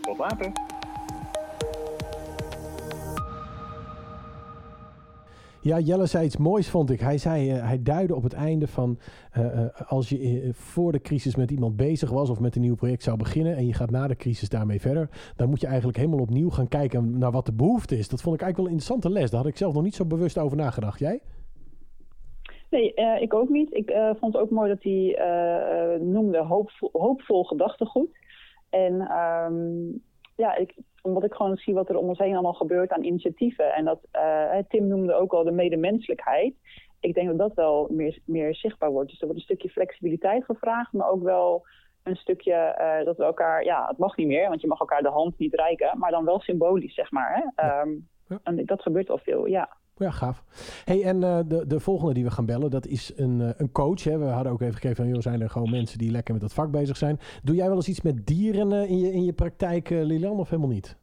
Tot 0.00 0.18
later. 0.18 0.52
Ja, 5.68 5.78
Jelle 5.78 6.06
zei 6.06 6.24
iets 6.24 6.36
moois, 6.36 6.70
vond 6.70 6.90
ik. 6.90 7.00
Hij 7.00 7.18
zei, 7.18 7.54
uh, 7.54 7.66
hij 7.66 7.82
duidde 7.82 8.14
op 8.14 8.22
het 8.22 8.32
einde 8.32 8.66
van 8.66 8.98
uh, 9.38 9.44
uh, 9.44 9.66
als 9.86 10.08
je 10.08 10.48
voor 10.52 10.92
de 10.92 11.00
crisis 11.00 11.36
met 11.36 11.50
iemand 11.50 11.76
bezig 11.76 12.10
was 12.10 12.30
of 12.30 12.40
met 12.40 12.54
een 12.54 12.60
nieuw 12.60 12.74
project 12.74 13.02
zou 13.02 13.16
beginnen 13.16 13.56
en 13.56 13.66
je 13.66 13.72
gaat 13.72 13.90
na 13.90 14.06
de 14.06 14.16
crisis 14.16 14.48
daarmee 14.48 14.80
verder, 14.80 15.08
dan 15.36 15.48
moet 15.48 15.60
je 15.60 15.66
eigenlijk 15.66 15.96
helemaal 15.98 16.20
opnieuw 16.20 16.50
gaan 16.50 16.68
kijken 16.68 17.18
naar 17.18 17.30
wat 17.30 17.46
de 17.46 17.52
behoefte 17.52 17.98
is. 17.98 18.08
Dat 18.08 18.22
vond 18.22 18.34
ik 18.34 18.42
eigenlijk 18.42 18.56
wel 18.56 18.66
een 18.66 18.72
interessante 18.72 19.10
les. 19.10 19.30
Daar 19.30 19.40
had 19.40 19.48
ik 19.48 19.56
zelf 19.56 19.74
nog 19.74 19.82
niet 19.82 19.94
zo 19.94 20.04
bewust 20.04 20.38
over 20.38 20.56
nagedacht. 20.56 20.98
Jij? 20.98 21.20
Nee, 22.70 22.94
ik 23.20 23.34
ook 23.34 23.48
niet. 23.48 23.74
Ik 23.74 23.92
vond 24.18 24.32
het 24.32 24.42
ook 24.42 24.50
mooi 24.50 24.68
dat 24.68 24.82
hij 24.82 25.18
noemde 26.00 26.44
hoopvol, 26.44 26.90
hoopvol 26.92 27.44
gedachtegoed. 27.44 28.16
En 28.70 29.10
um, 29.50 30.02
ja, 30.38 30.56
ik, 30.56 30.74
omdat 31.02 31.24
ik 31.24 31.34
gewoon 31.34 31.56
zie 31.56 31.74
wat 31.74 31.88
er 31.88 31.96
om 31.96 32.08
ons 32.08 32.18
heen 32.18 32.32
allemaal 32.32 32.52
gebeurt 32.52 32.92
aan 32.92 33.04
initiatieven. 33.04 33.74
En 33.74 33.84
dat, 33.84 34.00
uh, 34.12 34.58
Tim 34.68 34.86
noemde 34.86 35.14
ook 35.14 35.32
al 35.32 35.44
de 35.44 35.50
medemenselijkheid. 35.50 36.54
Ik 37.00 37.14
denk 37.14 37.28
dat 37.28 37.38
dat 37.38 37.54
wel 37.54 37.88
meer, 37.90 38.18
meer 38.24 38.54
zichtbaar 38.54 38.90
wordt. 38.90 39.10
Dus 39.10 39.20
er 39.20 39.26
wordt 39.26 39.40
een 39.40 39.46
stukje 39.46 39.68
flexibiliteit 39.68 40.44
gevraagd, 40.44 40.92
maar 40.92 41.10
ook 41.10 41.22
wel 41.22 41.66
een 42.02 42.16
stukje 42.16 42.76
uh, 42.80 43.04
dat 43.04 43.16
we 43.16 43.24
elkaar, 43.24 43.64
ja, 43.64 43.86
het 43.88 43.98
mag 43.98 44.16
niet 44.16 44.26
meer, 44.26 44.48
want 44.48 44.60
je 44.60 44.66
mag 44.66 44.80
elkaar 44.80 45.02
de 45.02 45.08
hand 45.08 45.38
niet 45.38 45.54
reiken, 45.54 45.98
maar 45.98 46.10
dan 46.10 46.24
wel 46.24 46.40
symbolisch, 46.40 46.94
zeg 46.94 47.10
maar. 47.10 47.52
Hè? 47.54 47.80
Um, 47.80 48.08
ja. 48.28 48.38
En 48.42 48.64
dat 48.64 48.82
gebeurt 48.82 49.10
al 49.10 49.18
veel, 49.18 49.46
ja. 49.46 49.76
Ja, 49.98 50.10
gaaf. 50.10 50.44
Hey, 50.84 51.02
en 51.02 51.16
uh, 51.16 51.38
de, 51.46 51.66
de 51.66 51.80
volgende 51.80 52.14
die 52.14 52.24
we 52.24 52.30
gaan 52.30 52.46
bellen, 52.46 52.70
dat 52.70 52.86
is 52.86 53.12
een, 53.16 53.40
uh, 53.40 53.48
een 53.56 53.72
coach. 53.72 54.04
Hè. 54.04 54.18
We 54.18 54.24
hadden 54.24 54.52
ook 54.52 54.60
even 54.60 54.74
gekeken 54.74 54.96
van, 54.96 55.08
joh, 55.08 55.20
zijn 55.20 55.40
er 55.40 55.50
gewoon 55.50 55.70
mensen 55.70 55.98
die 55.98 56.10
lekker 56.10 56.32
met 56.34 56.42
dat 56.42 56.52
vak 56.52 56.70
bezig 56.70 56.96
zijn. 56.96 57.18
Doe 57.42 57.54
jij 57.54 57.66
wel 57.66 57.76
eens 57.76 57.88
iets 57.88 58.00
met 58.00 58.26
dieren 58.26 58.72
uh, 58.72 58.90
in, 58.90 58.98
je, 58.98 59.12
in 59.12 59.24
je 59.24 59.32
praktijk, 59.32 59.88
Lilian, 59.88 60.38
of 60.38 60.50
helemaal 60.50 60.70
niet? 60.70 60.96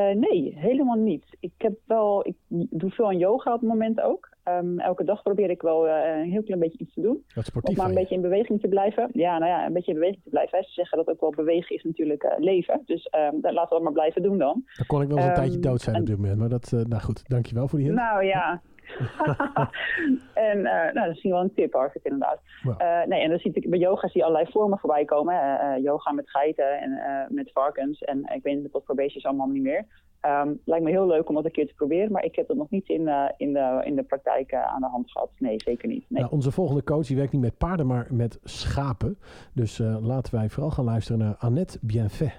Nee, 0.00 0.54
helemaal 0.56 0.96
niet. 0.96 1.36
Ik 1.40 1.52
heb 1.58 1.78
wel, 1.86 2.26
ik 2.26 2.36
doe 2.48 2.90
veel 2.90 3.06
aan 3.06 3.18
yoga 3.18 3.54
op 3.54 3.60
het 3.60 3.68
moment 3.68 4.00
ook. 4.00 4.32
Um, 4.48 4.78
elke 4.78 5.04
dag 5.04 5.22
probeer 5.22 5.50
ik 5.50 5.62
wel 5.62 5.88
een 5.88 6.30
heel 6.30 6.42
klein 6.42 6.60
beetje 6.60 6.78
iets 6.78 6.94
te 6.94 7.00
doen. 7.00 7.24
Wat 7.34 7.44
sportief 7.44 7.70
om 7.70 7.82
maar 7.82 7.88
een 7.88 8.00
beetje 8.00 8.14
in 8.14 8.20
beweging 8.20 8.60
te 8.60 8.68
blijven. 8.68 9.08
Ja, 9.12 9.38
nou 9.38 9.50
ja, 9.50 9.66
een 9.66 9.72
beetje 9.72 9.92
in 9.92 9.98
beweging 9.98 10.22
te 10.22 10.30
blijven. 10.30 10.64
Ze 10.64 10.72
zeggen 10.72 10.98
dat 10.98 11.08
ook 11.08 11.20
wel 11.20 11.30
bewegen 11.30 11.76
is 11.76 11.82
natuurlijk 11.82 12.34
leven. 12.38 12.82
Dus 12.86 13.08
um, 13.32 13.40
dat 13.40 13.52
laten 13.52 13.68
we 13.68 13.74
dat 13.74 13.82
maar 13.82 13.92
blijven 13.92 14.22
doen 14.22 14.38
dan. 14.38 14.64
Dan 14.76 14.86
kon 14.86 15.02
ik 15.02 15.08
wel 15.08 15.16
eens 15.16 15.26
een 15.26 15.32
um, 15.32 15.36
tijdje 15.36 15.58
dood 15.58 15.80
zijn 15.80 16.00
op 16.00 16.06
dit 16.06 16.16
moment. 16.16 16.38
Maar 16.38 16.48
dat, 16.48 16.72
uh, 16.74 16.80
nou 16.80 17.02
goed, 17.02 17.28
dankjewel 17.28 17.68
voor 17.68 17.78
die 17.78 17.88
hint. 17.88 18.00
Nou 18.00 18.24
ja. 18.24 18.62
en 20.48 20.58
uh, 20.58 20.64
nou, 20.64 20.92
dat 20.92 21.02
is 21.02 21.08
misschien 21.08 21.30
wel 21.30 21.40
een 21.40 21.54
tip, 21.54 21.74
Arvid, 21.74 22.04
inderdaad. 22.04 22.40
Wow. 22.62 22.80
Uh, 22.80 23.04
nee, 23.06 23.20
en 23.20 23.30
dan 23.30 23.38
zie 23.38 23.52
ik 23.52 23.70
bij 23.70 23.78
yoga 23.78 24.08
zie 24.08 24.20
je 24.20 24.26
allerlei 24.26 24.50
vormen 24.52 24.78
voorbij 24.78 25.04
komen. 25.04 25.34
Uh, 25.34 25.82
yoga 25.82 26.12
met 26.12 26.30
geiten 26.30 26.80
en 26.80 27.00
met 27.28 27.50
varkens. 27.52 28.02
En 28.02 28.18
ik 28.34 28.42
weet 28.42 28.62
niet 28.62 28.72
wat 28.72 28.84
voor 28.84 28.94
beestjes 28.94 29.24
allemaal 29.24 29.46
niet 29.46 29.62
meer. 29.62 29.86
Um, 30.22 30.60
lijkt 30.64 30.84
me 30.84 30.90
heel 30.90 31.06
leuk 31.06 31.28
om 31.28 31.34
dat 31.34 31.44
een 31.44 31.50
keer 31.50 31.66
te 31.66 31.74
proberen, 31.74 32.12
maar 32.12 32.24
ik 32.24 32.36
heb 32.36 32.46
dat 32.46 32.56
nog 32.56 32.70
niet 32.70 32.88
in, 32.88 33.08
in, 33.36 33.52
de, 33.52 33.82
in 33.84 33.94
de 33.96 34.02
praktijk 34.02 34.54
aan 34.54 34.80
de 34.80 34.86
hand 34.86 35.10
gehad. 35.10 35.30
Nee, 35.38 35.60
zeker 35.64 35.88
niet. 35.88 36.04
Nee. 36.08 36.20
Nou, 36.20 36.32
onze 36.32 36.50
volgende 36.50 36.84
coach 36.84 37.06
die 37.06 37.16
werkt 37.16 37.32
niet 37.32 37.40
met 37.40 37.58
paarden, 37.58 37.86
maar 37.86 38.06
met 38.10 38.38
schapen. 38.44 39.18
Dus 39.52 39.78
laten 40.00 40.34
wij 40.34 40.48
vooral 40.48 40.70
gaan 40.70 40.84
luisteren 40.84 41.18
naar 41.18 41.34
Annette 41.38 41.78
Bienfait. 41.82 42.32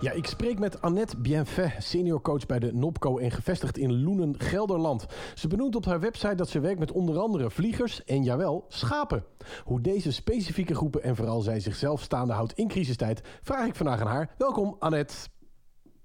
Ja, 0.00 0.12
ik 0.12 0.26
spreek 0.26 0.58
met 0.58 0.80
Annette 0.80 1.20
Bienfait, 1.20 1.82
senior 1.82 2.20
coach 2.20 2.46
bij 2.46 2.58
de 2.58 2.72
NOPCO 2.72 3.18
en 3.18 3.30
gevestigd 3.30 3.78
in 3.78 4.02
Loenen, 4.02 4.38
Gelderland. 4.38 5.06
Ze 5.34 5.48
benoemt 5.48 5.76
op 5.76 5.84
haar 5.84 6.00
website 6.00 6.34
dat 6.34 6.48
ze 6.48 6.60
werkt 6.60 6.78
met 6.78 6.92
onder 6.92 7.18
andere 7.18 7.50
vliegers 7.50 8.04
en 8.04 8.22
jawel, 8.22 8.64
schapen. 8.68 9.24
Hoe 9.64 9.80
deze 9.80 10.12
specifieke 10.12 10.74
groepen 10.74 11.02
en 11.02 11.16
vooral 11.16 11.40
zij 11.40 11.60
zichzelf 11.60 12.00
staande 12.00 12.32
houdt 12.32 12.52
in 12.52 12.68
crisistijd, 12.68 13.20
vraag 13.42 13.66
ik 13.66 13.74
vandaag 13.74 14.00
aan 14.00 14.06
haar. 14.06 14.34
Welkom 14.38 14.76
Annette. 14.78 15.14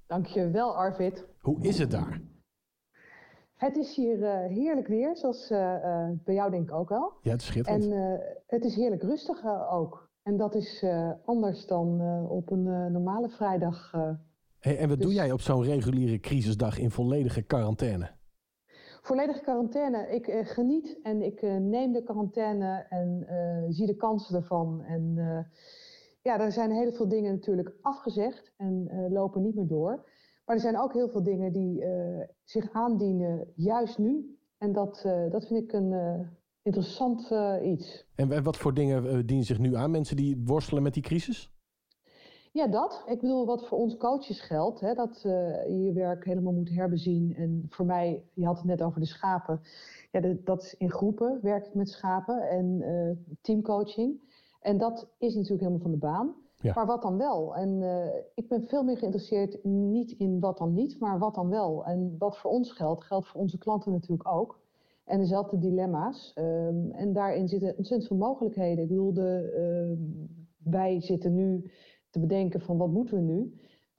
Dankjewel 0.07 0.75
Arvid. 0.75 1.25
Hoe 1.39 1.57
is 1.61 1.77
het 1.77 1.91
daar? 1.91 2.21
Het 3.55 3.77
is 3.77 3.95
hier 3.95 4.17
uh, 4.17 4.55
heerlijk 4.55 4.87
weer, 4.87 5.17
zoals 5.17 5.51
uh, 5.51 5.57
uh, 5.57 6.09
bij 6.23 6.33
jou 6.33 6.51
denk 6.51 6.69
ik 6.69 6.75
ook 6.75 6.89
wel. 6.89 7.13
Ja, 7.21 7.31
het 7.31 7.41
is 7.41 7.47
schitterend. 7.47 7.83
En 7.83 8.21
het 8.47 8.63
is 8.63 8.75
heerlijk 8.75 9.01
rustig 9.01 9.45
ook. 9.71 10.10
En 10.23 10.37
dat 10.37 10.55
is 10.55 10.83
uh, 10.83 11.11
anders 11.25 11.65
dan 11.65 12.01
uh, 12.01 12.31
op 12.31 12.51
een 12.51 12.65
uh, 12.65 12.85
normale 12.85 13.29
vrijdag. 13.29 13.91
Hey, 14.59 14.77
en 14.77 14.87
wat 14.89 14.97
dus... 14.97 15.05
doe 15.05 15.15
jij 15.15 15.31
op 15.31 15.41
zo'n 15.41 15.63
reguliere 15.63 16.19
crisisdag 16.19 16.79
in 16.79 16.91
volledige 16.91 17.41
quarantaine? 17.41 18.09
Volledige 19.01 19.41
quarantaine. 19.41 20.09
Ik 20.09 20.47
geniet 20.47 20.99
en 21.03 21.21
ik 21.21 21.41
neem 21.41 21.91
de 21.91 22.03
quarantaine 22.03 22.85
en 22.89 23.25
zie 23.69 23.85
de 23.85 23.95
kansen 23.95 24.35
ervan. 24.35 24.83
En 24.83 25.15
ja, 26.21 26.39
er 26.39 26.51
zijn 26.51 26.71
heel 26.71 26.91
veel 26.91 27.07
dingen 27.07 27.31
natuurlijk 27.31 27.73
afgezegd 27.81 28.53
en 28.57 28.89
lopen 29.09 29.41
niet 29.41 29.55
meer 29.55 29.67
door. 29.67 30.09
Maar 30.45 30.55
er 30.55 30.61
zijn 30.61 30.79
ook 30.79 30.93
heel 30.93 31.09
veel 31.09 31.23
dingen 31.23 31.53
die 31.53 31.83
zich 32.43 32.71
aandienen 32.71 33.51
juist 33.55 33.97
nu. 33.97 34.37
En 34.57 34.73
dat, 34.73 35.01
dat 35.31 35.47
vind 35.47 35.63
ik 35.63 35.73
een 35.73 35.93
interessant 36.63 37.31
uh, 37.31 37.55
iets. 37.63 38.05
En 38.15 38.43
wat 38.43 38.57
voor 38.57 38.73
dingen 38.73 39.05
uh, 39.05 39.19
dienen 39.25 39.45
zich 39.45 39.59
nu 39.59 39.75
aan? 39.75 39.91
Mensen 39.91 40.15
die 40.15 40.41
worstelen 40.45 40.83
met 40.83 40.93
die 40.93 41.03
crisis? 41.03 41.51
Ja, 42.51 42.67
dat. 42.67 43.03
Ik 43.05 43.21
bedoel, 43.21 43.45
wat 43.45 43.67
voor 43.67 43.77
ons 43.77 43.97
coaches 43.97 44.41
geldt, 44.41 44.79
hè, 44.79 44.93
dat 44.93 45.23
uh, 45.25 45.31
je 45.67 45.83
je 45.83 45.93
werk 45.93 46.25
helemaal 46.25 46.53
moet 46.53 46.69
herbezien. 46.69 47.35
En 47.35 47.65
voor 47.69 47.85
mij, 47.85 48.23
je 48.33 48.45
had 48.45 48.57
het 48.57 48.65
net 48.65 48.81
over 48.81 48.99
de 48.99 49.05
schapen. 49.05 49.61
Ja, 50.11 50.19
de, 50.19 50.43
dat 50.43 50.63
is 50.63 50.75
in 50.77 50.91
groepen, 50.91 51.39
werk 51.41 51.67
ik 51.67 51.73
met 51.73 51.89
schapen 51.89 52.49
en 52.49 52.83
teamcoaching. 53.41 54.21
En 54.61 54.77
dat 54.77 55.07
is 55.17 55.33
natuurlijk 55.33 55.61
helemaal 55.61 55.81
van 55.81 55.91
de 55.91 55.97
baan. 55.97 56.35
Ja. 56.57 56.73
Maar 56.75 56.85
wat 56.85 57.01
dan 57.01 57.17
wel? 57.17 57.55
En 57.55 57.81
ik 58.35 58.47
ben 58.47 58.67
veel 58.67 58.83
meer 58.83 58.97
geïnteresseerd 58.97 59.63
niet 59.63 60.11
in 60.11 60.39
wat 60.39 60.57
dan 60.57 60.73
niet, 60.73 60.99
maar 60.99 61.19
wat 61.19 61.35
dan 61.35 61.49
wel. 61.49 61.85
En 61.85 62.15
wat 62.17 62.37
voor 62.37 62.51
ons 62.51 62.71
geldt, 62.71 63.03
geldt 63.03 63.27
voor 63.27 63.41
onze 63.41 63.57
klanten 63.57 63.91
natuurlijk 63.91 64.27
ook. 64.27 64.60
En 65.11 65.19
dezelfde 65.19 65.57
dilemma's. 65.57 66.33
Um, 66.35 66.91
en 66.91 67.13
daarin 67.13 67.47
zitten 67.47 67.77
ontzettend 67.77 68.07
veel 68.07 68.17
mogelijkheden. 68.17 68.83
Ik 68.83 68.89
bedoel, 68.89 69.13
de, 69.13 69.53
uh, 69.57 70.71
wij 70.71 71.01
zitten 71.01 71.33
nu 71.35 71.71
te 72.09 72.19
bedenken 72.19 72.61
van 72.61 72.77
wat 72.77 72.89
moeten 72.89 73.15
we 73.15 73.21
nu. 73.21 73.53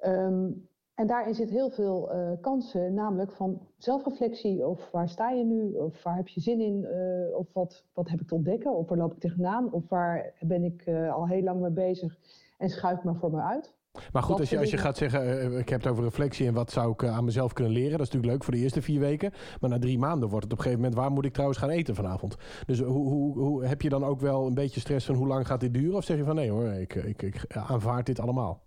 Um, 0.07 0.69
en 0.95 1.07
daarin 1.07 1.35
zit 1.35 1.51
heel 1.51 1.71
veel 1.71 2.15
uh, 2.15 2.31
kansen, 2.41 2.95
namelijk 2.95 3.33
van 3.33 3.61
zelfreflectie. 3.77 4.67
Of 4.67 4.91
waar 4.91 5.09
sta 5.09 5.31
je 5.31 5.45
nu? 5.45 5.75
Of 5.75 6.03
waar 6.03 6.17
heb 6.17 6.29
je 6.29 6.41
zin 6.41 6.61
in? 6.61 6.81
Uh, 6.81 7.39
of 7.39 7.53
wat, 7.53 7.85
wat 7.93 8.09
heb 8.09 8.21
ik 8.21 8.27
te 8.27 8.35
ontdekken? 8.35 8.77
Of 8.77 8.89
waar 8.89 8.99
loop 8.99 9.13
ik 9.13 9.21
tegenaan? 9.21 9.73
Of 9.73 9.89
waar 9.89 10.35
ben 10.41 10.65
ik 10.65 10.87
uh, 10.87 11.15
al 11.15 11.29
heel 11.29 11.43
lang 11.43 11.61
mee 11.61 11.71
bezig 11.71 12.19
en 12.59 12.69
schuif 12.69 13.03
maar 13.03 13.17
voor 13.17 13.31
me 13.31 13.41
uit? 13.41 13.75
Maar 14.13 14.23
goed, 14.23 14.41
als 14.41 14.51
je, 14.51 14.59
als 14.59 14.71
je 14.71 14.77
gaat 14.77 14.97
zeggen, 14.97 15.53
uh, 15.53 15.59
ik 15.59 15.69
heb 15.69 15.83
het 15.83 15.93
over 15.93 16.05
reflectie 16.05 16.47
en 16.47 16.55
wat 16.55 16.71
zou 16.71 16.93
ik 16.93 17.03
uh, 17.03 17.17
aan 17.17 17.25
mezelf 17.25 17.53
kunnen 17.53 17.73
leren. 17.73 17.91
Dat 17.91 18.01
is 18.01 18.07
natuurlijk 18.07 18.33
leuk 18.33 18.45
voor 18.45 18.55
de 18.55 18.61
eerste 18.61 18.83
vier 18.83 19.01
weken. 19.01 19.33
Maar 19.61 19.71
na 19.71 19.79
drie 19.79 19.99
maanden 19.99 20.29
wordt 20.29 20.45
het 20.45 20.53
op 20.53 20.59
een 20.59 20.65
gegeven 20.65 20.85
moment, 20.85 21.01
waar 21.01 21.11
moet 21.11 21.25
ik 21.25 21.33
trouwens 21.33 21.59
gaan 21.59 21.71
eten 21.71 21.95
vanavond? 21.95 22.37
Dus 22.67 22.81
hoe, 22.81 23.09
hoe, 23.09 23.39
hoe 23.39 23.65
heb 23.65 23.83
je 23.83 23.89
dan 23.89 24.05
ook 24.05 24.21
wel 24.21 24.47
een 24.47 24.55
beetje 24.55 24.81
stress 24.81 25.07
van 25.07 25.15
hoe 25.15 25.27
lang 25.27 25.47
gaat 25.47 25.61
dit 25.61 25.75
duren? 25.75 25.97
Of 25.97 26.05
zeg 26.05 26.17
je 26.17 26.25
van 26.25 26.35
nee 26.35 26.51
hoor, 26.51 26.73
ik, 26.73 26.95
ik, 26.95 27.23
ik 27.23 27.45
aanvaard 27.49 28.07
dit 28.07 28.21
allemaal? 28.21 28.63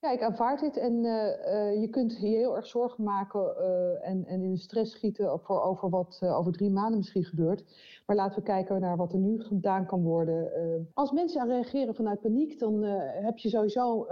Ja, 0.00 0.10
ik 0.10 0.22
aanvaard 0.22 0.60
dit 0.60 0.76
en 0.76 0.92
uh, 0.92 1.80
je 1.80 1.88
kunt 1.90 2.20
je 2.20 2.26
heel 2.26 2.56
erg 2.56 2.66
zorgen 2.66 3.04
maken 3.04 3.54
uh, 3.58 4.08
en, 4.08 4.24
en 4.26 4.42
in 4.42 4.56
stress 4.56 4.92
schieten 4.92 5.40
voor 5.40 5.62
over 5.62 5.90
wat 5.90 6.18
over 6.22 6.52
drie 6.52 6.70
maanden 6.70 6.98
misschien 6.98 7.24
gebeurt. 7.24 7.64
Maar 8.06 8.16
laten 8.16 8.38
we 8.38 8.44
kijken 8.44 8.80
naar 8.80 8.96
wat 8.96 9.12
er 9.12 9.18
nu 9.18 9.40
gedaan 9.40 9.86
kan 9.86 10.02
worden. 10.02 10.50
als 10.94 11.12
mensen 11.12 11.40
aan 11.40 11.48
reageren 11.48 11.94
vanuit 11.94 12.20
paniek, 12.20 12.58
dan 12.58 12.82
heb 12.82 13.38
je 13.38 13.48
sowieso 13.48 14.06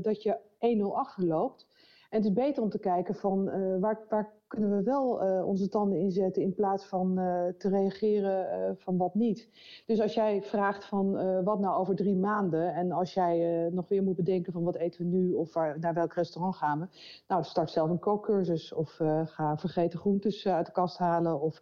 dat 0.00 0.22
je 0.22 0.38
1-0 0.58 0.94
achterloopt. 0.94 1.66
En 2.12 2.18
het 2.18 2.26
is 2.26 2.32
beter 2.32 2.62
om 2.62 2.68
te 2.68 2.78
kijken 2.78 3.14
van 3.14 3.44
waar, 3.80 4.00
waar 4.08 4.32
kunnen 4.46 4.76
we 4.76 4.82
wel 4.82 5.24
uh, 5.24 5.46
onze 5.46 5.68
tanden 5.68 5.98
inzetten 5.98 6.42
in 6.42 6.54
plaats 6.54 6.84
van 6.84 7.18
uh, 7.18 7.44
te 7.58 7.68
reageren 7.68 8.76
van 8.78 8.96
wat 8.96 9.14
niet. 9.14 9.48
Dus 9.86 10.00
als 10.00 10.14
jij 10.14 10.42
vraagt 10.42 10.84
van 10.84 11.12
wat 11.44 11.58
nou 11.60 11.76
over 11.76 11.94
drie 11.94 12.16
maanden 12.16 12.74
en 12.74 12.92
als 12.92 13.14
jij 13.14 13.68
nog 13.70 13.88
weer 13.88 14.02
moet 14.02 14.16
bedenken 14.16 14.52
van 14.52 14.64
wat 14.64 14.76
eten 14.76 15.00
we 15.00 15.16
nu 15.16 15.32
of 15.32 15.54
naar 15.54 15.94
welk 15.94 16.12
restaurant 16.12 16.56
gaan 16.56 16.80
we. 16.80 16.86
Nou, 17.28 17.44
start 17.44 17.70
zelf 17.70 17.90
een 17.90 17.98
kookcursus 17.98 18.72
of 18.72 18.90
ga 19.24 19.56
vergeten 19.56 19.98
groentes 19.98 20.46
uit 20.46 20.66
de 20.66 20.72
kast 20.72 20.98
halen 20.98 21.40
of 21.40 21.60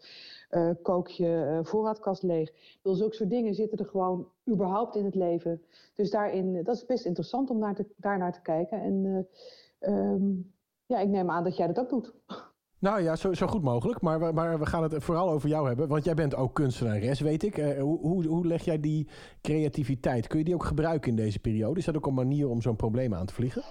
kook 0.82 1.08
je 1.08 1.60
voorraadkast 1.62 2.22
leeg. 2.22 2.52
Dus 2.82 2.98
zulke 2.98 3.14
soort 3.14 3.30
dingen 3.30 3.54
zitten 3.54 3.78
er 3.78 3.86
gewoon 3.86 4.28
überhaupt 4.48 4.96
in 4.96 5.04
het 5.04 5.14
leven. 5.14 5.62
Dus 5.94 6.10
daarin, 6.10 6.62
dat 6.64 6.76
is 6.76 6.86
best 6.86 7.04
interessant 7.04 7.50
om 7.50 7.58
naar 7.58 7.74
te, 7.74 7.86
daar 7.96 8.18
naar 8.18 8.32
te 8.32 8.42
kijken. 8.42 8.82
En 8.82 9.26
um, 9.80 10.52
ja, 10.86 10.98
ik 10.98 11.08
neem 11.08 11.30
aan 11.30 11.44
dat 11.44 11.56
jij 11.56 11.66
dat 11.66 11.78
ook 11.78 11.88
doet. 11.88 12.14
Nou 12.80 13.02
ja, 13.02 13.16
zo, 13.16 13.32
zo 13.32 13.46
goed 13.46 13.62
mogelijk. 13.62 14.00
Maar, 14.00 14.34
maar 14.34 14.58
we 14.58 14.66
gaan 14.66 14.82
het 14.82 15.04
vooral 15.04 15.30
over 15.30 15.48
jou 15.48 15.66
hebben. 15.66 15.88
Want 15.88 16.04
jij 16.04 16.14
bent 16.14 16.34
ook 16.34 16.54
kunstenares, 16.54 17.20
weet 17.20 17.42
ik. 17.42 17.58
Uh, 17.58 17.80
hoe, 17.80 18.26
hoe 18.26 18.46
leg 18.46 18.64
jij 18.64 18.80
die 18.80 19.08
creativiteit? 19.40 20.26
Kun 20.26 20.38
je 20.38 20.44
die 20.44 20.54
ook 20.54 20.64
gebruiken 20.64 21.10
in 21.10 21.16
deze 21.16 21.38
periode? 21.38 21.78
Is 21.78 21.84
dat 21.84 21.96
ook 21.96 22.06
een 22.06 22.14
manier 22.14 22.48
om 22.48 22.62
zo'n 22.62 22.76
probleem 22.76 23.14
aan 23.14 23.26
te 23.26 23.34
vliegen? 23.34 23.62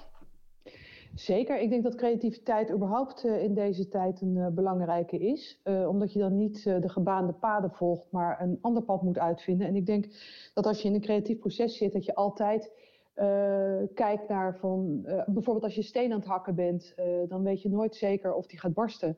Zeker. 1.16 1.60
Ik 1.60 1.70
denk 1.70 1.84
dat 1.84 1.96
creativiteit 1.96 2.72
überhaupt 2.72 3.26
uh, 3.26 3.44
in 3.44 3.54
deze 3.54 3.88
tijd 3.88 4.22
een 4.22 4.36
uh, 4.36 4.48
belangrijke 4.48 5.18
is. 5.18 5.62
omdat 5.88 6.14
je 6.14 6.20
dan 6.20 6.38
niet 6.38 6.64
de 6.64 6.90
gebaande 6.90 7.34
paden 7.34 7.72
volgt, 7.72 8.12
maar 8.12 8.42
een 8.42 8.58
ander 8.62 8.84
pad 8.84 9.02
moet 9.02 9.20
uitvinden. 9.20 9.68
En 9.68 9.76
ik 9.76 9.86
denk 9.86 10.06
dat 10.54 10.66
als 10.66 10.82
je 10.82 10.88
in 10.88 10.94
een 10.94 11.02
creatief 11.02 11.40
proces 11.40 11.78
zit, 11.78 11.94
dat 11.94 12.06
je 12.06 12.16
altijd 12.16 12.72
uh, 13.22 13.88
kijk 13.94 14.28
naar 14.28 14.58
van, 14.58 15.04
uh, 15.06 15.24
bijvoorbeeld 15.26 15.64
als 15.64 15.76
je 15.76 15.82
steen 15.82 16.12
aan 16.12 16.20
het 16.20 16.28
hakken 16.28 16.56
bent, 16.56 16.94
uh, 17.00 17.06
dan 17.28 17.44
weet 17.44 17.62
je 17.62 17.70
nooit 17.70 17.96
zeker 17.96 18.34
of 18.34 18.48
die 18.48 18.60
gaat 18.60 18.74
barsten. 18.74 19.18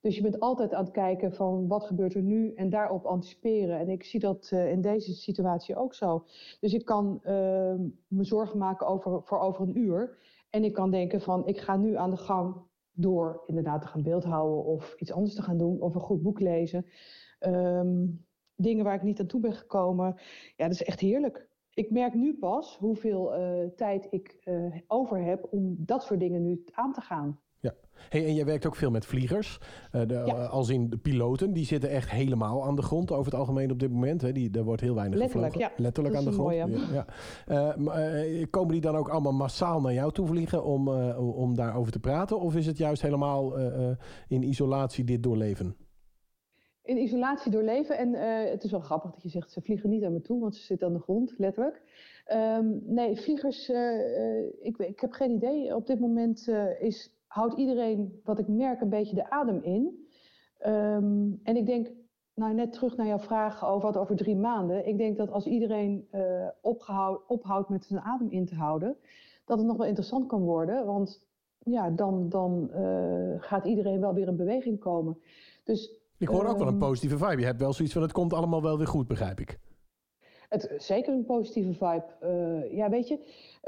Dus 0.00 0.16
je 0.16 0.22
bent 0.22 0.40
altijd 0.40 0.74
aan 0.74 0.84
het 0.84 0.92
kijken 0.92 1.32
van 1.32 1.66
wat 1.66 1.84
gebeurt 1.84 2.14
er 2.14 2.22
nu 2.22 2.52
en 2.54 2.70
daarop 2.70 3.04
anticiperen. 3.04 3.78
En 3.78 3.88
ik 3.88 4.04
zie 4.04 4.20
dat 4.20 4.50
in 4.50 4.80
deze 4.80 5.14
situatie 5.14 5.76
ook 5.76 5.94
zo. 5.94 6.24
Dus 6.60 6.74
ik 6.74 6.84
kan 6.84 7.20
ehm, 7.22 7.80
me 8.06 8.24
zorgen 8.24 8.58
maken 8.58 8.86
over, 8.86 9.20
voor 9.24 9.40
over 9.40 9.62
een 9.62 9.78
uur. 9.78 10.18
En 10.50 10.64
ik 10.64 10.72
kan 10.72 10.90
denken 10.90 11.20
van 11.20 11.46
ik 11.46 11.58
ga 11.58 11.76
nu 11.76 11.96
aan 11.96 12.10
de 12.10 12.16
gang 12.16 12.56
door 12.92 13.42
inderdaad 13.46 13.80
te 13.80 13.86
gaan 13.86 14.02
beeldhouden 14.02 14.64
of 14.64 14.94
iets 14.98 15.12
anders 15.12 15.34
te 15.34 15.42
gaan 15.42 15.58
doen 15.58 15.80
of 15.80 15.94
een 15.94 16.00
goed 16.00 16.22
boek 16.22 16.40
lezen. 16.40 16.86
Um, 17.40 18.26
dingen 18.54 18.84
waar 18.84 18.94
ik 18.94 19.02
niet 19.02 19.20
aan 19.20 19.26
toe 19.26 19.40
ben 19.40 19.52
gekomen. 19.52 20.16
Ja, 20.56 20.64
dat 20.64 20.74
is 20.74 20.82
echt 20.82 21.00
heerlijk 21.00 21.47
ik 21.78 21.90
merk 21.90 22.14
nu 22.14 22.36
pas 22.38 22.76
hoeveel 22.78 23.38
uh, 23.38 23.68
tijd 23.76 24.06
ik 24.10 24.36
uh, 24.44 24.74
over 24.86 25.24
heb 25.24 25.46
om 25.50 25.74
dat 25.78 26.02
soort 26.02 26.20
dingen 26.20 26.42
nu 26.42 26.64
aan 26.72 26.92
te 26.92 27.00
gaan. 27.00 27.40
Ja, 27.60 27.74
hey, 28.08 28.26
en 28.26 28.34
jij 28.34 28.44
werkt 28.44 28.66
ook 28.66 28.76
veel 28.76 28.90
met 28.90 29.06
vliegers. 29.06 29.60
Uh, 29.92 30.06
de, 30.06 30.14
ja. 30.14 30.44
Als 30.44 30.68
in 30.68 30.90
de 30.90 30.98
piloten, 30.98 31.52
die 31.52 31.64
zitten 31.64 31.90
echt 31.90 32.10
helemaal 32.10 32.64
aan 32.64 32.76
de 32.76 32.82
grond 32.82 33.12
over 33.12 33.24
het 33.24 33.40
algemeen 33.40 33.70
op 33.70 33.78
dit 33.78 33.90
moment. 33.90 34.20
Hè. 34.20 34.32
Die, 34.32 34.50
er 34.50 34.64
wordt 34.64 34.80
heel 34.80 34.94
weinig 34.94 35.18
Letterlijk, 35.18 35.52
gevlogen. 35.52 35.74
Ja. 35.76 35.82
Letterlijk 35.82 36.14
aan 36.14 36.24
de 36.24 36.32
grond. 36.32 36.48
Mooie, 36.48 36.66
ja. 36.92 37.06
ja. 37.46 38.46
komen 38.50 38.72
die 38.72 38.80
dan 38.80 38.96
ook 38.96 39.08
allemaal 39.08 39.32
massaal 39.32 39.80
naar 39.80 39.94
jou 39.94 40.12
toe 40.12 40.26
vliegen 40.26 40.64
om, 40.64 40.88
om 41.16 41.54
daarover 41.54 41.92
te 41.92 42.00
praten? 42.00 42.40
Of 42.40 42.56
is 42.56 42.66
het 42.66 42.78
juist 42.78 43.02
helemaal 43.02 43.58
in 44.28 44.42
isolatie 44.42 45.04
dit 45.04 45.22
doorleven? 45.22 45.76
In 46.88 46.98
isolatie 46.98 47.50
doorleven. 47.50 47.98
En 47.98 48.08
uh, 48.08 48.50
het 48.50 48.64
is 48.64 48.70
wel 48.70 48.80
grappig 48.80 49.10
dat 49.10 49.22
je 49.22 49.28
zegt, 49.28 49.50
ze 49.50 49.60
vliegen 49.60 49.90
niet 49.90 50.04
aan 50.04 50.12
me 50.12 50.20
toe, 50.20 50.40
want 50.40 50.56
ze 50.56 50.62
zitten 50.62 50.86
aan 50.86 50.92
de 50.92 51.00
grond, 51.00 51.34
letterlijk. 51.36 51.82
Um, 52.32 52.82
nee, 52.84 53.16
vliegers, 53.16 53.68
uh, 53.68 54.46
ik, 54.60 54.76
ik, 54.78 55.00
heb 55.00 55.12
geen 55.12 55.30
idee. 55.30 55.74
Op 55.74 55.86
dit 55.86 56.00
moment 56.00 56.48
is, 56.78 57.12
houdt 57.26 57.58
iedereen, 57.58 58.20
wat 58.24 58.38
ik 58.38 58.48
merk, 58.48 58.80
een 58.80 58.88
beetje 58.88 59.14
de 59.14 59.30
adem 59.30 59.62
in. 59.62 60.06
Um, 60.66 61.40
en 61.42 61.56
ik 61.56 61.66
denk, 61.66 61.90
nou 62.34 62.54
net 62.54 62.72
terug 62.72 62.96
naar 62.96 63.06
jouw 63.06 63.18
vraag 63.18 63.64
over 63.66 63.86
wat 63.86 63.96
over 63.96 64.16
drie 64.16 64.36
maanden. 64.36 64.86
Ik 64.86 64.98
denk 64.98 65.16
dat 65.16 65.30
als 65.30 65.46
iedereen 65.46 66.08
ophoudt 67.26 67.68
met 67.68 67.84
zijn 67.84 68.00
adem 68.00 68.30
in 68.30 68.46
te 68.46 68.54
houden, 68.54 68.96
dat 69.44 69.58
het 69.58 69.66
nog 69.66 69.76
wel 69.76 69.86
interessant 69.86 70.26
kan 70.26 70.42
worden. 70.42 70.86
Want 70.86 71.26
ja, 71.58 71.90
dan, 71.90 72.28
dan 72.28 72.70
gaat 73.40 73.64
iedereen 73.64 74.00
wel 74.00 74.14
weer 74.14 74.28
in 74.28 74.36
beweging 74.36 74.78
komen. 74.78 75.18
Dus 75.64 75.97
ik 76.18 76.28
hoor 76.28 76.46
ook 76.46 76.58
wel 76.58 76.66
een 76.66 76.72
ehm, 76.72 76.78
positieve 76.78 77.18
vibe. 77.18 77.40
Je 77.40 77.46
hebt 77.46 77.60
wel 77.60 77.72
zoiets 77.72 77.94
van 77.94 78.02
het 78.02 78.12
komt 78.12 78.32
allemaal 78.32 78.62
wel 78.62 78.78
weer 78.78 78.86
goed, 78.86 79.08
begrijp 79.08 79.40
ik. 79.40 79.58
Het, 80.48 80.74
zeker 80.76 81.12
een 81.12 81.24
positieve 81.24 81.72
vibe. 81.72 82.06
Uh, 82.22 82.72
ja, 82.76 82.90
weet 82.90 83.08
je, 83.08 83.18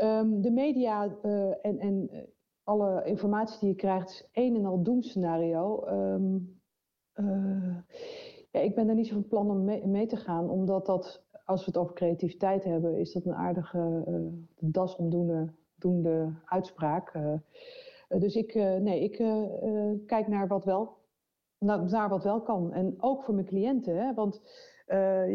um, 0.02 0.42
de 0.42 0.50
media 0.50 1.16
uh, 1.22 1.48
en, 1.62 1.78
en 1.78 2.08
uh, 2.12 2.18
alle 2.62 3.04
informatie 3.04 3.58
die 3.60 3.68
je 3.68 3.74
krijgt 3.74 4.10
is 4.10 4.28
een 4.32 4.56
en 4.56 4.64
al 4.64 4.82
doemscenario. 4.82 5.86
Um, 5.88 6.58
ja, 8.50 8.60
ik 8.60 8.74
ben 8.74 8.88
er 8.88 8.94
niet 8.94 9.06
zo 9.06 9.14
van 9.14 9.28
plan 9.28 9.50
om 9.50 9.64
mee, 9.64 9.86
mee, 9.86 10.06
te 10.06 10.16
gaan, 10.16 10.50
omdat 10.50 10.86
dat, 10.86 11.24
als 11.44 11.60
we 11.60 11.66
het 11.66 11.80
over 11.80 11.94
creativiteit 11.94 12.64
hebben, 12.64 12.98
is 12.98 13.12
dat 13.12 13.24
een 13.24 13.34
aardige 13.34 14.04
das 14.58 14.96
omdoende 14.96 15.52
afdoende 15.74 16.34
uitspraak. 16.44 17.12
dus 18.08 18.34
ik, 18.34 18.54
nee, 18.54 19.02
ik 19.02 19.16
kijk 20.06 20.28
naar 20.28 20.48
wat 20.48 20.64
wel, 20.64 20.99
naar 21.60 22.08
wat 22.08 22.24
wel 22.24 22.42
kan. 22.42 22.72
En 22.72 22.94
ook 22.98 23.22
voor 23.22 23.34
mijn 23.34 23.46
cliënten, 23.46 23.96
hè, 23.96 24.14
want 24.14 24.40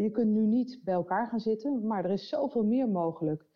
je 0.02 0.10
kunt 0.12 0.30
nu 0.30 0.46
niet 0.46 0.80
bij 0.84 0.94
elkaar 0.94 1.28
gaan 1.28 1.40
zitten, 1.40 1.86
maar 1.86 2.04
er 2.04 2.10
is 2.10 2.28
zoveel 2.28 2.64
meer 2.64 2.88
mogelijk. 2.88 3.46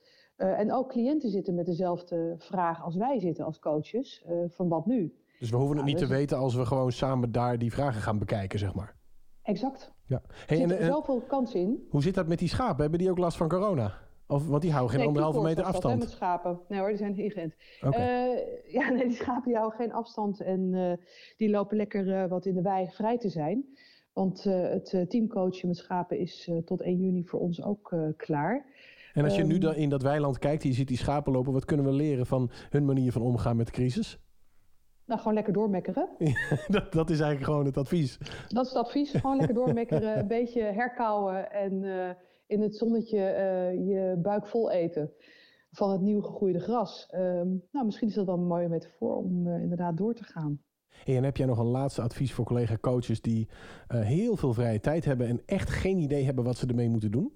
en 0.40 0.72
ook 0.72 0.88
cliënten 0.88 1.30
zitten 1.30 1.54
met 1.54 1.66
dezelfde 1.66 2.34
vraag 2.38 2.82
als 2.82 2.96
wij 2.96 3.20
zitten 3.20 3.44
als 3.44 3.58
coaches, 3.58 4.24
van 4.46 4.68
wat 4.68 4.86
nu? 4.86 5.14
Dus 5.38 5.50
we 5.50 5.56
hoeven 5.56 5.76
het 5.76 5.86
niet 5.86 5.98
te 5.98 6.06
weten 6.06 6.38
als 6.38 6.54
we 6.54 6.66
gewoon 6.66 6.92
samen 6.92 7.32
daar 7.32 7.58
die 7.58 7.72
vragen 7.72 8.00
gaan 8.00 8.18
bekijken, 8.18 8.58
zeg 8.58 8.74
maar. 8.74 8.96
Exact. 9.42 9.92
Ja. 10.06 10.22
Hey, 10.46 10.62
er 10.62 10.68
zit 10.68 10.78
er 10.78 10.84
zoveel 10.84 11.20
kans 11.20 11.54
in. 11.54 11.86
Hoe 11.90 12.02
zit 12.02 12.14
dat 12.14 12.26
met 12.26 12.38
die 12.38 12.48
schapen? 12.48 12.80
Hebben 12.80 12.98
die 12.98 13.10
ook 13.10 13.18
last 13.18 13.36
van 13.36 13.48
corona? 13.48 13.92
Of, 14.30 14.46
want 14.46 14.62
die 14.62 14.72
houden 14.72 14.96
geen 14.96 15.06
anderhalve 15.06 15.40
meter 15.40 15.64
afstand. 15.64 15.94
Nee, 15.94 16.04
met 16.04 16.10
schapen. 16.10 16.60
Nee 16.68 16.78
hoor, 16.78 16.88
die 16.88 16.96
zijn 16.96 17.16
ingeënt. 17.16 17.54
Okay. 17.84 18.30
Uh, 18.30 18.72
ja, 18.72 18.90
nee, 18.90 19.06
die 19.06 19.16
schapen 19.16 19.44
die 19.44 19.56
houden 19.56 19.78
geen 19.78 19.92
afstand 19.92 20.40
en 20.40 20.72
uh, 20.72 20.92
die 21.36 21.50
lopen 21.50 21.76
lekker 21.76 22.06
uh, 22.06 22.26
wat 22.26 22.46
in 22.46 22.54
de 22.54 22.62
wei 22.62 22.88
vrij 22.90 23.18
te 23.18 23.28
zijn. 23.28 23.64
Want 24.12 24.44
het 24.44 25.04
teamcoachen 25.08 25.68
met 25.68 25.76
schapen 25.76 26.18
is 26.18 26.50
tot 26.64 26.80
1 26.80 26.96
juni 26.96 27.24
voor 27.24 27.40
ons 27.40 27.62
ook 27.62 27.94
klaar. 28.16 28.66
En 29.12 29.24
als 29.24 29.36
je 29.36 29.42
um, 29.42 29.48
nu 29.48 29.58
in 29.58 29.88
dat 29.88 30.02
weiland 30.02 30.38
kijkt, 30.38 30.62
je 30.62 30.72
ziet 30.72 30.88
die 30.88 30.96
schapen 30.96 31.32
lopen, 31.32 31.52
wat 31.52 31.64
kunnen 31.64 31.86
we 31.86 31.92
leren 31.92 32.26
van 32.26 32.50
hun 32.70 32.84
manier 32.84 33.12
van 33.12 33.22
omgaan 33.22 33.56
met 33.56 33.66
de 33.66 33.72
crisis? 33.72 34.18
Nou, 35.04 35.18
gewoon 35.18 35.34
lekker 35.34 35.52
doormekkeren. 35.52 36.08
dat, 36.68 36.92
dat, 36.92 37.10
is 37.10 37.20
eigenlijk 37.20 37.44
gewoon 37.44 37.66
het 37.66 37.76
advies. 37.76 38.18
Dat 38.48 38.64
is 38.64 38.72
het 38.72 38.84
advies. 38.84 39.10
Gewoon 39.10 39.36
lekker 39.36 39.54
doormekkeren, 39.54 40.18
een 40.18 40.28
beetje 40.28 40.62
herkauwen 40.62 41.52
en 41.52 41.82
in 42.50 42.62
het 42.62 42.76
zonnetje 42.76 43.16
uh, 43.16 43.88
je 43.88 44.18
buik 44.22 44.46
vol 44.46 44.70
eten 44.70 45.12
van 45.70 45.90
het 45.90 46.00
nieuw 46.00 46.20
gegroeide 46.20 46.60
gras. 46.60 47.08
Um, 47.14 47.62
nou, 47.72 47.84
misschien 47.84 48.08
is 48.08 48.14
dat 48.14 48.26
wel 48.26 48.34
een 48.34 48.46
mooie 48.46 48.68
metafoor 48.68 49.16
om 49.16 49.46
uh, 49.46 49.60
inderdaad 49.62 49.96
door 49.96 50.14
te 50.14 50.24
gaan. 50.24 50.62
Hey, 51.04 51.16
en 51.16 51.24
heb 51.24 51.36
jij 51.36 51.46
nog 51.46 51.58
een 51.58 51.66
laatste 51.66 52.02
advies 52.02 52.32
voor 52.32 52.44
collega-coaches 52.44 53.20
die 53.20 53.48
heel 53.88 54.36
veel 54.36 54.52
vrije 54.52 54.80
tijd 54.80 55.04
hebben 55.04 55.26
en 55.26 55.42
echt 55.46 55.70
geen 55.70 55.98
idee 55.98 56.24
hebben 56.24 56.44
wat 56.44 56.56
ze 56.56 56.66
ermee 56.66 56.88
moeten 56.88 57.10
doen? 57.10 57.32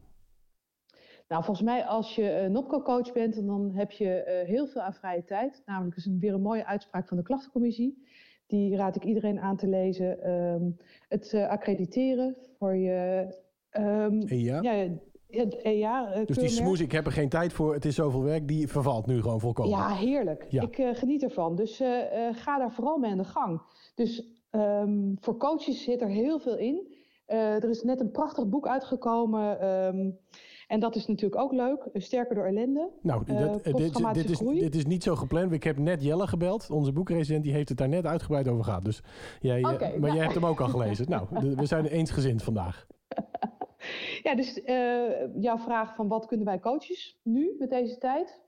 Nou, 1.28 1.44
volgens 1.44 1.66
mij 1.66 1.84
als 1.84 2.14
je 2.14 2.38
een 2.38 2.52
NOPCO-coach 2.52 3.12
bent, 3.12 3.46
dan 3.46 3.70
heb 3.74 3.90
je 3.90 4.42
heel 4.46 4.66
veel 4.66 4.82
aan 4.82 4.94
vrije 4.94 5.24
tijd. 5.24 5.62
Namelijk 5.66 5.96
is 5.96 6.06
een, 6.06 6.18
weer 6.18 6.34
een 6.34 6.42
mooie 6.42 6.66
uitspraak 6.66 7.08
van 7.08 7.16
de 7.16 7.22
klachtencommissie. 7.22 8.06
Die 8.46 8.76
raad 8.76 8.96
ik 8.96 9.04
iedereen 9.04 9.40
aan 9.40 9.56
te 9.56 9.68
lezen. 9.68 10.30
Um, 10.30 10.76
het 11.08 11.34
accrediteren 11.34 12.36
voor 12.58 12.76
je... 12.76 13.26
Um? 13.76 14.22
Ja, 14.28 14.88
het 15.28 15.62
EA, 15.62 16.18
uh, 16.18 16.26
dus 16.26 16.36
die 16.36 16.48
smoes, 16.48 16.80
ik 16.80 16.92
heb 16.92 17.06
er 17.06 17.12
geen 17.12 17.28
tijd 17.28 17.52
voor, 17.52 17.74
het 17.74 17.84
is 17.84 17.94
zoveel 17.94 18.22
werk, 18.22 18.48
die 18.48 18.68
vervalt 18.68 19.06
nu 19.06 19.22
gewoon 19.22 19.40
volkomen. 19.40 19.78
Ja, 19.78 19.88
heerlijk. 19.88 20.46
Ja. 20.48 20.62
Ik 20.62 20.96
geniet 20.96 21.22
ervan. 21.22 21.56
Dus 21.56 21.76
ga 22.32 22.58
daar 22.58 22.72
vooral 22.72 22.98
mee 22.98 23.10
aan 23.10 23.18
de 23.18 23.24
gang. 23.24 23.62
Dus 23.94 24.24
um, 24.50 25.16
voor 25.20 25.36
coaches 25.36 25.84
zit 25.84 26.00
er 26.00 26.08
heel 26.08 26.38
veel 26.38 26.56
in. 26.56 26.94
er 27.26 27.70
is 27.70 27.82
net 27.82 28.00
een 28.00 28.10
prachtig 28.10 28.48
boek 28.48 28.66
uitgekomen... 28.66 29.58
En 30.68 30.80
dat 30.80 30.96
is 30.96 31.06
natuurlijk 31.06 31.40
ook 31.40 31.52
leuk. 31.52 31.88
Sterker 31.92 32.34
door 32.34 32.44
ellende. 32.44 32.90
Nou, 33.02 33.24
dat, 33.24 33.64
dit, 33.64 34.14
dit, 34.14 34.30
is, 34.30 34.38
dit 34.38 34.74
is 34.74 34.86
niet 34.86 35.02
zo 35.02 35.16
gepland. 35.16 35.52
Ik 35.52 35.64
heb 35.64 35.78
net 35.78 36.02
Jelle 36.02 36.26
gebeld. 36.26 36.70
Onze 36.70 36.92
boekresident 36.92 37.44
die 37.44 37.52
heeft 37.52 37.68
het 37.68 37.78
daar 37.78 37.88
net 37.88 38.06
uitgebreid 38.06 38.48
over 38.48 38.64
gehad. 38.64 38.84
Dus 38.84 39.02
jij, 39.40 39.62
eh, 39.62 39.72
okay, 39.72 39.90
maar 39.90 40.00
nou. 40.00 40.12
jij 40.12 40.22
hebt 40.22 40.34
hem 40.34 40.46
ook 40.46 40.60
al 40.60 40.68
gelezen. 40.68 41.06
nou, 41.08 41.26
we 41.56 41.66
zijn 41.66 41.86
eensgezind 41.86 42.42
vandaag. 42.42 42.86
ja, 44.22 44.34
dus 44.34 44.58
uh, 44.64 45.42
jouw 45.42 45.58
vraag 45.58 45.94
van 45.94 46.08
wat 46.08 46.26
kunnen 46.26 46.46
wij 46.46 46.60
coaches 46.60 47.20
nu 47.22 47.54
met 47.58 47.70
deze 47.70 47.98
tijd? 47.98 48.42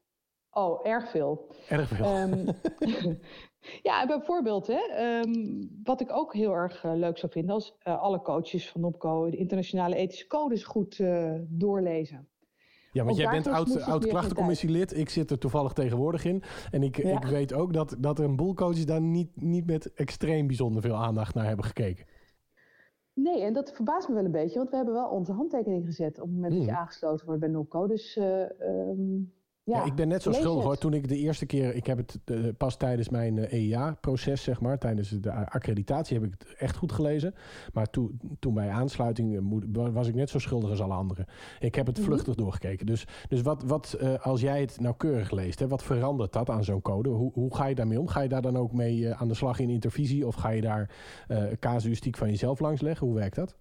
Oh, 0.51 0.87
erg 0.87 1.11
veel. 1.11 1.51
Erg 1.69 1.89
veel. 1.89 2.17
Um, 2.17 2.47
Ja, 3.83 4.07
bijvoorbeeld, 4.07 4.67
hè, 4.67 4.81
um, 5.21 5.71
wat 5.83 6.01
ik 6.01 6.13
ook 6.13 6.35
heel 6.35 6.53
erg 6.53 6.85
uh, 6.85 6.93
leuk 6.95 7.19
zou 7.19 7.33
vinden 7.33 7.55
als 7.55 7.77
uh, 7.85 8.01
alle 8.01 8.23
coaches 8.23 8.71
van 8.71 8.85
OPCO 8.85 9.31
de 9.31 9.37
internationale 9.37 9.97
ethische 9.97 10.27
codes 10.27 10.65
goed 10.65 11.01
doorlezen. 11.49 12.29
Ja, 12.93 13.05
want 13.05 13.17
jij 13.17 13.31
bent 13.31 13.47
oud, 13.47 13.81
oud 13.81 14.07
klachtencommissielid. 14.07 14.97
Ik 14.97 15.09
zit 15.09 15.31
er 15.31 15.39
toevallig 15.39 15.73
tegenwoordig 15.73 16.25
in. 16.25 16.43
En 16.71 16.83
ik, 16.83 17.03
ja. 17.03 17.17
ik 17.17 17.25
weet 17.25 17.53
ook 17.53 17.73
dat, 17.73 17.97
dat 17.99 18.19
er 18.19 18.25
een 18.25 18.37
boel 18.37 18.55
coaches 18.55 18.87
daar 18.87 19.01
niet, 19.01 19.31
niet 19.35 19.67
met 19.67 19.93
extreem 19.93 20.47
bijzonder 20.47 20.83
veel 20.83 20.95
aandacht 20.95 21.35
naar 21.35 21.47
hebben 21.47 21.65
gekeken. 21.65 22.07
Nee, 23.17 23.43
en 23.43 23.53
dat 23.53 23.73
verbaast 23.73 24.09
me 24.09 24.15
wel 24.15 24.25
een 24.25 24.31
beetje, 24.31 24.59
want 24.59 24.71
we 24.71 24.77
hebben 24.77 24.95
wel 24.95 25.09
onze 25.09 25.33
handtekening 25.33 25.85
gezet 25.85 26.21
op 26.21 26.27
het 26.27 26.35
moment 26.35 26.53
dat 26.53 26.63
je 26.63 26.69
hmm. 26.69 26.79
aangesloten 26.79 27.27
wordt 27.27 27.41
bij 27.41 27.51
NOPCO. 27.51 27.87
Dus 27.87 28.17
um, 28.17 29.33
ja, 29.67 29.79
ja, 29.79 29.85
ik 29.85 29.95
ben 29.95 30.09
net 30.09 30.23
zo 30.23 30.33
schuldig 30.33 30.65
hoor. 30.65 30.79
Toen 30.79 30.93
ik 30.93 31.09
de 31.09 31.17
eerste 31.17 31.47
keer, 31.47 31.75
ik 31.75 31.87
heb 31.87 31.97
het 31.97 32.19
uh, 32.25 32.49
pas 32.57 32.77
tijdens 32.77 33.09
mijn 33.09 33.37
uh, 33.37 33.53
EIA-proces, 33.53 34.43
zeg 34.43 34.61
maar, 34.61 34.79
tijdens 34.79 35.09
de 35.09 35.33
accreditatie, 35.33 36.19
heb 36.19 36.27
ik 36.27 36.35
het 36.39 36.55
echt 36.59 36.77
goed 36.77 36.93
gelezen. 36.93 37.35
Maar 37.73 37.91
toen, 37.91 38.21
toen 38.39 38.55
bij 38.55 38.71
aansluiting 38.71 39.33
uh, 39.77 39.89
was 39.93 40.09
ik 40.09 40.15
net 40.15 40.31
zo 40.31 40.39
schuldig 40.39 40.71
als 40.71 40.81
alle 40.81 40.95
anderen. 40.95 41.27
Ik 41.59 41.75
heb 41.75 41.87
het 41.87 42.01
vluchtig 42.01 42.27
mm 42.27 42.33
-hmm. 42.33 42.43
doorgekeken. 42.43 42.87
Dus, 42.87 43.07
dus 43.29 43.43
wat, 43.43 43.63
wat 43.63 43.99
als 44.21 44.41
jij 44.41 44.61
het 44.61 44.81
nauwkeurig 44.81 45.31
leest, 45.31 45.59
hè, 45.59 45.69
wat 45.69 45.83
verandert 45.83 46.33
dat 46.33 46.51
aan 46.51 46.65
zo'n 46.65 46.83
code? 46.83 47.09
Hoe, 47.09 47.33
hoe 47.33 47.55
ga 47.55 47.67
je 47.67 47.75
daarmee 47.75 48.01
om? 48.01 48.09
Ga 48.09 48.21
je 48.21 48.29
daar 48.29 48.43
dan 48.43 48.57
ook 48.57 48.73
mee 48.73 49.15
aan 49.15 49.29
de 49.29 49.35
slag 49.35 49.59
in 49.59 49.71
intervisie? 49.71 50.27
Of 50.27 50.35
ga 50.35 50.49
je 50.49 50.61
daar 50.61 50.91
casuïstiek 51.61 52.17
van 52.17 52.29
jezelf 52.29 52.61
langs 52.61 52.81
leggen? 52.81 53.07
Hoe 53.07 53.17
werkt 53.17 53.37
dat? 53.37 53.57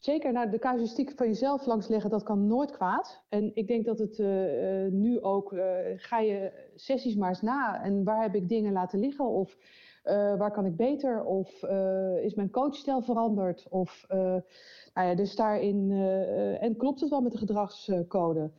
Zeker, 0.00 0.32
nou, 0.32 0.50
de 0.50 0.58
casuïstiek 0.58 1.12
van 1.16 1.26
jezelf 1.26 1.66
langsleggen, 1.66 2.10
dat 2.10 2.22
kan 2.22 2.46
nooit 2.46 2.70
kwaad. 2.70 3.22
En 3.28 3.50
ik 3.54 3.66
denk 3.66 3.84
dat 3.84 3.98
het 3.98 4.18
uh, 4.18 4.84
uh, 4.84 4.92
nu 4.92 5.20
ook, 5.20 5.52
uh, 5.52 5.62
ga 5.96 6.18
je 6.18 6.52
sessies 6.74 7.16
maar 7.16 7.28
eens 7.28 7.42
na. 7.42 7.82
En 7.82 8.04
waar 8.04 8.22
heb 8.22 8.34
ik 8.34 8.48
dingen 8.48 8.72
laten 8.72 8.98
liggen? 8.98 9.24
Of 9.24 9.56
waar 10.38 10.50
kan 10.50 10.66
ik 10.66 10.76
beter? 10.76 11.24
Of 11.24 11.62
is 12.22 12.34
mijn 12.34 12.50
coachstijl 12.50 13.02
veranderd? 13.02 13.66
Of, 13.68 14.04
nou 14.08 14.42
ja, 14.94 15.14
dus 15.14 15.36
daarin, 15.36 15.90
en 16.60 16.76
klopt 16.76 17.00
het 17.00 17.10
wel 17.10 17.20
met 17.20 17.32
de 17.32 17.38
gedragscode? 17.38 18.50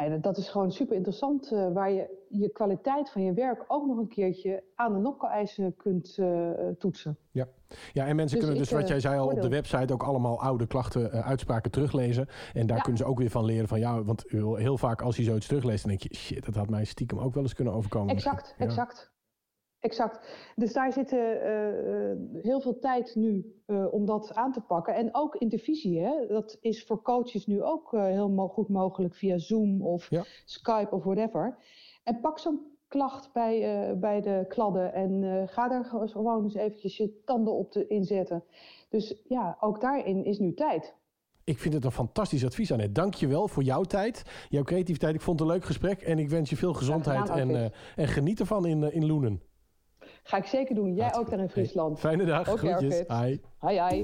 Ja, 0.00 0.16
dat 0.16 0.36
is 0.36 0.48
gewoon 0.48 0.72
super 0.72 0.96
interessant, 0.96 1.48
waar 1.48 1.90
je 1.90 2.26
je 2.28 2.48
kwaliteit 2.48 3.10
van 3.10 3.22
je 3.22 3.32
werk 3.32 3.64
ook 3.66 3.86
nog 3.86 3.98
een 3.98 4.08
keertje 4.08 4.62
aan 4.74 4.92
de 4.92 4.98
NOPCO-eisen 4.98 5.76
kunt 5.76 6.18
toetsen. 6.78 7.18
Ja. 7.30 7.48
Ja, 7.92 8.06
en 8.06 8.16
mensen 8.16 8.38
dus 8.38 8.46
kunnen 8.46 8.64
dus, 8.64 8.72
wat 8.72 8.82
eh, 8.82 8.88
jij 8.88 9.00
zei 9.00 9.18
al, 9.18 9.28
op 9.28 9.40
de 9.40 9.48
website 9.48 9.92
ook 9.92 10.02
allemaal 10.02 10.40
oude 10.40 10.66
klachten, 10.66 11.14
uh, 11.14 11.26
uitspraken 11.26 11.70
teruglezen. 11.70 12.28
En 12.54 12.66
daar 12.66 12.80
kunnen 12.80 12.98
ze 12.98 13.04
ook 13.04 13.18
weer 13.18 13.30
van 13.30 13.44
leren 13.44 13.68
van, 13.68 13.78
ja, 13.78 14.02
want 14.02 14.24
heel 14.56 14.78
vaak 14.78 15.02
als 15.02 15.16
je 15.16 15.22
zoiets 15.22 15.46
terugleest, 15.46 15.80
dan 15.80 15.90
denk 15.90 16.02
je, 16.02 16.14
shit, 16.18 16.44
dat 16.44 16.54
had 16.54 16.70
mij 16.70 16.84
stiekem 16.84 17.18
ook 17.18 17.34
wel 17.34 17.42
eens 17.42 17.54
kunnen 17.54 17.74
overkomen. 17.74 18.14
Exact, 18.14 18.54
ja. 18.58 18.64
exact. 18.64 19.10
Exact. 19.80 20.28
Dus 20.56 20.72
daar 20.72 20.92
zit 20.92 21.12
uh, 21.12 21.20
heel 22.42 22.60
veel 22.60 22.78
tijd 22.78 23.14
nu 23.14 23.54
uh, 23.66 23.92
om 23.92 24.06
dat 24.06 24.34
aan 24.34 24.52
te 24.52 24.60
pakken. 24.60 24.94
En 24.94 25.08
ook 25.12 25.34
intervisie, 25.36 26.00
hè? 26.00 26.26
dat 26.26 26.58
is 26.60 26.84
voor 26.84 27.02
coaches 27.02 27.46
nu 27.46 27.62
ook 27.62 27.90
heel 27.90 28.30
mo 28.30 28.48
goed 28.48 28.68
mogelijk 28.68 29.14
via 29.14 29.38
Zoom 29.38 29.82
of 29.82 30.10
ja. 30.10 30.24
Skype 30.44 30.90
of 30.90 31.04
whatever. 31.04 31.56
En 32.04 32.20
pak 32.20 32.38
zo'n 32.38 32.76
klacht 32.88 33.32
bij, 33.32 33.88
uh, 33.90 33.98
bij 33.98 34.20
de 34.20 34.44
kladden. 34.48 34.92
En 34.92 35.22
uh, 35.22 35.42
ga 35.46 35.68
daar 35.68 35.84
gewoon 35.84 36.44
eens 36.44 36.54
eventjes 36.54 36.96
je 36.96 37.22
tanden 37.24 37.52
op 37.52 37.70
te 37.70 37.86
inzetten. 37.86 38.44
Dus 38.88 39.22
ja, 39.28 39.56
ook 39.60 39.80
daarin 39.80 40.24
is 40.24 40.38
nu 40.38 40.54
tijd. 40.54 40.94
Ik 41.44 41.58
vind 41.58 41.74
het 41.74 41.84
een 41.84 41.92
fantastisch 41.92 42.44
advies, 42.44 42.72
Annette. 42.72 42.92
Dank 42.92 43.14
je 43.14 43.26
wel 43.26 43.48
voor 43.48 43.62
jouw 43.62 43.82
tijd, 43.82 44.22
jouw 44.48 44.62
creativiteit. 44.62 45.14
Ik 45.14 45.20
vond 45.20 45.38
het 45.38 45.48
een 45.48 45.54
leuk 45.54 45.64
gesprek 45.64 46.00
en 46.00 46.18
ik 46.18 46.28
wens 46.28 46.50
je 46.50 46.56
veel 46.56 46.74
gezondheid 46.74 47.28
en, 47.28 47.50
uh, 47.50 47.64
en 47.96 48.08
geniet 48.08 48.40
ervan 48.40 48.66
in, 48.66 48.92
in 48.92 49.06
Loenen. 49.06 49.42
Ga 50.28 50.36
ik 50.36 50.46
zeker 50.46 50.74
doen. 50.74 50.94
Jij 50.94 51.14
ook 51.14 51.30
daar 51.30 51.38
in 51.38 51.48
Friesland. 51.48 52.02
Hey, 52.02 52.10
fijne 52.10 52.24
dag. 52.24 52.52
Okay, 52.52 52.72
Groetjes. 52.72 53.04
Hi. 53.08 53.38
Hi, 53.60 53.80
hi. 53.80 54.02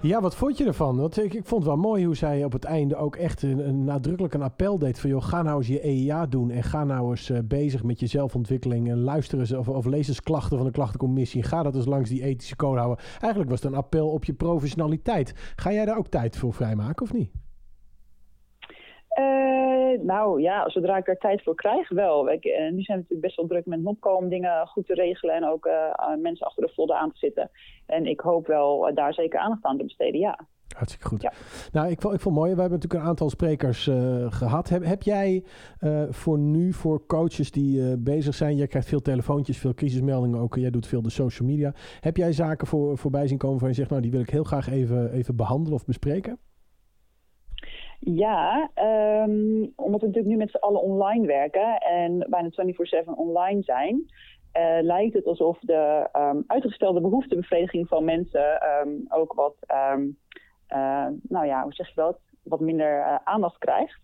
Ja, 0.00 0.20
wat 0.20 0.34
vond 0.34 0.58
je 0.58 0.64
ervan? 0.64 0.96
Want 0.96 1.18
ik, 1.18 1.34
ik 1.34 1.44
vond 1.44 1.64
het 1.64 1.72
wel 1.72 1.82
mooi 1.82 2.04
hoe 2.04 2.16
zij 2.16 2.44
op 2.44 2.52
het 2.52 2.64
einde 2.64 2.96
ook 2.96 3.16
echt 3.16 3.42
een, 3.42 3.68
een 3.68 3.84
nadrukkelijk 3.84 4.34
een 4.34 4.42
appel 4.42 4.78
deed 4.78 5.00
van... 5.00 5.10
joh, 5.10 5.22
ga 5.22 5.42
nou 5.42 5.58
eens 5.58 5.66
je 5.66 5.80
EIA 5.80 6.26
doen 6.26 6.50
en 6.50 6.62
ga 6.62 6.84
nou 6.84 7.10
eens 7.10 7.30
uh, 7.30 7.38
bezig 7.44 7.82
met 7.82 8.00
je 8.00 8.06
zelfontwikkeling... 8.06 8.88
en 8.88 9.00
luister 9.00 9.38
eens 9.38 9.52
of, 9.52 9.68
of 9.68 9.86
lees 9.86 10.08
eens 10.08 10.22
klachten 10.22 10.56
van 10.56 10.66
de 10.66 10.72
klachtencommissie... 10.72 11.42
ga 11.42 11.62
dat 11.62 11.74
eens 11.74 11.86
langs 11.86 12.10
die 12.10 12.22
ethische 12.22 12.56
code 12.56 12.78
houden. 12.78 13.04
Eigenlijk 13.20 13.50
was 13.50 13.62
het 13.62 13.72
een 13.72 13.78
appel 13.78 14.08
op 14.08 14.24
je 14.24 14.32
professionaliteit. 14.32 15.52
Ga 15.56 15.72
jij 15.72 15.84
daar 15.84 15.98
ook 15.98 16.08
tijd 16.08 16.36
voor 16.36 16.54
vrijmaken 16.54 17.02
of 17.02 17.12
niet? 17.12 17.30
Uh, 19.18 19.79
nou 19.98 20.40
ja, 20.40 20.68
zodra 20.68 20.96
ik 20.96 21.08
er 21.08 21.18
tijd 21.18 21.42
voor 21.42 21.54
krijg, 21.54 21.88
wel. 21.88 22.30
Ik, 22.30 22.44
uh, 22.44 22.52
nu 22.52 22.82
zijn 22.82 22.98
we 22.98 23.02
natuurlijk 23.02 23.20
best 23.20 23.36
wel 23.36 23.46
druk 23.46 23.66
met 23.66 23.82
NOPCO 23.82 24.14
om 24.14 24.28
dingen 24.28 24.66
goed 24.66 24.86
te 24.86 24.94
regelen 24.94 25.34
en 25.34 25.48
ook 25.48 25.66
uh, 25.66 26.16
mensen 26.22 26.46
achter 26.46 26.66
de 26.66 26.72
folder 26.72 26.96
aan 26.96 27.10
te 27.10 27.18
zitten. 27.18 27.50
En 27.86 28.06
ik 28.06 28.20
hoop 28.20 28.46
wel 28.46 28.94
daar 28.94 29.14
zeker 29.14 29.38
aandacht 29.38 29.64
aan 29.64 29.76
te 29.76 29.84
besteden, 29.84 30.20
ja. 30.20 30.38
Hartstikke 30.76 31.06
goed. 31.06 31.22
Ja. 31.22 31.32
Nou, 31.72 31.90
ik 31.90 32.00
vond, 32.00 32.14
ik 32.14 32.20
vond 32.20 32.34
het 32.34 32.44
mooi. 32.44 32.54
We 32.54 32.60
hebben 32.60 32.78
natuurlijk 32.78 33.02
een 33.02 33.08
aantal 33.08 33.30
sprekers 33.30 33.90
gehad. 34.28 34.68
Heb, 34.68 34.84
heb 34.84 35.02
jij 35.02 35.44
voor 36.10 36.38
nu, 36.38 36.72
voor 36.72 37.06
coaches 37.06 37.50
die 37.50 37.96
bezig 37.96 38.34
zijn, 38.34 38.56
jij 38.56 38.66
krijgt 38.66 38.88
veel 38.88 39.02
telefoontjes, 39.02 39.58
veel 39.58 39.74
crisismeldingen 39.74 40.40
ook, 40.40 40.54
jij 40.54 40.70
doet 40.70 40.86
veel 40.86 41.02
de 41.02 41.10
social 41.10 41.48
media. 41.48 41.72
Heb 42.00 42.16
jij 42.16 42.32
zaken 42.32 42.66
voor, 42.66 42.98
voorbij 42.98 43.26
zien 43.26 43.38
komen 43.38 43.58
van 43.58 43.68
je 43.68 43.74
zegt, 43.74 43.90
nou 43.90 44.02
die 44.02 44.10
wil 44.10 44.20
ik 44.20 44.30
heel 44.30 44.44
graag 44.44 44.70
even, 44.70 45.12
even 45.12 45.36
behandelen 45.36 45.78
of 45.78 45.84
bespreken? 45.84 46.38
Ja, 48.00 48.70
um, 49.24 49.72
omdat 49.76 50.00
we 50.00 50.06
natuurlijk 50.06 50.26
nu 50.26 50.36
met 50.36 50.50
z'n 50.50 50.56
allen 50.56 50.80
online 50.80 51.26
werken 51.26 51.78
en 51.78 52.26
bijna 52.28 52.48
24-7 53.04 53.04
online 53.04 53.62
zijn, 53.62 54.04
uh, 54.56 54.78
lijkt 54.82 55.14
het 55.14 55.26
alsof 55.26 55.58
de 55.60 56.08
um, 56.12 56.44
uitgestelde 56.46 57.00
behoeftebevrediging 57.00 57.88
van 57.88 58.04
mensen 58.04 58.60
um, 58.82 59.04
ook 59.08 59.32
wat, 59.32 59.54
uh, 59.70 61.06
nou 61.22 61.46
ja, 61.46 61.62
hoe 61.62 61.72
zeg 61.72 61.88
je 61.88 61.94
dat, 61.94 62.18
wat 62.42 62.60
minder 62.60 62.98
uh, 62.98 63.16
aandacht 63.24 63.58
krijgt. 63.58 64.00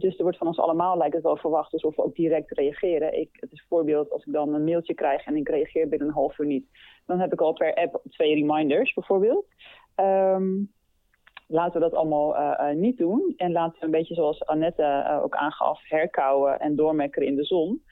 dus 0.00 0.16
er 0.16 0.22
wordt 0.22 0.38
van 0.38 0.46
ons 0.46 0.58
allemaal, 0.58 0.96
lijkt 0.96 1.14
het 1.14 1.22
wel 1.22 1.36
verwacht, 1.36 1.72
alsof 1.72 1.96
we 1.96 2.04
ook 2.04 2.14
direct 2.14 2.50
reageren. 2.50 3.20
Ik, 3.20 3.28
het 3.32 3.52
is 3.52 3.60
een 3.60 3.68
voorbeeld, 3.68 4.10
als 4.10 4.24
ik 4.24 4.32
dan 4.32 4.54
een 4.54 4.64
mailtje 4.64 4.94
krijg 4.94 5.24
en 5.24 5.36
ik 5.36 5.48
reageer 5.48 5.88
binnen 5.88 6.08
een 6.08 6.14
half 6.14 6.38
uur 6.38 6.46
niet, 6.46 6.66
dan 7.06 7.20
heb 7.20 7.32
ik 7.32 7.40
al 7.40 7.52
per 7.52 7.74
app 7.74 8.02
twee 8.08 8.34
reminders 8.34 8.94
bijvoorbeeld. 8.94 9.46
Um, 9.96 10.72
laten 11.52 11.80
we 11.80 11.88
dat 11.88 11.94
allemaal 11.94 12.36
uh, 12.36 12.58
uh, 12.60 12.76
niet 12.76 12.98
doen. 12.98 13.34
En 13.36 13.52
laten 13.52 13.78
we 13.78 13.84
een 13.84 13.90
beetje 13.90 14.14
zoals 14.14 14.46
Annette 14.46 14.82
uh, 14.82 15.20
ook 15.22 15.34
aangaf, 15.34 15.80
herkauwen 15.88 16.60
en 16.60 16.76
doormekkeren 16.76 17.28
in 17.28 17.36
de 17.36 17.44
zon. 17.44 17.82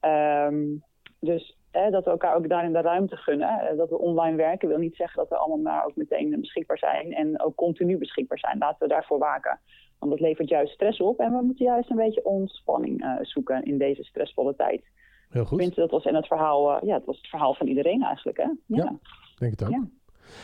Um, 0.00 0.84
dus 1.20 1.58
dat 1.90 2.04
we 2.04 2.10
elkaar 2.10 2.34
ook 2.36 2.48
daarin 2.48 2.72
de 2.72 2.80
ruimte 2.80 3.16
gunnen. 3.16 3.76
dat 3.76 3.90
we 3.90 3.98
online 3.98 4.36
werken 4.36 4.68
wil 4.68 4.78
niet 4.78 4.96
zeggen 4.96 5.18
dat 5.18 5.28
we 5.28 5.36
allemaal 5.36 5.72
maar 5.72 5.84
ook 5.84 5.96
meteen 5.96 6.40
beschikbaar 6.40 6.78
zijn. 6.78 7.12
En 7.12 7.40
ook 7.40 7.54
continu 7.54 7.98
beschikbaar 7.98 8.38
zijn. 8.38 8.58
Laten 8.58 8.78
we 8.78 8.88
daarvoor 8.88 9.18
waken. 9.18 9.60
Want 9.98 10.10
dat 10.10 10.20
levert 10.20 10.48
juist 10.48 10.72
stress 10.72 11.00
op. 11.00 11.18
En 11.18 11.32
we 11.36 11.42
moeten 11.42 11.64
juist 11.64 11.90
een 11.90 11.96
beetje 11.96 12.24
ontspanning 12.24 13.18
zoeken 13.22 13.62
in 13.62 13.78
deze 13.78 14.04
stressvolle 14.04 14.56
tijd. 14.56 14.82
Heel 15.28 15.44
goed. 15.44 15.58
Ik 15.58 15.64
vind 15.64 15.76
dat 15.76 15.90
was 15.90 16.04
in 16.04 16.14
het 16.14 16.26
verhaal, 16.26 16.86
ja, 16.86 16.94
het 16.94 17.04
was 17.04 17.16
het 17.16 17.28
verhaal 17.28 17.54
van 17.54 17.66
iedereen 17.66 18.02
eigenlijk. 18.02 18.38
Hè? 18.38 18.44
Ja, 18.44 18.56
ja 18.66 18.98
denk 19.40 19.52
het 19.52 19.64
ook. 19.64 19.70
Ja. 19.70 19.88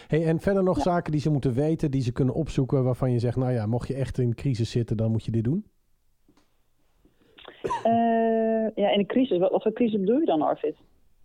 Hey, 0.06 0.26
en 0.26 0.40
verder 0.40 0.62
nog 0.62 0.80
zaken 0.80 1.12
die 1.12 1.20
ze 1.20 1.30
moeten 1.30 1.52
weten, 1.52 1.90
die 1.90 2.02
ze 2.02 2.12
kunnen 2.12 2.34
opzoeken, 2.34 2.84
waarvan 2.84 3.12
je 3.12 3.18
zegt, 3.18 3.36
nou 3.36 3.52
ja, 3.52 3.66
mocht 3.66 3.88
je 3.88 3.94
echt 3.94 4.18
in 4.18 4.34
crisis 4.34 4.70
zitten, 4.70 4.96
dan 4.96 5.10
moet 5.10 5.24
je 5.24 5.30
dit 5.30 5.44
doen? 5.44 5.64
Uh, 7.86 8.74
ja, 8.74 8.90
in 8.90 8.98
een 8.98 9.06
crisis. 9.06 9.38
Wat, 9.38 9.50
wat 9.50 9.62
voor 9.62 9.72
crisis 9.72 10.00
bedoel 10.00 10.18
je 10.18 10.26
dan, 10.26 10.42
Arvid? 10.42 10.76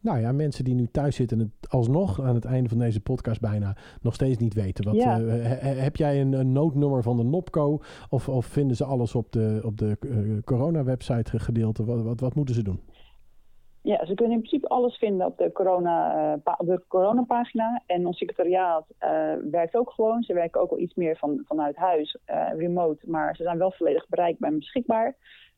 Nou 0.02 0.20
ja, 0.20 0.32
mensen 0.32 0.64
die 0.64 0.74
nu 0.74 0.88
thuis 0.92 1.16
zitten 1.16 1.40
en 1.40 1.52
het 1.60 1.70
alsnog 1.70 2.22
aan 2.22 2.36
het 2.36 2.46
einde 2.46 2.70
van 2.70 2.78
deze 2.78 3.00
podcast 3.00 3.42
bijna 3.42 3.76
nog 4.02 4.14
steeds 4.14 4.38
niet 4.38 4.54
weten. 4.54 4.86
Wat, 4.86 4.96
ja. 4.96 5.20
uh, 5.20 5.34
heb 5.62 5.96
jij 5.96 6.22
een, 6.22 6.34
een, 6.34 6.52
noodnummer 6.52 7.04
van 7.04 7.18
de 7.18 7.24
NOPCO 7.24 7.80
of, 8.10 8.30
of 8.30 8.46
vinden 8.46 8.76
ze 8.76 8.84
alles 8.84 9.16
op 9.16 9.32
de, 9.32 9.62
op 9.66 9.78
de 9.78 9.98
uh, 10.00 10.38
corona-website 10.44 11.40
gedeelte? 11.40 11.86
Wat, 11.86 12.02
wat, 12.02 12.20
wat 12.20 12.36
moeten 12.36 12.56
ze 12.56 12.64
doen? 12.64 12.80
Ja, 13.84 14.06
ze 14.06 14.14
kunnen 14.14 14.34
in 14.34 14.42
principe 14.42 14.68
alles 14.68 14.98
vinden 14.98 15.28
op 15.28 15.38
de, 15.38 15.52
corona, 15.52 16.34
op 16.58 16.68
de 16.68 16.82
coronapagina. 16.88 17.84
En 17.86 18.06
ons 18.06 18.18
secretariaat 18.18 18.86
uh, 19.00 19.34
werkt 19.52 19.76
ook 19.76 19.92
gewoon. 19.92 20.24
Ze 20.24 20.34
werken 20.34 20.62
ook 20.62 20.72
al 20.72 20.80
iets 20.80 20.96
meer 20.96 21.18
van, 21.18 21.44
vanuit 21.46 21.76
huis, 21.76 22.18
uh, 22.28 22.50
remote. 22.58 23.10
Maar 23.10 23.36
ze 23.36 23.44
zijn 23.44 23.58
wel 23.58 23.72
volledig 23.72 24.08
bereikbaar 24.08 24.50
en 24.50 24.60
beschikbaar. 24.60 25.16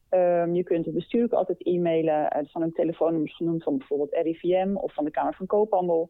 Um, 0.09 0.55
je 0.55 0.63
kunt 0.63 0.86
het 0.86 0.93
bestuur 0.93 1.24
ook 1.24 1.34
altijd 1.34 1.65
e-mailen. 1.65 2.47
van 2.51 2.61
hun 2.61 2.74
telefoonnummers 2.74 3.36
genoemd 3.36 3.63
van 3.63 3.78
bijvoorbeeld 3.78 4.13
RIVM 4.13 4.76
of 4.76 4.93
van 4.93 5.03
de 5.03 5.11
Kamer 5.11 5.34
van 5.34 5.45
Koophandel. 5.45 6.09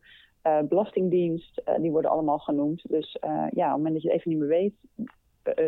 Belastingdienst, 0.68 1.62
die 1.80 1.92
worden 1.92 2.12
allemaal 2.12 2.40
genoemd. 2.40 2.82
Dus 2.90 3.18
ja, 3.22 3.48
op 3.48 3.52
het 3.52 3.76
moment 3.76 3.94
dat 3.94 4.02
je 4.02 4.10
het 4.10 4.18
even 4.18 4.32
niet 4.32 4.40
meer 4.40 4.48
weet, 4.48 4.74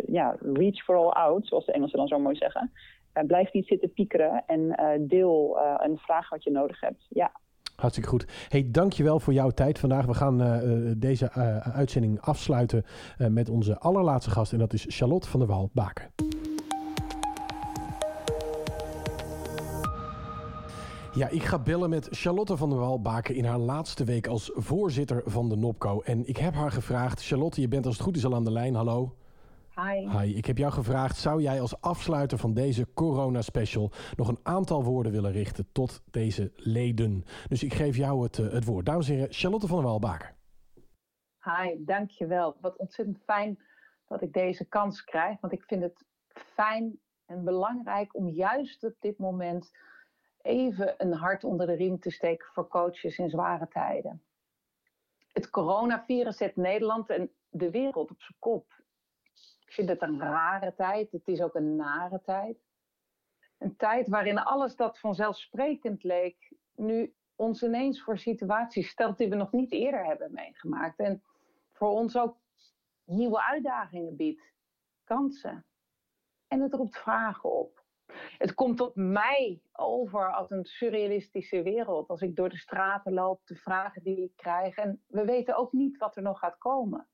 ja, 0.08 0.38
reach 0.54 0.84
for 0.84 0.96
all 0.96 1.10
out, 1.10 1.48
zoals 1.48 1.66
de 1.66 1.72
Engelsen 1.72 1.98
dan 1.98 2.08
zo 2.08 2.20
mooi 2.20 2.36
zeggen. 2.36 2.72
Uh, 3.18 3.24
blijf 3.26 3.54
niet 3.54 3.68
zitten 3.68 3.94
piekeren 3.94 4.44
en 4.48 4.60
uh, 4.60 5.08
deel 5.10 5.58
uh, 5.58 5.86
en 5.86 5.98
vraag 5.98 6.30
wat 6.30 6.44
je 6.44 6.52
nodig 6.52 6.80
hebt. 6.80 7.06
Ja. 7.10 7.32
Hartstikke 7.76 8.10
goed. 8.10 8.26
Hey, 8.50 8.68
dankjewel 8.72 9.20
voor 9.20 9.34
jouw 9.34 9.50
tijd 9.50 9.80
vandaag. 9.80 10.06
We 10.06 10.14
gaan 10.14 10.38
deze 10.98 11.32
uitzending 11.62 12.22
afsluiten 12.22 12.86
met 13.18 13.50
onze 13.50 13.80
allerlaatste 13.80 14.32
gast. 14.32 14.54
En 14.54 14.60
dat 14.60 14.74
is 14.74 14.86
Charlotte 14.88 15.30
van 15.30 15.40
der 15.40 15.50
Waal-Baken. 15.50 16.12
Ja, 21.14 21.30
ik 21.30 21.44
ga 21.44 21.60
bellen 21.60 21.90
met 21.90 22.08
Charlotte 22.12 22.58
van 22.58 22.70
der 22.70 22.80
Waal-Baken 22.80 23.36
in 23.36 23.46
haar 23.46 23.58
laatste 23.58 24.04
week 24.04 24.28
als 24.28 24.52
voorzitter 24.54 25.22
van 25.26 25.50
de 25.50 25.56
NOPCO. 25.56 26.02
En 26.02 26.28
ik 26.28 26.38
heb 26.38 26.54
haar 26.54 26.72
gevraagd, 26.72 27.26
Charlotte, 27.26 27.62
je 27.62 27.68
bent 27.68 27.86
als 27.86 27.96
het 27.96 28.04
goed 28.04 28.18
is 28.18 28.26
al 28.26 28.36
aan 28.36 28.44
de 28.44 28.52
lijn. 28.52 28.76
Hallo. 28.76 29.16
Hi. 29.76 30.10
Hi. 30.10 30.36
Ik 30.36 30.46
heb 30.46 30.58
jou 30.58 30.72
gevraagd, 30.72 31.18
zou 31.18 31.42
jij 31.42 31.62
als 31.62 31.82
afsluiter 31.82 32.38
van 32.38 32.54
deze 32.54 32.94
corona-special 32.94 33.92
nog 34.16 34.28
een 34.28 34.40
aantal 34.44 34.84
woorden 34.84 35.12
willen 35.12 35.32
richten 35.32 35.72
tot 35.72 36.04
deze 36.12 36.52
leden? 36.56 37.24
Dus 37.48 37.64
ik 37.64 37.74
geef 37.74 37.96
jou 37.96 38.24
het, 38.24 38.38
uh, 38.38 38.52
het 38.52 38.66
woord. 38.66 38.86
Dames 38.86 39.10
en 39.10 39.16
heren, 39.16 39.34
Charlotte 39.34 39.68
van 39.68 39.78
der 39.78 39.86
Waalbaker. 39.86 40.36
Hi, 41.44 41.76
dankjewel. 41.86 42.58
Wat 42.62 42.78
ontzettend 42.78 43.24
fijn 43.24 43.60
dat 44.08 44.22
ik 44.22 44.34
deze 44.34 44.66
kans 44.66 45.04
krijg. 45.04 45.40
Want 45.40 45.54
ik 45.54 45.64
vind 45.64 45.82
het 45.82 46.06
fijn 46.34 47.00
en 47.26 47.44
belangrijk 47.44 48.16
om 48.16 48.30
juist 48.30 48.84
op 48.84 48.96
dit 49.00 49.18
moment 49.18 49.72
even 50.42 50.94
een 50.98 51.14
hart 51.14 51.44
onder 51.44 51.68
de 51.68 51.76
riem 51.76 52.00
te 52.00 52.12
steken 52.12 52.48
voor 52.54 52.68
coaches 52.68 53.18
in 53.18 53.30
zware 53.30 53.68
tijden. 53.68 54.22
Het 55.32 55.50
coronavirus 55.50 56.38
zet 56.38 56.56
Nederland 56.56 57.10
en 57.10 57.32
de 57.50 57.72
wereld 57.72 58.12
op 58.12 58.22
zijn 58.22 58.38
kop. 58.40 58.75
Vind 59.76 59.90
het 59.90 60.02
een 60.02 60.20
rare 60.20 60.74
tijd. 60.76 61.12
Het 61.12 61.28
is 61.28 61.42
ook 61.42 61.56
een 61.56 61.76
nare 61.76 62.22
tijd. 62.22 62.58
Een 63.58 63.76
tijd 63.76 64.08
waarin 64.08 64.38
alles 64.38 64.76
dat 64.76 65.00
vanzelfsprekend 65.00 66.04
leek, 66.04 66.54
nu 66.76 67.14
ons 67.36 67.64
ineens 67.64 68.04
voor 68.04 68.18
situaties 68.18 68.90
stelt 68.90 69.18
die 69.18 69.30
we 69.30 69.36
nog 69.36 69.52
niet 69.52 69.72
eerder 69.72 70.06
hebben 70.06 70.34
meegemaakt. 70.34 71.00
En 71.00 71.24
voor 71.72 71.90
ons 71.90 72.18
ook 72.18 72.38
nieuwe 73.04 73.44
uitdagingen 73.44 74.16
biedt, 74.16 74.54
kansen. 75.04 75.66
En 76.48 76.62
het 76.62 76.74
roept 76.74 76.98
vragen 76.98 77.52
op. 77.52 77.84
Het 78.38 78.54
komt 78.54 78.80
op 78.80 78.96
mij 78.96 79.62
over 79.72 80.34
als 80.34 80.52
een 80.52 80.66
surrealistische 80.66 81.62
wereld. 81.62 82.08
Als 82.08 82.22
ik 82.22 82.36
door 82.36 82.50
de 82.50 82.58
straten 82.58 83.14
loop, 83.14 83.42
de 83.46 83.56
vragen 83.56 84.04
die 84.04 84.24
ik 84.24 84.36
krijg. 84.36 84.78
En 84.78 85.04
we 85.08 85.26
weten 85.26 85.56
ook 85.56 85.72
niet 85.72 85.98
wat 85.98 86.16
er 86.16 86.22
nog 86.22 86.40
gaat 86.40 86.58
komen. 86.58 87.08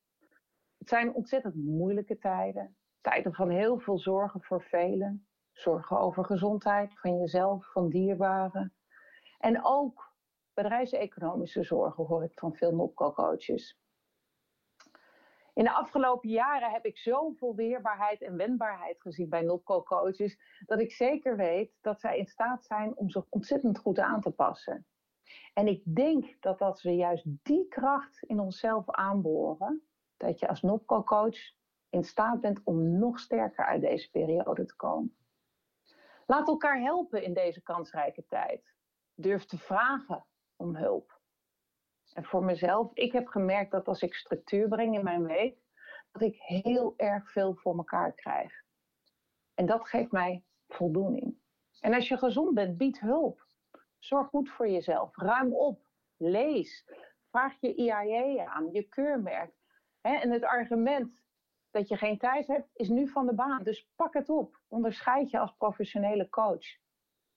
Het 0.82 0.90
zijn 0.90 1.14
ontzettend 1.14 1.56
moeilijke 1.56 2.18
tijden. 2.18 2.76
Tijden 3.02 3.34
van 3.34 3.50
heel 3.50 3.80
veel 3.80 4.00
zorgen 4.00 4.44
voor 4.44 4.62
velen. 4.62 5.28
Zorgen 5.52 6.00
over 6.00 6.26
gezondheid 6.26 7.00
van 7.00 7.18
jezelf, 7.18 7.72
van 7.72 7.90
dierbaren. 7.90 8.74
En 9.40 9.64
ook 9.64 10.16
bedrijfseconomische 10.54 11.64
zorgen 11.64 12.06
hoor 12.06 12.24
ik 12.24 12.40
van 12.40 12.56
veel 12.56 12.76
NOPCO-coaches. 12.76 13.80
In 15.54 15.64
de 15.64 15.72
afgelopen 15.72 16.30
jaren 16.30 16.72
heb 16.72 16.86
ik 16.86 16.98
zoveel 16.98 17.56
weerbaarheid 17.56 18.22
en 18.22 18.38
wendbaarheid 18.38 19.02
gezien 19.02 19.30
bij 19.30 19.42
NOPCO-coaches, 19.42 20.40
dat 20.66 20.80
ik 20.80 20.92
zeker 20.92 21.36
weet 21.36 21.72
dat 21.82 22.00
zij 22.00 22.18
in 22.18 22.28
staat 22.28 22.66
zijn 22.66 22.98
om 22.98 23.10
zich 23.10 23.26
ontzettend 23.30 23.78
goed 23.78 24.00
aan 24.00 24.22
te 24.22 24.32
passen. 24.32 24.86
En 25.54 25.68
ik 25.68 25.96
denk 25.96 26.42
dat 26.42 26.62
als 26.62 26.84
we 26.84 26.96
juist 26.96 27.26
die 27.44 27.68
kracht 27.68 28.24
in 28.24 28.40
onszelf 28.40 28.90
aanboren, 28.90 29.86
dat 30.22 30.40
je 30.40 30.48
als 30.48 30.62
NOPCO-coach 30.62 31.38
in 31.90 32.04
staat 32.04 32.42
bent 32.42 32.62
om 32.64 33.00
nog 33.00 33.20
sterker 33.20 33.66
uit 33.66 33.82
deze 33.82 34.10
periode 34.10 34.66
te 34.66 34.76
komen. 34.76 35.16
Laat 36.26 36.48
elkaar 36.48 36.82
helpen 36.82 37.24
in 37.24 37.34
deze 37.34 37.62
kansrijke 37.62 38.26
tijd. 38.26 38.74
Durf 39.14 39.46
te 39.46 39.58
vragen 39.58 40.26
om 40.56 40.76
hulp. 40.76 41.20
En 42.14 42.24
voor 42.24 42.44
mezelf, 42.44 42.94
ik 42.94 43.12
heb 43.12 43.28
gemerkt 43.28 43.72
dat 43.72 43.88
als 43.88 44.02
ik 44.02 44.14
structuur 44.14 44.68
breng 44.68 44.96
in 44.96 45.04
mijn 45.04 45.26
week, 45.26 45.58
dat 46.12 46.22
ik 46.22 46.36
heel 46.42 46.94
erg 46.98 47.32
veel 47.32 47.56
voor 47.56 47.78
elkaar 47.78 48.14
krijg. 48.14 48.64
En 49.54 49.66
dat 49.66 49.88
geeft 49.88 50.12
mij 50.12 50.44
voldoening. 50.68 51.38
En 51.80 51.94
als 51.94 52.08
je 52.08 52.18
gezond 52.18 52.54
bent, 52.54 52.78
bied 52.78 53.00
hulp. 53.00 53.46
Zorg 54.00 54.28
goed 54.28 54.50
voor 54.50 54.70
jezelf. 54.70 55.16
Ruim 55.16 55.54
op. 55.54 55.88
Lees. 56.18 56.86
Vraag 57.30 57.58
je 57.60 57.76
IAE 57.76 58.50
aan, 58.50 58.72
je 58.72 58.84
keurmerk. 58.84 59.54
En 60.02 60.32
het 60.32 60.44
argument 60.44 61.22
dat 61.72 61.88
je 61.88 61.98
geen 61.98 62.18
tijd 62.18 62.48
hebt, 62.48 62.70
is 62.74 62.90
nu 62.90 63.08
van 63.08 63.26
de 63.26 63.34
baan. 63.34 63.64
Dus 63.64 63.90
pak 63.96 64.14
het 64.14 64.30
op. 64.30 64.60
Onderscheid 64.68 65.30
je 65.30 65.40
als 65.40 65.56
professionele 65.58 66.30
coach. 66.30 66.66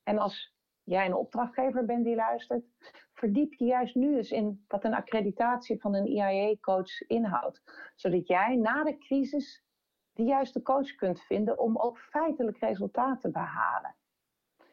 En 0.02 0.18
als 0.18 0.54
jij 0.82 1.06
een 1.06 1.14
opdrachtgever 1.14 1.84
bent 1.84 2.04
die 2.04 2.14
luistert, 2.14 2.64
verdiep 3.12 3.54
je 3.54 3.64
juist 3.64 3.94
nu 3.94 4.16
eens 4.16 4.30
in 4.30 4.64
wat 4.68 4.84
een 4.84 4.94
accreditatie 4.94 5.80
van 5.80 5.94
een 5.94 6.06
IAE-coach 6.06 7.00
inhoudt. 7.06 7.62
Zodat 7.94 8.26
jij 8.26 8.56
na 8.56 8.84
de 8.84 8.98
crisis 8.98 9.64
de 10.12 10.22
juiste 10.22 10.62
coach 10.62 10.94
kunt 10.94 11.20
vinden 11.20 11.58
om 11.58 11.76
ook 11.76 11.98
feitelijk 11.98 12.58
resultaten 12.58 13.20
te 13.20 13.30
behalen. 13.30 13.96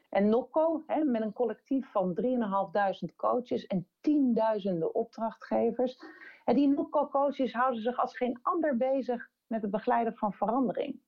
En 0.09 0.29
NOCO, 0.29 0.83
hè, 0.87 1.03
met 1.03 1.21
een 1.21 1.33
collectief 1.33 1.91
van 1.91 2.13
3.500 2.13 3.15
coaches 3.15 3.65
en 3.65 3.87
tienduizenden 4.01 4.95
opdrachtgevers. 4.95 5.97
En 6.45 6.55
die 6.55 6.67
NOCO-coaches 6.67 7.53
houden 7.53 7.81
zich 7.81 7.97
als 7.97 8.17
geen 8.17 8.39
ander 8.41 8.77
bezig 8.77 9.29
met 9.47 9.61
het 9.61 9.71
begeleiden 9.71 10.15
van 10.15 10.33
verandering. 10.33 10.99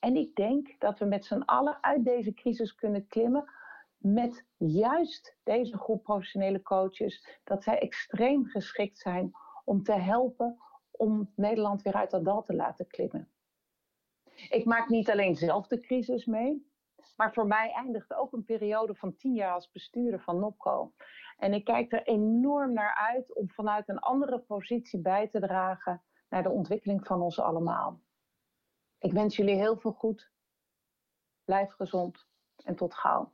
En 0.00 0.16
ik 0.16 0.34
denk 0.34 0.80
dat 0.80 0.98
we 0.98 1.04
met 1.04 1.24
z'n 1.24 1.42
allen 1.44 1.78
uit 1.80 2.04
deze 2.04 2.34
crisis 2.34 2.74
kunnen 2.74 3.06
klimmen 3.06 3.50
met 3.96 4.44
juist 4.56 5.36
deze 5.42 5.78
groep 5.78 6.02
professionele 6.02 6.62
coaches, 6.62 7.40
dat 7.44 7.62
zij 7.62 7.78
extreem 7.78 8.46
geschikt 8.46 8.98
zijn 8.98 9.32
om 9.64 9.82
te 9.82 9.92
helpen 9.92 10.58
om 10.90 11.32
Nederland 11.34 11.82
weer 11.82 11.94
uit 11.94 12.10
dat 12.10 12.24
dal 12.24 12.42
te 12.42 12.54
laten 12.54 12.86
klimmen. 12.86 13.28
Ik 14.48 14.64
maak 14.64 14.88
niet 14.88 15.10
alleen 15.10 15.36
zelf 15.36 15.66
de 15.66 15.80
crisis 15.80 16.24
mee, 16.24 16.67
maar 17.18 17.32
voor 17.32 17.46
mij 17.46 17.72
eindigt 17.72 18.14
ook 18.14 18.32
een 18.32 18.44
periode 18.44 18.94
van 18.94 19.16
tien 19.16 19.34
jaar 19.34 19.52
als 19.52 19.70
bestuurder 19.70 20.20
van 20.20 20.38
NOPCO. 20.38 20.92
En 21.36 21.52
ik 21.52 21.64
kijk 21.64 21.92
er 21.92 22.02
enorm 22.02 22.72
naar 22.72 22.94
uit 22.94 23.34
om 23.34 23.50
vanuit 23.50 23.88
een 23.88 23.98
andere 23.98 24.38
positie 24.38 25.00
bij 25.00 25.28
te 25.28 25.40
dragen 25.40 26.02
naar 26.28 26.42
de 26.42 26.50
ontwikkeling 26.50 27.06
van 27.06 27.20
ons 27.20 27.40
allemaal. 27.40 28.00
Ik 28.98 29.12
wens 29.12 29.36
jullie 29.36 29.54
heel 29.54 29.76
veel 29.76 29.92
goed. 29.92 30.32
Blijf 31.44 31.72
gezond 31.72 32.28
en 32.64 32.76
tot 32.76 32.94
gauw. 32.94 33.32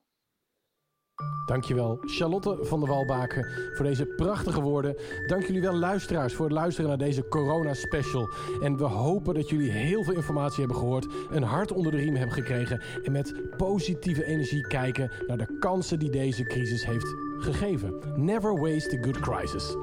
Dankjewel 1.46 1.98
Charlotte 2.00 2.58
van 2.60 2.80
der 2.80 2.88
Walbaken 2.88 3.46
voor 3.74 3.84
deze 3.84 4.06
prachtige 4.06 4.60
woorden. 4.60 4.96
Dank 5.26 5.46
jullie 5.46 5.60
wel 5.60 5.74
luisteraars 5.74 6.34
voor 6.34 6.44
het 6.44 6.54
luisteren 6.54 6.88
naar 6.88 6.98
deze 6.98 7.28
corona 7.28 7.74
special. 7.74 8.28
En 8.62 8.76
we 8.76 8.84
hopen 8.84 9.34
dat 9.34 9.48
jullie 9.48 9.70
heel 9.70 10.04
veel 10.04 10.14
informatie 10.14 10.58
hebben 10.58 10.76
gehoord, 10.76 11.06
een 11.30 11.42
hart 11.42 11.72
onder 11.72 11.92
de 11.92 11.98
riem 11.98 12.14
hebben 12.14 12.34
gekregen 12.34 12.80
en 13.04 13.12
met 13.12 13.56
positieve 13.56 14.24
energie 14.24 14.66
kijken 14.66 15.10
naar 15.26 15.38
de 15.38 15.58
kansen 15.58 15.98
die 15.98 16.10
deze 16.10 16.42
crisis 16.42 16.86
heeft 16.86 17.14
gegeven. 17.44 17.94
Never 18.16 18.60
waste 18.60 18.98
a 18.98 19.02
good 19.02 19.20
crisis. 19.20 19.74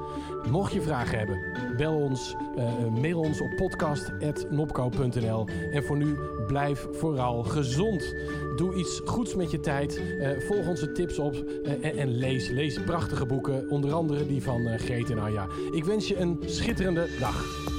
Mocht 0.50 0.72
je 0.72 0.82
vragen 0.82 1.18
hebben, 1.18 1.38
bel 1.76 1.94
ons, 1.94 2.34
uh, 2.56 3.00
mail 3.00 3.18
ons 3.18 3.40
op 3.40 3.56
podcast.nopco.nl. 3.56 5.46
En 5.72 5.84
voor 5.84 5.96
nu, 5.96 6.16
blijf 6.46 6.86
vooral 6.92 7.42
gezond. 7.42 8.14
Doe 8.56 8.74
iets 8.74 9.00
goeds 9.04 9.34
met 9.34 9.50
je 9.50 9.60
tijd. 9.60 10.00
Uh, 10.18 10.28
volg 10.38 10.68
onze 10.68 10.92
tips 10.92 11.18
op 11.18 11.34
en, 11.64 11.82
en, 11.82 12.08
lees. 12.08 12.48
Lees 12.48 12.82
prachtige 12.84 13.26
boeken, 13.26 13.70
onder 13.70 13.92
andere 13.92 14.26
die 14.26 14.42
van 14.42 14.78
Greet 14.78 15.10
en 15.10 15.18
Anja. 15.18 15.46
Ik 15.70 15.84
wens 15.84 16.08
je 16.08 16.16
een 16.16 16.38
schitterende 16.46 17.08
dag. 17.18 17.71